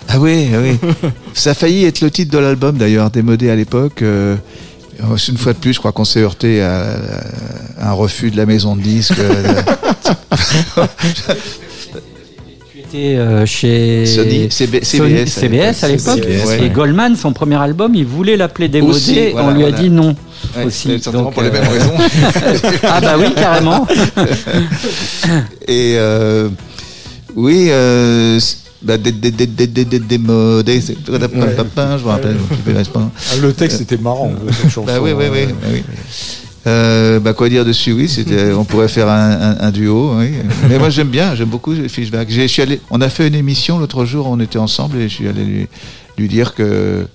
Ah 0.09 0.19
oui, 0.19 0.49
ah 0.53 0.59
oui. 0.61 0.77
Ça 1.35 1.51
a 1.51 1.55
failli 1.55 1.85
être 1.85 2.01
le 2.01 2.11
titre 2.11 2.33
de 2.33 2.39
l'album 2.39 2.77
d'ailleurs, 2.79 3.11
démodé 3.13 3.49
à 3.49 3.55
l'époque. 3.55 4.03
euh, 4.03 4.35
une 5.29 5.39
fois 5.39 5.53
de 5.53 5.59
plus, 5.59 5.73
je 5.75 5.79
crois 5.79 5.93
qu'on 5.93 6.05
s'est 6.05 6.21
heurté 6.21 6.61
à, 6.63 6.83
à 7.79 7.91
un 7.91 7.93
refus 7.93 8.31
de 8.31 8.37
la 8.37 8.47
maison 8.47 8.75
de 8.77 8.83
disques. 8.83 9.19
euh, 9.19 9.63
Tu 12.73 12.79
étais 12.81 13.17
euh, 13.17 13.45
chez 13.47 14.07
Sony, 14.07 14.49
CB- 14.49 14.83
Sony- 14.85 15.27
CBS 15.27 15.27
à 15.27 15.27
CBS 15.27 15.85
à 15.85 15.89
l'époque. 15.89 16.27
Et. 16.63 16.71
Goldman, 16.71 17.17
son 17.17 17.33
premier 17.33 17.57
album, 17.57 17.95
il 17.95 18.07
voulait 18.07 18.37
l'appeler 18.37 18.69
Démodé. 18.69 18.93
Aussi, 18.97 19.31
voilà, 19.33 19.49
on 19.49 19.51
lui 19.55 19.65
a 19.65 19.69
voilà. 19.69 19.83
dit 19.83 19.91
non. 19.91 20.17
Ouais, 20.57 20.65
aussi. 20.65 20.89
c'est 20.89 21.03
certainement 21.03 21.27
Donc, 21.27 21.35
pour 21.35 21.43
les 21.43 21.49
euh, 21.49 21.53
mêmes 21.53 21.69
raisons. 21.69 21.93
ah 22.85 23.01
bah 23.01 23.15
oui, 23.19 23.33
carrément. 23.35 23.87
Et 25.69 25.95
euh, 25.97 26.49
oui, 27.37 27.69
euh, 28.87 30.63
bah, 31.75 31.97
je 31.99 32.05
me 32.05 32.09
rappelle, 32.09 32.37
je 32.67 32.73
me 32.73 32.85
pas. 32.85 33.11
Ah, 33.33 33.37
Le 33.41 33.53
texte 33.53 33.81
était 33.81 33.97
marrant. 33.97 34.33
cette 34.53 34.71
chanson. 34.71 34.85
Bah 34.85 35.01
oui, 35.01 35.13
oui, 35.13 35.25
oui. 35.31 35.47
bah 35.47 35.69
oui. 35.73 35.83
Euh, 36.67 37.19
bah 37.21 37.33
quoi 37.33 37.49
dire 37.49 37.65
dessus 37.65 37.93
Oui, 37.93 38.09
c'était, 38.09 38.53
on 38.53 38.65
pourrait 38.65 38.89
faire 38.89 39.09
un, 39.09 39.31
un- 39.31 39.61
un 39.61 39.71
duo. 39.71 40.15
Oui. 40.19 40.31
Mais 40.69 40.79
moi 40.79 40.91
j'aime 40.91 41.09
bien, 41.09 41.35
j'aime 41.35 41.49
beaucoup 41.49 41.75
Fishback. 41.89 42.29
J'ai- 42.31 42.43
je 42.49 42.53
suis 42.53 42.63
allé, 42.63 42.81
on 42.91 43.01
a 43.01 43.09
fait 43.09 43.29
une 43.29 43.35
émission 43.35 43.79
l'autre 43.79 44.05
jour, 44.05 44.27
on 44.27 44.39
était 44.41 44.59
ensemble 44.59 44.99
et 44.99 45.09
je 45.09 45.15
suis 45.15 45.29
allé 45.29 45.45
lui, 45.45 45.67
lui 46.19 46.29
dire 46.29 46.55
que 46.55 47.07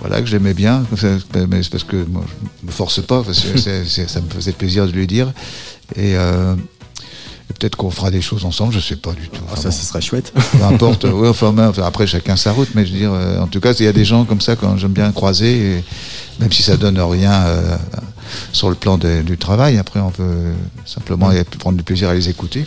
voilà 0.00 0.20
que 0.22 0.26
j'aimais 0.26 0.54
bien. 0.54 0.84
Mais 1.50 1.62
c'est 1.62 1.70
parce 1.70 1.84
que 1.84 1.96
moi 2.10 2.24
je 2.62 2.66
me 2.66 2.72
force 2.72 3.02
pas, 3.04 3.22
parce 3.22 3.40
que 3.40 3.58
c'est- 3.58 3.84
c'est- 3.84 4.08
ça 4.08 4.20
me 4.20 4.30
faisait 4.30 4.52
plaisir 4.52 4.86
de 4.86 4.92
lui 4.92 5.06
dire. 5.06 5.32
Et, 5.96 6.16
euh, 6.16 6.54
et 6.54 6.75
peut-être 7.54 7.76
qu'on 7.76 7.90
fera 7.90 8.10
des 8.10 8.20
choses 8.20 8.44
ensemble, 8.44 8.72
je 8.72 8.80
sais 8.80 8.96
pas 8.96 9.12
du 9.12 9.28
tout. 9.28 9.40
Enfin, 9.46 9.56
ça, 9.56 9.68
bon. 9.68 9.74
ce 9.74 9.84
serait 9.84 10.00
chouette. 10.00 10.32
Peu 10.34 10.64
importe. 10.64 11.04
ouais, 11.04 11.28
enfin, 11.28 11.54
après, 11.84 12.06
chacun 12.06 12.36
sa 12.36 12.52
route. 12.52 12.68
Mais 12.74 12.84
je 12.84 12.92
veux 12.92 12.98
dire, 12.98 13.12
euh, 13.12 13.40
en 13.40 13.46
tout 13.46 13.60
cas, 13.60 13.72
il 13.72 13.84
y 13.84 13.88
a 13.88 13.92
des 13.92 14.04
gens 14.04 14.24
comme 14.24 14.40
ça 14.40 14.56
quand 14.56 14.76
j'aime 14.76 14.92
bien 14.92 15.12
croiser, 15.12 15.78
et 15.78 15.84
même 16.40 16.52
si 16.52 16.62
ça 16.62 16.76
donne 16.76 17.00
rien 17.00 17.32
euh, 17.32 17.76
sur 18.52 18.68
le 18.68 18.74
plan 18.74 18.98
de- 18.98 19.22
du 19.22 19.36
travail. 19.38 19.78
Après, 19.78 20.00
on 20.00 20.10
peut 20.10 20.52
simplement 20.84 21.30
prendre 21.58 21.76
du 21.76 21.82
plaisir 21.84 22.08
à 22.08 22.14
les 22.14 22.28
écouter. 22.28 22.66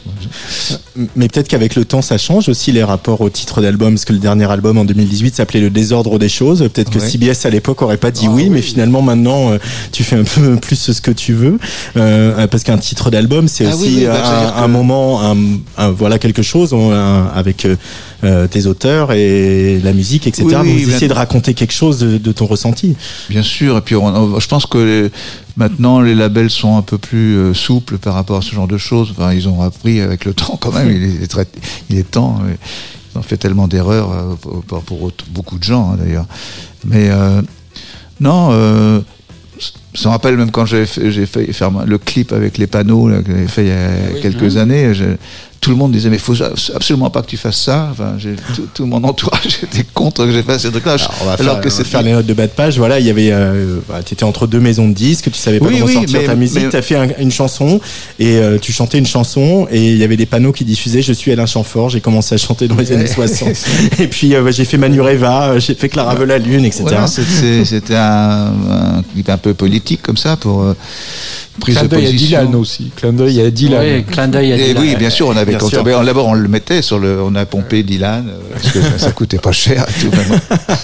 Mais 1.16 1.28
peut-être 1.28 1.48
qu'avec 1.48 1.76
le 1.76 1.86
temps, 1.86 2.02
ça 2.02 2.18
change 2.18 2.50
aussi 2.50 2.72
les 2.72 2.84
rapports 2.84 3.22
au 3.22 3.30
titre 3.30 3.62
d'album, 3.62 3.94
parce 3.94 4.06
que 4.06 4.14
le 4.14 4.20
dernier 4.20 4.50
album 4.50 4.78
en 4.78 4.86
2018 4.86 5.36
s'appelait 5.36 5.60
Le 5.60 5.70
désordre 5.70 6.20
des 6.20 6.30
choses. 6.30 6.60
Peut-être 6.74 6.90
que 6.92 7.00
Ouais. 7.00 7.10
CBS 7.10 7.46
à 7.46 7.50
l'époque 7.50 7.82
aurait 7.82 7.98
pas 7.98 8.12
dit 8.12 8.26
Ah 8.28 8.32
oui, 8.32 8.44
oui. 8.44 8.50
mais 8.50 8.62
finalement 8.62 9.02
maintenant, 9.02 9.52
euh, 9.52 9.58
tu 9.92 10.04
fais 10.04 10.16
un 10.18 10.24
peu 10.24 10.56
plus 10.62 10.76
ce 10.76 11.02
que 11.02 11.12
tu 11.12 11.34
veux, 11.34 11.58
Euh, 11.98 12.48
parce 12.48 12.64
qu'un 12.64 12.78
titre 12.78 13.10
d'album, 13.12 13.48
c'est 13.48 13.66
Ah 13.66 13.76
aussi 13.76 13.98
oui, 14.00 14.06
bah, 14.06 14.12
un, 14.12 14.24
c'est-à-dire 14.26 14.58
un 14.58 14.66
que- 14.66 14.72
moment, 14.72 15.22
un, 15.32 15.38
un- 15.78 15.92
voilà 15.92 16.20
quelque 16.20 16.42
chose 16.42 16.74
un- 16.74 17.28
avec 17.34 17.66
euh, 17.66 17.76
euh, 18.24 18.48
tes 18.48 18.66
auteurs 18.66 19.12
et 19.14 19.80
la 19.84 19.94
musique, 19.94 20.28
etc. 20.28 20.46
Bien- 20.48 20.64
essayez 20.66 21.08
de 21.08 21.14
raconter 21.14 21.54
quelque 21.54 21.74
chose 21.74 22.00
de, 22.00 22.18
de 22.18 22.32
ton 22.32 22.46
ressenti. 22.46 22.96
Bien 23.30 23.44
sûr. 23.44 23.78
Et 23.78 23.82
puis, 23.82 23.96
on- 23.96 24.06
on- 24.06 24.40
je 24.40 24.48
pense 24.48 24.66
que 24.66 25.10
maintenant, 25.60 26.02
les 26.02 26.16
labels 26.16 26.50
sont 26.50 26.76
un 26.78 26.82
peu 26.82 26.98
plus 26.98 27.36
euh, 27.38 27.54
souples 27.54 27.98
par 28.00 28.16
rapport 28.16 28.38
à 28.38 28.42
ce 28.42 28.56
genre 28.56 28.68
de 28.68 28.78
choses. 28.80 29.12
Enfin, 29.12 29.34
ils 29.34 29.48
ont 29.48 29.62
appris 29.62 30.00
avec 30.02 30.26
le 30.26 30.34
temps 30.42 30.58
quand 30.60 30.72
même. 30.72 30.90
Il 30.92 31.22
est, 31.24 31.28
très- 31.28 31.46
il 31.92 31.98
est 32.00 32.10
temps. 32.10 32.40
mais 32.44 32.58
Ils 33.14 33.20
ont 33.20 33.22
fait 33.22 33.38
tellement 33.38 33.68
d'erreurs 33.68 34.12
euh, 34.12 34.82
pour, 34.82 35.12
beaucoup 35.30 35.60
de 35.60 35.64
gens, 35.64 35.92
hein, 35.92 35.98
d'ailleurs. 36.00 36.26
Mais 36.86 37.10
euh, 37.12 37.42
non. 38.20 38.50
euh, 38.54 39.02
ça 39.94 40.08
me 40.10 40.14
rappelle 40.14 40.38
même 40.38 40.52
quand 40.52 40.66
j'ai 40.66 40.86
fait, 40.86 41.52
faire 41.52 41.72
le 41.86 41.98
clip 41.98 42.32
avec 42.32 42.58
les 42.58 42.68
panneaux 42.68 43.10
là, 43.10 43.22
que 43.22 43.32
j'avais 43.32 43.48
fait 43.48 43.64
il 43.66 43.68
y 43.68 44.18
a 44.18 44.22
quelques 44.22 44.56
années. 44.58 44.94
je- 44.94 45.18
tout 45.62 45.72
le 45.72 45.76
monde 45.76 45.92
disait 45.92 46.10
mais 46.10 46.18
faut 46.18 46.36
absolument 46.74 47.10
pas 47.10 47.22
que 47.22 47.28
tu 47.28 47.38
fasses 47.38 47.62
ça. 47.62 47.90
Enfin, 47.92 48.14
j'ai- 48.18 48.36
tout, 48.56 48.68
tout 48.74 48.86
mon 48.86 49.04
entourage 49.04 49.60
était 49.64 49.86
contre 49.94 50.26
que 50.26 50.32
j'ai 50.32 50.42
fait 50.44 50.58
ces 50.58 50.72
trucs-là. 50.72 50.94
Alors, 50.94 51.14
on 51.22 51.26
va 51.26 51.32
Alors 51.34 51.38
faire, 51.56 51.62
que 51.62 51.68
on 51.68 51.72
va 51.72 51.76
c'est 51.78 51.84
faire 51.86 52.02
les 52.02 52.12
notes 52.14 52.26
de 52.26 52.34
bas 52.34 52.48
de 52.48 52.52
page. 52.52 52.78
Voilà, 52.78 53.00
il 53.00 53.06
y 53.06 53.10
avait, 53.10 53.32
euh, 53.32 53.78
tu 54.06 54.14
étais 54.14 54.24
entre 54.24 54.48
deux 54.48 54.60
maisons 54.60 54.88
de 54.88 54.94
disques, 54.94 55.30
tu 55.32 55.38
savais 55.38 55.60
pas 55.60 55.66
Oui, 55.66 55.74
comment 55.76 55.86
oui, 55.88 55.94
sortir 55.94 56.20
mais- 56.22 56.26
ta 56.28 56.36
musique. 56.36 56.64
mais- 56.64 56.70
Tu 56.70 56.76
as 56.78 56.82
fait 56.82 56.96
un- 56.96 57.08
une 57.20 57.32
chanson 57.32 57.82
et 58.20 58.38
euh, 58.38 58.58
tu 58.60 58.72
chantais 58.72 58.98
une 59.00 59.06
chanson 59.06 59.68
et 59.70 59.90
il 59.92 59.98
y 59.98 60.04
avait 60.04 60.18
des 60.18 60.26
panneaux 60.26 60.52
qui 60.54 60.64
diffusaient 60.66 61.02
Je 61.02 61.14
suis 61.14 61.32
Alain 61.32 61.46
Chamfort. 61.46 61.90
J'ai 61.90 62.02
commencé 62.02 62.36
à 62.36 62.38
chanter 62.38 62.68
dans 62.68 62.76
les 62.76 62.92
années 62.92 63.08
60. 63.08 63.50
Et 64.00 64.08
puis 64.08 64.36
euh, 64.36 64.52
j'ai 64.52 64.66
fait 64.66 64.78
Manureva, 64.78 65.60
j'ai 65.60 65.76
fait 65.76 65.90
Clara 65.90 66.16
Veut 66.16 66.26
la 66.26 66.38
Lune, 66.38 66.66
etc. 66.66 66.84
Voilà, 66.84 67.08
c'est- 67.08 67.24
c'est- 67.24 67.66
c'était 67.66 67.96
un, 67.96 68.54
un 68.70 69.04
clip 69.14 69.30
un 69.30 69.38
peu 69.38 69.54
politique 69.54 70.02
comme 70.02 70.18
ça 70.18 70.38
pour 70.38 70.62
euh, 70.64 70.74
prise 71.60 71.76
Clin 71.76 71.84
de 71.84 71.90
d'œil 71.90 72.06
à 72.08 72.12
position. 72.12 72.26
Dylan 72.40 72.56
aussi. 72.56 72.92
Clin 72.96 73.12
d'œil 73.14 73.42
à 73.42 73.52
Dylan. 73.52 73.82
Oui, 73.84 74.04
clin 74.06 74.28
d'œil 74.30 74.54
à 74.54 74.56
Et 74.58 74.68
Dylan. 74.70 74.84
oui, 74.84 74.96
bien 74.98 75.10
sûr, 75.10 75.28
on 75.28 75.36
avait 75.36 75.49
Bien 75.50 75.58
quand 75.60 75.70
sûr. 75.70 75.84
on- 75.86 76.04
d'abord 76.04 76.28
on 76.28 76.34
le 76.34 76.48
mettait 76.48 76.82
sur 76.82 77.00
le, 77.00 77.22
on 77.22 77.36
a 77.36 77.46
pompé 77.46 77.84
Dylan 77.84 78.28
euh, 78.30 78.40
parce 78.54 78.72
que 78.72 78.80
ça, 78.98 79.12
coûtait 79.12 79.38
pas 79.38 79.52
cher. 79.52 79.86
Et, 79.90 80.02
tout, 80.02 80.10
vraiment. 80.12 80.36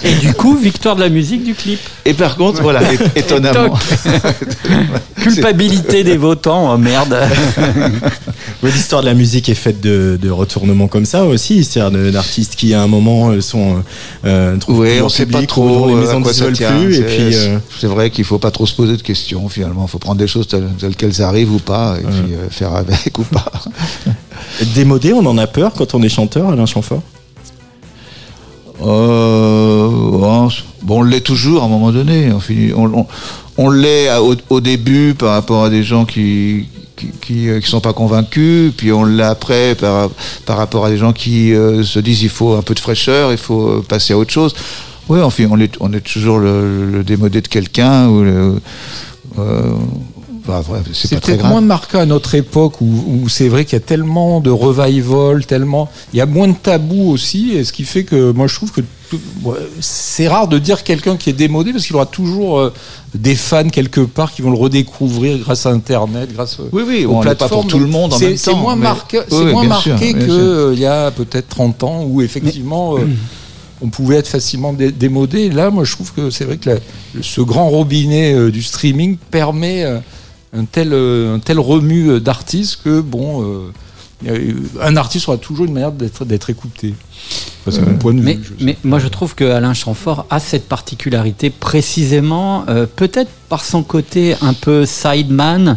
Et 0.04 0.14
du 0.14 0.32
coup, 0.34 0.56
victoire 0.56 0.96
de 0.96 1.00
la 1.00 1.08
musique 1.08 1.44
du 1.44 1.54
clip. 1.54 1.80
Et 2.04 2.14
par 2.14 2.36
contre, 2.36 2.62
voilà, 2.62 2.80
étonnamment, 3.14 3.74
Culpabilité 5.16 6.04
des 6.04 6.16
votants, 6.16 6.72
oh 6.72 6.78
merde. 6.78 7.16
Oui, 8.62 8.70
L'histoire 8.72 9.02
de 9.02 9.06
la 9.06 9.14
musique 9.14 9.48
est 9.50 9.54
faite 9.54 9.80
de, 9.82 10.18
de 10.20 10.30
retournements 10.30 10.88
comme 10.88 11.04
ça 11.04 11.24
aussi, 11.24 11.62
c'est-à-dire 11.62 12.10
d'artistes 12.10 12.56
qui 12.56 12.72
à 12.72 12.80
un 12.82 12.86
moment 12.86 13.28
euh, 13.30 13.40
sont 13.42 13.82
euh, 14.24 14.56
trouvent 14.56 14.80
oui, 14.80 15.00
on 15.02 15.10
sait 15.10 15.26
pas 15.26 15.42
trop 15.44 15.88
les 15.88 15.94
euh, 15.94 16.00
maisons 16.00 16.22
quoi 16.22 16.32
ne 16.32 16.50
tient. 16.52 16.70
plus. 16.80 16.94
Et 16.94 16.96
C'est- 16.96 17.02
puis 17.04 17.36
euh, 17.36 17.58
c'est 17.78 17.86
vrai 17.86 18.08
qu'il 18.10 18.24
faut 18.24 18.38
pas 18.38 18.50
trop 18.50 18.64
se 18.64 18.74
poser 18.74 18.96
de 18.96 19.02
questions. 19.02 19.46
Finalement, 19.50 19.84
il 19.86 19.90
faut 19.90 19.98
prendre 19.98 20.18
des 20.18 20.26
choses 20.26 20.48
telles, 20.48 20.68
telles 20.78 20.96
qu'elles 20.96 21.20
arrivent 21.20 21.52
ou 21.52 21.58
pas, 21.58 21.96
et 22.00 22.02
puis 22.06 22.32
euh, 22.34 22.48
faire 22.50 22.74
avec 22.74 23.18
ou 23.18 23.24
pas. 23.24 23.52
Démodé, 24.74 25.12
on 25.12 25.24
en 25.26 25.38
a 25.38 25.46
peur 25.46 25.72
quand 25.74 25.94
on 25.94 26.02
est 26.02 26.08
chanteur, 26.08 26.50
Alain 26.50 26.66
Chamfort. 26.66 27.02
Euh, 28.82 29.88
bon, 30.82 31.00
on 31.00 31.02
l'est 31.02 31.20
toujours 31.20 31.62
à 31.62 31.66
un 31.66 31.68
moment 31.68 31.92
donné. 31.92 32.30
On, 33.56 33.70
l'est 33.70 34.08
au, 34.50 34.60
début 34.60 35.14
par 35.14 35.30
rapport 35.30 35.64
à 35.64 35.70
des 35.70 35.82
gens 35.82 36.04
qui 36.04 36.66
qui, 36.96 37.08
qui, 37.20 37.48
euh, 37.50 37.60
qui 37.60 37.68
sont 37.68 37.80
pas 37.80 37.92
convaincus, 37.92 38.72
puis 38.74 38.90
on 38.90 39.04
l'est 39.04 39.22
après 39.22 39.74
par, 39.74 40.10
rapport 40.48 40.86
à 40.86 40.90
des 40.90 40.96
gens 40.96 41.12
qui 41.12 41.52
euh, 41.52 41.82
se 41.82 41.98
disent 41.98 42.22
il 42.22 42.30
faut 42.30 42.54
un 42.54 42.62
peu 42.62 42.74
de 42.74 42.80
fraîcheur, 42.80 43.32
il 43.32 43.38
faut 43.38 43.82
passer 43.86 44.14
à 44.14 44.18
autre 44.18 44.32
chose. 44.32 44.54
Oui, 45.08 45.20
on 45.20 45.60
est, 45.60 45.76
on 45.80 45.92
est 45.92 46.00
toujours 46.00 46.38
le, 46.38 47.02
démodé 47.04 47.40
de 47.40 47.48
quelqu'un 47.48 48.08
c'est 50.92 51.14
pas 51.16 51.20
très 51.20 51.36
grave. 51.36 51.50
moins 51.50 51.60
marqué 51.60 51.98
à 51.98 52.06
notre 52.06 52.34
époque 52.34 52.80
où, 52.80 52.86
où 53.24 53.28
c'est 53.28 53.48
vrai 53.48 53.64
qu'il 53.64 53.74
y 53.74 53.82
a 53.82 53.84
tellement 53.84 54.40
de 54.40 54.50
revival, 54.50 55.44
tellement. 55.46 55.88
Il 56.12 56.16
y 56.18 56.20
a 56.20 56.26
moins 56.26 56.48
de 56.48 56.54
tabous 56.54 57.10
aussi, 57.10 57.52
et 57.52 57.64
ce 57.64 57.72
qui 57.72 57.84
fait 57.84 58.04
que 58.04 58.30
moi 58.32 58.46
je 58.46 58.54
trouve 58.54 58.72
que 58.72 58.80
c'est 59.80 60.28
rare 60.28 60.48
de 60.48 60.58
dire 60.58 60.82
quelqu'un 60.82 61.16
qui 61.16 61.30
est 61.30 61.34
démodé 61.34 61.72
parce 61.72 61.84
qu'il 61.84 61.92
y 61.92 61.96
aura 61.96 62.06
toujours 62.06 62.58
euh, 62.58 62.72
des 63.14 63.34
fans 63.36 63.68
quelque 63.68 64.00
part 64.00 64.32
qui 64.32 64.42
vont 64.42 64.50
le 64.50 64.56
redécouvrir 64.58 65.38
grâce 65.38 65.66
à 65.66 65.70
Internet, 65.70 66.30
grâce 66.34 66.58
Oui, 66.72 66.82
oui, 66.86 67.04
aux 67.06 67.10
on 67.12 67.20
l'est 67.22 67.30
pas 67.30 67.34
plateformes. 67.36 67.62
pour 67.62 67.70
tout 67.70 67.78
le 67.78 67.86
monde 67.86 68.12
en 68.14 68.18
C'est- 68.18 68.52
moins 68.54 68.76
marqué, 68.76 69.18
Oui, 69.18 69.24
c'est 69.28 69.36
oui, 69.44 69.52
moins 69.52 69.64
marqué 69.64 69.90
sûr, 69.90 69.96
bien 69.98 70.12
que 70.14 70.20
sûr. 70.24 70.30
euh, 70.32 70.70
il 70.74 70.80
y 70.80 70.86
a 70.86 71.10
peut-être 71.10 71.48
30 71.48 71.82
ans 71.84 72.04
où 72.04 72.20
effectivement. 72.22 72.96
euh, 72.96 73.00
on 73.82 73.88
pouvait 73.90 74.16
être 74.16 74.26
facilement 74.28 74.72
dé- 74.72 74.90
démodé. 74.90 75.50
Là, 75.50 75.68
moi, 75.70 75.84
je 75.84 75.92
trouve 75.92 76.10
que 76.14 76.30
c'est 76.30 76.46
vrai 76.46 76.56
que 76.56 76.70
la- 76.70 76.76
ce 77.20 77.42
grand 77.42 77.68
robinet 77.68 78.32
euh, 78.32 78.50
du 78.50 78.62
streaming 78.62 79.18
permet 79.30 79.84
euh, 79.84 79.98
un 80.52 80.64
tel, 80.64 80.92
euh, 80.92 81.34
un 81.34 81.38
tel 81.38 81.58
d'artistes 82.20 82.80
que, 82.84 83.00
bon, 83.00 83.72
euh, 84.24 84.52
un 84.80 84.96
artiste 84.96 85.28
aura 85.28 85.38
toujours 85.38 85.66
une 85.66 85.72
manière 85.72 85.92
d'être 85.92 86.50
écouté. 86.50 86.94
Enfin, 87.68 87.76
c'est 87.80 87.86
mon 87.90 87.98
point 87.98 88.14
de 88.14 88.20
vue. 88.20 88.38
Mais, 88.60 88.76
moi, 88.84 88.98
je 88.98 89.08
trouve 89.08 89.34
que 89.34 89.44
Alain 89.44 89.74
Chamfort 89.74 90.26
a 90.30 90.38
cette 90.38 90.68
particularité 90.68 91.50
précisément, 91.50 92.64
euh, 92.68 92.86
peut-être 92.94 93.30
par 93.48 93.64
son 93.64 93.82
côté 93.84 94.34
un 94.42 94.52
peu 94.54 94.84
sideman, 94.86 95.76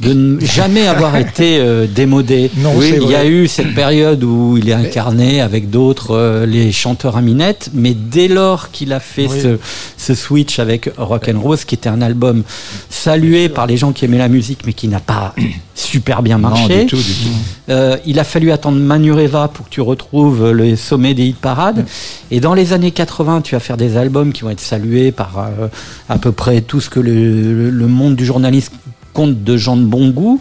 de 0.00 0.12
ne 0.12 0.40
jamais 0.44 0.86
avoir 0.86 1.16
été 1.16 1.58
euh, 1.58 1.86
démodé. 1.86 2.50
Non, 2.58 2.72
oui, 2.76 2.94
il 3.00 3.08
y 3.08 3.14
a 3.14 3.26
eu 3.26 3.46
cette 3.48 3.74
période 3.74 4.22
où 4.24 4.56
il 4.56 4.68
est 4.68 4.72
incarné 4.72 5.40
avec 5.40 5.70
d'autres, 5.70 6.12
euh, 6.16 6.46
les 6.46 6.70
chanteurs 6.72 7.16
à 7.16 7.22
minette, 7.22 7.70
mais 7.74 7.94
dès 7.94 8.28
lors 8.28 8.70
qu'il 8.70 8.92
a 8.92 9.00
fait 9.00 9.28
Oui. 9.28 9.40
ce, 9.40 9.58
ce 9.96 10.14
switch 10.14 10.58
avec 10.58 10.90
Rock 10.96 11.28
and 11.32 11.40
Rose, 11.40 11.64
qui 11.64 11.74
était 11.76 11.88
un 11.88 12.02
album 12.02 12.42
salué 12.90 13.48
par 13.48 13.66
les 13.66 13.76
gens 13.76 13.92
qui 13.92 14.04
aimaient 14.04 14.18
la 14.18 14.28
musique, 14.28 14.60
mais 14.66 14.72
qui 14.72 14.88
n'a 14.88 15.00
pas 15.00 15.34
super 15.74 16.22
bien 16.22 16.38
Non, 16.38 16.50
marché. 16.50 16.80
du 16.84 16.86
tout, 16.86 16.96
du 16.96 17.02
tout. 17.02 17.72
Il 18.06 18.18
a 18.18 18.24
fallu 18.24 18.50
attendre 18.52 18.78
Manureva 18.78 19.48
pour 19.48 19.66
que 19.66 19.70
tu 19.70 19.80
retrouves 19.80 20.50
le 20.50 20.65
sommet 20.74 21.14
des 21.14 21.26
hit 21.26 21.36
parades. 21.36 21.86
Et 22.30 22.40
dans 22.40 22.54
les 22.54 22.72
années 22.72 22.90
80, 22.90 23.42
tu 23.42 23.54
vas 23.54 23.60
faire 23.60 23.76
des 23.76 23.96
albums 23.96 24.32
qui 24.32 24.42
vont 24.42 24.50
être 24.50 24.60
salués 24.60 25.12
par 25.12 25.38
euh, 25.38 25.68
à 26.08 26.18
peu 26.18 26.32
près 26.32 26.62
tout 26.62 26.80
ce 26.80 26.90
que 26.90 26.98
le, 26.98 27.86
monde 27.86 28.16
du 28.16 28.24
journalisme 28.24 28.74
compte 29.12 29.44
de 29.44 29.56
gens 29.56 29.76
de 29.76 29.84
bon 29.84 30.08
goût. 30.08 30.40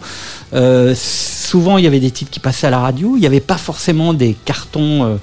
Euh, 0.53 0.93
souvent, 0.97 1.77
il 1.77 1.83
y 1.83 1.87
avait 1.87 1.99
des 1.99 2.11
titres 2.11 2.31
qui 2.31 2.39
passaient 2.39 2.67
à 2.67 2.71
la 2.71 2.79
radio. 2.79 3.13
Il 3.15 3.19
n'y 3.19 3.27
avait 3.27 3.39
pas 3.39 3.57
forcément 3.57 4.13
des 4.13 4.35
cartons 4.45 5.17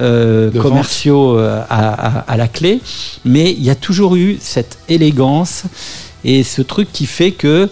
euh, 0.00 0.50
De 0.50 0.60
commerciaux 0.60 1.36
à, 1.38 1.66
à- 1.68 2.18
à 2.20 2.36
la 2.36 2.48
clé, 2.48 2.80
mais 3.24 3.52
il 3.52 3.62
y 3.62 3.70
a 3.70 3.74
toujours 3.74 4.16
eu 4.16 4.38
cette 4.40 4.78
élégance 4.88 5.64
et 6.24 6.42
ce 6.42 6.62
truc 6.62 6.88
qui 6.92 7.06
fait 7.06 7.32
que 7.32 7.68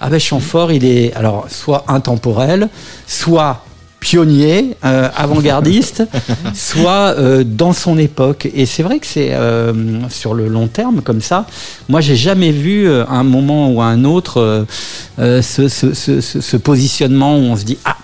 ah 0.00 0.08
ben 0.08 0.18
Chamfort, 0.18 0.72
il 0.72 0.84
est 0.86 1.12
alors 1.14 1.46
soit 1.50 1.84
intemporel, 1.88 2.70
soit 3.06 3.62
pionnier, 4.00 4.76
euh, 4.84 5.08
avant-gardiste, 5.14 6.02
soit 6.54 7.14
euh, 7.18 7.44
dans 7.44 7.72
son 7.72 7.98
époque. 7.98 8.48
Et 8.54 8.66
c'est 8.66 8.82
vrai 8.82 8.98
que 8.98 9.06
c'est 9.06 9.32
euh, 9.34 9.72
sur 10.08 10.34
le 10.34 10.48
long 10.48 10.66
terme 10.68 11.02
comme 11.02 11.20
ça. 11.20 11.46
Moi, 11.88 12.00
j'ai 12.00 12.16
jamais 12.16 12.50
vu 12.50 12.88
euh, 12.88 13.04
un 13.08 13.22
moment 13.24 13.70
ou 13.70 13.80
un 13.82 14.04
autre 14.04 14.66
ce, 15.18 15.40
ce- 15.68 15.92
ce- 15.94 16.20
ce- 16.20 16.40
ce 16.40 16.56
positionnement 16.56 17.36
où 17.38 17.42
on 17.42 17.56
se 17.56 17.64
dit 17.64 17.78
ah. 17.84 17.96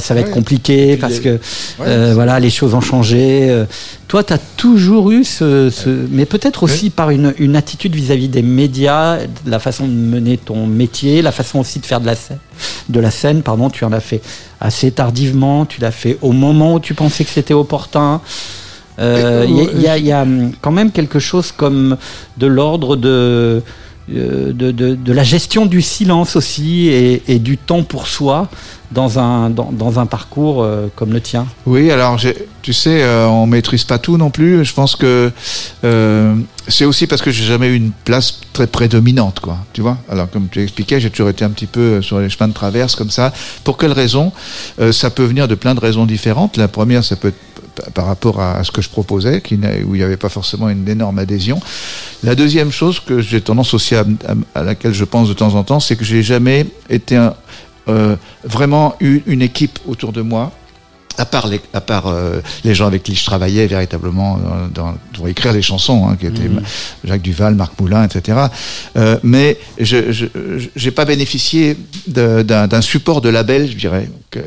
Ça 0.00 0.14
va 0.14 0.20
être 0.20 0.30
compliqué 0.30 0.96
parce 0.96 1.20
que 1.20 1.38
euh, 1.80 2.12
voilà 2.14 2.40
les 2.40 2.48
choses 2.50 2.72
ont 2.74 2.80
changé. 2.80 3.50
Euh, 3.50 3.66
Toi, 4.08 4.24
tu 4.24 4.32
as 4.32 4.38
toujours 4.56 5.10
eu 5.10 5.24
ce, 5.24 5.68
ce- 5.70 6.06
mais 6.10 6.24
peut-être 6.24 6.62
aussi 6.62 6.88
par 6.88 7.10
une, 7.10 7.34
une 7.38 7.54
attitude 7.54 7.94
vis-à-vis 7.94 8.28
des 8.28 8.40
médias, 8.42 9.18
la 9.44 9.58
façon 9.58 9.86
de 9.86 9.92
mener 9.92 10.38
ton 10.38 10.66
métier, 10.66 11.20
la 11.20 11.32
façon 11.32 11.58
aussi 11.58 11.80
de 11.80 11.86
faire 11.86 12.00
de 12.00 12.06
la 12.06 12.14
scène. 12.14 12.38
De 12.88 12.98
la 13.00 13.10
scène, 13.10 13.42
pardon, 13.42 13.68
tu 13.68 13.84
en 13.84 13.92
as 13.92 14.00
fait 14.00 14.22
assez 14.60 14.90
tardivement. 14.90 15.66
Tu 15.66 15.80
l'as 15.82 15.90
fait 15.90 16.16
au 16.22 16.32
moment 16.32 16.74
où 16.74 16.80
tu 16.80 16.94
pensais 16.94 17.24
que 17.24 17.30
c'était 17.30 17.54
opportun. 17.54 18.22
Euh, 19.00 19.44
Il 19.48 19.82
y, 19.82 19.88
a- 19.88 19.98
y 19.98 20.06
y 20.06 20.12
hum, 20.14 20.52
quand 20.62 20.70
même 20.72 20.92
quelque 20.92 21.18
chose 21.18 21.52
comme 21.52 21.96
de 22.38 22.46
l'ordre 22.46 22.96
de, 22.96 23.60
de, 24.08 24.52
de- 24.70 24.94
de 24.94 25.12
la 25.12 25.24
gestion 25.24 25.66
du 25.66 25.82
silence 25.82 26.36
aussi 26.36 26.88
et, 26.88 27.22
et 27.28 27.38
du 27.38 27.58
temps 27.58 27.82
pour 27.82 28.06
soi 28.06 28.48
dans 28.92 29.18
un, 29.18 29.50
dans, 29.50 29.70
dans 29.72 29.98
un 29.98 30.06
parcours 30.06 30.62
euh, 30.62 30.86
comme 30.94 31.12
le 31.12 31.20
tien. 31.20 31.46
Oui, 31.66 31.90
alors 31.90 32.16
tu 32.62 32.72
sais, 32.72 33.02
euh, 33.02 33.26
on 33.26 33.46
maîtrise 33.46 33.84
pas 33.84 33.98
tout 33.98 34.16
non 34.16 34.30
plus. 34.30 34.64
Je 34.64 34.72
pense 34.74 34.94
que 34.96 35.30
euh, 35.84 36.34
c'est 36.68 36.84
aussi 36.84 37.06
parce 37.06 37.22
que 37.22 37.30
j'ai 37.30 37.44
jamais 37.44 37.68
eu 37.68 37.74
une 37.74 37.90
place 38.04 38.40
très 38.52 38.66
prédominante, 38.66 39.40
quoi. 39.40 39.58
Tu 39.72 39.80
vois? 39.82 39.98
Alors 40.08 40.30
comme 40.30 40.48
tu 40.48 40.62
expliquais, 40.62 41.00
j'ai 41.00 41.10
toujours 41.10 41.28
été 41.30 41.44
un 41.44 41.50
petit 41.50 41.66
peu 41.66 42.00
sur 42.02 42.18
les 42.20 42.28
chemins 42.30 42.48
de 42.48 42.54
traverse 42.54 42.94
comme 42.94 43.10
ça. 43.10 43.32
Pour 43.64 43.76
quelles 43.78 43.92
raisons 43.92 44.32
Euh, 44.80 44.92
Ça 44.92 45.10
peut 45.10 45.24
venir 45.24 45.48
de 45.48 45.54
plein 45.54 45.74
de 45.74 45.80
raisons 45.80 46.06
différentes. 46.06 46.56
La 46.56 46.68
première, 46.68 47.04
ça 47.04 47.16
peut 47.16 47.28
être 47.28 47.36
par 47.92 48.06
rapport 48.06 48.40
à 48.40 48.62
ce 48.62 48.70
que 48.70 48.80
je 48.80 48.88
proposais, 48.88 49.42
où 49.84 49.94
il 49.96 49.98
n'y 49.98 50.02
avait 50.04 50.16
pas 50.16 50.28
forcément 50.28 50.68
une 50.68 50.88
énorme 50.88 51.18
adhésion. 51.18 51.58
La 52.22 52.36
deuxième 52.36 52.70
chose 52.70 53.00
que 53.00 53.20
j'ai 53.20 53.40
tendance 53.40 53.74
aussi 53.74 53.96
à- 53.96 54.04
à 54.54 54.62
laquelle 54.62 54.94
je 54.94 55.02
pense 55.04 55.28
de 55.28 55.34
temps 55.34 55.56
en 55.56 55.64
temps, 55.64 55.80
c'est 55.80 55.96
que 55.96 56.04
j'ai 56.04 56.22
jamais 56.22 56.66
été 56.88 57.16
un, 57.16 57.34
euh, 57.88 58.16
vraiment 58.44 58.94
eu 59.00 59.20
une 59.26 59.42
équipe 59.42 59.78
autour 59.86 60.12
de 60.12 60.22
moi 60.22 60.52
à 61.16 61.24
part 61.24 61.46
les, 61.46 61.60
à 61.72 61.80
part 61.80 62.08
euh, 62.08 62.40
les 62.64 62.74
gens 62.74 62.86
avec 62.86 63.02
qui 63.02 63.14
je 63.14 63.24
travaillais 63.24 63.66
véritablement 63.66 64.36
euh, 64.36 64.66
dans, 64.74 64.94
pour 65.12 65.28
écrire 65.28 65.52
les 65.52 65.62
chansons, 65.62 66.08
hein, 66.08 66.16
qui 66.18 66.26
étaient 66.26 66.48
Mhm. 66.48 66.62
Jacques 67.04 67.22
Duval, 67.22 67.54
Marc 67.54 67.78
Moulin, 67.80 68.04
etc. 68.04 68.38
Euh, 68.96 69.18
mais 69.22 69.56
je 69.78 69.96
j'ai 70.74 70.90
pas 70.90 71.04
bénéficié 71.04 71.76
d'un 72.06 72.80
support 72.80 73.20
de 73.20 73.28
label, 73.28 73.70
je 73.70 73.76
dirais. 73.76 74.08
Que, 74.30 74.40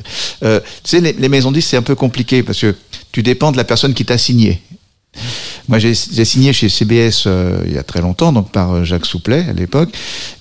euh, 0.44 0.60
tu 0.84 0.90
sais, 0.90 1.00
les, 1.00 1.14
les 1.14 1.30
maisons 1.30 1.52
de 1.52 1.56
disques, 1.56 1.70
c'est 1.70 1.78
un 1.78 1.82
peu 1.82 1.96
compliqué 1.96 2.44
parce 2.44 2.60
que 2.60 2.76
tu 3.12 3.24
dépends 3.24 3.52
de 3.52 3.58
la 3.58 3.64
personne 3.64 3.94
qui 3.94 4.04
t'a 4.06 4.18
signé. 4.18 4.62
Moi, 5.68 5.80
j'ai 5.80 5.94
signé 5.94 6.54
chez 6.54 6.70
CBS 6.70 7.26
euh, 7.28 7.60
il 7.66 7.74
y 7.74 7.78
a 7.78 7.84
très 7.84 8.02
longtemps, 8.02 8.32
donc 8.32 8.52
par 8.52 8.74
euh, 8.74 8.84
Jacques 8.86 9.06
Souplet 9.06 9.46
à 9.50 9.54
l'époque, 9.54 9.90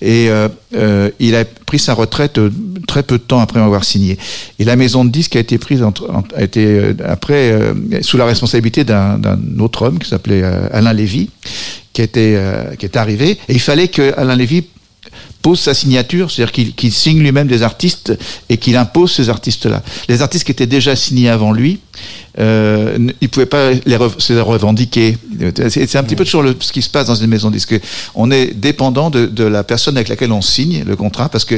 et 0.01 0.29
euh, 0.29 1.09
il 1.19 1.35
a 1.35 1.43
pris 1.43 1.79
sa 1.79 1.93
retraite 1.93 2.39
très 2.87 3.03
peu 3.03 3.17
de 3.17 3.23
temps 3.23 3.39
après 3.39 3.59
m'avoir 3.59 3.83
signé. 3.83 4.17
Et 4.59 4.63
la 4.63 4.75
maison 4.75 5.03
de 5.03 5.09
disques 5.09 5.35
a 5.35 5.39
été 5.39 5.57
prise 5.57 5.83
a 5.83 6.41
été 6.41 6.93
après 7.05 7.59
sous 8.01 8.17
la 8.17 8.25
responsabilité 8.25 8.83
d'un 8.83 9.37
autre 9.59 9.85
homme 9.85 9.99
qui 9.99 10.09
s'appelait 10.09 10.43
Alain 10.71 10.93
Lévy, 10.93 11.29
qui 11.91 12.01
était 12.01 12.39
qui 12.79 12.85
est 12.85 12.95
arrivé, 12.95 13.31
et 13.49 13.53
il 13.53 13.59
fallait 13.59 13.89
que 13.89 14.13
Alain 14.17 14.35
Lévy 14.35 14.63
pose 15.47 15.61
sa 15.61 15.73
signature, 15.73 16.29
c'est-à-dire 16.29 16.73
qu'il 16.75 16.91
signe 16.91 17.19
lui-même 17.21 17.47
des 17.47 17.61
artistes 17.63 18.11
et 18.49 18.57
qu'il 18.57 18.75
impose 18.75 19.13
ces 19.13 19.29
artistes-là. 19.29 19.81
Les 20.09 20.21
artistes 20.21 20.43
qui 20.43 20.51
étaient 20.51 20.67
déjà 20.79 20.93
signés 20.97 21.29
avant 21.29 21.53
lui, 21.53 21.79
euh, 22.37 22.97
il 23.21 23.29
pouvait 23.29 23.45
pas 23.45 23.71
les, 23.71 23.95
rev- 23.95 24.19
se 24.19 24.33
les 24.33 24.41
revendiquer. 24.41 25.17
C'est 25.69 25.95
un 25.95 26.03
petit 26.03 26.17
peu 26.17 26.25
toujours 26.25 26.43
le- 26.43 26.55
ce 26.59 26.73
qui 26.73 26.81
se 26.81 26.89
passe 26.89 27.07
dans 27.07 27.15
une 27.15 27.29
maison 27.29 27.49
disque. 27.49 27.79
On 28.13 28.29
est 28.29 28.47
dépendant 28.53 29.09
de, 29.09 29.25
de 29.25 29.45
la 29.45 29.63
personne 29.63 29.95
avec 29.95 30.09
laquelle 30.09 30.33
on 30.33 30.41
signe 30.41 30.83
le 30.85 30.95
contrat 30.97 31.29
parce 31.29 31.45
que 31.45 31.55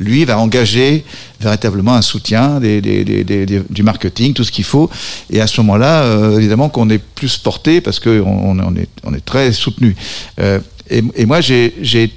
lui 0.00 0.24
va 0.24 0.36
engager 0.40 1.04
véritablement 1.40 1.94
un 1.94 2.02
soutien 2.02 2.58
des, 2.58 2.80
des- 2.80 3.04
des- 3.04 3.22
des- 3.22 3.46
des- 3.46 3.62
du 3.70 3.82
marketing, 3.84 4.34
tout 4.34 4.42
ce 4.42 4.50
qu'il 4.50 4.64
faut. 4.64 4.90
Et 5.30 5.40
à 5.40 5.46
ce 5.46 5.60
moment-là, 5.60 6.02
euh, 6.02 6.38
évidemment 6.38 6.68
qu'on 6.70 6.90
est 6.90 6.98
plus 7.20 7.36
porté 7.38 7.80
parce 7.80 8.00
qu'on 8.00 8.58
on, 8.60 8.74
est, 8.76 8.88
on 9.04 9.14
est 9.14 9.24
très 9.24 9.52
soutenu. 9.52 9.94
Euh, 10.40 10.58
et, 10.90 11.02
et 11.16 11.24
moi, 11.26 11.40
j'ai 11.40 12.12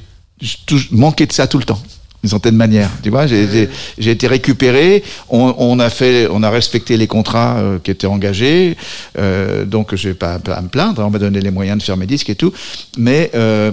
manqué 0.92 1.26
de 1.26 1.34
ça 1.34 1.48
tout 1.48 1.58
le 1.58 1.64
temps 1.66 1.82
d'une 2.24 2.30
certaine 2.30 2.56
manière. 2.56 2.92
Tu 3.02 3.10
vois, 3.10 3.26
j'ai 3.26 3.72
été 3.98 4.28
récupéré. 4.28 5.02
On, 5.28 5.56
on 5.58 5.80
a 5.80 5.90
fait, 5.90 6.28
on 6.30 6.44
a 6.44 6.52
respecté 6.52 6.96
les 6.96 7.08
contrats 7.08 7.58
euh, 7.58 7.80
qui 7.84 7.90
étaient 7.90 8.06
engagés. 8.06 8.78
Euh, 9.18 9.66
donc, 9.66 9.96
je 9.96 10.10
vais 10.10 10.14
pas, 10.14 10.36
à 10.36 10.62
me 10.62 10.68
plaindre. 10.68 11.04
On 11.04 11.10
m'a 11.10 11.18
donné 11.18 11.42
les 11.42 11.50
moyens 11.50 11.80
de 11.80 11.84
faire 11.84 11.98
mes 11.98 12.06
disques 12.06 12.30
et 12.30 12.36
tout. 12.36 12.54
Mais 12.96 13.32
euh, 13.34 13.72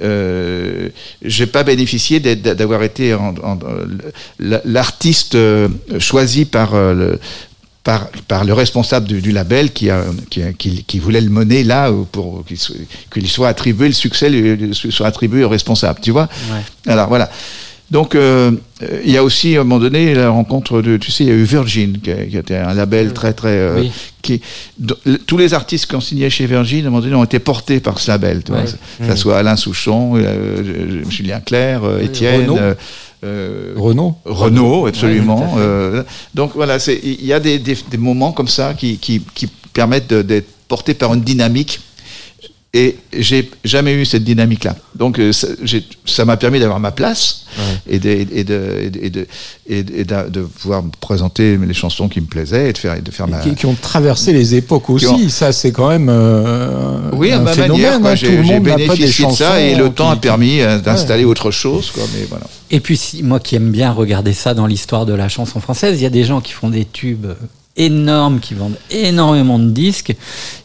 euh, 0.00 0.90
j'ai 1.24 1.46
pas 1.46 1.64
bénéficié 1.64 2.20
d'avoir 2.20 2.84
été 2.84 3.08
l- 3.08 4.62
l'artiste 4.64 5.34
euh, 5.34 5.68
choisi 5.98 6.44
par 6.44 6.76
euh, 6.76 6.94
le 6.94 7.20
par, 7.88 8.08
par 8.28 8.44
le 8.44 8.52
responsable 8.52 9.06
du, 9.08 9.22
du 9.22 9.32
label 9.32 9.72
qui, 9.72 9.88
a, 9.88 10.04
qui, 10.28 10.42
a- 10.42 10.52
qui, 10.52 10.84
qui 10.84 10.98
voulait 10.98 11.22
le 11.22 11.30
mener 11.30 11.64
là 11.64 11.88
euh, 11.88 12.02
pour 12.12 12.44
qu'il 12.46 13.26
soit, 13.26 13.48
attribué 13.48 13.86
le 13.88 13.94
succès 13.94 14.28
lui, 14.28 14.74
soit 14.74 15.06
attribué 15.06 15.42
au 15.42 15.48
responsable, 15.48 15.98
tu 16.02 16.10
vois. 16.10 16.28
Alors 16.86 17.08
voilà. 17.08 17.30
Donc 17.90 18.14
euh, 18.14 18.50
euh, 18.82 19.00
il 19.06 19.10
y 19.10 19.16
a 19.16 19.24
aussi 19.24 19.56
à 19.56 19.60
un 19.60 19.64
moment 19.64 19.78
donné 19.80 20.14
la 20.14 20.28
rencontre 20.28 20.82
de, 20.82 20.98
tu 20.98 21.10
sais, 21.10 21.24
il 21.24 21.28
y 21.28 21.32
a 21.32 21.34
eu 21.36 21.44
Virgin 21.44 21.96
qui, 22.02 22.10
était 22.36 22.56
un 22.58 22.74
label 22.74 23.14
très 23.14 23.32
très 23.32 23.56
euh, 23.56 23.80
Oui. 23.80 23.90
qui 24.20 24.42
tous 25.26 25.38
les 25.38 25.54
artistes 25.54 25.86
qui 25.86 25.94
ont 25.96 26.02
signé 26.02 26.28
chez 26.28 26.44
Virgin 26.44 26.84
à 26.84 26.88
un 26.88 26.90
moment 26.90 27.00
donné 27.02 27.14
ont 27.14 27.24
été 27.24 27.38
portés 27.38 27.80
par 27.80 27.98
ce 28.00 28.10
label, 28.10 28.42
tu 28.44 28.52
vois. 28.52 28.64
Que 28.64 29.06
ça 29.06 29.16
soit 29.16 29.38
Alain 29.38 29.56
Souchon, 29.56 30.12
euh, 30.16 31.02
Julien 31.08 31.40
Clerc, 31.40 31.84
euh, 31.84 32.02
Étienne. 32.02 32.50
Euh, 33.24 33.74
Renault. 33.76 34.16
Renault, 34.24 34.86
absolument. 34.86 35.54
Ouais. 35.54 35.60
Euh, 35.62 36.02
donc 36.34 36.52
voilà, 36.54 36.76
il 37.02 37.24
y 37.24 37.32
a 37.32 37.40
des, 37.40 37.58
des- 37.58 37.76
des 37.90 37.96
moments 37.98 38.32
comme 38.32 38.48
ça 38.48 38.74
qui, 38.74 38.98
qui, 38.98 39.20
qui 39.34 39.48
permettent 39.72 40.12
d'être 40.12 40.48
portés 40.68 40.94
par 40.94 41.14
une 41.14 41.20
dynamique. 41.22 41.80
Et 42.74 42.96
j'ai 43.16 43.50
jamais 43.64 43.94
eu 43.94 44.04
cette 44.04 44.24
dynamique-là. 44.24 44.76
Donc 44.94 45.18
euh, 45.18 45.32
ça 46.04 46.24
m'a 46.26 46.36
permis 46.36 46.60
d'avoir 46.60 46.78
ma 46.80 46.90
place 46.92 47.46
et, 47.88 47.98
de, 47.98 48.08
et, 48.10 48.24
de, 48.26 48.34
et, 48.34 48.44
de, 48.44 48.60
et, 49.00 49.10
de, 49.10 49.26
et 49.66 49.82
de- 49.82 49.94
et 50.00 50.04
de- 50.04 50.28
de 50.28 50.42
pouvoir 50.42 50.82
me 50.82 50.90
présenter 51.00 51.56
les 51.56 51.72
chansons 51.72 52.08
qui 52.10 52.20
me 52.20 52.26
plaisaient 52.26 52.68
et 52.68 52.72
de 52.74 52.78
faire, 52.78 52.94
et 52.96 53.00
de 53.00 53.10
faire 53.10 53.26
ma... 53.26 53.38
Qui, 53.38 53.54
qui 53.54 53.64
ont 53.64 53.74
traversé 53.80 54.34
les 54.34 54.54
époques 54.54 54.90
aussi. 54.90 55.06
ont- 55.06 55.28
Ça, 55.30 55.50
c'est 55.52 55.72
quand 55.72 55.88
même 55.88 56.10
euh, 56.10 57.10
Oui, 57.14 57.32
à 57.32 57.38
un 57.38 57.42
ma 57.42 57.52
phénomène. 57.54 58.00
manière, 58.02 58.06
hein. 58.06 58.10
Tout 58.14 58.16
j'ai 58.16 58.36
le 58.36 58.42
monde 58.42 58.62
n'a 58.66 58.72
pas 58.72 58.76
des 58.76 58.86
bénéficié 58.88 59.26
de 59.26 59.30
ça 59.32 59.60
et 59.62 59.74
le 59.74 59.88
temps 59.88 60.10
a 60.10 60.16
permis 60.16 60.60
euh, 60.60 60.78
d'installer 60.78 61.24
autre 61.24 61.50
chose. 61.50 61.90
Quoi, 61.90 62.02
mais 62.14 62.26
voilà. 62.28 62.44
Et 62.70 62.80
puis, 62.80 62.98
si, 62.98 63.22
moi 63.22 63.40
qui 63.40 63.56
aime 63.56 63.70
bien 63.70 63.92
regarder 63.92 64.34
ça 64.34 64.52
dans 64.52 64.66
l'histoire 64.66 65.06
de 65.06 65.14
la 65.14 65.30
chanson 65.30 65.58
française, 65.60 65.98
il 65.98 66.02
y 66.02 66.06
a 66.06 66.10
des 66.10 66.24
gens 66.24 66.42
qui 66.42 66.52
font 66.52 66.68
des 66.68 66.84
tubes 66.84 67.28
énormes, 67.78 68.40
qui 68.40 68.52
vendent 68.54 68.76
énormément 68.90 69.58
de 69.58 69.70
disques, 69.70 70.14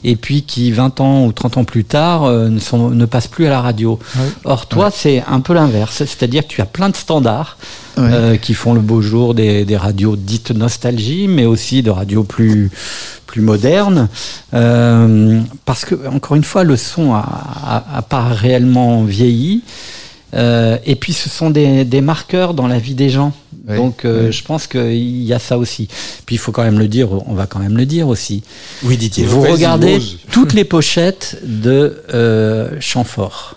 et 0.04 0.16
puis 0.18 0.42
qui, 0.44 0.72
20 0.72 1.00
ans 1.00 1.26
ou 1.26 1.32
30 1.32 1.58
ans 1.58 1.64
plus 1.64 1.86
tard, 1.86 2.26
euh, 2.26 2.50
ne, 2.50 2.60
sont, 2.60 2.90
ne 2.90 3.06
passent 3.06 3.28
plus 3.28 3.46
à 3.46 3.50
la 3.50 3.62
radio. 3.62 3.98
Or, 4.44 4.66
toi, 4.68 4.92
c'est 4.92 5.24
un 5.26 5.40
peu 5.40 5.54
l'inverse. 5.54 5.98
C'est-à-dire 6.00 6.44
que 6.44 6.50
tu 6.50 6.60
as 6.62 6.66
plein 6.66 6.90
de 6.90 6.96
standards 6.98 7.58
Ouais. 7.96 8.10
euh, 8.12 8.38
qui 8.38 8.56
font 8.56 8.74
le 8.74 8.80
beau 8.82 9.02
jour 9.04 9.36
des, 9.36 9.66
des 9.66 9.78
radios 9.78 10.16
dites 10.16 10.50
nostalgie, 10.50 11.28
mais 11.28 11.46
aussi 11.46 11.84
de 11.84 11.92
radios 11.92 12.24
plus 12.24 12.72
plus 13.28 13.42
modernes, 13.42 14.10
Euh, 14.56 15.40
parce 15.66 15.86
que 15.86 15.96
encore 16.08 16.36
une 16.36 16.44
fois, 16.44 16.64
le 16.64 16.76
son 16.78 17.14
a, 17.14 17.20
a- 17.20 17.98
a 17.98 18.02
pas 18.02 18.24
réellement 18.30 19.04
vieilli. 19.04 19.62
Euh, 20.36 20.78
et 20.86 20.96
puis 20.96 21.14
ce 21.14 21.30
sont 21.30 21.50
des, 21.52 21.86
des 21.86 22.02
marqueurs 22.02 22.54
dans 22.56 22.68
la 22.68 22.80
vie 22.80 22.96
des 22.96 23.10
gens. 23.10 23.32
Oui, 23.68 23.78
Donc 23.78 24.04
euh, 24.04 24.28
oui. 24.28 24.34
je 24.34 24.44
pense 24.44 24.68
qu'il 24.68 25.24
y 25.24 25.34
a 25.34 25.40
ça 25.40 25.58
aussi. 25.58 25.88
Puis 26.26 26.36
il 26.36 26.40
faut 26.40 26.52
quand 26.52 26.64
même 26.64 26.80
le 26.80 26.88
dire, 26.88 27.12
on 27.12 27.34
va 27.34 27.48
quand 27.48 27.60
même 27.60 27.78
le 27.78 27.86
dire 27.86 28.08
aussi. 28.08 28.44
Oui, 28.84 28.98
Didier. 28.98 29.26
Vous 29.26 29.42
regardez 29.42 30.02
toutes 30.32 30.54
les 30.54 30.66
pochettes 30.66 31.38
de 31.44 32.04
euh, 32.14 32.80
Chamfort. 32.82 33.56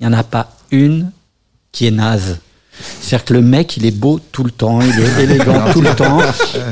Il 0.00 0.06
n'y 0.06 0.14
en 0.14 0.18
a 0.18 0.24
pas 0.24 0.56
une 0.70 1.10
qui 1.72 1.86
est 1.86 1.90
naze. 1.90 2.38
C'est-à-dire 3.00 3.24
que 3.24 3.32
le 3.34 3.40
mec, 3.42 3.76
il 3.76 3.86
est 3.86 3.90
beau 3.96 4.20
tout 4.32 4.44
le 4.44 4.50
temps, 4.50 4.80
il 4.80 4.88
est 5.00 5.22
élégant 5.24 5.64
tout 5.72 5.80
le 5.80 5.94
temps. 5.94 6.18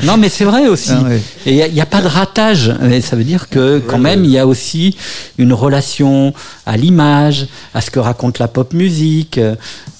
Non, 0.04 0.16
mais 0.16 0.28
c'est 0.28 0.44
vrai 0.44 0.68
aussi. 0.68 0.90
Ah. 0.92 1.08
Et 1.46 1.64
il 1.66 1.72
n'y 1.74 1.80
a, 1.80 1.86
pas 1.86 2.00
de 2.02 2.06
ratage. 2.08 2.72
Et 2.90 3.00
ça 3.00 3.16
veut 3.16 3.24
dire 3.24 3.48
que 3.48 3.78
quand 3.78 3.98
même, 3.98 4.24
il 4.24 4.30
y 4.30 4.38
a 4.38 4.46
aussi 4.46 4.96
une 5.38 5.52
relation 5.52 6.32
à 6.66 6.76
l'image, 6.76 7.46
à 7.74 7.80
ce 7.80 7.90
que 7.90 7.98
raconte 8.00 8.38
la 8.38 8.48
pop 8.48 8.72
musique. 8.72 9.40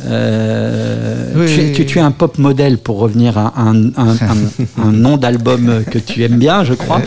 Euh, 0.05 1.33
Oui, 1.35 1.47
tu, 1.47 1.61
es- 1.61 1.65
oui, 1.65 1.73
tu- 1.73 1.81
oui. 1.83 1.87
tu 1.87 1.99
es 1.99 2.03
un 2.03 2.11
pop 2.13 2.39
modèle 2.39 2.79
pour 2.79 2.99
revenir 2.99 3.37
à 3.39 3.55
un, 3.57 3.87
un- 3.97 4.17
un- 4.21 4.63
un 4.83 4.93
nom 4.93 5.17
d'album 5.17 5.83
que 5.91 5.99
tu 5.99 6.23
aimes 6.25 6.39
bien, 6.39 6.65
je 6.65 6.75
crois. 6.75 7.01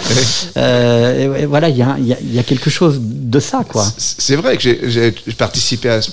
Euh, 0.57 1.37
et 1.41 1.45
voilà, 1.45 1.69
il 1.69 1.77
y 1.77 1.81
a, 1.81 1.95
il 1.99 2.07
y 2.07 2.13
a- 2.13 2.17
il 2.21 2.33
y 2.33 2.39
a 2.39 2.43
quelque 2.43 2.69
chose 2.69 2.99
de 3.01 3.39
ça, 3.39 3.61
quoi. 3.67 3.85
C'est 3.97 4.35
vrai 4.35 4.57
que 4.57 4.61
j'ai- 4.89 5.11
participé 5.37 5.89
à, 5.89 6.01
ce- 6.01 6.11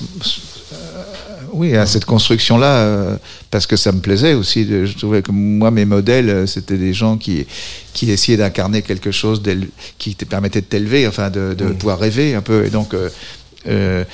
oui, 1.53 1.77
à 1.77 1.87
cette 1.87 2.05
construction-là 2.05 2.67
euh, 2.79 3.17
parce 3.51 3.67
que 3.67 3.77
ça 3.77 3.93
me 3.93 4.01
plaisait 4.01 4.35
aussi. 4.35 4.65
de- 4.65 4.85
je 4.87 4.97
trouvais 4.97 5.23
que 5.23 5.33
moi, 5.33 5.71
mes 5.71 5.85
modèles, 5.85 6.29
euh, 6.31 6.47
c'était 6.47 6.77
des 6.79 6.93
gens 6.95 7.17
qui, 7.17 7.47
qui 7.95 8.11
essayaient 8.11 8.39
d'incarner 8.39 8.83
quelque 8.83 9.11
chose 9.11 9.43
qui 9.99 10.15
te 10.15 10.25
permettait 10.25 10.61
de 10.61 10.67
t'élever, 10.67 11.07
enfin 11.07 11.31
de, 11.31 11.55
de 11.55 11.65
pouvoir 11.73 11.99
rêver 11.99 12.35
un 12.35 12.43
peu. 12.43 12.65
Et 12.67 12.71
donc, 12.71 12.95
euh, 13.67 14.05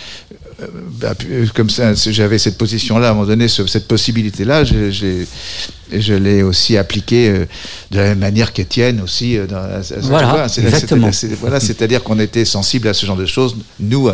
bah, 1.01 1.15
comme 1.55 1.69
ça, 1.71 1.93
j'avais 1.95 2.39
cette 2.39 2.57
position-là, 2.59 3.09
à 3.09 3.11
un 3.11 3.15
moment 3.15 3.27
donné, 3.27 3.49
ce- 3.49 3.67
cette 3.67 3.89
possibilité-là, 3.89 4.65
je 4.65 6.15
l'ai 6.15 6.43
aussi 6.43 6.77
appliquée 6.77 7.29
euh, 7.29 7.45
de 7.91 7.97
la 7.99 8.05
même 8.05 8.19
manière 8.21 8.53
qu'Étienne 8.53 9.01
aussi. 9.01 9.37
euh, 9.37 9.47
dans, 9.47 9.63
Voilà, 10.09 10.29
exactement. 10.67 11.07
Voilà, 11.41 11.61
c'est-à-dire 11.61 12.03
qu'on 12.03 12.19
était 12.19 12.45
sensible 12.45 12.89
à 12.89 12.95
ce 12.95 13.05
genre 13.07 13.17
de 13.17 13.27
choses. 13.27 13.57
Nous, 13.81 14.09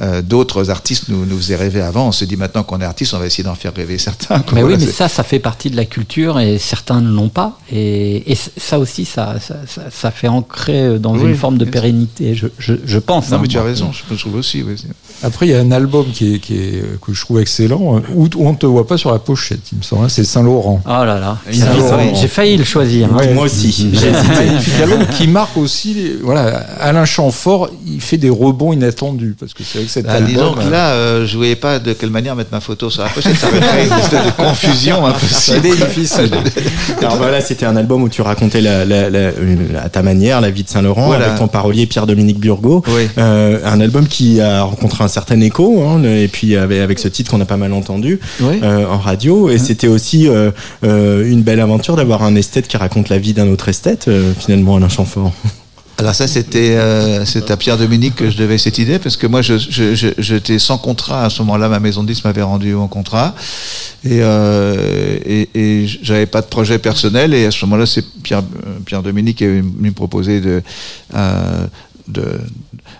euh, 0.00 0.04
euh, 0.18 0.22
d'autres 0.22 0.70
artistes 0.70 1.08
nous, 1.08 1.24
nous 1.26 1.36
faisaient 1.36 1.56
rêver 1.56 1.80
avant. 1.80 2.08
On 2.08 2.12
se 2.12 2.24
dit 2.24 2.36
maintenant 2.36 2.62
qu'on 2.62 2.80
est 2.80 2.84
artiste, 2.84 3.14
on 3.14 3.18
va 3.18 3.26
essayer 3.26 3.44
d'en 3.44 3.54
faire 3.54 3.72
rêver 3.74 3.98
certains. 3.98 4.38
Mais 4.52 4.60
Voilà, 4.62 4.76
oui, 4.76 4.84
mais 4.86 4.92
ça, 4.92 5.08
ça 5.08 5.22
fait 5.22 5.38
partie 5.38 5.70
de 5.70 5.76
la 5.76 5.84
culture 5.84 6.38
et 6.40 6.58
certains 6.58 7.00
ne 7.00 7.10
l'ont 7.10 7.28
pas. 7.28 7.58
Et, 7.72 8.30
et 8.32 8.36
ça 8.56 8.78
aussi, 8.78 9.04
ça, 9.04 9.36
ça, 9.40 9.56
ça- 9.66 9.90
ça 9.90 10.10
fait 10.10 10.28
ancrer 10.28 10.98
dans 10.98 11.14
Oui, 11.16 11.30
une 11.30 11.36
forme 11.36 11.58
de 11.58 11.64
pérennité, 11.64 12.34
je, 12.34 12.46
je, 12.58 12.74
je 12.84 12.98
pense. 12.98 13.30
Non, 13.30 13.36
hein, 13.36 13.40
mais 13.42 13.48
tu 13.48 13.58
as 13.58 13.62
raison, 13.62 13.92
je, 13.92 14.02
je 14.14 14.20
trouve 14.20 14.34
aussi. 14.36 14.62
oui, 14.62 14.74
Après, 15.22 15.46
il 15.46 15.52
y 15.52 15.54
a 15.54 15.60
un 15.60 15.70
album 15.72 16.06
qui 16.12 16.34
est, 16.34 16.38
qui 16.38 16.54
est, 16.54 16.82
que 17.00 17.12
je 17.14 17.20
trouve 17.20 17.40
excellent, 17.40 17.96
euh, 17.96 18.00
où, 18.14 18.28
on 18.38 18.52
ne 18.52 18.56
te 18.56 18.66
voit 18.66 18.86
pas 18.86 18.98
sur 18.98 19.10
la 19.10 19.18
pochette, 19.18 19.60
il 19.72 19.78
me 19.78 19.82
semble. 19.82 20.04
hein, 20.04 20.08
C'est 20.08 20.24
Saint-Laurent. 20.24 20.82
Oh 20.84 20.88
là 20.90 21.18
là, 21.18 21.38
j'ai 21.50 22.28
failli 22.28 22.56
le 22.56 22.64
choisir. 22.64 23.08
hein. 23.12 23.16
Ouais. 23.16 23.32
Moi 23.32 23.44
aussi. 23.44 23.72
C'est 23.96 24.08
un 24.14 24.22
magnifique 24.46 24.80
album 24.82 25.06
qui 25.16 25.26
marque 25.28 25.56
aussi, 25.56 26.12
voilà, 26.22 26.58
Alain 26.80 27.04
Chamfort, 27.04 27.70
il 27.86 28.00
fait 28.00 28.18
des 28.18 28.28
rebonds 28.30 28.72
inattendus 28.72 29.34
parce 29.38 29.54
que 29.54 29.62
c'est 29.64 29.78
vrai 29.78 29.86
que 29.86 29.92
cet 29.92 30.06
Ah, 30.08 30.14
album. 30.14 30.28
disons 30.32 30.52
que 30.54 30.60
euh, 30.60 30.70
là, 30.70 30.90
euh, 30.90 31.26
je 31.26 31.36
voyais 31.36 31.56
pas 31.56 31.78
de 31.78 31.92
quelle 31.94 32.10
manière 32.10 32.36
mettre 32.36 32.50
ma 32.52 32.60
photo 32.60 32.90
sur 32.90 33.02
la 33.02 33.08
pochette. 33.08 33.36
Ça 33.36 33.48
aurait 33.48 33.60
créé 33.60 33.86
une 33.86 33.92
espèce 33.98 34.24
de 34.26 34.30
confusion 34.32 35.06
un 35.06 35.12
peu. 35.12 35.26
ça 35.26 35.54
a 35.54 35.56
été 35.56 35.70
difficile. 35.74 36.30
Alors 37.00 37.16
voilà, 37.16 37.40
c'était 37.40 37.66
un 37.66 37.76
album 37.76 38.02
où 38.02 38.08
tu 38.08 38.22
racontais 38.22 38.60
la, 38.60 38.84
la- 38.84 39.08
la- 39.10 39.30
une- 39.40 39.76
à 39.82 39.88
ta 39.88 40.02
manière 40.02 40.40
la 40.40 40.50
vie 40.50 40.64
de 40.64 40.68
Saint-Laurent 40.68 41.06
Voilà. 41.06 41.26
avec 41.26 41.38
ton 41.38 41.48
parolier 41.48 41.86
Pierre-Dominique 41.86 42.38
Burgot. 42.40 42.82
Oui. 42.88 43.08
Euh, 43.18 43.58
un 43.64 43.80
album 43.80 44.06
qui 44.06 44.40
a 44.40 44.62
rencontré 44.64 45.03
un 45.04 45.08
certain 45.08 45.40
écho, 45.40 45.82
hein, 45.86 46.02
et 46.04 46.28
puis 46.28 46.56
avec, 46.56 46.80
avec 46.80 46.98
ce 46.98 47.08
titre 47.08 47.30
qu'on 47.30 47.40
a 47.40 47.44
pas 47.44 47.56
mal 47.56 47.72
entendu 47.72 48.18
euh, 48.62 48.86
en 48.86 48.98
radio. 48.98 49.48
Et 49.50 49.58
c'était 49.58 49.88
aussi 49.88 50.28
euh, 50.28 50.50
euh, 50.84 51.30
une 51.30 51.42
belle 51.42 51.60
aventure 51.60 51.96
d'avoir 51.96 52.22
un 52.22 52.34
esthète 52.36 52.66
qui 52.68 52.76
raconte 52.76 53.08
la 53.08 53.18
vie 53.18 53.34
d'un 53.34 53.48
autre 53.48 53.68
esthète, 53.68 54.10
finalement, 54.40 54.76
Alain 54.76 54.88
Chamfort. 54.88 55.32
Alors 55.96 56.12
ça, 56.12 56.26
c'était 56.26 56.72
euh, 56.74 57.24
c'est 57.24 57.52
à 57.52 57.56
Pierre 57.56 57.78
Dominique 57.78 58.16
que 58.16 58.28
je 58.28 58.36
devais 58.36 58.58
cette 58.58 58.78
idée 58.78 58.98
parce 58.98 59.16
que 59.16 59.28
moi, 59.28 59.42
je 59.42 59.56
je- 59.58 59.94
je- 59.94 60.08
j'étais 60.18 60.58
sans 60.58 60.76
contrat 60.76 61.24
à 61.24 61.30
ce 61.30 61.40
moment-là. 61.42 61.68
Ma 61.68 61.78
maison 61.78 62.02
de 62.02 62.08
disques 62.08 62.24
m'avait 62.24 62.42
rendu 62.42 62.74
mon 62.74 62.88
contrat 62.88 63.32
et 64.04 64.18
euh, 64.20 65.18
et, 65.24 65.48
et 65.54 65.86
j'avais 66.02 66.26
pas 66.26 66.40
de 66.40 66.46
projet 66.46 66.80
personnel. 66.80 67.32
Et 67.32 67.46
à 67.46 67.52
ce 67.52 67.64
moment-là, 67.64 67.86
c'est 67.86 68.04
Pierre 68.24 68.42
Pierre 68.84 69.04
Dominique 69.04 69.36
qui 69.38 69.44
me 69.44 69.90
de 70.40 70.62
euh, 71.14 71.66
de 71.93 71.93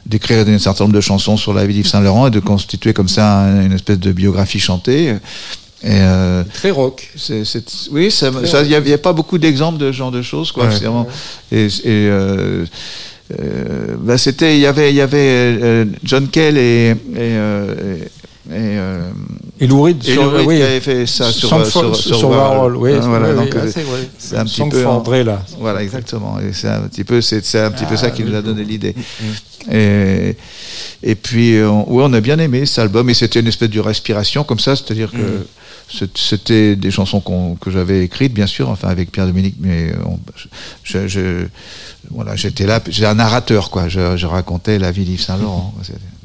d'écrire 0.06 0.46
un 0.48 0.58
certain 0.58 0.84
nombre 0.84 0.94
de 0.96 1.00
chansons 1.00 1.36
sur 1.36 1.52
la 1.54 1.66
vie 1.66 1.74
d'Yves 1.74 1.86
Saint 1.88 2.00
Laurent 2.00 2.26
et 2.28 2.30
de 2.30 2.40
constituer 2.40 2.92
comme 2.92 3.08
ça 3.08 3.40
un- 3.40 3.66
une 3.66 3.72
espèce 3.72 3.98
de 3.98 4.12
biographie 4.12 4.60
chantée. 4.60 5.14
Et 5.82 6.00
euh, 6.00 6.42
Très 6.54 6.70
rock. 6.70 7.10
oui, 7.92 8.08
il 8.22 8.68
n'y 8.68 8.74
avait 8.74 8.96
pas 8.96 9.12
beaucoup 9.12 9.36
d'exemples 9.38 9.78
de 9.78 9.92
ce 9.92 9.96
genre 9.98 10.10
de 10.10 10.22
choses, 10.22 10.50
quoi. 10.52 10.66
Ouais. 10.68 10.72
et, 11.52 11.66
et, 11.66 11.70
euh, 11.86 12.64
euh, 13.38 13.94
bah, 13.98 14.16
c'était, 14.16 14.56
il 14.56 14.60
y 14.60 14.66
avait, 14.66 14.90
il 14.90 14.96
y 14.96 15.00
avait 15.02 15.86
John 16.02 16.28
Kell 16.28 16.56
et, 16.56 16.94
et, 17.16 17.36
et- 18.50 18.52
euh, 18.52 19.10
Et 19.60 19.66
Lou 19.66 19.82
Reed 19.82 20.06
et 20.06 20.12
sur, 20.12 20.32
oui, 20.46 20.56
qui 20.56 20.62
avait 20.62 20.80
fait 20.80 21.06
ça 21.06 21.30
sur, 21.32 21.48
euh, 21.54 21.64
sur, 21.64 21.96
sur 21.96 22.28
Warhol, 22.28 22.76
oui, 22.76 22.92
Hein, 22.92 23.00
voilà, 23.08 23.30
oui, 23.30 23.34
donc, 23.36 23.54
oui, 23.54 23.60
euh, 23.60 23.70
c'est 24.18 24.36
un 24.36 24.44
petit 24.44 24.60
peu 24.70 24.82
là. 24.82 25.42
Voilà, 25.58 25.82
exactement. 25.82 26.38
Et 26.40 26.52
c'est 26.52 26.68
un 26.68 26.82
petit 26.82 27.04
peu, 27.04 27.20
c'est, 27.20 27.36
un 27.58 27.70
petit 27.70 27.84
peu 27.86 27.96
ça 27.96 28.10
qui 28.10 28.22
Ah, 28.26 28.30
nous 28.30 28.36
a 28.36 28.42
donné 28.42 28.64
l'idée. 28.64 28.94
Et, 29.70 30.36
et 31.02 31.14
puis, 31.14 31.56
euh, 31.56 31.70
on, 31.70 31.90
ouais, 31.94 32.04
on 32.06 32.12
a 32.12 32.20
bien 32.20 32.38
aimé 32.38 32.66
cet 32.66 32.80
album. 32.80 33.08
Et 33.08 33.14
c'était 33.14 33.40
une 33.40 33.46
espèce 33.46 33.70
de 33.70 33.80
respiration 33.80 34.44
comme 34.44 34.58
ça, 34.58 34.76
c'est-à-dire 34.76 35.10
que 35.10 35.46
c'est- 35.90 36.16
c'était 36.18 36.76
des 36.76 36.90
chansons 36.90 37.20
que 37.60 37.70
j'avais 37.70 38.04
écrites, 38.04 38.34
bien 38.34 38.46
sûr, 38.46 38.68
enfin 38.68 38.88
avec 38.88 39.10
Pierre 39.12 39.26
Dominique, 39.26 39.56
mais 39.60 39.92
on- 40.04 40.18
je, 40.82 41.06
je- 41.08 41.46
voilà, 42.10 42.36
j'étais 42.36 42.66
là, 42.66 42.80
j'ai 42.88 43.06
un 43.06 43.14
narrateur, 43.14 43.70
quoi. 43.70 43.88
Je, 43.88 44.16
je 44.18 44.26
racontais 44.26 44.78
la 44.78 44.90
vie 44.90 45.04
d'Yves 45.04 45.22
Saint 45.22 45.38
Laurent. 45.38 45.72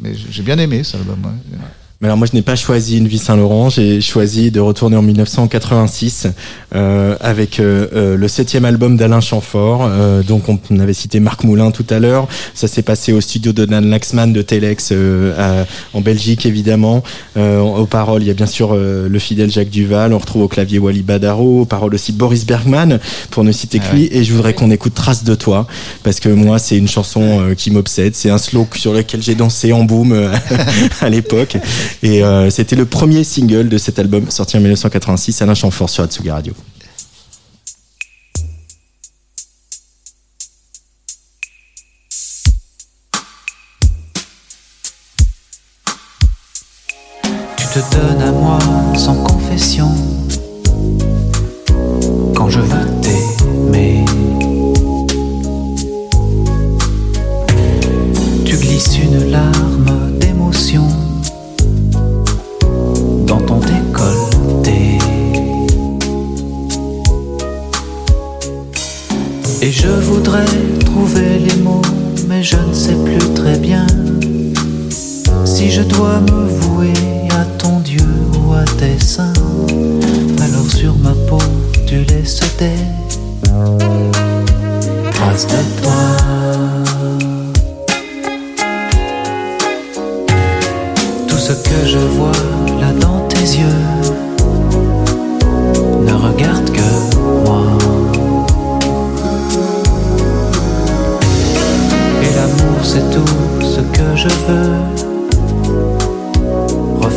Mais 0.02 0.12
j'ai 0.30 0.44
bien 0.44 0.58
aimé 0.58 0.84
cet 0.84 0.96
album. 0.96 1.20
ouais. 1.24 1.58
Mais 2.02 2.08
alors 2.08 2.18
moi 2.18 2.28
je 2.32 2.34
n'ai 2.34 2.42
pas 2.42 2.56
choisi 2.56 2.98
une 2.98 3.10
vie 3.10 3.18
Saint-Laurent, 3.18 3.70
j'ai 3.70 4.00
choisi 4.00 4.52
de 4.52 4.62
retourner 4.62 4.96
en 4.96 5.02
1986 5.02 6.28
euh, 6.74 7.18
avec 7.20 7.60
euh, 7.60 7.88
euh, 7.94 8.16
le 8.16 8.28
septième 8.30 8.64
album 8.64 8.96
d'Alain 8.96 9.20
Chamfort. 9.20 9.86
Euh, 9.92 10.24
donc 10.24 10.48
on, 10.48 10.58
on 10.72 10.80
avait 10.80 10.94
cité 10.94 11.20
Marc 11.20 11.44
Moulin 11.44 11.72
tout 11.72 11.86
à 11.90 12.00
l'heure. 12.00 12.30
Ça 12.54 12.70
s'est 12.70 12.84
passé 12.84 13.12
au 13.12 13.20
studio 13.20 13.52
de 13.52 13.66
Dan 13.66 13.90
Laxman 13.90 14.32
de 14.32 14.42
Telex 14.42 14.90
euh, 14.94 15.34
à- 15.38 15.66
en 15.94 16.00
Belgique 16.00 16.46
évidemment. 16.46 17.04
Euh, 17.36 17.60
aux 17.60 17.86
paroles 17.86 18.22
il 18.24 18.28
y 18.30 18.32
a 18.32 18.34
bien 18.34 18.46
sûr 18.46 18.70
euh, 18.74 19.10
le 19.10 19.20
fidèle 19.20 19.52
Jacques 19.52 19.70
Duval. 19.70 20.14
On 20.14 20.20
retrouve 20.20 20.44
au 20.44 20.48
clavier 20.48 20.80
Wally 20.80 21.02
Badaro. 21.02 21.64
Aux 21.64 21.66
paroles 21.66 21.94
aussi 21.96 22.14
Boris 22.14 22.46
Bergman 22.46 23.00
pour 23.30 23.44
ne 23.44 23.52
citer 23.52 23.80
que 23.80 23.84
Ah 23.92 23.96
lui. 23.96 24.08
Et 24.14 24.24
je 24.24 24.32
voudrais 24.34 24.54
qu'on 24.54 24.72
écoute 24.72 24.94
Trace 24.94 25.26
de 25.26 25.36
toi 25.36 25.68
parce 26.04 26.22
que 26.22 26.30
moi 26.30 26.60
c'est 26.60 26.78
une 26.78 26.88
chanson 26.88 27.54
qui 27.58 27.72
m'obsède. 27.72 28.16
C'est 28.16 28.30
un 28.30 28.38
slow 28.38 28.66
sur 28.78 28.94
lequel 28.94 29.22
j'ai 29.22 29.36
dansé 29.36 29.74
en 29.74 29.84
boom 29.84 30.14
à 31.02 31.10
l'époque. 31.10 31.58
Et 32.04 32.24
euh, 32.24 32.50
c'était 32.50 32.76
le 32.76 32.86
premier 32.86 33.24
single 33.24 33.70
de 33.70 33.78
cet 33.78 34.00
album 34.00 34.30
sorti 34.30 34.58
en 34.58 34.60
1986, 34.60 35.42
Alain 35.42 35.54
Chamfort 35.54 35.90
sur 35.90 36.04
Atsugi 36.04 36.30
Radio. 36.30 36.54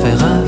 Avec 0.05 0.42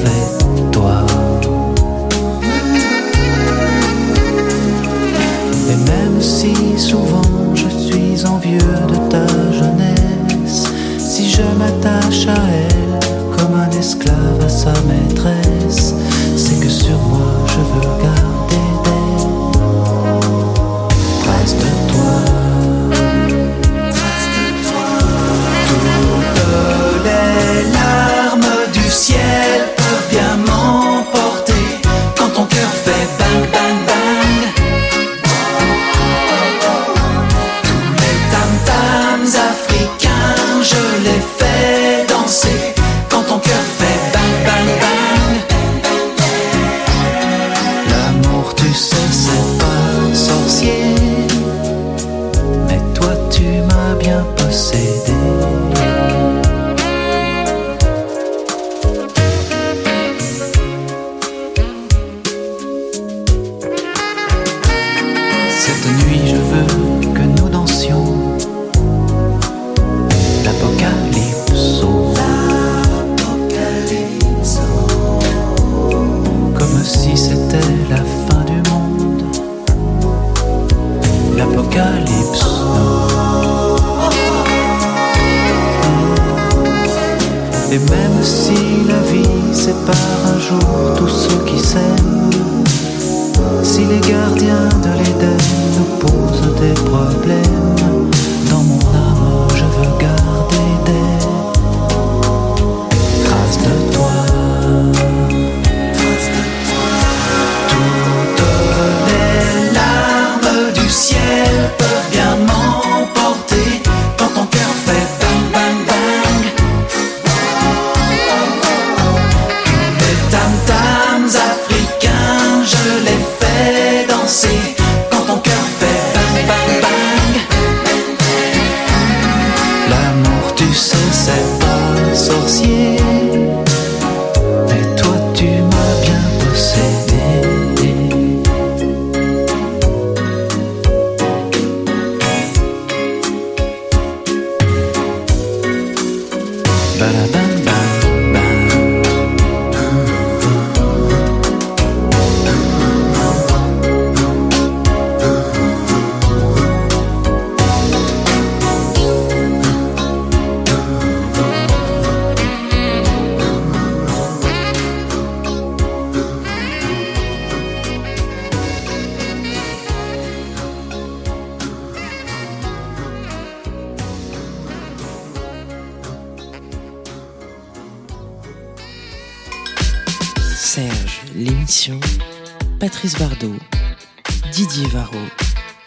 Didier 184.53 184.89
Varro. 184.89 185.19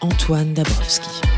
Antoine 0.00 0.54
Dabrowski. 0.54 1.37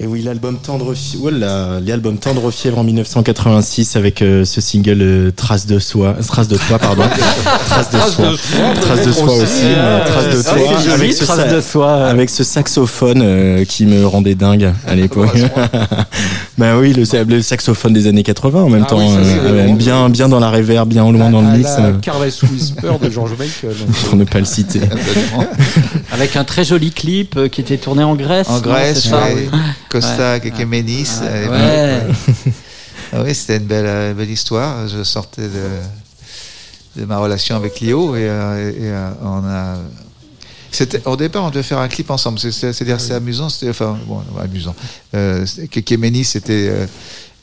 Et 0.00 0.06
oui, 0.06 0.22
l'album 0.22 0.56
Tendre, 0.58 0.94
Voilà, 1.18 1.80
l'album 1.84 2.18
Tendre 2.18 2.52
Fièvre 2.52 2.78
en 2.78 2.84
1986 2.84 3.96
avec 3.96 4.22
euh, 4.22 4.44
ce 4.44 4.60
single 4.60 4.98
euh, 5.00 5.30
Trace 5.34 5.66
de 5.66 5.80
soi, 5.80 6.14
Trace 6.26 6.46
de 6.46 6.56
toi, 6.56 6.78
pardon. 6.78 7.02
Trace 7.66 7.90
de 7.90 7.98
soi. 7.98 8.30
Trace 8.80 9.06
de 9.06 9.10
soi 9.12 9.24
aussi, 9.34 9.64
mais 9.64 10.04
Trace 10.06 10.28
de 10.28 10.42
Ah, 10.46 10.54
toi. 10.54 10.78
joli, 10.78 10.92
avec, 10.92 11.12
ce 11.14 11.24
Trace 11.24 11.36
sa- 11.38 11.52
de 11.52 11.60
soi. 11.60 12.06
avec 12.06 12.30
ce 12.30 12.44
saxophone 12.44 13.22
euh, 13.24 13.64
qui 13.64 13.86
me 13.86 14.06
rendait 14.06 14.36
dingue 14.36 14.72
à 14.86 14.94
l'époque. 14.94 15.36
ben 16.58 16.76
oui, 16.80 16.92
le, 16.92 17.24
le 17.24 17.42
saxophone 17.42 17.92
des 17.92 18.06
années 18.06 18.22
80 18.22 18.62
en 18.62 18.68
même 18.68 18.84
Ah 18.86 18.90
temps. 18.90 18.98
oui, 18.98 19.08
ça, 19.12 19.18
euh, 19.46 19.72
bien, 19.74 20.08
bien 20.10 20.28
dans 20.28 20.38
la 20.38 20.50
reverb, 20.50 20.88
bien 20.88 21.04
au 21.04 21.10
loin 21.12 21.28
dans 21.30 21.42
le 21.42 21.56
mix. 21.56 21.70
Careless 22.02 22.42
Whisper 22.44 22.92
de 23.02 23.10
George 23.10 23.32
Michael. 23.36 23.74
pour 24.04 24.16
ne 24.16 24.24
pas 24.24 24.38
le 24.38 24.44
citer. 24.44 24.80
Avec 26.12 26.36
un 26.36 26.44
très 26.44 26.62
joli 26.64 26.92
clip 26.92 27.48
qui 27.50 27.60
était 27.62 27.78
tourné 27.78 28.04
en 28.04 28.14
Grèce. 28.14 28.48
En 28.48 28.54
non, 28.56 28.60
Grèce, 28.60 29.00
c'est 29.02 29.08
ça 29.08 29.16
ouais. 29.34 29.48
Costa. 29.88 30.40
Kekemenis. 30.40 31.20
Ah 33.12 33.22
oui, 33.24 33.34
c'était 33.34 33.56
une 33.56 33.64
belle, 33.64 33.86
euh, 33.86 34.14
belle 34.14 34.30
histoire. 34.30 34.86
Je 34.86 35.02
sortais 35.02 35.48
de, 35.48 37.00
de 37.00 37.04
ma 37.06 37.18
relation 37.18 37.56
avec 37.56 37.80
Lio 37.80 38.14
et, 38.16 38.28
euh, 38.28 38.70
et, 38.70 38.74
euh, 38.80 39.10
on 39.22 39.44
a. 39.46 39.76
C'était, 40.70 41.00
au 41.06 41.16
départ, 41.16 41.44
on 41.44 41.48
devait 41.50 41.62
faire 41.62 41.78
un 41.78 41.88
clip 41.88 42.10
ensemble. 42.10 42.38
C'est- 42.38 42.52
c'est- 42.52 42.74
C'est-à-dire, 42.74 43.00
c'est 43.00 43.14
amusant. 43.14 43.48
C'était, 43.48 43.70
enfin, 43.70 43.98
bon, 44.06 44.20
amusant. 44.38 44.74
Euh, 45.14 45.46
c'était- 45.46 45.68
Kekemenis 45.68 46.32
était, 46.34 46.68
euh, 46.68 46.86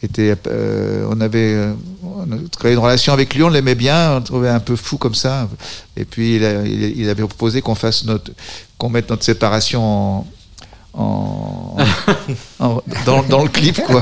était, 0.04 0.36
euh, 0.48 1.08
on 1.10 1.20
avait, 1.20 1.54
euh, 1.56 1.74
on 2.04 2.32
a 2.32 2.36
créé 2.60 2.74
une 2.74 2.78
relation 2.80 3.12
avec 3.14 3.34
lui. 3.34 3.42
On 3.42 3.50
l'aimait 3.50 3.74
bien. 3.74 4.12
On 4.12 4.18
le 4.18 4.24
trouvait 4.24 4.50
un 4.50 4.60
peu 4.60 4.76
fou 4.76 4.98
comme 5.00 5.16
ça. 5.16 5.50
Et 5.98 6.06
puis, 6.06 6.36
il, 6.36 6.46
a- 6.46 6.62
il- 6.64 7.00
il 7.00 7.10
avait 7.10 7.24
proposé 7.24 7.64
qu'on 7.64 7.74
fasse 7.74 8.06
notre, 8.06 8.32
qu'on 8.78 8.90
mette 8.90 9.10
notre 9.10 9.24
séparation 9.24 9.82
en, 9.84 10.28
en, 10.98 11.76
en- 12.60 12.82
dans, 13.06 13.24
dans 13.24 13.44
le 13.44 13.50
clip 13.50 13.82
quoi. 13.86 14.02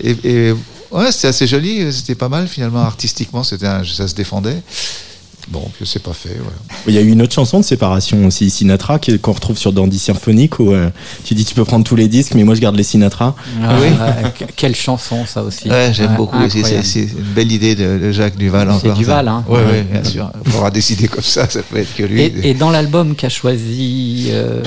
Et, 0.00 0.16
et 0.24 0.52
ouais, 0.92 1.12
c'était 1.12 1.28
assez 1.28 1.46
joli, 1.46 1.92
c'était 1.92 2.14
pas 2.14 2.28
mal 2.28 2.48
finalement 2.48 2.82
artistiquement, 2.82 3.42
c'était 3.44 3.66
ça 3.84 4.08
se 4.08 4.14
défendait. 4.14 4.62
Bon, 5.48 5.62
puis 5.76 5.86
c'est 5.86 6.02
pas 6.02 6.12
fait. 6.12 6.30
ouais. 6.30 6.82
Il 6.88 6.94
y 6.94 6.98
a 6.98 7.00
eu 7.00 7.08
une 7.08 7.22
autre 7.22 7.32
chanson 7.32 7.60
de 7.60 7.64
séparation 7.64 8.26
aussi, 8.26 8.50
Sinatra, 8.50 8.98
qu'on 9.22 9.32
retrouve 9.32 9.56
sur 9.56 9.72
Dandy 9.72 9.98
Symphonique, 9.98 10.58
où 10.58 10.72
euh, 10.72 10.90
tu 11.24 11.34
dis 11.34 11.44
tu 11.44 11.54
peux 11.54 11.64
prendre 11.64 11.84
tous 11.84 11.94
les 11.94 12.08
disques, 12.08 12.34
mais 12.34 12.42
moi 12.42 12.56
je 12.56 12.60
garde 12.60 12.74
les 12.74 12.82
Sinatra. 12.82 13.36
Ah, 13.62 13.76
Oui. 13.80 13.88
que- 14.36 14.44
quelle 14.56 14.74
chanson 14.74 15.24
ça 15.24 15.44
aussi. 15.44 15.70
Ouais, 15.70 15.92
j'aime 15.94 16.10
Ouais, 16.12 16.16
beaucoup 16.16 16.36
aussi. 16.42 16.64
C'est, 16.64 16.82
c'est 16.82 17.02
une 17.02 17.32
belle 17.34 17.52
idée 17.52 17.76
de, 17.76 17.96
de 17.98 18.10
Jacques 18.10 18.36
Duval 18.36 18.68
C'est 18.80 18.86
encore. 18.88 18.98
Duval, 18.98 19.28
hein. 19.28 19.44
Ouais, 19.48 19.58
Ouais. 19.64 19.82
bien 19.84 20.02
sûr. 20.02 20.30
Il 20.44 20.50
faudra 20.50 20.70
décider 20.72 21.06
comme 21.06 21.22
ça, 21.22 21.48
ça 21.48 21.60
peut 21.62 21.76
être 21.78 21.94
que 21.94 22.02
lui. 22.02 22.22
Et, 22.22 22.50
et 22.50 22.54
dans 22.54 22.70
l'album 22.70 23.14
qu'a 23.14 23.28
choisi 23.28 24.26
euh, 24.30 24.62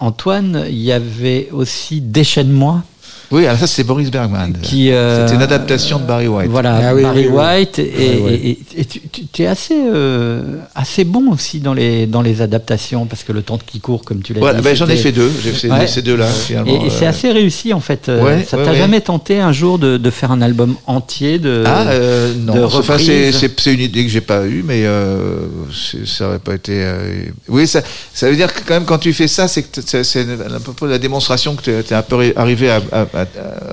Antoine, 0.00 0.64
il 0.68 0.82
y 0.82 0.90
avait 0.92 1.48
aussi 1.52 2.00
Déchaîne-moi. 2.00 2.82
Oui, 3.30 3.46
alors 3.46 3.58
ça 3.58 3.66
c'est 3.66 3.82
Boris 3.84 4.10
Bergman. 4.10 4.52
Qui, 4.62 4.92
euh, 4.92 5.24
C'était 5.26 5.36
une 5.36 5.42
adaptation 5.42 5.98
de 5.98 6.04
Barry 6.04 6.28
White. 6.28 6.48
Voilà, 6.50 6.80
Ah 6.90 6.94
oui, 6.94 7.02
Barry 7.02 7.26
oui, 7.28 7.28
oui. 7.32 7.36
White. 7.58 7.78
Et, 7.80 7.82
Ouais, 7.82 8.20
ouais. 8.22 8.32
et- 8.34 8.50
et- 8.50 8.80
et 8.80 8.84
tu, 8.84 9.00
tu 9.32 9.42
es 9.42 9.46
assez, 9.46 9.74
euh, 9.76 10.58
assez 10.74 11.04
bon 11.04 11.32
aussi 11.32 11.58
dans 11.60 11.74
les, 11.74 12.06
dans 12.06 12.22
les 12.22 12.40
adaptations, 12.42 13.06
parce 13.06 13.24
que 13.24 13.32
le 13.32 13.42
temps 13.42 13.58
qui 13.58 13.80
court, 13.80 14.04
comme 14.04 14.22
tu 14.22 14.32
l'as 14.32 14.40
Voilà, 14.40 14.58
dit. 14.58 14.64
ben, 14.64 14.76
j'en 14.76 14.86
ai 14.88 14.96
fait 14.96 15.12
deux. 15.12 15.30
J'ai 15.42 15.50
fait 15.52 15.70
Ouais. 15.70 15.86
ces 15.86 16.02
deux-là 16.02 16.26
finalement. 16.28 16.82
Et, 16.84 16.86
et 16.86 16.90
c'est 16.90 17.06
euh, 17.06 17.10
assez 17.10 17.32
réussi 17.32 17.72
en 17.72 17.80
fait. 17.80 18.08
Euh, 18.08 18.22
Ouais, 18.22 18.44
ça 18.48 18.56
ouais, 18.58 18.64
t'a 18.64 18.70
ouais. 18.72 18.76
jamais 18.78 19.00
tenté 19.00 19.40
un 19.40 19.52
jour 19.52 19.78
de, 19.78 19.96
de 19.96 20.10
faire 20.10 20.30
un 20.30 20.40
album 20.40 20.76
entier 20.86 21.38
de, 21.38 21.64
Ah 21.66 21.86
euh, 21.88 22.32
de 22.32 22.38
non, 22.40 22.64
enfin, 22.66 22.96
c'est, 22.98 23.32
c'est, 23.32 23.58
c'est 23.60 23.74
une 23.74 23.80
idée 23.80 24.04
que 24.04 24.10
j'ai 24.10 24.20
pas 24.20 24.44
eue, 24.46 24.62
mais 24.66 24.82
euh, 24.84 25.38
c'est- 25.74 26.06
ça 26.06 26.28
aurait 26.28 26.38
pas 26.38 26.54
été. 26.54 26.72
euh, 26.76 27.24
Oui, 27.48 27.66
ça, 27.66 27.82
ça 28.14 28.30
veut 28.30 28.36
dire 28.36 28.52
que 28.52 28.60
quand 28.66 28.74
même 28.74 28.84
quand 28.84 28.98
tu 28.98 29.12
fais 29.12 29.28
ça, 29.28 29.48
c'est 29.48 29.64
c'est, 29.84 30.04
c'est 30.04 30.20
un 30.20 30.60
peu 30.76 30.88
la 30.88 30.98
démonstration 30.98 31.54
que 31.56 31.62
tu 31.62 31.70
es 31.70 31.92
un 31.94 32.02
peu 32.02 32.16
ri- 32.16 32.32
arrivé 32.36 32.70
à, 32.70 32.80
à- 32.92 33.06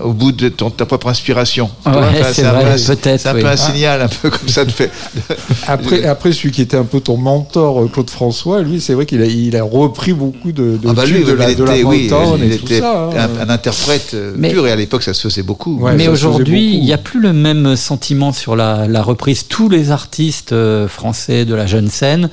au 0.03 0.13
bout 0.13 0.31
de 0.31 0.49
ton, 0.49 0.69
ta 0.69 0.85
propre 0.85 1.07
inspiration. 1.07 1.69
Ouais, 1.85 1.91
c'est 2.33 2.45
un 2.45 2.51
vrai, 2.53 2.63
peu 2.63 2.69
un- 2.71 2.95
peut-être, 2.95 3.19
C'est 3.21 3.29
un 3.29 3.35
oui. 3.35 3.41
peu 3.41 3.47
un 3.47 3.51
Ah. 3.51 3.57
signal, 3.57 4.01
un 4.01 4.07
peu 4.07 4.29
comme 4.29 4.47
ça 4.49 4.65
de 4.65 4.71
fait. 4.71 4.91
Après, 5.67 6.05
après, 6.05 6.31
celui 6.31 6.51
qui 6.51 6.61
était 6.61 6.77
un 6.77 6.83
peu 6.83 6.99
ton 6.99 7.17
mentor, 7.17 7.81
euh, 7.83 7.87
Claude 7.87 8.09
François, 8.09 8.61
lui, 8.61 8.81
c'est 8.81 8.93
vrai 8.93 9.05
qu'il 9.05 9.21
a, 9.21 9.25
il 9.25 9.55
a 9.55 9.63
repris 9.63 10.13
beaucoup 10.13 10.51
de, 10.51 10.77
de 10.77 10.87
Ah 10.89 10.93
bah 10.93 11.05
lui, 11.05 11.23
de 11.23 11.31
la, 11.31 11.49
il 11.51 11.55
de 11.57 11.63
la 11.63 11.73
oui, 11.83 12.09
il 12.41 12.51
et 12.51 12.57
tout 12.57 12.65
était 12.65 12.79
ça. 12.81 13.09
hein. 13.13 13.29
un, 13.39 13.47
un 13.47 13.49
interprète 13.49 14.11
euh, 14.13 14.33
Mais- 14.37 14.49
pur 14.51 14.67
et 14.67 14.71
à 14.71 14.75
l'époque 14.75 15.03
ça 15.03 15.13
se 15.13 15.21
faisait 15.27 15.43
beaucoup. 15.43 15.79
Ouais, 15.79 15.93
Mais 15.95 16.07
aujourd'hui, 16.07 16.75
il 16.75 16.83
n'y 16.83 16.93
a 16.93 16.97
plus 16.97 17.19
le 17.21 17.33
même 17.33 17.75
sentiment 17.75 18.31
sur 18.31 18.55
la, 18.55 18.87
la 18.87 19.01
reprise. 19.01 19.47
Tous 19.47 19.69
les 19.69 19.91
artistes 19.91 20.51
euh, 20.53 20.87
français 20.87 21.45
de 21.45 21.55
la 21.55 21.65
jeune 21.65 21.89
scène 21.89 22.29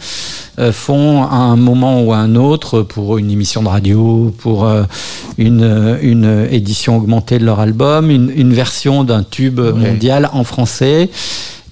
euh, 0.58 0.72
font 0.72 1.22
à 1.24 1.34
un 1.36 1.56
moment 1.56 2.02
ou 2.02 2.12
à 2.12 2.16
un 2.18 2.34
autre, 2.36 2.82
pour 2.82 3.18
une 3.18 3.30
émission 3.30 3.62
de 3.62 3.68
radio, 3.68 4.34
pour 4.38 4.66
euh, 4.66 4.82
une, 5.38 5.62
euh, 5.62 5.96
une 6.02 6.46
édition 6.50 6.99
augmentée 7.00 7.38
de 7.38 7.44
leur 7.44 7.60
album, 7.60 8.10
une, 8.10 8.30
une 8.34 8.52
version 8.52 9.04
d'un 9.04 9.22
tube 9.22 9.58
mondial 9.60 10.28
en 10.32 10.44
français. 10.44 11.08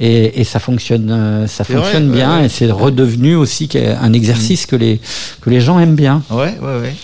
Et, 0.01 0.41
et 0.41 0.45
ça 0.45 0.61
fonctionne, 0.61 1.11
euh, 1.11 1.47
ça 1.49 1.65
vrai, 1.65 1.75
fonctionne 1.75 2.09
ouais, 2.11 2.15
bien 2.17 2.39
ouais. 2.39 2.47
et 2.47 2.49
c'est 2.49 2.71
redevenu 2.71 3.35
aussi 3.35 3.69
un 4.01 4.13
exercice 4.13 4.65
que 4.65 4.77
les 4.77 5.01
que 5.41 5.51
les 5.51 5.61
gens 5.61 5.81
aiment 5.81 5.97
bien. 5.97 6.23
Ouais, 6.31 6.55
ouais, 6.63 6.81
ouais. 6.83 6.95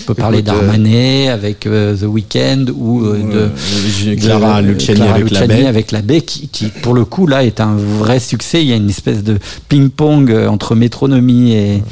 On 0.00 0.04
peut 0.06 0.14
parler 0.14 0.38
euh, 0.38 0.42
d'Armanet 0.42 1.28
avec 1.28 1.66
euh, 1.66 1.94
The 1.94 2.04
Weeknd 2.04 2.64
ou 2.74 3.04
euh, 3.04 3.18
de 3.18 3.50
Euh, 4.08 4.16
Clara 4.16 4.62
Luciani 4.62 5.00
Clara 5.00 5.14
avec 5.16 5.30
la 5.30 5.40
Luciani 5.42 5.62
baie. 5.62 5.68
avec 5.68 5.92
la 5.92 6.00
baie, 6.00 6.22
qui, 6.22 6.48
qui, 6.48 6.68
pour 6.68 6.94
le 6.94 7.04
coup 7.04 7.26
là 7.26 7.44
est 7.44 7.60
un 7.60 7.76
vrai 7.76 8.18
succès. 8.18 8.62
Il 8.62 8.68
y 8.68 8.72
a 8.72 8.76
une 8.76 8.88
espèce 8.88 9.22
de 9.22 9.38
ping-pong 9.68 10.30
euh, 10.30 10.48
entre 10.48 10.74
métronomie 10.74 11.52
et 11.52 11.82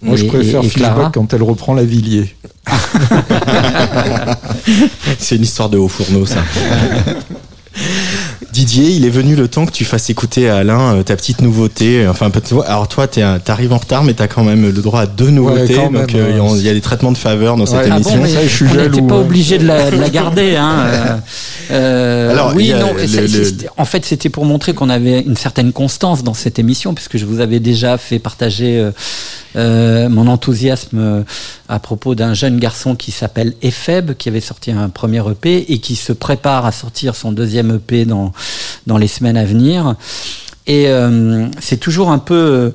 Moi, 0.00 0.14
je 0.16 0.26
préfère 0.26 0.62
et- 0.62 0.66
et 0.66 0.70
Clara. 0.70 0.94
Flashback 0.94 1.14
quand 1.14 1.34
elle 1.34 1.42
reprend 1.42 1.74
la 1.74 1.82
Villiers. 1.82 2.32
C'est 5.18 5.36
une 5.36 5.42
histoire 5.42 5.68
de 5.68 5.78
haut 5.78 5.88
fourneau, 5.88 6.26
ça. 6.26 6.42
Didier, 8.58 8.90
il 8.90 9.04
est 9.04 9.10
venu 9.10 9.36
le 9.36 9.46
temps 9.46 9.66
que 9.66 9.70
tu 9.70 9.84
fasses 9.84 10.10
écouter 10.10 10.48
à 10.50 10.56
Alain 10.56 10.96
euh, 10.96 11.02
ta 11.04 11.14
petite 11.14 11.42
nouveauté. 11.42 12.08
Enfin, 12.08 12.28
alors 12.66 12.88
toi, 12.88 13.06
t'es 13.06 13.22
un- 13.22 13.38
t'arrives 13.38 13.72
en 13.72 13.78
retard, 13.78 14.02
mais 14.02 14.14
t'as 14.14 14.26
quand 14.26 14.42
même 14.42 14.62
le 14.64 14.72
droit 14.72 15.02
à 15.02 15.06
deux 15.06 15.30
nouveautés. 15.30 15.76
donc 15.76 15.94
euh, 15.94 16.26
il 16.30 16.36
y 16.36 16.38
a- 16.40 16.42
ouais. 16.42 16.58
il 16.58 16.62
y 16.66 16.68
a 16.68 16.74
des 16.74 16.80
traitements 16.80 17.12
de 17.12 17.16
faveur 17.18 17.56
dans 17.56 17.66
cette 17.66 17.76
Ouais. 17.76 17.84
Ah 17.88 18.00
bon, 18.00 18.10
émission. 18.10 18.20
mais 18.20 18.28
Ça, 18.28 18.42
je 18.42 18.48
suis 18.48 18.64
on 18.68 18.74
n'était 18.74 19.00
pas 19.02 19.14
hein. 19.14 19.20
obligé 19.20 19.58
de 19.58 19.64
la, 19.66 19.92
de 19.92 19.96
la 19.96 20.08
garder. 20.10 20.56
Hein. 20.56 21.20
euh, 21.70 22.32
Alors, 22.32 22.52
oui, 22.56 22.70
non. 22.72 22.94
le- 22.94 23.68
En 23.76 23.84
fait, 23.84 24.04
c'était 24.04 24.28
pour 24.28 24.44
montrer 24.44 24.74
qu'on 24.74 24.90
avait 24.90 25.20
une 25.20 25.36
certaine 25.36 25.70
constance 25.72 26.24
dans 26.24 26.34
cette 26.34 26.58
émission, 26.58 26.94
puisque 26.94 27.16
je 27.16 27.26
vous 27.26 27.38
avais 27.38 27.60
déjà 27.60 27.96
fait 27.96 28.18
partager 28.18 28.78
euh, 28.80 28.90
euh, 29.56 30.08
mon 30.08 30.26
enthousiasme 30.26 31.24
à 31.68 31.78
propos 31.78 32.14
d'un 32.16 32.34
jeune 32.34 32.58
garçon 32.58 32.96
qui 32.96 33.12
s'appelle 33.12 33.54
Epheb, 33.62 34.14
qui 34.14 34.28
avait 34.28 34.40
sorti 34.40 34.72
un 34.72 34.88
premier 34.88 35.22
EP 35.30 35.72
et 35.72 35.78
qui 35.78 35.94
se 35.96 36.12
prépare 36.12 36.66
à 36.66 36.72
sortir 36.72 37.14
son 37.14 37.30
deuxième 37.32 37.76
EP 37.76 38.04
dans 38.04 38.32
dans 38.86 38.98
les 38.98 39.08
semaines 39.08 39.36
à 39.36 39.44
venir. 39.44 39.94
Et 40.66 40.88
euh, 40.88 41.46
c'est 41.60 41.78
toujours 41.78 42.10
un 42.10 42.18
peu 42.18 42.72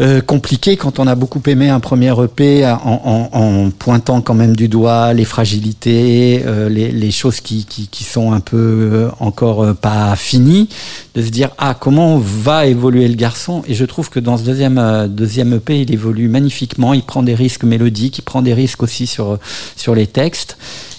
euh, 0.00 0.20
compliqué 0.22 0.76
quand 0.78 0.98
on 0.98 1.06
a 1.06 1.14
beaucoup 1.14 1.42
aimé 1.46 1.68
un 1.68 1.78
premier 1.80 2.12
EP 2.24 2.64
en, 2.66 2.78
en- 3.04 3.28
en 3.38 3.70
pointant 3.70 4.22
quand 4.22 4.32
même 4.34 4.56
du 4.56 4.66
doigt 4.68 5.12
les 5.12 5.26
fragilités, 5.26 6.42
euh, 6.46 6.68
les, 6.70 6.90
les 6.90 7.10
choses 7.10 7.40
qui, 7.40 7.66
qui, 7.66 7.86
qui 7.88 8.04
sont 8.04 8.32
un 8.32 8.40
peu 8.40 8.56
euh, 8.56 9.08
encore 9.20 9.62
euh, 9.62 9.74
pas 9.74 10.16
finies, 10.16 10.68
de 11.14 11.22
se 11.22 11.28
dire 11.28 11.50
ah 11.58 11.76
comment 11.78 12.18
va 12.18 12.66
évoluer 12.66 13.08
le 13.08 13.14
garçon? 13.14 13.62
Et 13.68 13.74
je 13.74 13.84
trouve 13.84 14.08
que 14.08 14.20
dans 14.20 14.38
ce 14.38 14.42
deuxième 14.44 15.06
deuxième 15.08 15.52
EP 15.54 15.82
il 15.82 15.92
évolue 15.92 16.28
magnifiquement, 16.28 16.94
il 16.94 17.02
prend 17.02 17.22
des 17.22 17.34
risques 17.34 17.64
mélodiques, 17.64 18.18
il 18.18 18.22
prend 18.22 18.40
des 18.40 18.54
risques 18.54 18.82
aussi 18.82 19.06
sur 19.06 19.38
sur 19.76 19.94
les 19.94 20.06
textes. 20.06 20.56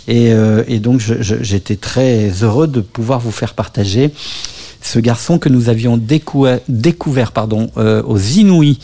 Et, 0.08 0.32
et 0.68 0.80
donc 0.80 1.00
j'étais 1.00 1.76
très 1.76 2.30
heureux 2.42 2.68
de 2.68 2.82
pouvoir 2.82 3.20
vous 3.20 3.32
faire 3.32 3.54
partager 3.54 4.12
ce 4.82 5.00
garçon 5.00 5.38
que 5.40 5.50
nous 5.50 5.70
avions 5.70 5.98
décou- 5.98 6.48
découvert 6.68 7.32
pardon, 7.32 7.70
euh, 7.78 8.02
aux 8.04 8.18
Inouïs 8.20 8.80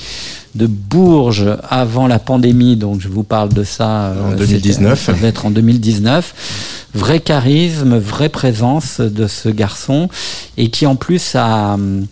de 0.56 0.66
Bourges 0.68 1.46
avant 1.70 2.08
la 2.08 2.20
pandémie, 2.20 2.76
donc 2.78 3.00
je 3.02 3.08
vous 3.10 3.24
parle 3.24 3.50
de 3.50 3.64
ça 3.64 4.14
En 4.28 4.32
euh, 4.32 4.36
2019. 4.36 4.98
c'était- 5.00 5.06
Ça 5.06 5.14
devait 5.14 5.28
être 5.28 5.46
en 5.46 5.52
2019. 5.52 6.88
Vrai 6.94 7.20
charisme, 7.20 7.98
vraie 7.98 8.30
présence 8.30 9.00
de 9.02 9.28
ce 9.28 9.50
garçon 9.50 10.10
et 10.58 10.70
qui 10.70 10.86
en 10.88 10.96
plus 10.96 11.36
a 11.36 11.74
hum, 11.76 12.08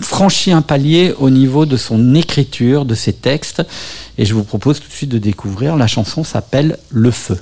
franchi 0.00 0.52
un 0.52 0.62
palier 0.62 1.14
au 1.18 1.30
niveau 1.30 1.64
de 1.66 1.76
son 1.76 2.14
écriture, 2.14 2.84
de 2.84 2.94
ses 2.94 3.12
textes. 3.12 3.62
Et 4.18 4.24
je 4.26 4.34
vous 4.34 4.44
propose 4.44 4.80
tout 4.80 4.88
de 4.88 4.92
suite 4.92 5.10
de 5.10 5.18
découvrir. 5.18 5.76
La 5.76 5.86
chanson 5.86 6.24
s'appelle 6.24 6.76
Le 6.90 7.10
Feu. 7.10 7.38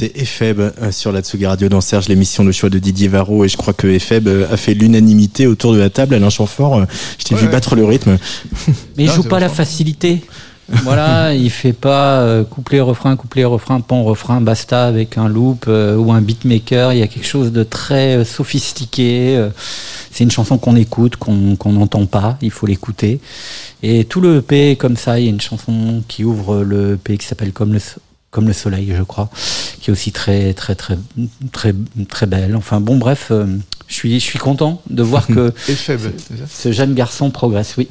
C'est 0.00 0.16
Epheb 0.18 0.60
euh, 0.60 0.70
sur 0.92 1.12
la 1.12 1.20
Tsugi 1.20 1.44
Radio 1.44 1.68
dans 1.68 1.82
Serge, 1.82 2.08
l'émission 2.08 2.42
de 2.42 2.52
choix 2.52 2.70
de 2.70 2.78
Didier 2.78 3.08
Varro. 3.08 3.44
Et 3.44 3.48
je 3.48 3.58
crois 3.58 3.74
que 3.74 3.86
Epheb 3.86 4.28
euh, 4.28 4.46
a 4.50 4.56
fait 4.56 4.72
l'unanimité 4.72 5.46
autour 5.46 5.74
de 5.74 5.78
la 5.78 5.90
table. 5.90 6.14
Alain 6.14 6.30
Chamfort, 6.30 6.78
euh, 6.78 6.84
je 7.18 7.24
t'ai 7.24 7.34
Ouais, 7.34 7.40
vu 7.40 7.46
ouais. 7.46 7.52
battre 7.52 7.76
le 7.76 7.84
rythme. 7.84 8.16
Mais 8.96 9.04
il 9.04 9.10
joue 9.10 9.24
pas 9.24 9.40
la 9.40 9.50
facilité. 9.50 10.22
voilà, 10.84 11.34
il 11.34 11.50
fait 11.50 11.74
pas 11.74 12.20
euh, 12.20 12.44
couplet, 12.44 12.80
refrain, 12.80 13.14
couplet, 13.16 13.44
refrain, 13.44 13.80
pont, 13.80 14.04
refrain, 14.04 14.40
basta 14.40 14.86
avec 14.86 15.18
un 15.18 15.28
loop 15.28 15.66
euh, 15.68 15.96
ou 15.96 16.12
un 16.12 16.22
beatmaker. 16.22 16.94
Il 16.94 17.00
y 17.00 17.02
a 17.02 17.06
quelque 17.06 17.26
chose 17.26 17.52
de 17.52 17.62
très 17.62 18.16
euh, 18.16 18.24
sophistiqué. 18.24 19.48
c'est 20.12 20.24
une 20.24 20.30
chanson 20.30 20.56
qu'on 20.56 20.76
écoute, 20.76 21.16
qu'on 21.16 21.56
n'entend 21.72 22.06
pas. 22.06 22.38
Il 22.40 22.52
faut 22.52 22.66
l'écouter. 22.66 23.20
Et 23.82 24.04
tout 24.04 24.22
le 24.22 24.38
EP 24.38 24.70
est 24.70 24.76
comme 24.76 24.96
ça. 24.96 25.18
Il 25.20 25.24
y 25.24 25.26
a 25.26 25.30
une 25.30 25.40
chanson 25.42 26.02
qui 26.08 26.24
ouvre 26.24 26.62
le 26.62 26.94
EP 26.94 27.18
qui 27.18 27.26
s'appelle 27.26 27.52
Comme 27.52 27.74
le 27.74 27.80
so- 27.80 28.00
comme 28.30 28.46
le 28.46 28.52
soleil, 28.52 28.92
je 28.96 29.02
crois, 29.02 29.28
qui 29.80 29.90
est 29.90 29.92
aussi 29.92 30.12
très 30.12 30.54
très 30.54 30.74
très 30.74 30.96
très 31.52 31.74
très 32.08 32.26
belle. 32.26 32.54
Enfin 32.56 32.80
bon, 32.80 32.96
bref, 32.96 33.28
euh, 33.30 33.46
je 33.88 33.94
suis 33.94 34.14
je 34.20 34.24
suis 34.24 34.38
content 34.38 34.80
de 34.88 35.02
voir 35.02 35.26
que 35.26 35.52
ce- 36.48 36.72
jeune 36.72 36.94
garçon 36.94 37.30
progresse. 37.30 37.74
Oui. 37.76 37.88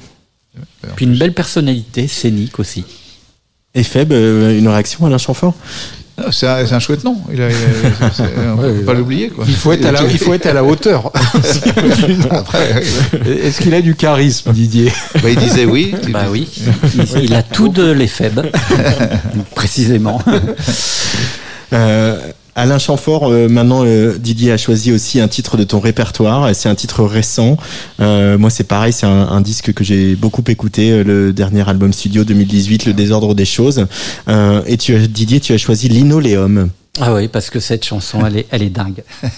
Puis 0.95 1.05
une 1.05 1.17
belle 1.17 1.33
personnalité 1.33 2.07
scénique 2.07 2.59
aussi. 2.59 2.83
Epheb, 3.75 4.11
euh, 4.11 4.57
une 4.57 4.67
réaction, 4.67 5.05
Alain 5.05 5.17
Chamfort 5.19 5.53
C'est 6.31 6.47
un, 6.47 6.79
chouette 6.79 7.03
nom. 7.03 7.17
Il 7.31 7.41
a, 7.41 7.49
il 7.49 7.53
a- 7.55 7.57
c'est- 8.11 8.23
c'est- 8.23 8.29
on 8.53 8.57
peut 8.57 8.67
Ouais, 8.71 8.79
pas 8.83 8.93
l'oublier. 8.93 9.31
Il 9.47 9.55
faut 9.55 9.71
être 9.71 9.85
à 9.85 9.91
la, 9.91 10.03
il 10.03 10.17
faut 10.17 10.33
être 10.33 10.45
à 10.45 10.53
la 10.53 10.63
hauteur. 10.63 11.11
Après, 12.31 12.83
Est-ce 13.43 13.61
qu'il 13.61 13.73
a 13.73 13.81
du 13.81 13.95
charisme, 13.95 14.51
Didier? 14.53 14.91
Bah, 15.21 15.29
il 15.29 15.35
disait 15.37 15.65
oui. 15.65 15.93
Bah 16.09 16.25
oui, 16.31 16.47
il, 16.95 17.23
il 17.25 17.33
a 17.35 17.43
tout 17.43 17.69
de 17.69 17.91
l'EFEB, 17.91 18.41
précisément. 19.55 20.21
Euh, 21.73 22.17
Alain 22.59 22.77
Chamfort, 22.77 23.31
euh, 23.31 23.47
maintenant 23.47 23.85
euh, 23.85 24.17
Didier 24.17 24.51
a 24.51 24.57
choisi 24.57 24.91
aussi 24.91 25.21
un 25.21 25.29
titre 25.29 25.55
de 25.55 25.63
ton 25.63 25.79
répertoire. 25.79 26.53
C'est 26.53 26.67
un 26.67 26.75
titre 26.75 27.05
récent. 27.05 27.55
Euh, 28.01 28.37
moi, 28.37 28.49
c'est 28.49 28.65
pareil, 28.65 28.91
c'est 28.91 29.05
un, 29.05 29.29
un 29.29 29.39
disque 29.39 29.71
que 29.71 29.85
j'ai 29.85 30.15
beaucoup 30.15 30.43
écouté, 30.45 31.03
le 31.05 31.31
dernier 31.31 31.67
album 31.69 31.93
studio 31.93 32.25
2018, 32.25 32.85
Le 32.85 32.93
désordre 32.93 33.33
des 33.33 33.45
choses. 33.45 33.87
Et 34.27 34.77
tu 34.77 34.93
as, 34.95 35.07
Didier, 35.07 35.39
tu 35.39 35.53
as 35.53 35.57
choisi 35.57 35.87
Linoléum. 35.87 36.69
Ah 37.01 37.13
oui, 37.13 37.29
parce 37.29 37.49
que 37.49 37.59
cette 37.61 37.85
chanson, 37.85 38.25
elle 38.25 38.37
est, 38.37 38.47
elle 38.51 38.61
est 38.63 38.69
dingue. 38.69 39.03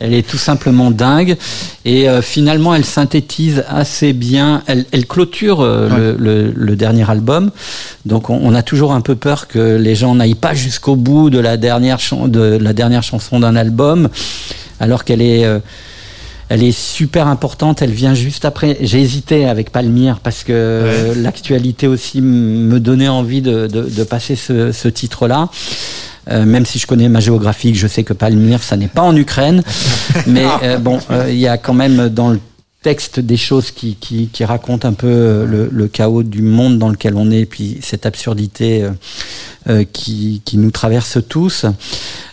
Elle 0.00 0.14
est 0.14 0.26
tout 0.26 0.38
simplement 0.38 0.90
dingue. 0.90 1.36
Et 1.84 2.08
euh, 2.08 2.22
finalement, 2.22 2.74
elle 2.74 2.84
synthétise 2.84 3.62
assez 3.68 4.12
bien. 4.14 4.62
Elle, 4.66 4.86
elle 4.90 5.06
clôture 5.06 5.60
euh, 5.60 5.88
le, 5.88 6.16
le- 6.18 6.52
le 6.54 6.76
dernier 6.76 7.08
album. 7.10 7.50
Donc, 8.06 8.30
on, 8.30 8.38
on 8.42 8.54
a 8.54 8.62
toujours 8.62 8.92
un 8.94 9.02
peu 9.02 9.16
peur 9.16 9.48
que 9.48 9.76
les 9.76 9.94
gens 9.94 10.14
n'aillent 10.14 10.34
pas 10.34 10.54
jusqu'au 10.54 10.96
bout 10.96 11.28
de 11.30 11.38
la 11.38 11.56
dernière, 11.58 11.98
de 12.26 12.56
la 12.60 12.72
dernière 12.72 13.02
chanson 13.02 13.38
d'un 13.40 13.56
album, 13.56 14.08
alors 14.80 15.04
qu'elle 15.04 15.20
est. 15.22 15.44
euh, 15.44 15.58
elle 16.50 16.62
est 16.62 16.72
super 16.78 17.26
importante, 17.26 17.80
elle 17.82 17.90
vient 17.92 18.14
juste 18.14 18.44
après. 18.44 18.76
J'ai 18.82 19.00
hésité 19.00 19.46
avec 19.46 19.70
Palmyre 19.70 20.20
parce 20.22 20.44
que 20.44 21.12
l'actualité 21.16 21.86
aussi 21.86 22.20
me 22.20 22.78
donnait 22.80 23.08
envie 23.08 23.40
de, 23.42 23.66
de- 23.66 23.88
de 23.88 24.04
passer 24.04 24.36
ce, 24.36 24.70
ce 24.72 24.88
titre-là. 24.88 25.48
Euh, 26.30 26.44
même 26.44 26.64
si 26.64 26.78
je 26.78 26.86
connais 26.86 27.08
ma 27.08 27.20
géographie, 27.20 27.72
que 27.72 27.78
je 27.78 27.86
sais 27.86 28.02
que 28.02 28.12
Palmyre, 28.12 28.62
ça 28.62 28.76
n'est 28.76 28.88
pas 28.88 29.02
en 29.02 29.14
Ukraine. 29.16 29.62
Mais 30.26 30.46
euh, 30.62 30.78
bon, 30.78 30.98
euh, 31.10 31.26
il 31.30 31.38
y 31.38 31.48
a 31.48 31.58
quand 31.58 31.74
même 31.74 32.08
dans 32.08 32.30
le 32.30 32.40
texte 32.84 33.18
des 33.18 33.38
choses 33.38 33.70
qui, 33.70 33.96
qui, 33.96 34.28
qui 34.28 34.44
racontent 34.44 34.86
un 34.86 34.92
peu 34.92 35.06
euh, 35.06 35.46
le, 35.46 35.68
le 35.72 35.88
chaos 35.88 36.22
du 36.22 36.42
monde 36.42 36.78
dans 36.78 36.90
lequel 36.90 37.16
on 37.16 37.30
est, 37.30 37.46
puis 37.46 37.78
cette 37.80 38.04
absurdité 38.04 38.82
euh, 38.82 38.90
euh, 39.68 39.84
qui, 39.90 40.42
qui 40.44 40.58
nous 40.58 40.70
traverse 40.70 41.18
tous 41.26 41.64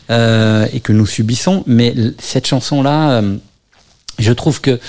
euh, 0.10 0.68
et 0.74 0.82
que 0.82 0.92
nous 0.92 1.06
subissons. 1.06 1.64
Mais 1.68 1.96
cette 2.20 2.46
chanson-là, 2.46 3.12
euh, 3.12 3.38
je 4.20 4.34
trouve 4.34 4.60
que 4.60 4.80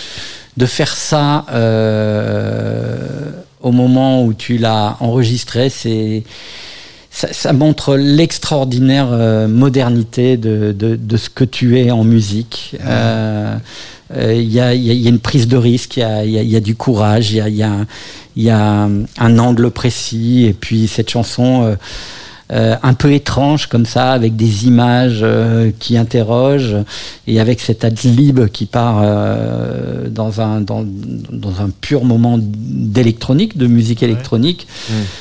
de 0.57 0.67
faire 0.67 0.97
ça 0.97 1.47
euh, 1.53 3.31
au 3.61 3.71
moment 3.71 4.25
où 4.25 4.35
tu 4.35 4.59
l'as 4.59 4.97
enregistré, 4.99 5.71
c'est 5.71 6.25
ça, 7.15 7.29
ça 7.33 7.53
montre 7.53 7.97
l'extraordinaire 7.97 9.09
euh, 9.13 9.47
modernité 9.49 10.37
de, 10.39 10.73
de, 10.77 10.97
de 10.97 11.17
ce 11.19 11.29
que 11.29 11.45
tu 11.45 11.79
es 11.79 11.91
en 11.91 12.05
musique. 12.05 12.75
Euh, 12.85 13.57
euh, 14.17 14.35
Il 14.35 14.51
y, 14.53 14.61
a, 14.61 14.75
il 14.75 14.83
y 14.83 14.91
a- 14.91 14.95
y 14.95 15.07
a 15.07 15.09
une 15.11 15.19
prise 15.21 15.47
de 15.47 15.57
risque, 15.57 15.97
il 15.99 16.01
y 16.01 16.03
a, 16.05 16.25
il 16.25 16.31
y 16.33 16.39
a- 16.39 16.43
il 16.43 16.51
y 16.51 16.57
a 16.57 16.61
du 16.61 16.75
courage, 16.75 17.31
il 17.31 17.37
y 17.37 17.41
a, 17.41 17.49
il 17.49 17.57
y 17.57 17.63
a- 17.63 17.87
il 18.37 18.43
y 18.45 18.51
a 18.51 18.89
un 19.19 19.39
angle 19.39 19.71
précis, 19.71 20.47
et 20.47 20.55
puis 20.55 20.89
cette 20.89 21.11
chanson 21.11 21.65
euh, 21.65 21.75
euh, 22.53 22.77
un 22.83 22.93
peu 22.95 23.13
étrange 23.13 23.67
comme 23.67 23.87
ça, 23.87 24.13
avec 24.13 24.37
des 24.37 24.67
images 24.67 25.21
euh, 25.23 25.71
qui 25.79 25.97
interrogent, 25.97 26.77
et 27.27 27.41
avec 27.41 27.61
cet 27.61 27.85
ad-lib 27.85 28.47
qui 28.49 28.67
part 28.67 29.01
euh, 29.03 30.09
dans, 30.09 30.41
un, 30.41 30.61
dans, 30.61 30.85
dans 30.85 31.61
un 31.63 31.71
pur 31.81 32.05
moment 32.05 32.39
d'électronique, 32.39 33.57
de 33.57 33.67
musique 33.67 34.03
électronique. 34.03 34.67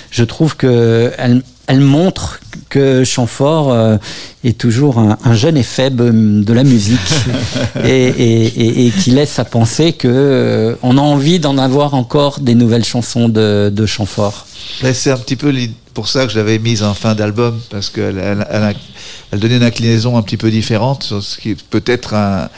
Je 0.09 0.23
trouve 0.26 0.55
que 0.57 1.11
elle, 1.18 1.41
elle 1.72 1.80
montre 1.80 2.41
que 2.68 3.06
Chamfort 3.06 3.72
euh, 3.72 3.98
est 4.43 4.57
toujours 4.57 4.99
un, 4.99 5.18
un 5.23 5.34
jeune 5.34 5.56
et 5.56 5.64
faible 5.64 6.43
de 6.43 6.53
la 6.53 6.64
musique 6.65 6.99
et, 7.85 8.07
et, 8.07 8.45
et- 8.45 8.88
et 8.88 8.91
qui 8.91 9.11
laisse 9.11 9.39
à 9.39 9.45
penser 9.45 9.93
que 9.93 10.07
euh, 10.10 10.76
on 10.84 10.98
a 10.98 11.02
envie 11.02 11.39
d'en 11.39 11.57
avoir 11.57 11.93
encore 11.93 12.41
des 12.41 12.56
nouvelles 12.56 12.84
chansons 12.84 13.30
de, 13.30 13.72
de 13.73 13.85
Chamfort. 13.85 14.45
C'est 14.93 15.11
un 15.11 15.18
petit 15.18 15.38
peu 15.38 15.53
pour 15.93 16.10
ça 16.10 16.26
que 16.26 16.31
je 16.34 16.38
l'avais 16.38 16.60
mise 16.60 16.84
en 16.84 16.93
fin 16.93 17.15
d'album, 17.15 17.57
parce 17.69 17.89
qu'elle 17.89 18.18
elle, 18.18 18.45
elle, 18.49 18.64
a- 18.64 18.73
elle 19.31 19.39
donnait 19.39 19.57
une 19.57 19.64
inclinaison 19.64 20.18
un 20.18 20.22
petit 20.22 20.38
peu 20.38 20.52
différente 20.52 21.03
sur 21.03 21.23
ce 21.23 21.38
qui 21.38 21.56
peut 21.56 21.84
être 21.85 22.14
un, 22.15 22.49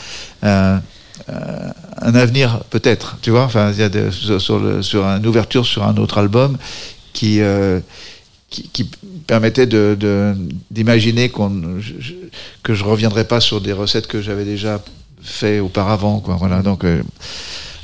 un, 0.42 0.80
un- 1.28 1.72
un 2.02 2.14
avenir, 2.16 2.60
peut-être, 2.70 3.16
tu 3.22 3.30
vois, 3.30 3.44
enfin, 3.44 3.70
il 3.72 3.78
y 3.78 3.82
a 3.84 3.88
de- 3.88 4.10
sur, 4.10 4.40
sur 4.40 4.58
le, 4.58 4.82
sur 4.82 5.04
une 5.04 5.24
ouverture 5.26 5.64
sur 5.66 5.84
un 5.84 5.96
autre 5.98 6.18
album 6.18 6.56
qui, 7.12 7.40
euh, 7.40 7.78
qui, 8.54 8.68
qui 8.68 8.84
permettait 9.26 9.66
de, 9.66 9.96
de- 9.98 10.34
d'imaginer 10.70 11.28
qu'on, 11.28 11.80
que 12.62 12.74
je 12.74 12.84
reviendrai 12.84 13.24
pas 13.24 13.40
sur 13.40 13.60
des 13.60 13.72
recettes 13.72 14.06
que 14.06 14.22
j'avais 14.22 14.44
déjà 14.44 14.80
fait 15.22 15.58
auparavant, 15.58 16.20
quoi, 16.20 16.36
voilà, 16.36 16.62
donc, 16.62 16.84
euh, 16.84 17.02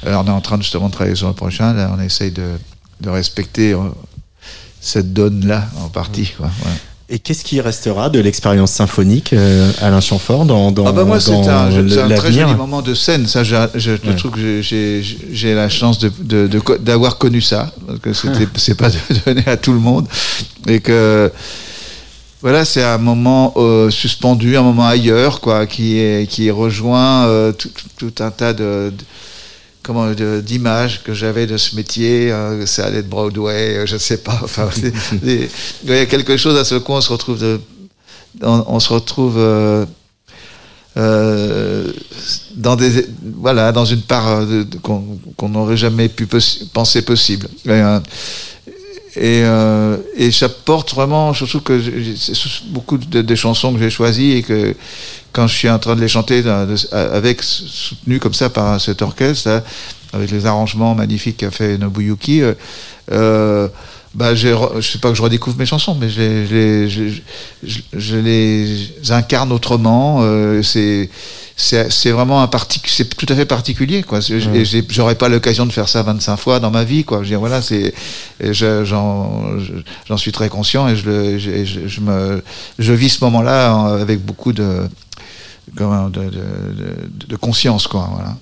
on 0.07 0.27
est 0.27 0.31
en 0.31 0.41
train 0.41 0.59
justement 0.59 0.87
de 0.89 0.93
travailler 0.93 1.17
sur 1.17 1.29
le 1.29 1.35
prochain, 1.35 1.73
là, 1.75 1.91
on 1.97 2.01
essaye 2.01 2.31
de, 2.31 2.51
de 3.01 3.11
respecter 3.11 3.73
euh, 3.73 3.79
cette 4.81 5.13
donne-là 5.13 5.69
en 5.83 5.89
partie. 5.89 6.33
Quoi. 6.37 6.51
Et 7.13 7.19
qu'est-ce 7.19 7.43
qui 7.43 7.61
restera 7.61 8.09
de 8.09 8.21
l'expérience 8.21 8.71
symphonique, 8.71 9.33
euh, 9.33 9.73
Alain 9.83 10.01
Chamfort, 10.01 10.45
dans, 10.45 10.71
dans, 10.71 10.87
ah 10.87 10.93
bah 10.93 11.05
moi 11.05 11.19
c'est 11.19 11.33
un, 11.35 11.69
le- 11.69 11.89
c'est 11.89 12.03
un 12.03 12.09
très 12.09 12.31
joli 12.33 12.55
moment 12.55 12.83
de 12.83 12.95
scène. 12.95 13.27
Ça, 13.27 13.43
je, 13.43 13.57
je, 13.75 13.97
je 14.01 14.09
Ouais. 14.09 14.15
trouve 14.17 14.31
que 14.31 14.63
j'ai- 14.63 15.55
la 15.55 15.69
chance 15.69 15.99
de 15.99 16.13
de- 16.21 16.47
de 16.47 16.59
co- 16.61 16.79
d'avoir 16.79 17.19
connu 17.19 17.41
ça, 17.41 17.73
parce 18.05 18.21
que 18.23 18.29
c'est 18.57 18.77
pas 18.77 18.91
donné 19.27 19.43
à 19.47 19.57
tout 19.57 19.73
le 19.73 19.81
monde, 19.81 20.07
et 20.69 20.79
que 20.79 21.33
voilà, 22.43 22.65
c'est 22.65 22.85
un 22.85 22.99
moment 22.99 23.55
euh, 23.57 23.91
suspendu, 23.91 24.57
un 24.57 24.63
moment 24.63 24.87
ailleurs, 24.87 25.41
quoi, 25.41 25.67
qui 25.67 25.99
est 25.99 26.29
qui 26.31 26.49
rejoint 26.53 27.27
euh, 27.27 27.51
tout, 27.53 27.71
tout 27.99 28.15
un 28.23 28.31
tas 28.31 28.53
de, 28.53 28.93
de- 28.97 29.05
d'images 30.41 31.03
que 31.03 31.15
j'avais 31.15 31.47
de 31.47 31.57
ce 31.57 31.77
métier. 31.77 32.33
euh, 32.33 32.67
ça 32.67 32.87
allait 32.87 33.03
de 33.03 33.09
Broadway, 33.09 33.77
euh, 33.77 33.87
je 33.87 33.97
sais 33.97 34.19
pas. 34.19 34.41
Il 35.23 35.49
y 35.85 35.93
a 35.93 36.07
quelque 36.07 36.37
chose 36.37 36.57
à 36.57 36.65
ce 36.65 36.77
coup, 36.77 36.93
on 36.93 37.01
se 37.01 37.11
retrouve 37.11 37.39
de, 37.39 37.61
on, 38.43 38.81
se 38.81 38.93
retrouve 38.93 39.37
euh, 39.39 39.85
dans 42.57 42.77
des 42.77 43.07
voilà 43.37 43.73
dans 43.73 43.85
une 43.85 44.03
part 44.03 44.45
qu'on 44.83 45.49
n'aurait 45.49 45.77
jamais 45.77 46.09
pu 46.09 46.29
penser 46.73 47.03
possible. 47.03 47.49
Et, 49.17 49.43
euh, 49.45 49.97
et 50.17 50.31
ça 50.31 50.49
porte 50.49 50.95
vraiment, 50.95 51.33
trouve 51.47 51.63
que 51.63 51.81
beaucoup 52.69 52.97
de, 52.99 53.23
des 53.23 53.37
chansons 53.37 53.73
que 53.75 53.79
j'ai 53.81 53.91
choisies 53.91 54.33
et 54.33 54.43
que 54.43 54.75
quand 55.33 55.47
je 55.47 55.55
suis 55.57 55.69
en 55.71 55.79
train 55.79 55.97
de 55.97 56.01
les 56.01 56.09
chanter 56.09 56.43
dans- 56.43 56.67
de- 56.67 56.95
avec 56.95 57.43
soutenu 57.43 58.19
comme 58.21 58.35
ça 58.35 58.51
par 58.51 58.81
cet 58.81 59.03
orchestre, 59.03 59.49
là, 59.49 59.65
avec 60.13 60.31
les 60.31 60.47
arrangements 60.47 60.95
magnifiques 60.95 61.39
qu'a 61.39 61.51
fait 61.51 61.79
Nobuyuki, 61.79 62.43
euh, 62.43 62.55
euh, 63.13 63.69
bah, 64.15 64.35
je 64.35 64.49
sais 64.81 64.99
pas 64.99 65.11
que 65.11 65.15
je 65.15 65.23
redécouvre 65.23 65.57
mes 65.57 65.67
chansons, 65.67 65.95
mais 66.01 66.09
je 66.09 66.21
les, 66.21 66.89
je- 66.89 67.81
je 67.93 68.17
les 68.17 68.89
incarne 69.11 69.53
autrement. 69.53 70.19
euh, 70.23 70.63
c'est 70.63 71.09
c'est 71.61 72.11
vraiment 72.11 72.43
un 72.43 72.47
parti, 72.49 72.81
c'est 72.87 73.15
tout 73.17 73.27
à 73.29 73.35
fait 73.37 73.45
particulier, 73.45 74.03
quoi. 74.03 74.21
Ouais. 74.49 74.65
J'aurais 74.89 75.15
pas 75.15 75.29
l'occasion 75.29 75.67
de 75.67 75.73
faire 75.73 75.89
ça 75.89 76.03
25 76.03 76.37
fois 76.39 76.59
dans 76.61 76.71
ma 76.71 76.85
vie, 76.85 77.05
quoi. 77.05 77.19
Je 77.19 77.23
veux 77.25 77.29
dire, 77.29 77.41
voilà, 77.41 77.61
c'est, 77.61 77.93
j'en, 78.41 79.59
je- 79.59 79.73
j'en 80.09 80.17
suis 80.17 80.33
très 80.33 80.49
conscient 80.49 80.89
et 80.89 80.97
je 80.97 81.05
le, 81.09 81.39
je, 81.39 81.65
je- 81.65 81.87
je 81.87 82.01
me, 82.01 82.43
je 82.79 82.93
vis 82.95 83.11
ce 83.11 83.25
moment-là 83.25 83.75
en- 83.75 83.87
avec 83.95 84.25
beaucoup 84.25 84.53
de, 84.53 84.89
de- 86.31 87.27
de 87.29 87.37
conscience, 87.37 87.87
quoi. 87.87 88.09
Voilà. 88.13 88.37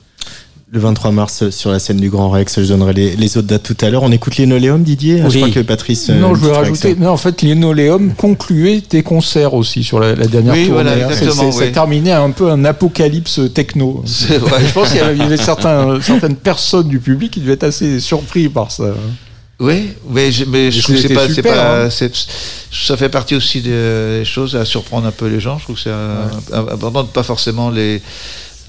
Le 0.71 0.81
23 0.81 1.13
mars 1.13 1.49
sur 1.49 1.71
la 1.71 1.79
scène 1.79 1.97
du 1.97 2.11
Grand 2.11 2.29
Rex, 2.29 2.61
je 2.61 2.67
donnerai 2.69 2.93
les, 2.93 3.17
les 3.17 3.39
autres 3.39 3.47
dates 3.47 3.63
tout 3.63 3.77
à 3.81 3.89
l'heure. 3.89 4.03
On 4.03 4.13
écoute 4.13 4.37
Linoléum, 4.37 4.83
Didier? 4.83 5.17
Je 5.21 5.25
Oui. 5.29 5.37
crois 5.41 5.49
que 5.51 5.61
Patrice. 5.61 6.11
euh, 6.11 6.21
Non, 6.21 6.35
je 6.35 6.41
veux 6.41 6.53
rajouter. 6.53 6.95
Non, 6.95 7.09
en 7.09 7.17
fait, 7.17 7.41
Linoléum 7.41 8.13
concluait 8.15 8.83
tes 8.87 9.03
concerts 9.03 9.55
aussi 9.55 9.83
sur 9.83 9.99
la, 9.99 10.15
la 10.15 10.27
dernière 10.27 10.53
Oui, 10.53 10.67
tournée. 10.67 10.83
voilà, 10.83 10.93
hein. 10.93 11.09
C'est- 11.11 11.25
exactement, 11.25 11.53
c'est- 11.53 11.59
Ça 11.61 11.65
oui. 11.65 11.73
terminait 11.73 12.13
un 12.13 12.31
peu 12.33 12.51
un 12.51 12.67
apocalypse 12.67 13.41
techno. 13.55 14.03
C'est 14.05 14.37
vrai. 14.37 14.61
Je 14.67 14.73
pense 14.75 14.89
qu'il 14.89 14.99
y 14.99 15.01
avait, 15.01 15.15
il 15.15 15.21
y 15.21 15.23
avait 15.23 15.39
certains, 15.39 16.03
certaines 16.03 16.37
personnes 16.37 16.89
du 16.89 16.99
public 16.99 17.31
qui 17.33 17.41
devaient 17.41 17.55
être 17.55 17.65
assez 17.65 17.99
surpris 17.99 18.51
par 18.51 18.71
ça. 18.71 18.93
Oui, 19.61 19.89
mais 20.11 20.31
je, 20.31 20.45
mais 20.45 20.71
je 20.71 20.83
trouve 20.83 20.97
que 20.97 21.01
c'est 21.01 21.15
pas, 21.15 21.27
c'est 21.29 21.35
super, 21.35 21.55
pas, 21.55 21.85
hein. 21.87 21.91
c'est- 21.91 22.13
ça 22.71 22.97
fait 22.99 23.09
partie 23.09 23.35
aussi 23.35 23.63
des 23.63 24.23
choses 24.27 24.55
à 24.55 24.67
surprendre 24.67 25.07
un 25.07 25.13
peu 25.13 25.29
les 25.29 25.41
gens. 25.41 25.57
Je 25.59 25.65
trouve 25.65 25.77
que 25.77 25.83
c'est 25.83 25.89
euh, 25.91 26.27
important 26.53 27.05
de 27.05 27.09
pas 27.09 27.23
forcément 27.23 27.71
les 27.71 28.03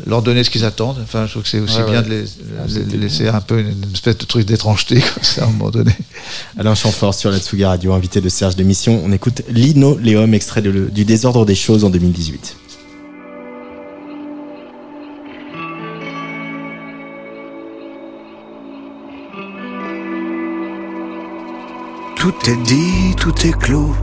leur 0.05 0.21
donner 0.21 0.43
ce 0.43 0.49
qu'ils 0.49 0.65
attendent. 0.65 0.97
Enfin, 1.03 1.25
je 1.25 1.31
trouve 1.31 1.43
que 1.43 1.49
c'est 1.49 1.59
aussi 1.59 1.77
Ouais, 1.79 1.85
bien 1.91 2.01
ouais. 2.01 2.07
de 2.07 2.09
les, 2.09 2.25
Ah, 2.59 2.65
les 2.91 2.97
laisser 2.97 3.27
un 3.27 3.41
peu 3.41 3.59
une, 3.59 3.67
une 3.69 3.91
espèce 3.93 4.17
de 4.17 4.25
truc 4.25 4.45
d'étrangeté 4.45 4.95
comme 5.13 5.23
ça 5.23 5.43
à 5.43 5.47
un 5.47 5.51
moment 5.51 5.69
donné. 5.71 5.91
Alain 6.57 6.75
Chamfort 6.75 7.13
sur 7.13 7.31
la 7.31 7.39
Tsuga 7.39 7.69
Radio, 7.69 7.93
invité 7.93 8.21
de 8.21 8.29
Serge 8.29 8.55
d'émission. 8.55 9.01
On 9.03 9.11
écoute 9.11 9.41
Linoléum, 9.49 10.33
extrait 10.33 10.61
de 10.61 10.69
le- 10.69 10.89
du 10.89 11.05
désordre 11.05 11.45
des 11.45 11.55
choses 11.55 11.83
en 11.83 11.89
2018. 11.89 12.55
Tout 22.15 22.33
est 22.49 22.61
dit, 22.63 23.15
tout 23.15 23.33
est 23.47 23.57
clos. 23.57 23.93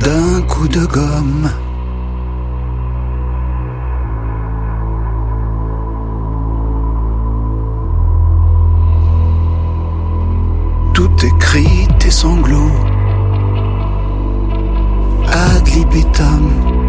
D'un 0.00 0.42
coup 0.42 0.68
de 0.68 0.84
gomme. 0.86 1.50
Tout 11.22 11.28
est 11.28 11.38
cri, 11.38 11.88
tes 12.00 12.10
sanglots. 12.10 12.72
Ad 15.28 15.68
libitum. 15.68 16.81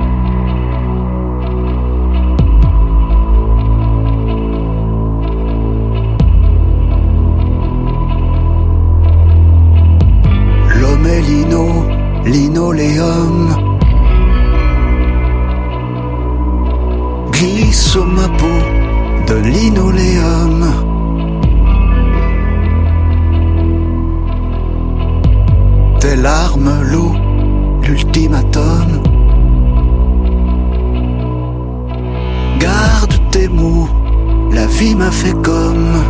Garde 32.60 33.14
tes 33.32 33.48
mots, 33.48 33.88
la 34.52 34.66
vie 34.68 34.96
m'a 34.96 35.12
fait. 35.12 35.34
Comme 35.42 36.03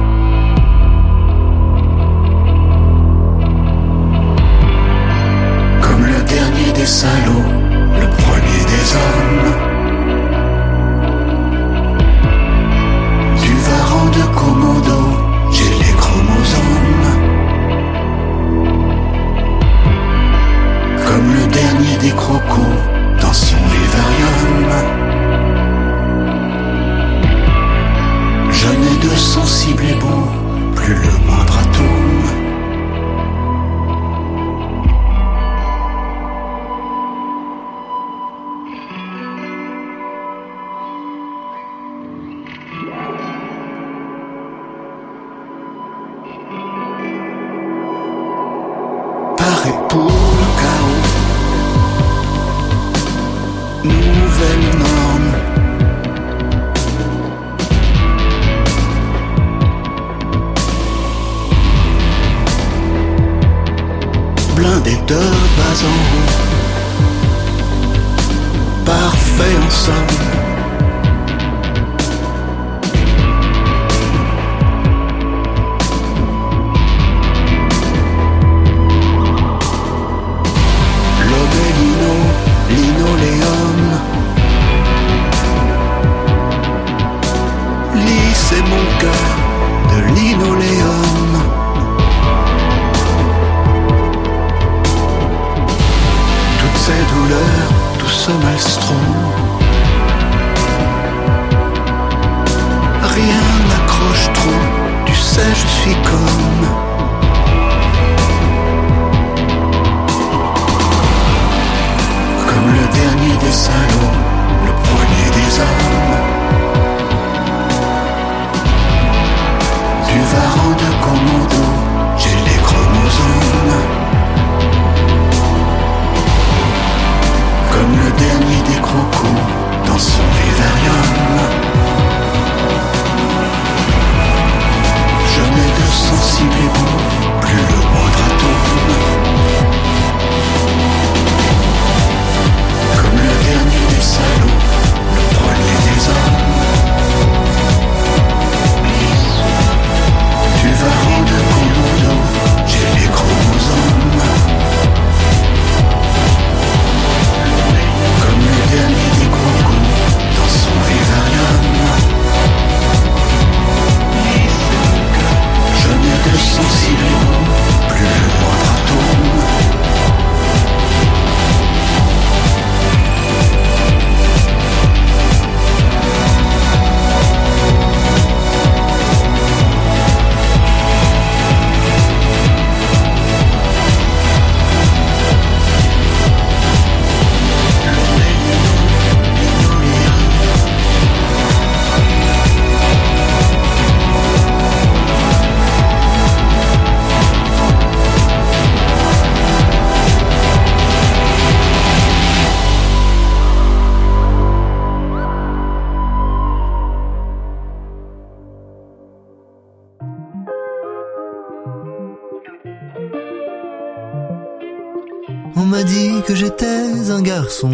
j'étais 216.43 217.09
un 217.09 217.21
garçon. 217.21 217.71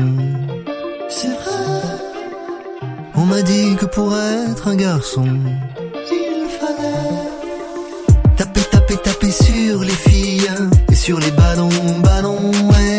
C'est 1.09 1.27
vrai. 1.27 1.81
On 3.15 3.25
m'a 3.25 3.41
dit 3.41 3.75
que 3.75 3.85
pour 3.85 4.15
être 4.15 4.67
un 4.67 4.75
garçon, 4.75 5.25
il 6.11 6.47
fallait 6.59 7.25
taper, 8.37 8.61
taper, 8.71 8.97
taper 8.97 9.31
sur 9.31 9.83
les 9.83 9.99
filles 10.07 10.51
et 10.91 10.95
sur 10.95 11.19
les 11.19 11.31
ballons, 11.31 11.69
ballons, 12.03 12.51
ouais. 12.69 12.98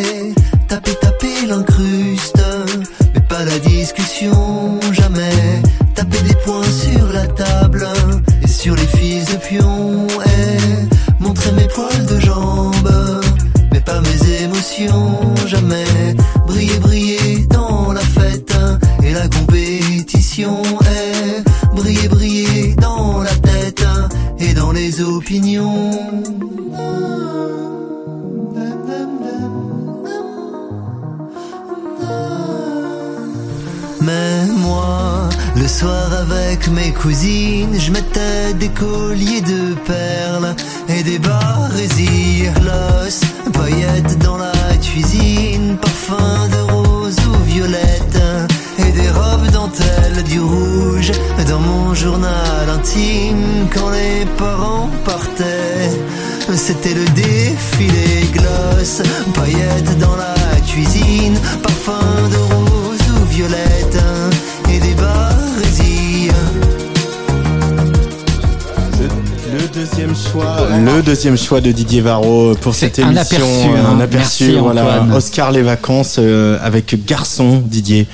Deuxième 71.20 71.36
choix 71.36 71.60
de 71.60 71.70
Didier 71.70 72.00
Varro 72.00 72.54
pour 72.62 72.74
cette 72.74 72.98
un 72.98 73.10
émission, 73.10 73.36
aperçu, 73.36 73.68
euh, 73.68 73.76
hein. 73.76 73.94
un 73.94 74.00
aperçu, 74.00 74.44
Merci, 74.44 74.58
voilà, 74.58 74.84
Antoine. 74.84 75.12
Oscar 75.12 75.52
les 75.52 75.60
vacances 75.60 76.16
euh, 76.18 76.56
avec 76.62 77.04
garçon 77.04 77.62
Didier. 77.62 78.06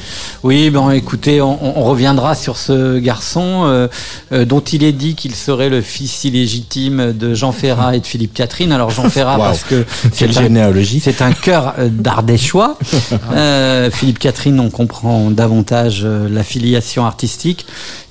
Oui, 0.46 0.70
bon, 0.70 0.92
écoutez, 0.92 1.42
on, 1.42 1.76
on 1.76 1.82
reviendra 1.82 2.36
sur 2.36 2.56
ce 2.56 3.00
garçon 3.00 3.64
euh, 3.64 3.88
euh, 4.30 4.44
dont 4.44 4.60
il 4.60 4.84
est 4.84 4.92
dit 4.92 5.16
qu'il 5.16 5.34
serait 5.34 5.68
le 5.68 5.80
fils 5.80 6.22
illégitime 6.22 7.12
de 7.12 7.34
Jean 7.34 7.50
Ferrat 7.50 7.96
et 7.96 7.98
de 7.98 8.06
Philippe 8.06 8.32
Catherine. 8.32 8.70
Alors 8.70 8.90
Jean 8.90 9.10
Ferrat, 9.10 9.38
parce 9.38 9.64
que 9.64 9.84
Quelle 10.16 10.32
généalogie. 10.32 11.00
C'est 11.00 11.20
un 11.20 11.32
cœur 11.32 11.74
euh, 11.80 11.88
d'Ardéchois. 11.90 12.78
Euh, 13.32 13.90
Philippe 13.90 14.18
Catherine, 14.18 14.60
on 14.60 14.70
comprend 14.70 15.30
davantage 15.30 16.04
la 16.04 16.42
filiation 16.42 17.04
artistique. 17.04 17.66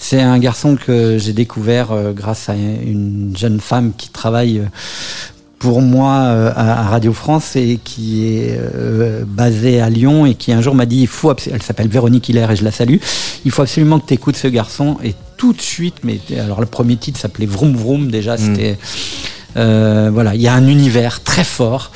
C'est 0.08 0.22
un 0.22 0.38
garçon 0.38 0.76
que 0.76 1.18
j'ai 1.18 1.34
découvert 1.34 1.92
euh, 1.92 2.12
grâce 2.12 2.48
à 2.48 2.54
une 2.54 3.34
jeune 3.36 3.60
femme 3.60 3.92
qui 3.98 4.10
travaille 4.10 4.60
euh, 4.60 4.68
pour 5.66 5.82
moi 5.82 6.14
euh, 6.26 6.52
à 6.56 6.82
à 6.82 6.84
Radio 6.90 7.12
France 7.12 7.56
et 7.56 7.80
qui 7.84 8.28
est 8.28 8.56
euh, 8.56 9.24
basée 9.28 9.82
à 9.82 9.90
Lyon 9.90 10.28
et 10.28 10.36
qui 10.36 10.52
un 10.54 10.62
jour 10.62 10.76
m'a 10.76 10.86
dit 10.86 11.00
il 11.02 11.08
faut 11.08 11.34
elle 11.52 11.64
s'appelle 11.64 11.88
Véronique 11.88 12.30
Hiller 12.30 12.46
et 12.52 12.56
je 12.56 12.64
la 12.64 12.70
salue 12.72 12.98
il 13.46 13.50
faut 13.52 13.64
absolument 13.64 13.98
que 14.00 14.06
tu 14.08 14.14
écoutes 14.14 14.36
ce 14.36 14.48
garçon 14.48 14.98
et 15.04 15.16
tout 15.38 15.54
de 15.54 15.62
suite 15.62 15.96
mais 16.04 16.20
alors 16.40 16.60
le 16.60 16.68
premier 16.68 16.98
titre 16.98 17.20
s'appelait 17.20 17.48
Vroom 17.48 17.76
Vroom 17.76 18.12
déjà 18.12 18.38
c'était 18.38 18.78
euh, 19.58 20.12
voilà 20.14 20.36
il 20.36 20.42
y 20.42 20.48
a 20.48 20.54
un 20.54 20.68
univers 20.68 21.24
très 21.24 21.44
fort 21.44 21.92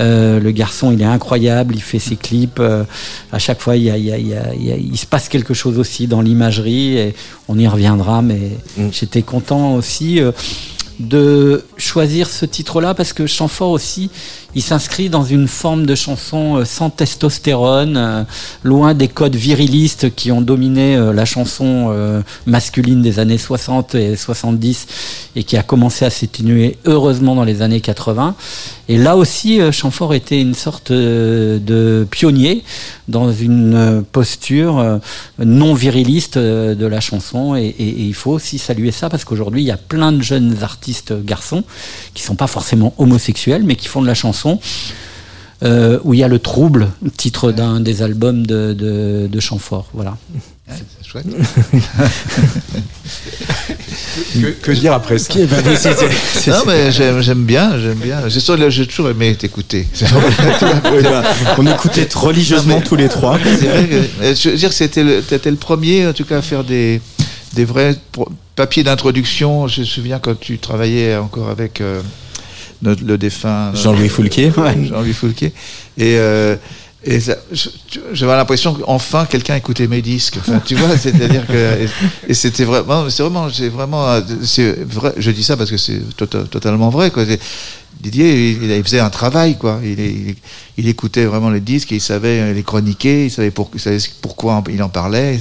euh, 0.00 0.38
le 0.38 0.52
garçon, 0.52 0.92
il 0.92 1.02
est 1.02 1.12
incroyable, 1.18 1.74
il 1.74 1.82
fait 1.82 1.98
ses 1.98 2.14
clips. 2.14 2.60
euh, 2.60 2.84
à 3.32 3.40
chaque 3.40 3.60
fois, 3.60 3.74
il, 3.74 3.82
y 3.82 3.90
a- 3.90 3.96
il 3.96 4.04
y 4.04 4.12
a- 4.12 4.18
il 4.18 4.28
y 4.28 4.34
a- 4.36 4.54
il 4.54 4.64
y 4.64 4.70
a- 4.70 4.76
il 4.76 4.96
se 4.96 5.06
passe 5.06 5.28
quelque 5.28 5.54
chose 5.54 5.76
aussi 5.76 6.06
dans 6.06 6.20
l'imagerie 6.20 6.96
et 6.98 7.14
on 7.48 7.58
y 7.58 7.66
reviendra. 7.66 8.22
Mais 8.22 8.38
j'étais 8.92 9.22
content 9.22 9.74
aussi 9.74 10.20
euh, 10.20 10.30
de 10.98 11.64
choisir 11.76 12.28
ce 12.28 12.44
titre-là 12.44 12.94
parce 12.94 13.12
que 13.12 13.26
Chamfort 13.26 13.70
aussi, 13.70 14.10
il 14.58 14.62
s'inscrit 14.62 15.08
dans 15.08 15.22
une 15.22 15.46
forme 15.46 15.86
de 15.86 15.94
chanson 15.94 16.56
euh, 16.56 16.64
sans 16.64 16.90
testostérone, 16.90 17.96
euh, 17.96 18.24
loin 18.64 18.92
des 18.92 19.06
codes 19.06 19.36
virilistes 19.36 20.12
qui 20.16 20.32
ont 20.32 20.40
dominé 20.40 20.96
euh, 20.96 21.12
la 21.12 21.24
chanson 21.24 21.68
masculine 22.46 23.00
des 23.02 23.20
années 23.20 23.38
60 23.38 23.94
et 23.94 24.16
70 24.16 24.86
et 25.36 25.44
qui 25.44 25.56
a 25.56 25.62
commencé 25.62 26.04
à 26.04 26.10
s'atténuer 26.10 26.76
heureusement 26.86 27.36
dans 27.36 27.44
les 27.44 27.62
années 27.62 27.80
80. 27.80 28.34
Et 28.88 28.96
là 28.96 29.16
aussi, 29.16 29.60
Chamfort 29.70 30.14
était 30.14 30.40
une 30.40 30.54
sorte 30.54 30.90
de 30.90 32.06
pionnier 32.10 32.64
dans 33.06 33.30
une 33.32 34.02
posture 34.10 34.98
non 35.38 35.74
viriliste 35.74 36.38
de 36.38 36.86
la 36.86 37.00
chanson. 37.00 37.54
Et, 37.54 37.66
et- 37.66 37.88
et 38.00 38.02
il 38.02 38.14
faut 38.14 38.32
aussi 38.32 38.58
saluer 38.58 38.90
ça 38.92 39.08
parce 39.10 39.24
qu'aujourd'hui, 39.24 39.62
il 39.62 39.66
y 39.66 39.70
a 39.70 39.76
plein 39.76 40.10
de 40.12 40.22
jeunes 40.22 40.56
artistes 40.62 41.12
garçons 41.24 41.64
qui 42.14 42.22
sont 42.22 42.34
pas 42.36 42.46
forcément 42.46 42.94
homosexuels, 42.98 43.62
mais 43.64 43.76
qui 43.76 43.88
font 43.88 44.00
de 44.02 44.06
la 44.06 44.14
chanson. 44.14 44.47
Euh, 45.64 45.98
où 46.04 46.14
il 46.14 46.20
y 46.20 46.22
a 46.22 46.28
le 46.28 46.38
trouble, 46.38 46.88
titre 47.16 47.50
d'un 47.52 47.80
des 47.80 48.02
albums 48.02 48.46
de, 48.46 48.72
de, 48.74 49.28
de 49.30 49.40
Chamfort. 49.40 49.88
Voilà. 49.92 50.16
c'est 50.68 51.06
chouette. 51.06 51.26
Que, 54.34 54.46
que 54.62 54.72
dire 54.72 54.92
après 54.92 55.18
ça 55.18 55.34
bah, 55.34 55.56
c'est- 55.76 55.94
c'est- 55.94 56.08
c'est- 56.40 56.50
Non, 56.50 56.62
mais 56.66 56.92
j'aime 56.92 57.20
j'aime 57.20 57.44
bien, 57.44 57.78
j'aime 57.78 57.98
bien. 57.98 58.28
J'ai 58.28 58.40
toujours, 58.40 58.70
j'ai 58.70 58.86
toujours 58.86 59.10
aimé 59.10 59.34
t'écouter. 59.34 59.86
Bah, 61.02 61.22
on 61.58 61.66
écoutait 61.66 62.08
religieusement 62.14 62.80
tous 62.80 62.96
les 62.96 63.08
trois. 63.08 63.38
C'est 63.42 63.66
vrai 63.66 63.86
que, 63.86 63.94
euh, 64.24 64.34
je 64.34 64.50
veux 64.50 64.56
dire, 64.56 64.72
c'était 64.72 65.02
le, 65.04 65.22
t'étais 65.22 65.50
le 65.50 65.56
premier, 65.56 66.06
en 66.06 66.12
tout 66.12 66.24
cas, 66.24 66.38
à 66.38 66.42
faire 66.42 66.64
des, 66.64 67.00
des 67.54 67.64
vrais 67.64 67.96
pro- 68.12 68.28
papiers 68.56 68.82
d'introduction. 68.84 69.68
Je 69.68 69.80
me 69.80 69.86
souviens 69.86 70.18
quand 70.18 70.38
tu 70.38 70.58
travaillais 70.58 71.16
encore 71.16 71.48
avec 71.48 71.80
euh, 71.80 72.00
notre- 72.82 73.04
le 73.04 73.18
défunt 73.18 73.72
euh, 73.72 73.76
Jean-Louis 73.76 74.08
Foulquier. 74.08 74.50
Jean-Louis 74.88 75.12
Foulquier. 75.12 75.52
Et, 75.96 76.16
euh, 76.18 76.56
et 77.04 77.20
j'avais 78.12 78.36
l'impression 78.36 78.74
qu'enfin 78.74 79.24
quelqu'un 79.24 79.54
écoutait 79.54 79.86
mes 79.86 80.02
disques. 80.02 80.36
Enfin, 80.40 80.60
tu 80.64 80.74
vois, 80.74 80.96
c'est-à-dire 80.98 81.46
que 81.46 81.84
et, 81.84 81.88
et 82.28 82.34
c'était 82.34 82.64
vraiment, 82.64 83.08
c'est 83.08 83.22
vraiment, 83.22 83.48
vraiment, 83.70 84.20
c'est 84.42 84.76
vrai. 84.84 85.14
Je 85.16 85.30
dis 85.30 85.44
ça 85.44 85.56
parce 85.56 85.70
que 85.70 85.76
c'est 85.76 86.00
tota- 86.16 86.44
totalement 86.48 86.90
vrai. 86.90 87.10
Quoi. 87.10 87.24
Didier, 88.00 88.50
il, 88.52 88.70
il 88.70 88.82
faisait 88.84 89.00
un 89.00 89.10
travail, 89.10 89.58
quoi. 89.58 89.80
Il, 89.82 89.98
il, 89.98 90.36
il 90.76 90.88
écoutait 90.88 91.24
vraiment 91.24 91.50
les 91.50 91.60
disques, 91.60 91.90
et 91.92 91.96
il 91.96 92.00
savait 92.00 92.54
les 92.54 92.62
chroniquer, 92.62 93.26
il 93.26 93.30
savait, 93.30 93.50
pour, 93.50 93.70
il 93.74 93.80
savait 93.80 93.98
pourquoi 94.22 94.62
il 94.70 94.82
en 94.82 94.88
parlait. 94.88 95.38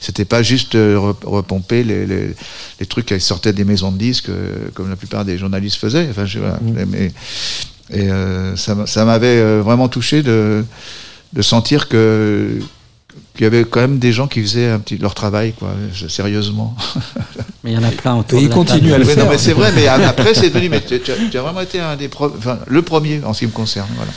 C'était 0.00 0.24
pas 0.24 0.42
juste 0.42 0.74
euh, 0.74 0.98
rep- 0.98 1.24
repomper 1.24 1.84
les, 1.84 2.06
les, 2.06 2.34
les 2.80 2.86
trucs 2.86 3.06
qui 3.06 3.20
sortaient 3.20 3.52
des 3.52 3.64
maisons 3.64 3.92
de 3.92 3.98
disques, 3.98 4.30
euh, 4.30 4.68
comme 4.72 4.88
la 4.88 4.96
plupart 4.96 5.24
des 5.24 5.36
journalistes 5.36 5.76
faisaient. 5.76 6.06
Enfin, 6.10 6.24
je, 6.24 6.38
voilà. 6.38 6.58
Mais, 6.88 7.12
et 7.92 8.08
euh, 8.08 8.56
ça, 8.56 8.74
m'a- 8.74 8.86
ça 8.86 9.04
m'avait 9.04 9.60
vraiment 9.60 9.88
touché 9.88 10.22
de, 10.22 10.64
de 11.34 11.42
sentir 11.42 11.88
que 11.88 12.58
qu'il 13.40 13.54
y 13.54 13.56
avait 13.56 13.64
quand 13.64 13.80
même 13.80 13.98
des 13.98 14.12
gens 14.12 14.26
qui 14.26 14.42
faisaient 14.42 14.68
un 14.68 14.78
petit 14.80 14.98
leur 14.98 15.14
travail, 15.14 15.54
quoi, 15.58 15.70
je- 15.94 16.08
sérieusement. 16.08 16.76
Mais 17.64 17.72
il 17.72 17.74
y 17.74 17.78
en 17.78 17.82
a 17.82 17.90
plein 17.90 18.16
autour 18.16 18.38
Et 18.38 18.42
de 18.42 18.46
il 18.46 18.48
la 18.50 18.54
continue 18.54 18.80
table. 18.90 18.94
à 18.94 18.98
le 18.98 19.04
Ouais, 19.06 19.14
non, 19.16 19.22
faire. 19.22 19.30
mais 19.30 19.38
c'est 19.38 19.52
vrai, 19.52 19.70
mais 19.74 19.86
après 19.86 20.32
c'est 20.34 20.48
devenu. 20.48 20.70
Mais 20.70 20.80
tu, 20.80 20.98
tu 21.00 21.12
as, 21.12 21.14
tu 21.30 21.36
as 21.38 21.42
vraiment 21.42 21.60
été 21.60 21.78
un 21.78 21.94
des 21.94 22.08
pro- 22.08 22.32
enfin, 22.38 22.58
le 22.66 22.80
premier 22.80 23.20
en 23.24 23.34
ce 23.34 23.40
qui 23.40 23.46
me 23.46 23.50
concerne. 23.50 23.86
Voilà. 23.96 24.10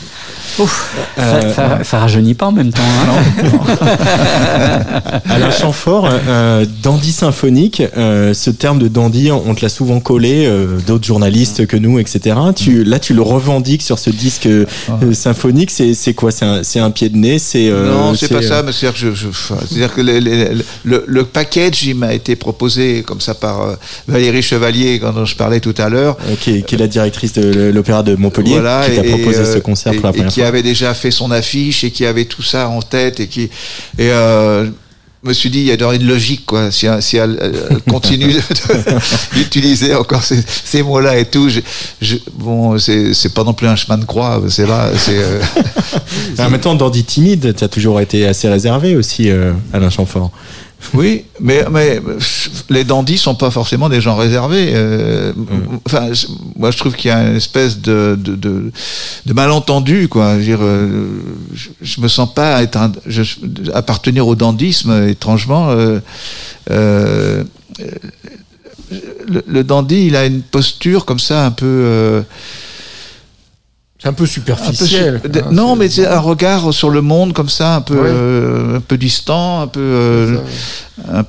Ouf, 0.59 0.95
Euh, 1.19 1.53
ça, 1.53 1.77
ça, 1.77 1.83
ça 1.83 1.99
rajeunit 1.99 2.35
pas 2.35 2.45
en 2.47 2.51
même 2.53 2.71
temps. 2.71 2.81
hein. 2.81 5.19
Alain 5.29 5.51
Chamfort, 5.51 6.07
euh, 6.09 6.65
dandy 6.81 7.11
symphonique, 7.11 7.81
euh, 7.97 8.33
ce 8.33 8.49
terme 8.49 8.79
de 8.79 8.87
dandy, 8.87 9.29
on 9.31 9.53
te 9.55 9.61
l'a 9.61 9.69
souvent 9.69 9.99
collé, 9.99 10.45
euh, 10.45 10.77
d'autres 10.87 11.05
journalistes 11.05 11.65
que 11.67 11.75
nous, 11.77 11.99
etc. 11.99 12.35
Tu, 12.55 12.83
là, 12.85 12.97
tu 12.99 13.13
le 13.13 13.21
revendiques 13.21 13.81
sur 13.81 13.99
ce 13.99 14.09
disque 14.09 14.45
euh, 14.47 14.65
symphonique. 15.13 15.69
C'est 15.71 15.93
c'est 15.93 16.13
quoi? 16.13 16.31
C'est 16.31 16.45
un, 16.45 16.63
c'est 16.63 16.79
un 16.79 16.91
pied 16.91 17.09
de 17.09 17.17
nez? 17.17 17.39
C'est 17.39 17.67
euh, 17.69 17.91
non, 17.91 18.15
c'est 18.15 18.29
pas 18.29 18.35
euh, 18.35 18.41
ça, 18.41 18.63
mais 18.63 18.71
c'est-à-dire 18.71 18.97
c'est-à-dire 19.15 19.93
que 19.93 20.01
le, 20.01 20.19
le, 20.19 20.63
le- 20.83 21.03
le 21.07 21.23
package, 21.25 21.83
il 21.85 21.95
m'a 21.95 22.13
été 22.13 22.35
proposé 22.35 23.03
comme 23.03 23.21
ça 23.21 23.33
par 23.33 23.61
euh, 23.61 23.75
Valérie 24.07 24.41
Chevalier, 24.41 24.99
dont 24.99 25.25
je 25.25 25.35
parlais 25.35 25.59
tout 25.59 25.75
à 25.77 25.89
l'heure. 25.89 26.17
euh, 26.27 26.35
qui, 26.39 26.57
est, 26.57 26.61
qui 26.63 26.75
est 26.75 26.77
la 26.77 26.87
directrice 26.87 27.33
de 27.33 27.69
l'opéra 27.71 28.03
de 28.03 28.15
Montpellier, 28.15 28.53
Voilà, 28.59 28.87
qui 28.89 28.95
t'a 28.95 29.05
et- 29.05 29.09
proposé 29.09 29.41
et, 29.41 29.45
ce 29.45 29.57
euh, 29.57 29.61
concert 29.61 29.93
et- 29.93 29.97
pour 29.97 30.05
la 30.05 30.09
et 30.11 30.13
première 30.13 30.31
qui 30.33 30.39
fois. 30.39 30.47
avait 30.49 30.63
déjà 30.63 30.93
fait 30.93 31.11
son 31.11 31.31
affiche 31.31 31.83
et 31.83 31.91
qui 31.91 32.05
avait 32.05 32.25
tout 32.25 32.43
ça 32.43 32.69
en 32.69 32.81
tête 32.81 33.19
et 33.19 33.27
qui 33.27 33.43
et 33.43 33.49
euh, 34.11 34.67
me 35.23 35.33
suis 35.33 35.49
dit, 35.49 35.59
il 35.59 35.65
y 35.65 35.71
a 35.71 35.93
une 35.93 36.05
logique, 36.07 36.45
quoi. 36.45 36.69
Si, 36.71 36.85
elle, 36.85 37.37
elle 37.41 37.81
continue 37.91 38.33
d'utiliser 39.33 39.95
encore 39.95 40.21
ces, 40.23 40.83
mots-là 40.83 41.17
et 41.17 41.25
tout, 41.25 41.49
je, 41.49 41.61
je- 42.01 42.17
bon, 42.33 42.77
c'est 42.77 43.33
pas 43.33 43.43
non 43.43 43.53
plus 43.53 43.67
un 43.67 43.75
chemin 43.75 43.97
de 43.97 44.05
croix, 44.05 44.41
c'est 44.49 44.67
là, 44.67 44.89
euh, 45.09 45.41
En 46.39 46.49
même 46.49 46.59
temps, 46.59 46.75
Dandy 46.75 47.03
timide, 47.03 47.55
tu 47.55 47.63
as 47.63 47.67
toujours 47.69 48.01
été 48.01 48.25
assez 48.27 48.49
réservé 48.49 48.95
aussi, 48.95 49.29
euh, 49.29 49.53
Alain 49.71 49.89
Chamfort. 49.89 50.31
Oui, 50.93 51.25
mais, 51.39 51.65
mais 51.71 52.01
les 52.69 52.83
dandys 52.83 53.17
sont 53.17 53.35
pas 53.35 53.49
forcément 53.51 53.89
des 53.89 54.01
gens 54.01 54.15
réservés. 54.15 54.71
euh, 54.73 55.31
Enfin, 55.85 56.13
je- 56.13 56.27
moi, 56.55 56.71
je 56.71 56.77
trouve 56.77 56.93
qu'il 56.95 57.09
y 57.09 57.11
a 57.13 57.21
une 57.29 57.35
espèce 57.37 57.79
de, 57.79 58.17
de, 58.19 58.35
de, 58.35 58.71
de 59.25 59.33
malentendu, 59.33 60.07
quoi. 60.07 60.33
Je, 60.33 60.37
veux 60.39 60.43
dire, 60.43 60.59
euh, 60.61 61.07
je, 61.53 61.69
je 61.81 62.01
me 62.01 62.07
sens 62.07 62.33
pas 62.33 62.61
être 62.63 62.77
un- 62.77 62.91
je, 63.05 63.23
appartenir 63.73 64.27
au 64.27 64.35
dandysme, 64.35 65.07
étrangement. 65.07 65.69
euh, 65.71 65.99
euh, 66.69 67.43
le, 69.27 69.43
le 69.47 69.63
dandy, 69.63 70.07
il 70.07 70.15
a 70.15 70.25
une 70.25 70.41
posture 70.41 71.05
comme 71.05 71.19
ça, 71.19 71.45
un 71.45 71.51
peu. 71.51 72.23
C'est 74.03 74.09
un 74.09 74.13
peu 74.13 74.23
un 74.23 74.25
peu 74.25 74.25
superficiel. 74.27 75.21
hein, 75.23 75.41
non, 75.51 75.77
mais 75.77 75.87
c'est 75.89 76.05
un 76.05 76.19
regard 76.19 76.73
sur 76.73 76.89
le 76.89 77.01
monde 77.01 77.31
comme 77.31 77.47
ça, 77.47 77.75
un 77.75 77.81
peu, 77.81 77.95
Ouais. 77.95 78.01
euh, 78.09 78.77
un 78.77 78.81
peu 78.81 78.97
distant, 78.97 79.61
un 79.61 79.67
peu, 79.67 79.79
euh, 79.81 80.37
un- 81.09 81.23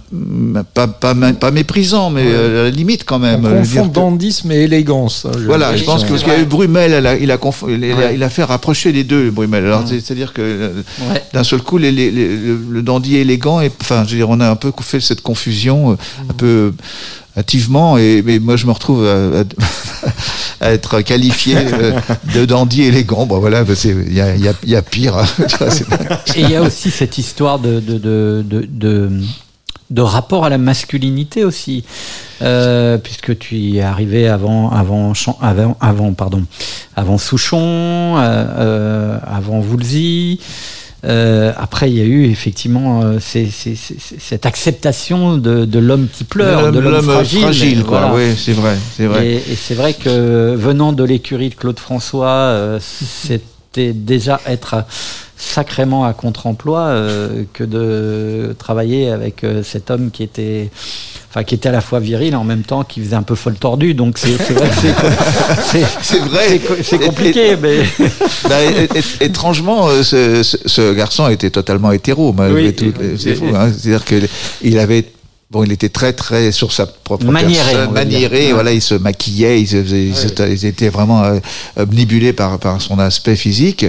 pas, 0.75 0.89
pas, 0.89 1.15
pas 1.15 1.51
méprisant, 1.53 2.11
mais 2.11 2.25
euh, 2.27 2.63
à 2.63 2.65
la 2.65 2.71
limite 2.71 3.05
quand 3.05 3.17
On 3.17 3.21
même. 3.21 3.43
confond 3.43 3.63
Dire 3.63 3.83
que- 3.85 3.89
dandysme 3.95 4.51
et 4.51 4.63
élégance. 4.65 5.25
hein, 5.25 5.37
voilà, 5.47 5.77
je 5.77 5.85
pense 5.85 6.03
que 6.03 6.09
parce 6.11 6.25
qu'il 6.25 6.33
y 6.33 6.37
a 6.37 6.41
eu 6.41 6.47
Brumel, 6.47 6.93
elle 6.93 7.07
a- 7.07 7.17
il, 7.17 7.31
a 7.31 7.37
conf- 7.37 7.65
il, 7.69 7.85
a, 7.93 7.95
Ouais. 7.97 8.15
il 8.17 8.23
a 8.25 8.29
fait 8.29 8.43
rapprocher 8.45 8.91
les 8.91 9.05
deux, 9.05 9.31
Brumel. 9.31 9.65
Alors, 9.67 9.85
c'est- 9.87 10.01
c'est-à-dire 10.01 10.33
que 10.33 10.73
Ouais. 11.13 11.23
d'un 11.33 11.45
seul 11.45 11.63
coup, 11.63 11.79
les- 11.79 11.93
les- 11.93 12.11
les- 12.11 12.37
le, 12.37 12.59
le 12.71 12.83
dandy 12.83 13.17
élégant, 13.19 13.61
et, 13.61 13.71
enfin, 13.81 14.03
je 14.05 14.11
veux 14.11 14.17
dire, 14.17 14.31
on 14.31 14.41
a 14.41 14.51
un 14.51 14.57
peu 14.57 14.73
fait 14.81 14.99
cette 15.01 15.23
confusion, 15.23 15.93
euh, 15.93 15.95
Mm. 15.95 16.31
un 16.31 16.35
peu 16.35 16.73
hâtivement, 17.37 17.99
et 17.99 18.23
mais 18.25 18.39
moi, 18.39 18.57
je 18.57 18.67
me 18.67 18.73
retrouve 18.73 19.07
à, 20.61 20.73
être 20.73 21.01
qualifié 21.01 21.57
euh, 21.57 21.93
de 22.35 22.45
dandy 22.45 22.83
élégant. 22.83 23.27
Bon, 23.27 23.39
voilà, 23.39 23.65
bah, 23.65 23.75
il 23.85 24.13
y 24.15 24.21
a, 24.21 24.35
il 24.37 24.71
y 24.71 24.77
a- 24.77 24.83
pire. 24.83 25.17
hein. 25.19 25.27
Et 26.37 26.43
il 26.43 26.51
y 26.51 26.57
a 26.57 26.63
aussi 26.63 26.91
cette 26.91 27.19
histoire 27.19 27.59
de, 27.59 27.81
de, 27.81 27.99
de, 27.99 29.11
de, 29.91 30.01
rapport 30.03 30.45
à 30.45 30.49
la 30.49 30.59
masculinité 30.59 31.45
aussi, 31.45 31.85
Euh, 32.43 32.99
puisque 32.99 33.39
tu 33.39 33.77
es 33.77 33.81
arrivé 33.81 34.29
avant, 34.29 34.71
avant, 34.71 35.13
avant, 35.81 36.13
pardon, 36.15 36.43
avant 36.97 37.17
Souchon, 37.17 38.17
euh, 38.19 38.21
euh, 38.59 39.19
avant 39.25 39.61
Woolsey. 39.61 40.39
Euh, 41.05 41.53
après, 41.57 41.91
il 41.91 41.99
y 41.99 42.01
a 42.01 42.05
eu 42.05 42.25
effectivement 42.31 43.03
euh, 43.03 43.19
ces- 43.21 43.47
ces- 43.51 43.77
ces- 43.77 43.99
ces- 43.99 44.19
cette 44.19 44.47
acceptation 44.47 45.37
de, 45.37 45.65
de 45.67 45.79
l'homme 45.79 46.09
qui 46.11 46.25
pleure, 46.25 46.73
de 46.73 46.79
l'homme 46.79 47.03
fragile. 47.05 47.79
mais 47.79 47.83
quoi. 47.85 48.01
voilà. 48.09 48.15
Oui, 48.15 48.35
c'est 48.37 48.53
vrai, 48.53 48.77
c'est 48.97 49.07
vrai. 49.07 49.27
Et, 49.27 49.35
et 49.53 49.55
c'est 49.57 49.75
vrai 49.75 49.93
que 49.93 50.55
venant 50.57 50.93
de 50.93 51.05
l'écurie 51.05 51.51
de 51.51 51.55
Claude 51.55 51.79
François, 51.79 52.29
euh, 52.31 52.79
c'était 52.81 53.93
déjà 53.93 54.41
être 54.47 54.85
sacrément 55.37 56.05
à 56.07 56.13
contre-emploi 56.15 56.81
euh, 56.81 57.43
que 57.53 57.65
de 57.65 58.55
travailler 58.59 59.11
avec 59.11 59.45
euh, 59.45 59.63
cet 59.63 59.91
homme 59.91 60.11
qui 60.11 60.23
était, 60.23 60.71
enfin 61.35 61.43
qui 61.43 61.57
était 61.57 61.69
à 61.69 61.73
la 61.73 61.81
fois 61.81 61.99
viril 61.99 62.37
en 62.37 62.45
même 62.45 62.63
temps 62.63 62.85
qui 62.85 63.01
faisait 63.01 63.17
un 63.17 63.25
peu 63.25 63.35
folle 63.35 63.57
tordue. 63.57 63.93
Donc 63.95 64.19
c'est 64.19 64.37
c'est 64.39 64.53
vrai 64.53 64.71
c'est- 64.73 66.19
vrai. 66.21 66.47
c'est 66.49 66.59
co- 66.61 66.75
c'est 66.83 66.99
compliqué, 67.01 67.57
mais 67.61 67.79
Bah, 68.49 68.57
étrangement, 69.21 69.89
ce, 70.03 70.43
ce- 70.45 70.57
ce 70.67 70.93
garçon 70.95 71.29
était 71.29 71.51
totalement 71.51 71.91
hétéro, 71.93 72.33
malgré 72.33 72.67
Oui, 72.67 72.73
tout. 72.73 72.93
C'est 73.19 73.35
fou. 73.35 73.47
Hein. 73.55 73.71
C'est-à-dire 73.77 74.05
qu'il 74.05 74.79
avait. 74.79 75.07
Bon, 75.51 75.63
il 75.63 75.71
était 75.71 75.91
très 75.91 76.13
très 76.15 76.51
sur 76.51 76.73
sa 76.73 76.87
propre 76.87 77.27
Maniéré, 77.27 77.73
personne, 77.75 77.93
maniéré, 77.93 78.47
Ouais. 78.47 78.53
voilà, 78.55 78.73
il 78.73 78.81
se 78.83 78.95
maquillait, 78.95 79.61
il, 79.61 79.69
se 79.69 79.83
faisait- 79.85 80.13
se- 80.15 80.51
il 80.51 80.67
était 80.67 80.89
vraiment 80.89 81.23
euh, 81.23 81.39
obnubilé 81.77 82.33
par 82.33 82.59
par 82.59 82.81
son 82.81 82.99
aspect 82.99 83.37
physique 83.37 83.85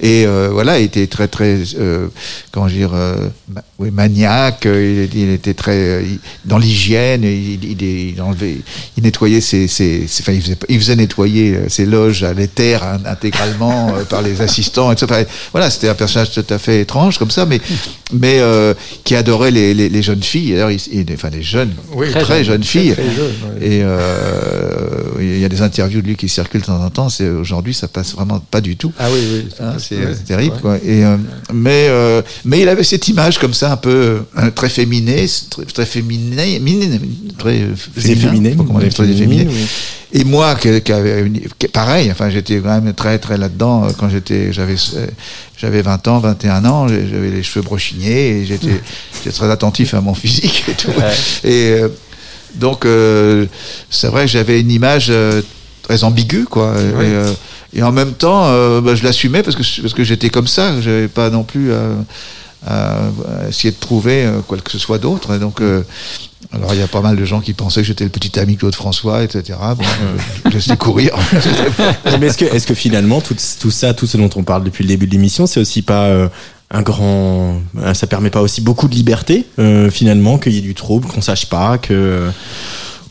et 0.00 0.24
euh, 0.24 0.48
voilà, 0.52 0.78
il 0.78 0.84
était 0.84 1.08
très 1.08 1.28
très 1.28 1.58
euh, 1.78 2.06
comment 2.52 2.68
dire 2.68 2.92
euh, 2.94 3.16
ma- 3.52 3.62
oui, 3.80 3.90
maniaque, 3.90 4.64
euh, 4.66 5.08
il, 5.12 5.20
il 5.20 5.30
était 5.30 5.52
très 5.52 5.76
euh, 5.76 6.02
il- 6.02 6.20
dans 6.46 6.56
l'hygiène, 6.58 7.24
il, 7.24 7.82
il, 7.82 8.22
enlevait, 8.22 8.56
il 8.96 9.02
nettoyait 9.02 9.40
ses, 9.42 9.66
ses, 9.68 10.06
ses- 10.06 10.22
enfin, 10.22 10.32
il 10.32 10.40
faisait, 10.40 10.56
il 10.70 10.78
faisait 10.78 10.96
nettoyer 10.96 11.58
ses 11.68 11.84
loges 11.86 12.22
à 12.22 12.32
l'éther 12.32 12.82
hein, 12.82 12.98
intégralement 13.04 13.92
par 14.08 14.22
les 14.22 14.40
assistants 14.40 14.90
et 14.92 14.94
tout 14.94 15.06
ça. 15.06 15.14
Enfin, 15.16 15.24
voilà, 15.52 15.70
c'était 15.70 15.88
un 15.88 15.94
personnage 15.94 16.30
tout 16.30 16.44
à 16.48 16.58
fait 16.58 16.80
étrange 16.80 17.18
comme 17.18 17.30
ça, 17.32 17.44
mais 17.46 17.60
mais 18.12 18.38
euh, 18.38 18.74
qui 19.04 19.14
adorait 19.16 19.50
les, 19.50 19.74
les, 19.74 19.88
les 19.88 20.02
jeunes 20.02 20.22
filles. 20.22 20.52
D'ailleurs, 20.52 20.70
il, 20.70 21.09
il- 21.10 21.14
enfin 21.14 21.30
les 21.30 21.42
jeunes, 21.42 21.72
Oui, 21.92 22.10
très, 22.10 22.20
très 22.22 22.44
jeunes 22.44 22.62
filles. 22.64 22.92
très, 22.92 23.02
très. 23.02 23.66
Et 23.66 23.80
euh, 23.82 25.00
il 25.20 25.38
y 25.38 25.44
a 25.44 25.48
des 25.48 25.62
interviews 25.62 26.00
de 26.02 26.06
lui 26.06 26.16
qui 26.16 26.28
circulent 26.28 26.60
de 26.62 26.66
temps 26.66 26.82
en 26.82 26.90
temps. 26.90 27.08
C'est 27.08 27.28
aujourd'hui, 27.28 27.74
ça 27.74 27.88
passe 27.88 28.14
vraiment 28.14 28.40
pas 28.50 28.60
du 28.60 28.76
tout. 28.76 28.92
Ah 28.98 29.08
oui, 29.12 29.18
oui. 29.32 29.48
Hein, 29.60 29.74
c'est 29.78 29.96
ouais, 29.96 30.14
c'est 30.14 30.24
terrible, 30.24 30.56
quoi. 30.60 30.76
Et, 30.78 31.04
euh, 31.04 31.16
mais, 31.52 31.86
euh, 31.88 32.22
mais 32.44 32.60
il 32.60 32.68
avait 32.68 32.84
cette 32.84 33.06
image 33.08 33.38
comme 33.38 33.54
ça, 33.54 33.72
un 33.72 33.76
peu 33.76 34.20
euh, 34.38 34.50
très 34.54 34.68
féminée, 34.68 35.26
très, 35.50 35.64
très 35.64 35.86
féminé, 35.86 36.58
mine- 36.60 37.00
très 37.38 37.60
euh, 37.62 37.74
comment 38.56 38.78
oui. 39.46 39.66
Et 40.12 40.24
moi, 40.24 40.56
qui, 40.56 40.80
qui 40.82 40.92
avait 40.92 41.20
une- 41.20 41.40
qui- 41.58 41.68
pareil, 41.68 42.10
enfin, 42.10 42.30
j'étais 42.30 42.58
quand 42.58 42.80
même 42.80 42.92
très, 42.94 43.18
très 43.18 43.38
là-dedans 43.38 43.84
euh, 43.84 43.90
quand 43.96 44.08
j'étais, 44.08 44.52
j'avais, 44.52 44.74
euh, 44.96 45.06
j'avais 45.56 45.82
20 45.82 46.08
ans, 46.08 46.18
21 46.18 46.64
ans, 46.64 46.88
j'avais 46.88 47.30
les 47.30 47.42
cheveux 47.44 47.62
brochignés 47.62 48.38
et 48.40 48.44
j'étais, 48.46 48.80
j'étais 49.14 49.30
très 49.36 49.50
attentif 49.50 49.94
à 49.94 50.00
mon 50.00 50.14
physique 50.14 50.64
et 50.68 50.74
tout. 50.74 50.90
Et 51.44 51.70
euh, 51.80 51.88
donc, 52.56 52.84
euh, 52.86 53.46
c'est 53.88 54.08
vrai 54.08 54.24
que 54.24 54.30
j'avais 54.32 54.60
une 54.60 54.72
image 54.72 55.06
euh, 55.10 55.42
très 55.82 56.02
ambiguë, 56.02 56.44
quoi. 56.46 56.74
Et, 57.74 57.78
et 57.78 57.82
en 57.84 57.92
même 57.92 58.14
temps, 58.14 58.46
bah, 58.80 58.96
je 58.96 59.04
l'assumais 59.04 59.44
parce 59.44 59.54
que, 59.54 59.62
parce 59.82 59.94
que 59.94 60.02
j'étais 60.02 60.28
comme 60.28 60.48
ça, 60.48 60.80
j'avais 60.80 61.06
pas 61.06 61.30
non 61.30 61.44
plus 61.44 61.72
à, 61.72 61.82
à- 62.66 62.98
à 63.44 63.48
essayer 63.48 63.70
de 63.70 63.76
prouver 63.76 64.24
euh, 64.26 64.40
quoi 64.46 64.58
que 64.58 64.72
ce 64.72 64.78
soit 64.78 64.98
d'autre. 64.98 65.36
Donc, 65.38 65.60
alors 66.52 66.72
il 66.74 66.80
y 66.80 66.82
a 66.82 66.88
pas 66.88 67.00
mal 67.00 67.16
de 67.16 67.24
gens 67.24 67.40
qui 67.40 67.52
pensaient 67.52 67.82
que 67.82 67.86
j'étais 67.86 68.04
le 68.04 68.10
petit 68.10 68.38
ami 68.38 68.56
Claude 68.56 68.74
François, 68.74 69.22
etc. 69.22 69.58
Bon, 69.76 69.84
euh, 69.84 70.16
je 70.46 70.50
laissais 70.50 70.76
courir. 70.76 71.14
Mais 72.20 72.26
est-ce 72.28 72.66
que, 72.66 72.74
finalement, 72.74 73.20
tout, 73.20 73.36
tout 73.60 73.70
ça, 73.70 73.94
tout 73.94 74.06
ce 74.06 74.16
dont 74.16 74.30
on 74.36 74.42
parle 74.42 74.64
depuis 74.64 74.82
le 74.84 74.88
début 74.88 75.06
de 75.06 75.12
l'émission, 75.12 75.46
c'est 75.46 75.60
aussi 75.60 75.82
pas 75.82 76.06
euh, 76.06 76.28
un 76.70 76.82
grand. 76.82 77.60
euh, 77.78 77.94
Ça 77.94 78.06
permet 78.06 78.30
pas 78.30 78.40
aussi 78.42 78.60
beaucoup 78.62 78.88
de 78.88 78.94
liberté, 78.94 79.46
euh, 79.58 79.90
finalement, 79.90 80.38
qu'il 80.38 80.52
y 80.54 80.58
ait 80.58 80.62
du 80.62 80.74
trouble, 80.74 81.06
qu'on 81.08 81.20
sache 81.20 81.46
pas, 81.46 81.78
que. 81.78 82.30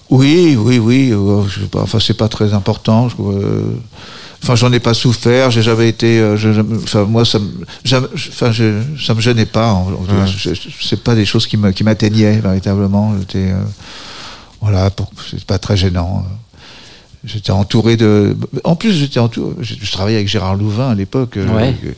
Oui, 0.10 0.58
oui, 0.60 0.80
oui. 0.80 1.14
je 1.50 1.62
sais 1.62 1.68
pas, 1.68 1.82
enfin, 1.82 2.00
c'est 2.00 2.18
pas 2.18 2.28
très 2.30 2.54
important. 2.54 3.10
je- 3.10 3.16
Enfin, 4.42 4.56
j'en 4.56 4.72
ai 4.72 4.80
pas 4.80 4.94
souffert. 4.94 5.52
J'ai 5.52 5.62
jamais 5.62 5.90
été. 5.90 6.20
euh, 6.20 6.38
je- 6.38 6.50
enfin, 6.84 7.04
moi, 7.04 7.26
ça, 7.26 7.40
me- 7.40 7.66
enfin, 8.32 8.52
je, 8.52 8.82
ça 9.06 9.14
me 9.14 9.20
gênait 9.22 9.46
pas. 9.46 9.72
en- 9.74 9.88
en- 9.92 10.26
je- 10.26 10.54
je- 10.54 10.70
C'est 10.82 11.04
pas 11.04 11.14
des 11.16 11.26
choses 11.26 11.46
qui 11.46 11.58
me, 11.58 11.72
qui 11.72 11.84
m'atteignaient 11.84 12.40
véritablement. 12.40 13.14
J'étais, 13.20 13.52
euh, 13.52 13.60
voilà, 14.62 14.90
pour, 14.92 15.12
c'est 15.30 15.44
pas 15.44 15.58
très 15.60 15.76
gênant. 15.78 16.26
J'étais 17.26 17.52
entouré 17.52 17.98
de. 17.98 18.38
En 18.64 18.78
plus, 18.78 18.94
j'étais 18.94 19.20
entouré. 19.20 19.54
Je, 19.60 19.76
je 19.82 19.92
travaillais 19.92 20.16
avec 20.20 20.30
Gérard 20.30 20.56
Louvain 20.56 20.92
à 20.92 20.96
l'époque. 20.96 21.36
euh, 21.36 21.46
Ouais. 21.54 21.76
euh, 21.86 21.92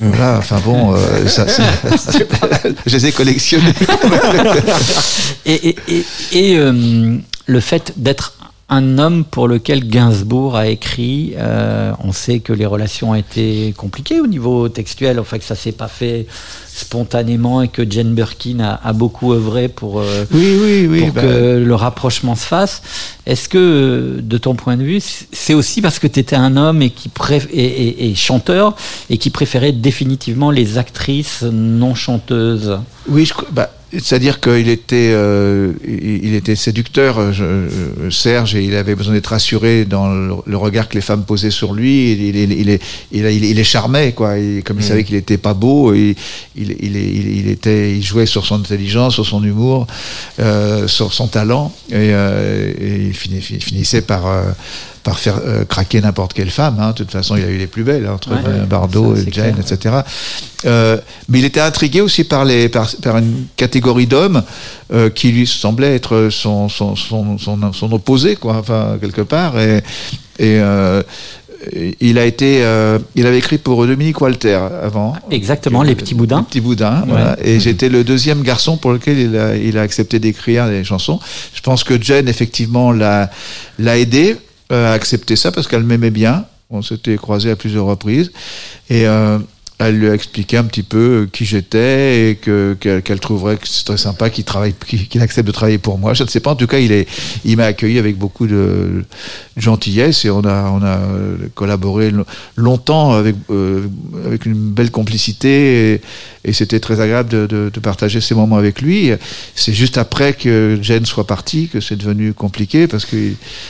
Voilà. 0.00 0.38
Enfin 0.38 0.60
bon, 0.64 0.92
euh, 0.96 1.28
ça, 1.28 1.46
ça- 1.46 1.62
je 2.84 2.92
les 2.96 3.06
ai 3.06 3.12
collectionnés. 3.12 3.72
et, 5.46 5.68
et, 5.68 5.76
et, 5.88 6.04
et, 6.32 6.58
euh, 6.58 7.16
le 7.46 7.60
fait 7.60 7.92
d'être 7.96 8.34
un 8.68 8.98
homme 8.98 9.24
pour 9.24 9.46
lequel 9.46 9.86
Gainsbourg 9.86 10.56
a 10.56 10.66
écrit, 10.66 11.34
euh, 11.36 11.92
on 12.02 12.10
sait 12.10 12.40
que 12.40 12.52
les 12.52 12.66
relations 12.66 13.10
ont 13.10 13.14
été 13.14 13.72
compliquées 13.76 14.20
au 14.20 14.26
niveau 14.26 14.68
textuel, 14.68 15.20
enfin 15.20 15.38
que 15.38 15.44
ça 15.44 15.54
s'est 15.54 15.70
pas 15.70 15.86
fait 15.86 16.26
spontanément 16.66 17.62
et 17.62 17.68
que 17.68 17.88
Jane 17.88 18.12
Birkin 18.14 18.58
a, 18.60 18.80
a 18.82 18.92
beaucoup 18.92 19.32
œuvré 19.32 19.68
pour, 19.68 20.00
euh, 20.00 20.24
Oui, 20.32 20.56
oui, 20.60 20.86
oui. 20.90 21.00
pour 21.04 21.12
bah, 21.12 21.22
que 21.22 21.64
le 21.64 21.74
rapprochement 21.74 22.34
se 22.34 22.44
fasse. 22.44 22.82
Est-ce 23.24 23.48
que, 23.48 24.18
de 24.20 24.36
ton 24.38 24.54
point 24.56 24.76
de 24.76 24.82
vue, 24.82 25.00
c'est 25.00 25.54
aussi 25.54 25.80
parce 25.80 25.98
que 25.98 26.06
tu 26.08 26.18
étais 26.20 26.36
un 26.36 26.56
homme 26.56 26.82
et, 26.82 26.90
qui 26.90 27.08
préf- 27.08 27.48
et, 27.52 27.64
et- 27.64 28.10
et 28.10 28.14
chanteur 28.14 28.74
et 29.10 29.16
qui 29.18 29.30
préférait 29.30 29.72
définitivement 29.72 30.50
les 30.50 30.76
actrices 30.76 31.42
non 31.42 31.94
chanteuses? 31.94 32.78
Oui, 33.08 33.24
je 33.24 33.32
bah, 33.52 33.70
c'est-à-dire 33.92 34.40
qu'il 34.40 34.68
était, 34.68 35.12
euh, 35.14 35.72
il, 35.86 36.34
était 36.34 36.56
séducteur, 36.56 37.18
euh, 37.18 37.32
je- 37.32 37.68
je- 38.04 38.10
Serge, 38.10 38.54
et 38.56 38.64
il 38.64 38.74
avait 38.74 38.94
besoin 38.96 39.14
d'être 39.14 39.28
rassuré 39.28 39.84
dans 39.84 40.12
le, 40.12 40.34
le 40.44 40.56
regard 40.56 40.88
que 40.88 40.94
les 40.94 41.00
femmes 41.00 41.24
posaient 41.24 41.50
sur 41.52 41.72
lui. 41.72 42.12
Il, 42.12 42.36
il, 42.36 42.52
il, 43.12 43.24
il, 43.24 43.54
les 43.56 43.64
charmait, 43.64 44.12
quoi. 44.12 44.38
Et 44.38 44.62
comme 44.64 44.78
il 44.78 44.84
savait 44.84 45.04
qu'il 45.04 45.14
était 45.14 45.38
pas 45.38 45.54
beau, 45.54 45.94
il, 45.94 46.14
il, 46.56 47.48
était, 47.48 47.94
il 47.96 48.02
jouait 48.02 48.26
sur 48.26 48.44
son 48.44 48.56
intelligence, 48.56 49.14
sur 49.14 49.26
son 49.26 49.42
humour, 49.44 49.86
euh, 50.40 50.88
sur 50.88 51.12
son 51.12 51.28
talent, 51.28 51.72
et, 51.90 51.94
euh, 51.94 52.72
et 52.80 53.06
il, 53.06 53.14
fini- 53.14 53.44
il 53.50 53.62
finissait 53.62 54.02
par 54.02 54.26
euh, 54.26 54.42
par 55.06 55.20
faire 55.20 55.38
euh, 55.46 55.64
craquer 55.64 56.00
n'importe 56.00 56.32
quelle 56.34 56.50
femme. 56.50 56.78
hein. 56.80 56.88
De 56.90 56.94
toute 57.04 57.12
façon, 57.12 57.36
il 57.36 57.44
a 57.44 57.48
eu 57.48 57.58
les 57.58 57.68
plus 57.68 57.84
belles 57.84 58.06
hein, 58.06 58.14
entre 58.14 58.30
Ouais. 58.32 58.40
euh, 58.48 58.64
Bardot 58.66 59.14
Ça, 59.14 59.22
et 59.22 59.32
Jane, 59.32 59.54
clair. 59.54 59.72
etc. 59.72 59.94
Euh, 60.66 60.98
mais 61.28 61.38
il 61.38 61.44
était 61.44 61.60
intrigué 61.60 62.00
aussi 62.00 62.24
par, 62.24 62.44
les, 62.44 62.68
par, 62.68 62.90
par 63.02 63.18
une 63.18 63.44
catégorie 63.54 64.08
d'hommes 64.08 64.42
euh, 64.92 65.08
qui 65.08 65.28
lui 65.30 65.46
semblait 65.46 65.94
être 65.94 66.28
son, 66.32 66.68
son, 66.68 66.96
son, 66.96 67.38
son, 67.38 67.72
son 67.72 67.92
opposé, 67.92 68.34
quoi, 68.34 68.56
enfin, 68.56 68.98
quelque 69.00 69.20
part. 69.22 69.56
Et, 69.60 69.76
et 70.40 70.58
euh, 70.60 71.02
il 72.00 72.18
a 72.18 72.24
été, 72.24 72.64
euh, 72.64 72.98
il 73.14 73.26
avait 73.26 73.38
écrit 73.38 73.58
pour 73.58 73.86
Dominique 73.86 74.20
Walter 74.20 74.60
avant. 74.82 75.14
Exactement, 75.30 75.82
Les 75.82 75.94
Petits 75.94 76.14
Boudins. 76.14 76.38
Les 76.40 76.44
Petits 76.44 76.60
Boudins, 76.60 77.04
voilà. 77.06 77.36
Et 77.42 77.60
j'étais 77.60 77.88
le 77.88 78.02
deuxième 78.04 78.42
garçon 78.42 78.76
pour 78.76 78.92
lequel 78.92 79.18
il 79.18 79.36
a, 79.36 79.56
il 79.56 79.78
a 79.78 79.82
accepté 79.82 80.18
d'écrire 80.18 80.68
des 80.68 80.82
chansons. 80.84 81.18
Je 81.54 81.60
pense 81.60 81.82
que 81.84 82.00
Jen, 82.00 82.28
effectivement, 82.28 82.90
l'a, 82.92 83.30
l'a 83.78 83.98
aidé 83.98 84.36
euh, 84.72 84.90
à 84.90 84.92
accepter 84.92 85.36
ça 85.36 85.52
parce 85.52 85.68
qu'elle 85.68 85.84
m'aimait 85.84 86.10
bien. 86.10 86.44
On 86.70 86.82
s'était 86.82 87.16
croisés 87.16 87.50
à 87.50 87.56
plusieurs 87.56 87.86
reprises. 87.86 88.32
Et 88.90 89.06
euh, 89.06 89.38
elle 89.78 89.98
lui 89.98 90.08
a 90.08 90.14
expliqué 90.14 90.56
un 90.56 90.64
petit 90.64 90.82
peu 90.82 91.28
qui 91.30 91.44
j'étais 91.44 92.30
et 92.30 92.36
que, 92.36 92.74
qu'elle, 92.80 93.20
trouverait 93.20 93.58
que 93.58 93.68
c'est 93.68 93.84
très 93.84 93.98
sympa 93.98 94.30
qu'il 94.30 94.44
travaille, 94.44 94.72
qu'il, 94.86 95.20
accepte 95.20 95.46
de 95.46 95.52
travailler 95.52 95.76
pour 95.76 95.98
moi. 95.98 96.14
Je 96.14 96.22
ne 96.22 96.28
sais 96.28 96.40
pas. 96.40 96.52
En 96.52 96.56
tout 96.56 96.66
cas, 96.66 96.78
il 96.78 96.92
est, 96.92 97.06
il 97.44 97.58
m'a 97.58 97.66
accueilli 97.66 97.98
avec 97.98 98.16
beaucoup 98.16 98.46
de 98.46 99.04
gentillesse 99.58 100.24
et 100.24 100.30
on 100.30 100.40
a, 100.46 100.70
on 100.70 100.82
a 100.82 100.96
euh, 100.98 101.36
collaboré 101.54 102.10
lo- 102.10 102.24
longtemps 102.56 103.12
avec, 103.12 103.36
euh, 103.50 103.86
avec 104.24 104.46
une 104.46 104.54
belle 104.54 104.90
complicité 104.90 105.92
et, 105.94 106.00
et 106.44 106.52
c'était 106.54 106.80
très 106.80 107.00
agréable 107.00 107.28
de, 107.28 107.46
de, 107.46 107.70
de 107.72 107.80
partager 107.80 108.22
ces 108.22 108.34
moments 108.34 108.56
avec 108.56 108.80
lui. 108.80 109.10
C'est 109.54 109.74
juste 109.74 109.98
après 109.98 110.32
que 110.32 110.78
Jen 110.80 111.04
soit 111.04 111.26
partie 111.26 111.68
que 111.68 111.80
c'est 111.80 111.96
devenu 111.96 112.32
compliqué 112.32 112.86
parce 112.86 113.04
que 113.04 113.16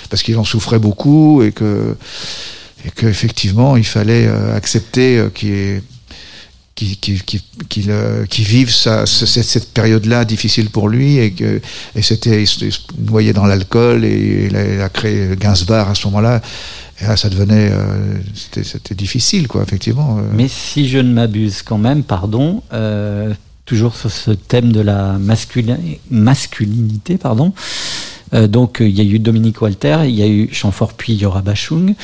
parce 0.08 0.22
qu'il 0.22 0.36
en 0.38 0.44
souffrait 0.44 0.78
beaucoup 0.78 1.42
et 1.42 1.50
que 1.52 1.96
et 2.84 2.90
qu'effectivement 2.94 3.76
il 3.76 3.86
fallait 3.86 4.26
euh, 4.28 4.54
accepter 4.54 5.18
euh, 5.18 5.30
qu'il 5.30 5.48
y 5.48 5.52
ait- 5.52 5.82
qu'il 6.76 6.96
qu'il- 6.98 7.22
qu'il- 7.24 7.40
qu'il, 7.68 7.90
euh, 7.90 8.24
qu'il 8.26 8.44
vive 8.44 8.70
sa- 8.70 9.06
ce- 9.06 9.26
cette, 9.26 9.44
cette 9.46 9.72
période-là 9.74 10.24
difficile 10.24 10.70
pour 10.70 10.88
lui 10.88 11.18
et 11.18 11.32
que 11.32 11.60
et 11.96 12.02
c'était 12.02 12.42
il 12.42 12.46
se 12.46 12.64
noyait 12.98 13.32
dans 13.32 13.46
l'alcool 13.46 14.04
et 14.04 14.46
il 14.48 14.56
a, 14.56 14.88
créé 14.90 15.30
Gainsbar 15.36 15.88
à 15.90 15.94
ce 15.96 16.06
moment-là 16.06 16.40
et 17.00 17.04
là 17.04 17.16
ça 17.16 17.28
devenait 17.30 17.70
euh, 17.72 18.14
c'était 18.34 18.62
c'était 18.62 18.94
difficile 18.94 19.48
quoi 19.48 19.62
effectivement 19.62 20.18
euh. 20.18 20.22
Mais 20.34 20.48
si 20.48 20.86
je 20.88 20.98
ne 20.98 21.12
m'abuse 21.12 21.62
quand 21.62 21.78
même, 21.78 22.02
pardon, 22.04 22.62
euh, 22.72 23.32
toujours 23.64 23.96
sur 23.96 24.10
ce 24.12 24.30
thème 24.30 24.70
de 24.70 24.80
la 24.80 25.18
masculin- 25.18 25.80
masculinité, 26.10 27.16
pardon. 27.16 27.52
Euh, 28.34 28.46
donc 28.46 28.80
euh, 28.80 28.88
il 28.88 28.96
y 28.96 29.00
a 29.00 29.04
eu 29.04 29.18
Dominique 29.18 29.62
Walter, 29.62 29.98
il 30.04 30.14
y 30.14 30.22
a 30.22 30.26
eu 30.26 30.48
Chamfort 30.52 30.94
puis 30.94 31.14
Yora 31.14 31.42
Bachung. 31.42 31.94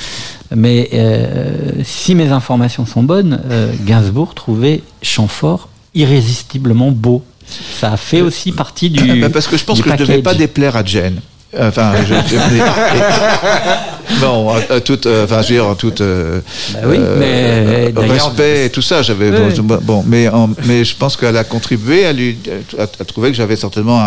Mais 0.55 0.90
euh, 0.93 1.73
si 1.85 2.15
mes 2.15 2.28
informations 2.28 2.86
sont 2.86 3.03
bonnes, 3.03 3.40
Gainsbourg 3.85 4.35
trouvait 4.35 4.82
Chamfort 5.03 5.69
irrésistiblement 5.94 6.90
beau. 6.90 7.23
Ça 7.47 7.93
a 7.93 7.97
fait 7.97 8.23
aussi 8.23 8.53
partie 8.53 8.90
du. 8.90 9.20
Parce 9.32 9.47
que 9.47 9.57
je 9.57 9.65
pense 9.65 9.81
que 9.81 9.89
je 9.89 9.94
ne 9.94 9.99
devais 9.99 10.23
pas 10.23 10.35
déplaire 10.35 10.77
à 10.77 10.85
Jen. 10.85 11.20
Enfin, 11.61 11.93
je, 12.09 12.15
je- 12.15 12.37
et- 14.15 14.20
bon, 14.20 14.49
à, 14.51 14.74
à 14.74 14.81
toute, 14.81 15.05
euh, 15.07 15.24
enfin, 15.24 15.43
je 15.43 15.49
veux 15.49 15.55
dire, 15.55 15.66
en 15.66 15.74
toute 15.74 16.01
euh, 16.01 16.41
Bah 16.73 16.79
oui, 16.87 16.99
mais 17.19 17.93
d'ailleurs- 17.93 18.27
respect 18.29 18.66
et 18.66 18.70
tout 18.70 18.81
ça, 18.83 19.03
j'avais 19.03 19.31
Oui. 19.31 19.53
bon, 19.83 20.03
mais 20.07 20.29
en- 20.29 20.49
mais 20.65 20.83
je 20.85 20.97
pense 20.97 21.16
qu'elle 21.16 21.37
a 21.37 21.45
contribué 21.45 22.07
à 22.07 22.12
lui, 22.15 22.39
à, 22.79 22.85
à 22.85 23.05
trouver 23.05 23.31
que 23.31 23.37
j'avais 23.37 23.57
certainement 23.57 24.01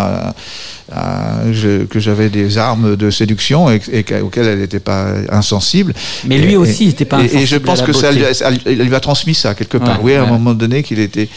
je- 1.51 1.85
que 1.85 1.99
j'avais 1.99 2.29
des 2.29 2.57
armes 2.57 2.95
de 2.95 3.09
séduction 3.09 3.69
et, 3.69 3.81
et 3.91 4.03
auxquelles 4.21 4.47
elle 4.47 4.59
n'était 4.59 4.79
pas 4.79 5.07
insensible. 5.31 5.93
Mais 6.25 6.37
lui 6.37 6.53
Et- 6.53 6.57
aussi, 6.57 6.85
il 6.85 6.89
était 6.89 7.05
pas 7.05 7.21
et- 7.21 7.25
Et, 7.25 7.29
je 7.29 7.35
insensible 7.57 7.61
pense 7.61 7.79
à 7.79 7.81
la 7.81 7.87
que 7.87 7.93
ça, 7.93 8.11
beauté. 8.11 8.25
lui- 8.25 8.35
ça 8.35 8.49
lui- 8.51 8.61
il 8.67 8.81
lui 8.87 8.95
a 8.95 8.99
transmis 8.99 9.35
ça 9.35 9.53
quelque 9.55 9.77
part. 9.77 10.03
Ouais, 10.03 10.13
oui, 10.13 10.15
à 10.15 10.23
un 10.23 10.27
moment 10.27 10.53
donné 10.53 10.83
qu'il 10.83 10.99
était. 10.99 11.29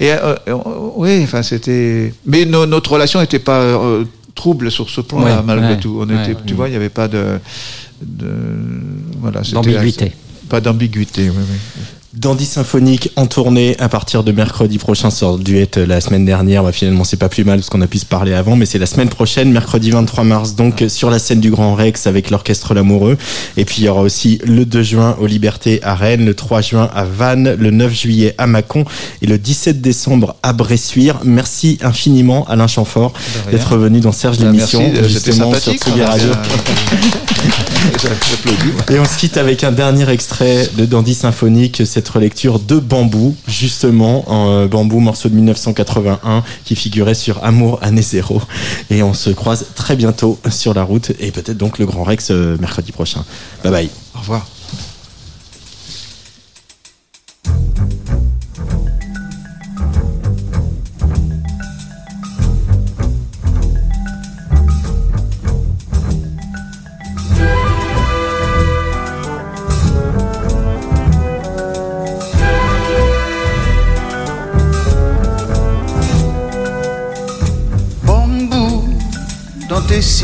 Et 0.00 0.10
euh, 0.12 0.34
euh, 0.48 0.54
oui, 0.96 1.20
enfin 1.22 1.42
c'était. 1.42 2.12
Mais 2.26 2.44
no- 2.44 2.66
notre 2.66 2.92
relation 2.92 3.20
n'était 3.20 3.38
pas 3.38 3.58
euh, 3.60 4.04
trouble 4.34 4.70
sur 4.70 4.90
ce 4.90 5.00
Ouais, 5.24 5.42
malgré 5.44 5.74
ouais, 5.74 5.80
tout. 5.80 5.98
On 6.00 6.08
ouais, 6.08 6.30
était, 6.30 6.42
tu 6.44 6.54
vois, 6.54 6.68
il 6.68 6.72
n'y 6.72 6.76
avait 6.76 6.88
pas 6.88 7.08
de. 7.08 7.38
de 8.02 8.30
voilà. 9.20 9.42
c'était- 9.44 9.54
D'ambiguïté. 9.54 10.12
Pas 10.48 10.60
d'ambiguïté. 10.60 11.30
Oui, 11.30 11.36
oui. 11.38 11.82
Dandy 12.16 12.46
Symphonique 12.46 13.10
en 13.16 13.26
tournée 13.26 13.76
à 13.80 13.88
partir 13.88 14.22
de 14.22 14.30
mercredi 14.30 14.78
prochain 14.78 15.10
sur 15.10 15.36
Duet 15.36 15.68
euh, 15.76 15.84
la 15.86 16.00
semaine 16.00 16.24
dernière. 16.24 16.62
Bah, 16.62 16.70
finalement, 16.70 17.02
c'est 17.02 17.16
pas 17.16 17.28
plus 17.28 17.44
mal 17.44 17.58
parce 17.58 17.70
qu'on 17.70 17.80
a 17.80 17.88
pu 17.88 17.98
se 17.98 18.06
parler 18.06 18.32
avant, 18.34 18.54
mais 18.54 18.66
c'est 18.66 18.78
la 18.78 18.86
semaine 18.86 19.08
prochaine, 19.08 19.50
mercredi 19.50 19.90
23 19.90 20.22
mars, 20.22 20.54
donc 20.54 20.82
euh, 20.82 20.88
sur 20.88 21.10
la 21.10 21.18
scène 21.18 21.40
du 21.40 21.50
Grand 21.50 21.74
Rex 21.74 22.06
avec 22.06 22.30
l'Orchestre 22.30 22.72
L'Amoureux. 22.72 23.18
Et 23.56 23.64
puis 23.64 23.82
il 23.82 23.84
y 23.84 23.88
aura 23.88 24.02
aussi 24.02 24.38
le 24.44 24.64
2 24.64 24.82
juin 24.82 25.16
aux 25.20 25.26
Libertés 25.26 25.80
à 25.82 25.94
Rennes, 25.96 26.24
le 26.24 26.34
3 26.34 26.60
juin 26.60 26.88
à 26.94 27.04
Vannes, 27.04 27.56
le 27.58 27.70
9 27.70 27.92
juillet 27.92 28.34
à 28.38 28.46
Mâcon 28.46 28.84
et 29.20 29.26
le 29.26 29.36
17 29.36 29.80
décembre 29.80 30.36
à 30.44 30.52
Bressuire. 30.52 31.18
Merci 31.24 31.78
infiniment 31.82 32.46
Alain 32.48 32.68
Chamfort 32.68 33.12
d'être 33.50 33.76
venu 33.76 33.98
dans 33.98 34.12
Serge 34.12 34.38
Bah, 34.38 34.46
l'émission, 34.46 34.80
euh, 34.94 35.08
justement 35.08 35.52
sur 35.54 35.72
Radio. 36.06 36.28
Et 38.90 38.98
on 38.98 39.04
se 39.04 39.18
quitte 39.18 39.36
avec 39.36 39.64
un 39.64 39.72
dernier 39.72 40.08
extrait 40.10 40.68
de 40.76 40.84
Dandy 40.84 41.14
Symphonique, 41.14 41.82
cette 41.86 42.08
relecture 42.08 42.58
de 42.58 42.78
Bambou, 42.78 43.36
justement, 43.46 44.30
en 44.30 44.50
euh, 44.50 44.66
Bambou, 44.66 45.00
morceau 45.00 45.28
de 45.28 45.34
1981, 45.34 46.42
qui 46.64 46.76
figurait 46.76 47.14
sur 47.14 47.42
Amour 47.44 47.78
année 47.82 48.02
zéro. 48.02 48.40
Et 48.90 49.02
on 49.02 49.14
se 49.14 49.30
croise 49.30 49.66
très 49.74 49.96
bientôt 49.96 50.38
sur 50.50 50.74
la 50.74 50.82
route, 50.82 51.12
et 51.20 51.30
peut-être 51.30 51.56
donc 51.56 51.78
le 51.78 51.86
Grand 51.86 52.04
Rex 52.04 52.30
euh, 52.30 52.56
mercredi 52.58 52.92
prochain. 52.92 53.24
Bye 53.62 53.72
bye. 53.72 53.90
Au 54.14 54.18
revoir. 54.20 54.46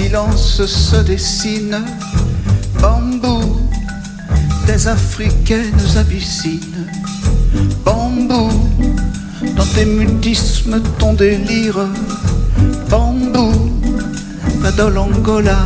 Silences 0.01 0.67
se 0.67 0.97
dessinent. 0.97 1.85
Bambou, 2.81 3.61
des 4.67 4.89
africaines 4.89 5.97
abyssines. 5.99 6.87
Bambou, 7.85 8.51
dans 9.57 9.67
tes 9.75 9.85
mutismes, 9.85 10.81
ton 10.99 11.13
délire. 11.15 11.87
Bambou, 12.89 13.53
va 14.61 14.73
de 14.73 14.85
l'Angola 14.85 15.59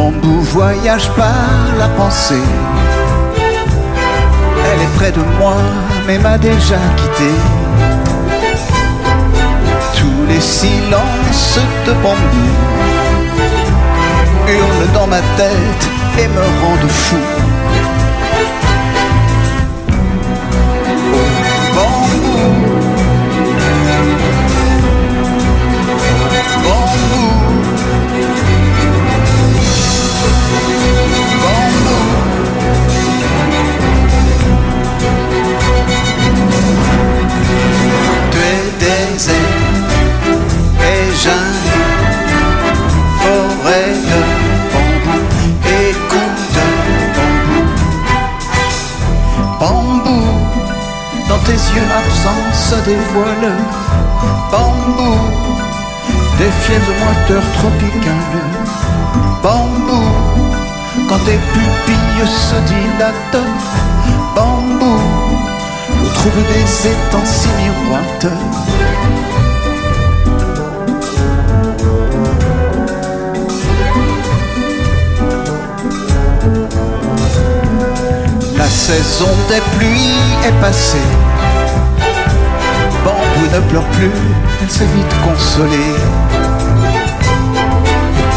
Zaïre. 0.00 0.12
Bambou 0.12 0.40
voyage 0.40 1.08
par 1.10 1.78
la 1.78 1.88
pensée. 1.88 2.42
Elle 4.72 4.80
est 4.82 4.96
près 4.96 5.12
de 5.12 5.22
moi, 5.38 5.56
mais 6.06 6.18
m'a 6.18 6.38
déjà 6.38 6.78
quitté. 6.96 7.30
Tous 9.96 10.26
les 10.28 10.40
silences 10.40 11.58
de 11.86 11.92
bambou 11.92 12.50
hurlent 14.48 14.92
dans 14.94 15.06
ma 15.06 15.20
tête 15.36 15.88
et 16.18 16.28
me 16.28 16.40
rendent 16.40 16.90
fou. 16.90 17.39
Se 52.90 52.96
dévoile. 52.96 53.52
Bambou, 54.50 55.16
des 56.38 56.50
fièvres 56.62 56.94
moiteurs 57.04 57.52
tropicales. 57.58 58.42
Bambou, 59.42 60.04
quand 61.08 61.18
tes 61.24 61.38
pupilles 61.52 62.26
se 62.26 62.56
dilatent. 62.72 63.46
Bambou, 64.34 64.98
trouble 66.14 66.44
des 66.52 66.88
étangs 66.88 67.24
si 67.24 67.48
miroiteurs. 67.60 68.30
La 78.56 78.66
saison 78.66 79.28
des 79.48 79.62
pluies 79.78 80.46
est 80.46 80.60
passée. 80.60 81.19
Ne 83.52 83.58
pleure 83.68 83.84
plus, 83.90 84.10
elle 84.62 84.70
s'est 84.70 84.84
vite 84.84 85.14
consolée. 85.24 85.96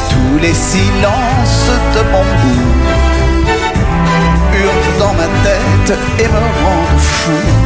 Tous 0.09 0.39
les 0.41 0.53
silences 0.53 1.71
de 1.95 2.01
bambou 2.11 2.61
hurlent 4.55 4.99
dans 4.99 5.13
ma 5.13 5.27
tête 5.43 5.97
et 6.19 6.27
me 6.27 6.39
rendent 6.39 6.99
fou. 6.99 7.62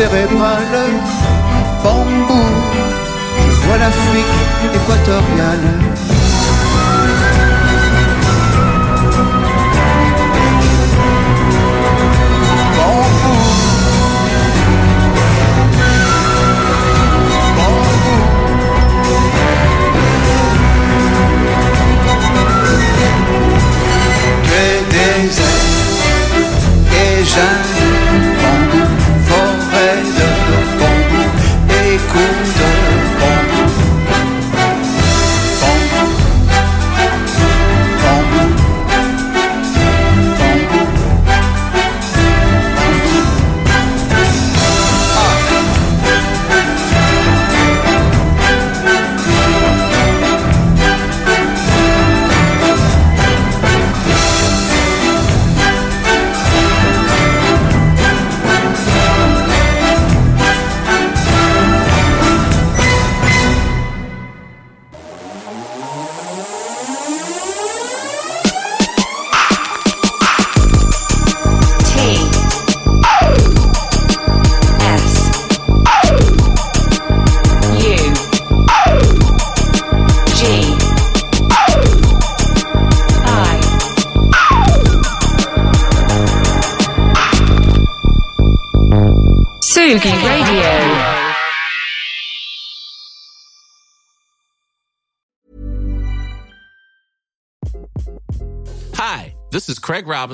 Cérébrales, 0.00 0.92
bambou, 1.84 2.46
je 3.50 3.66
vois 3.66 3.76
l'Afrique 3.76 4.36
équatoriale. 4.74 5.89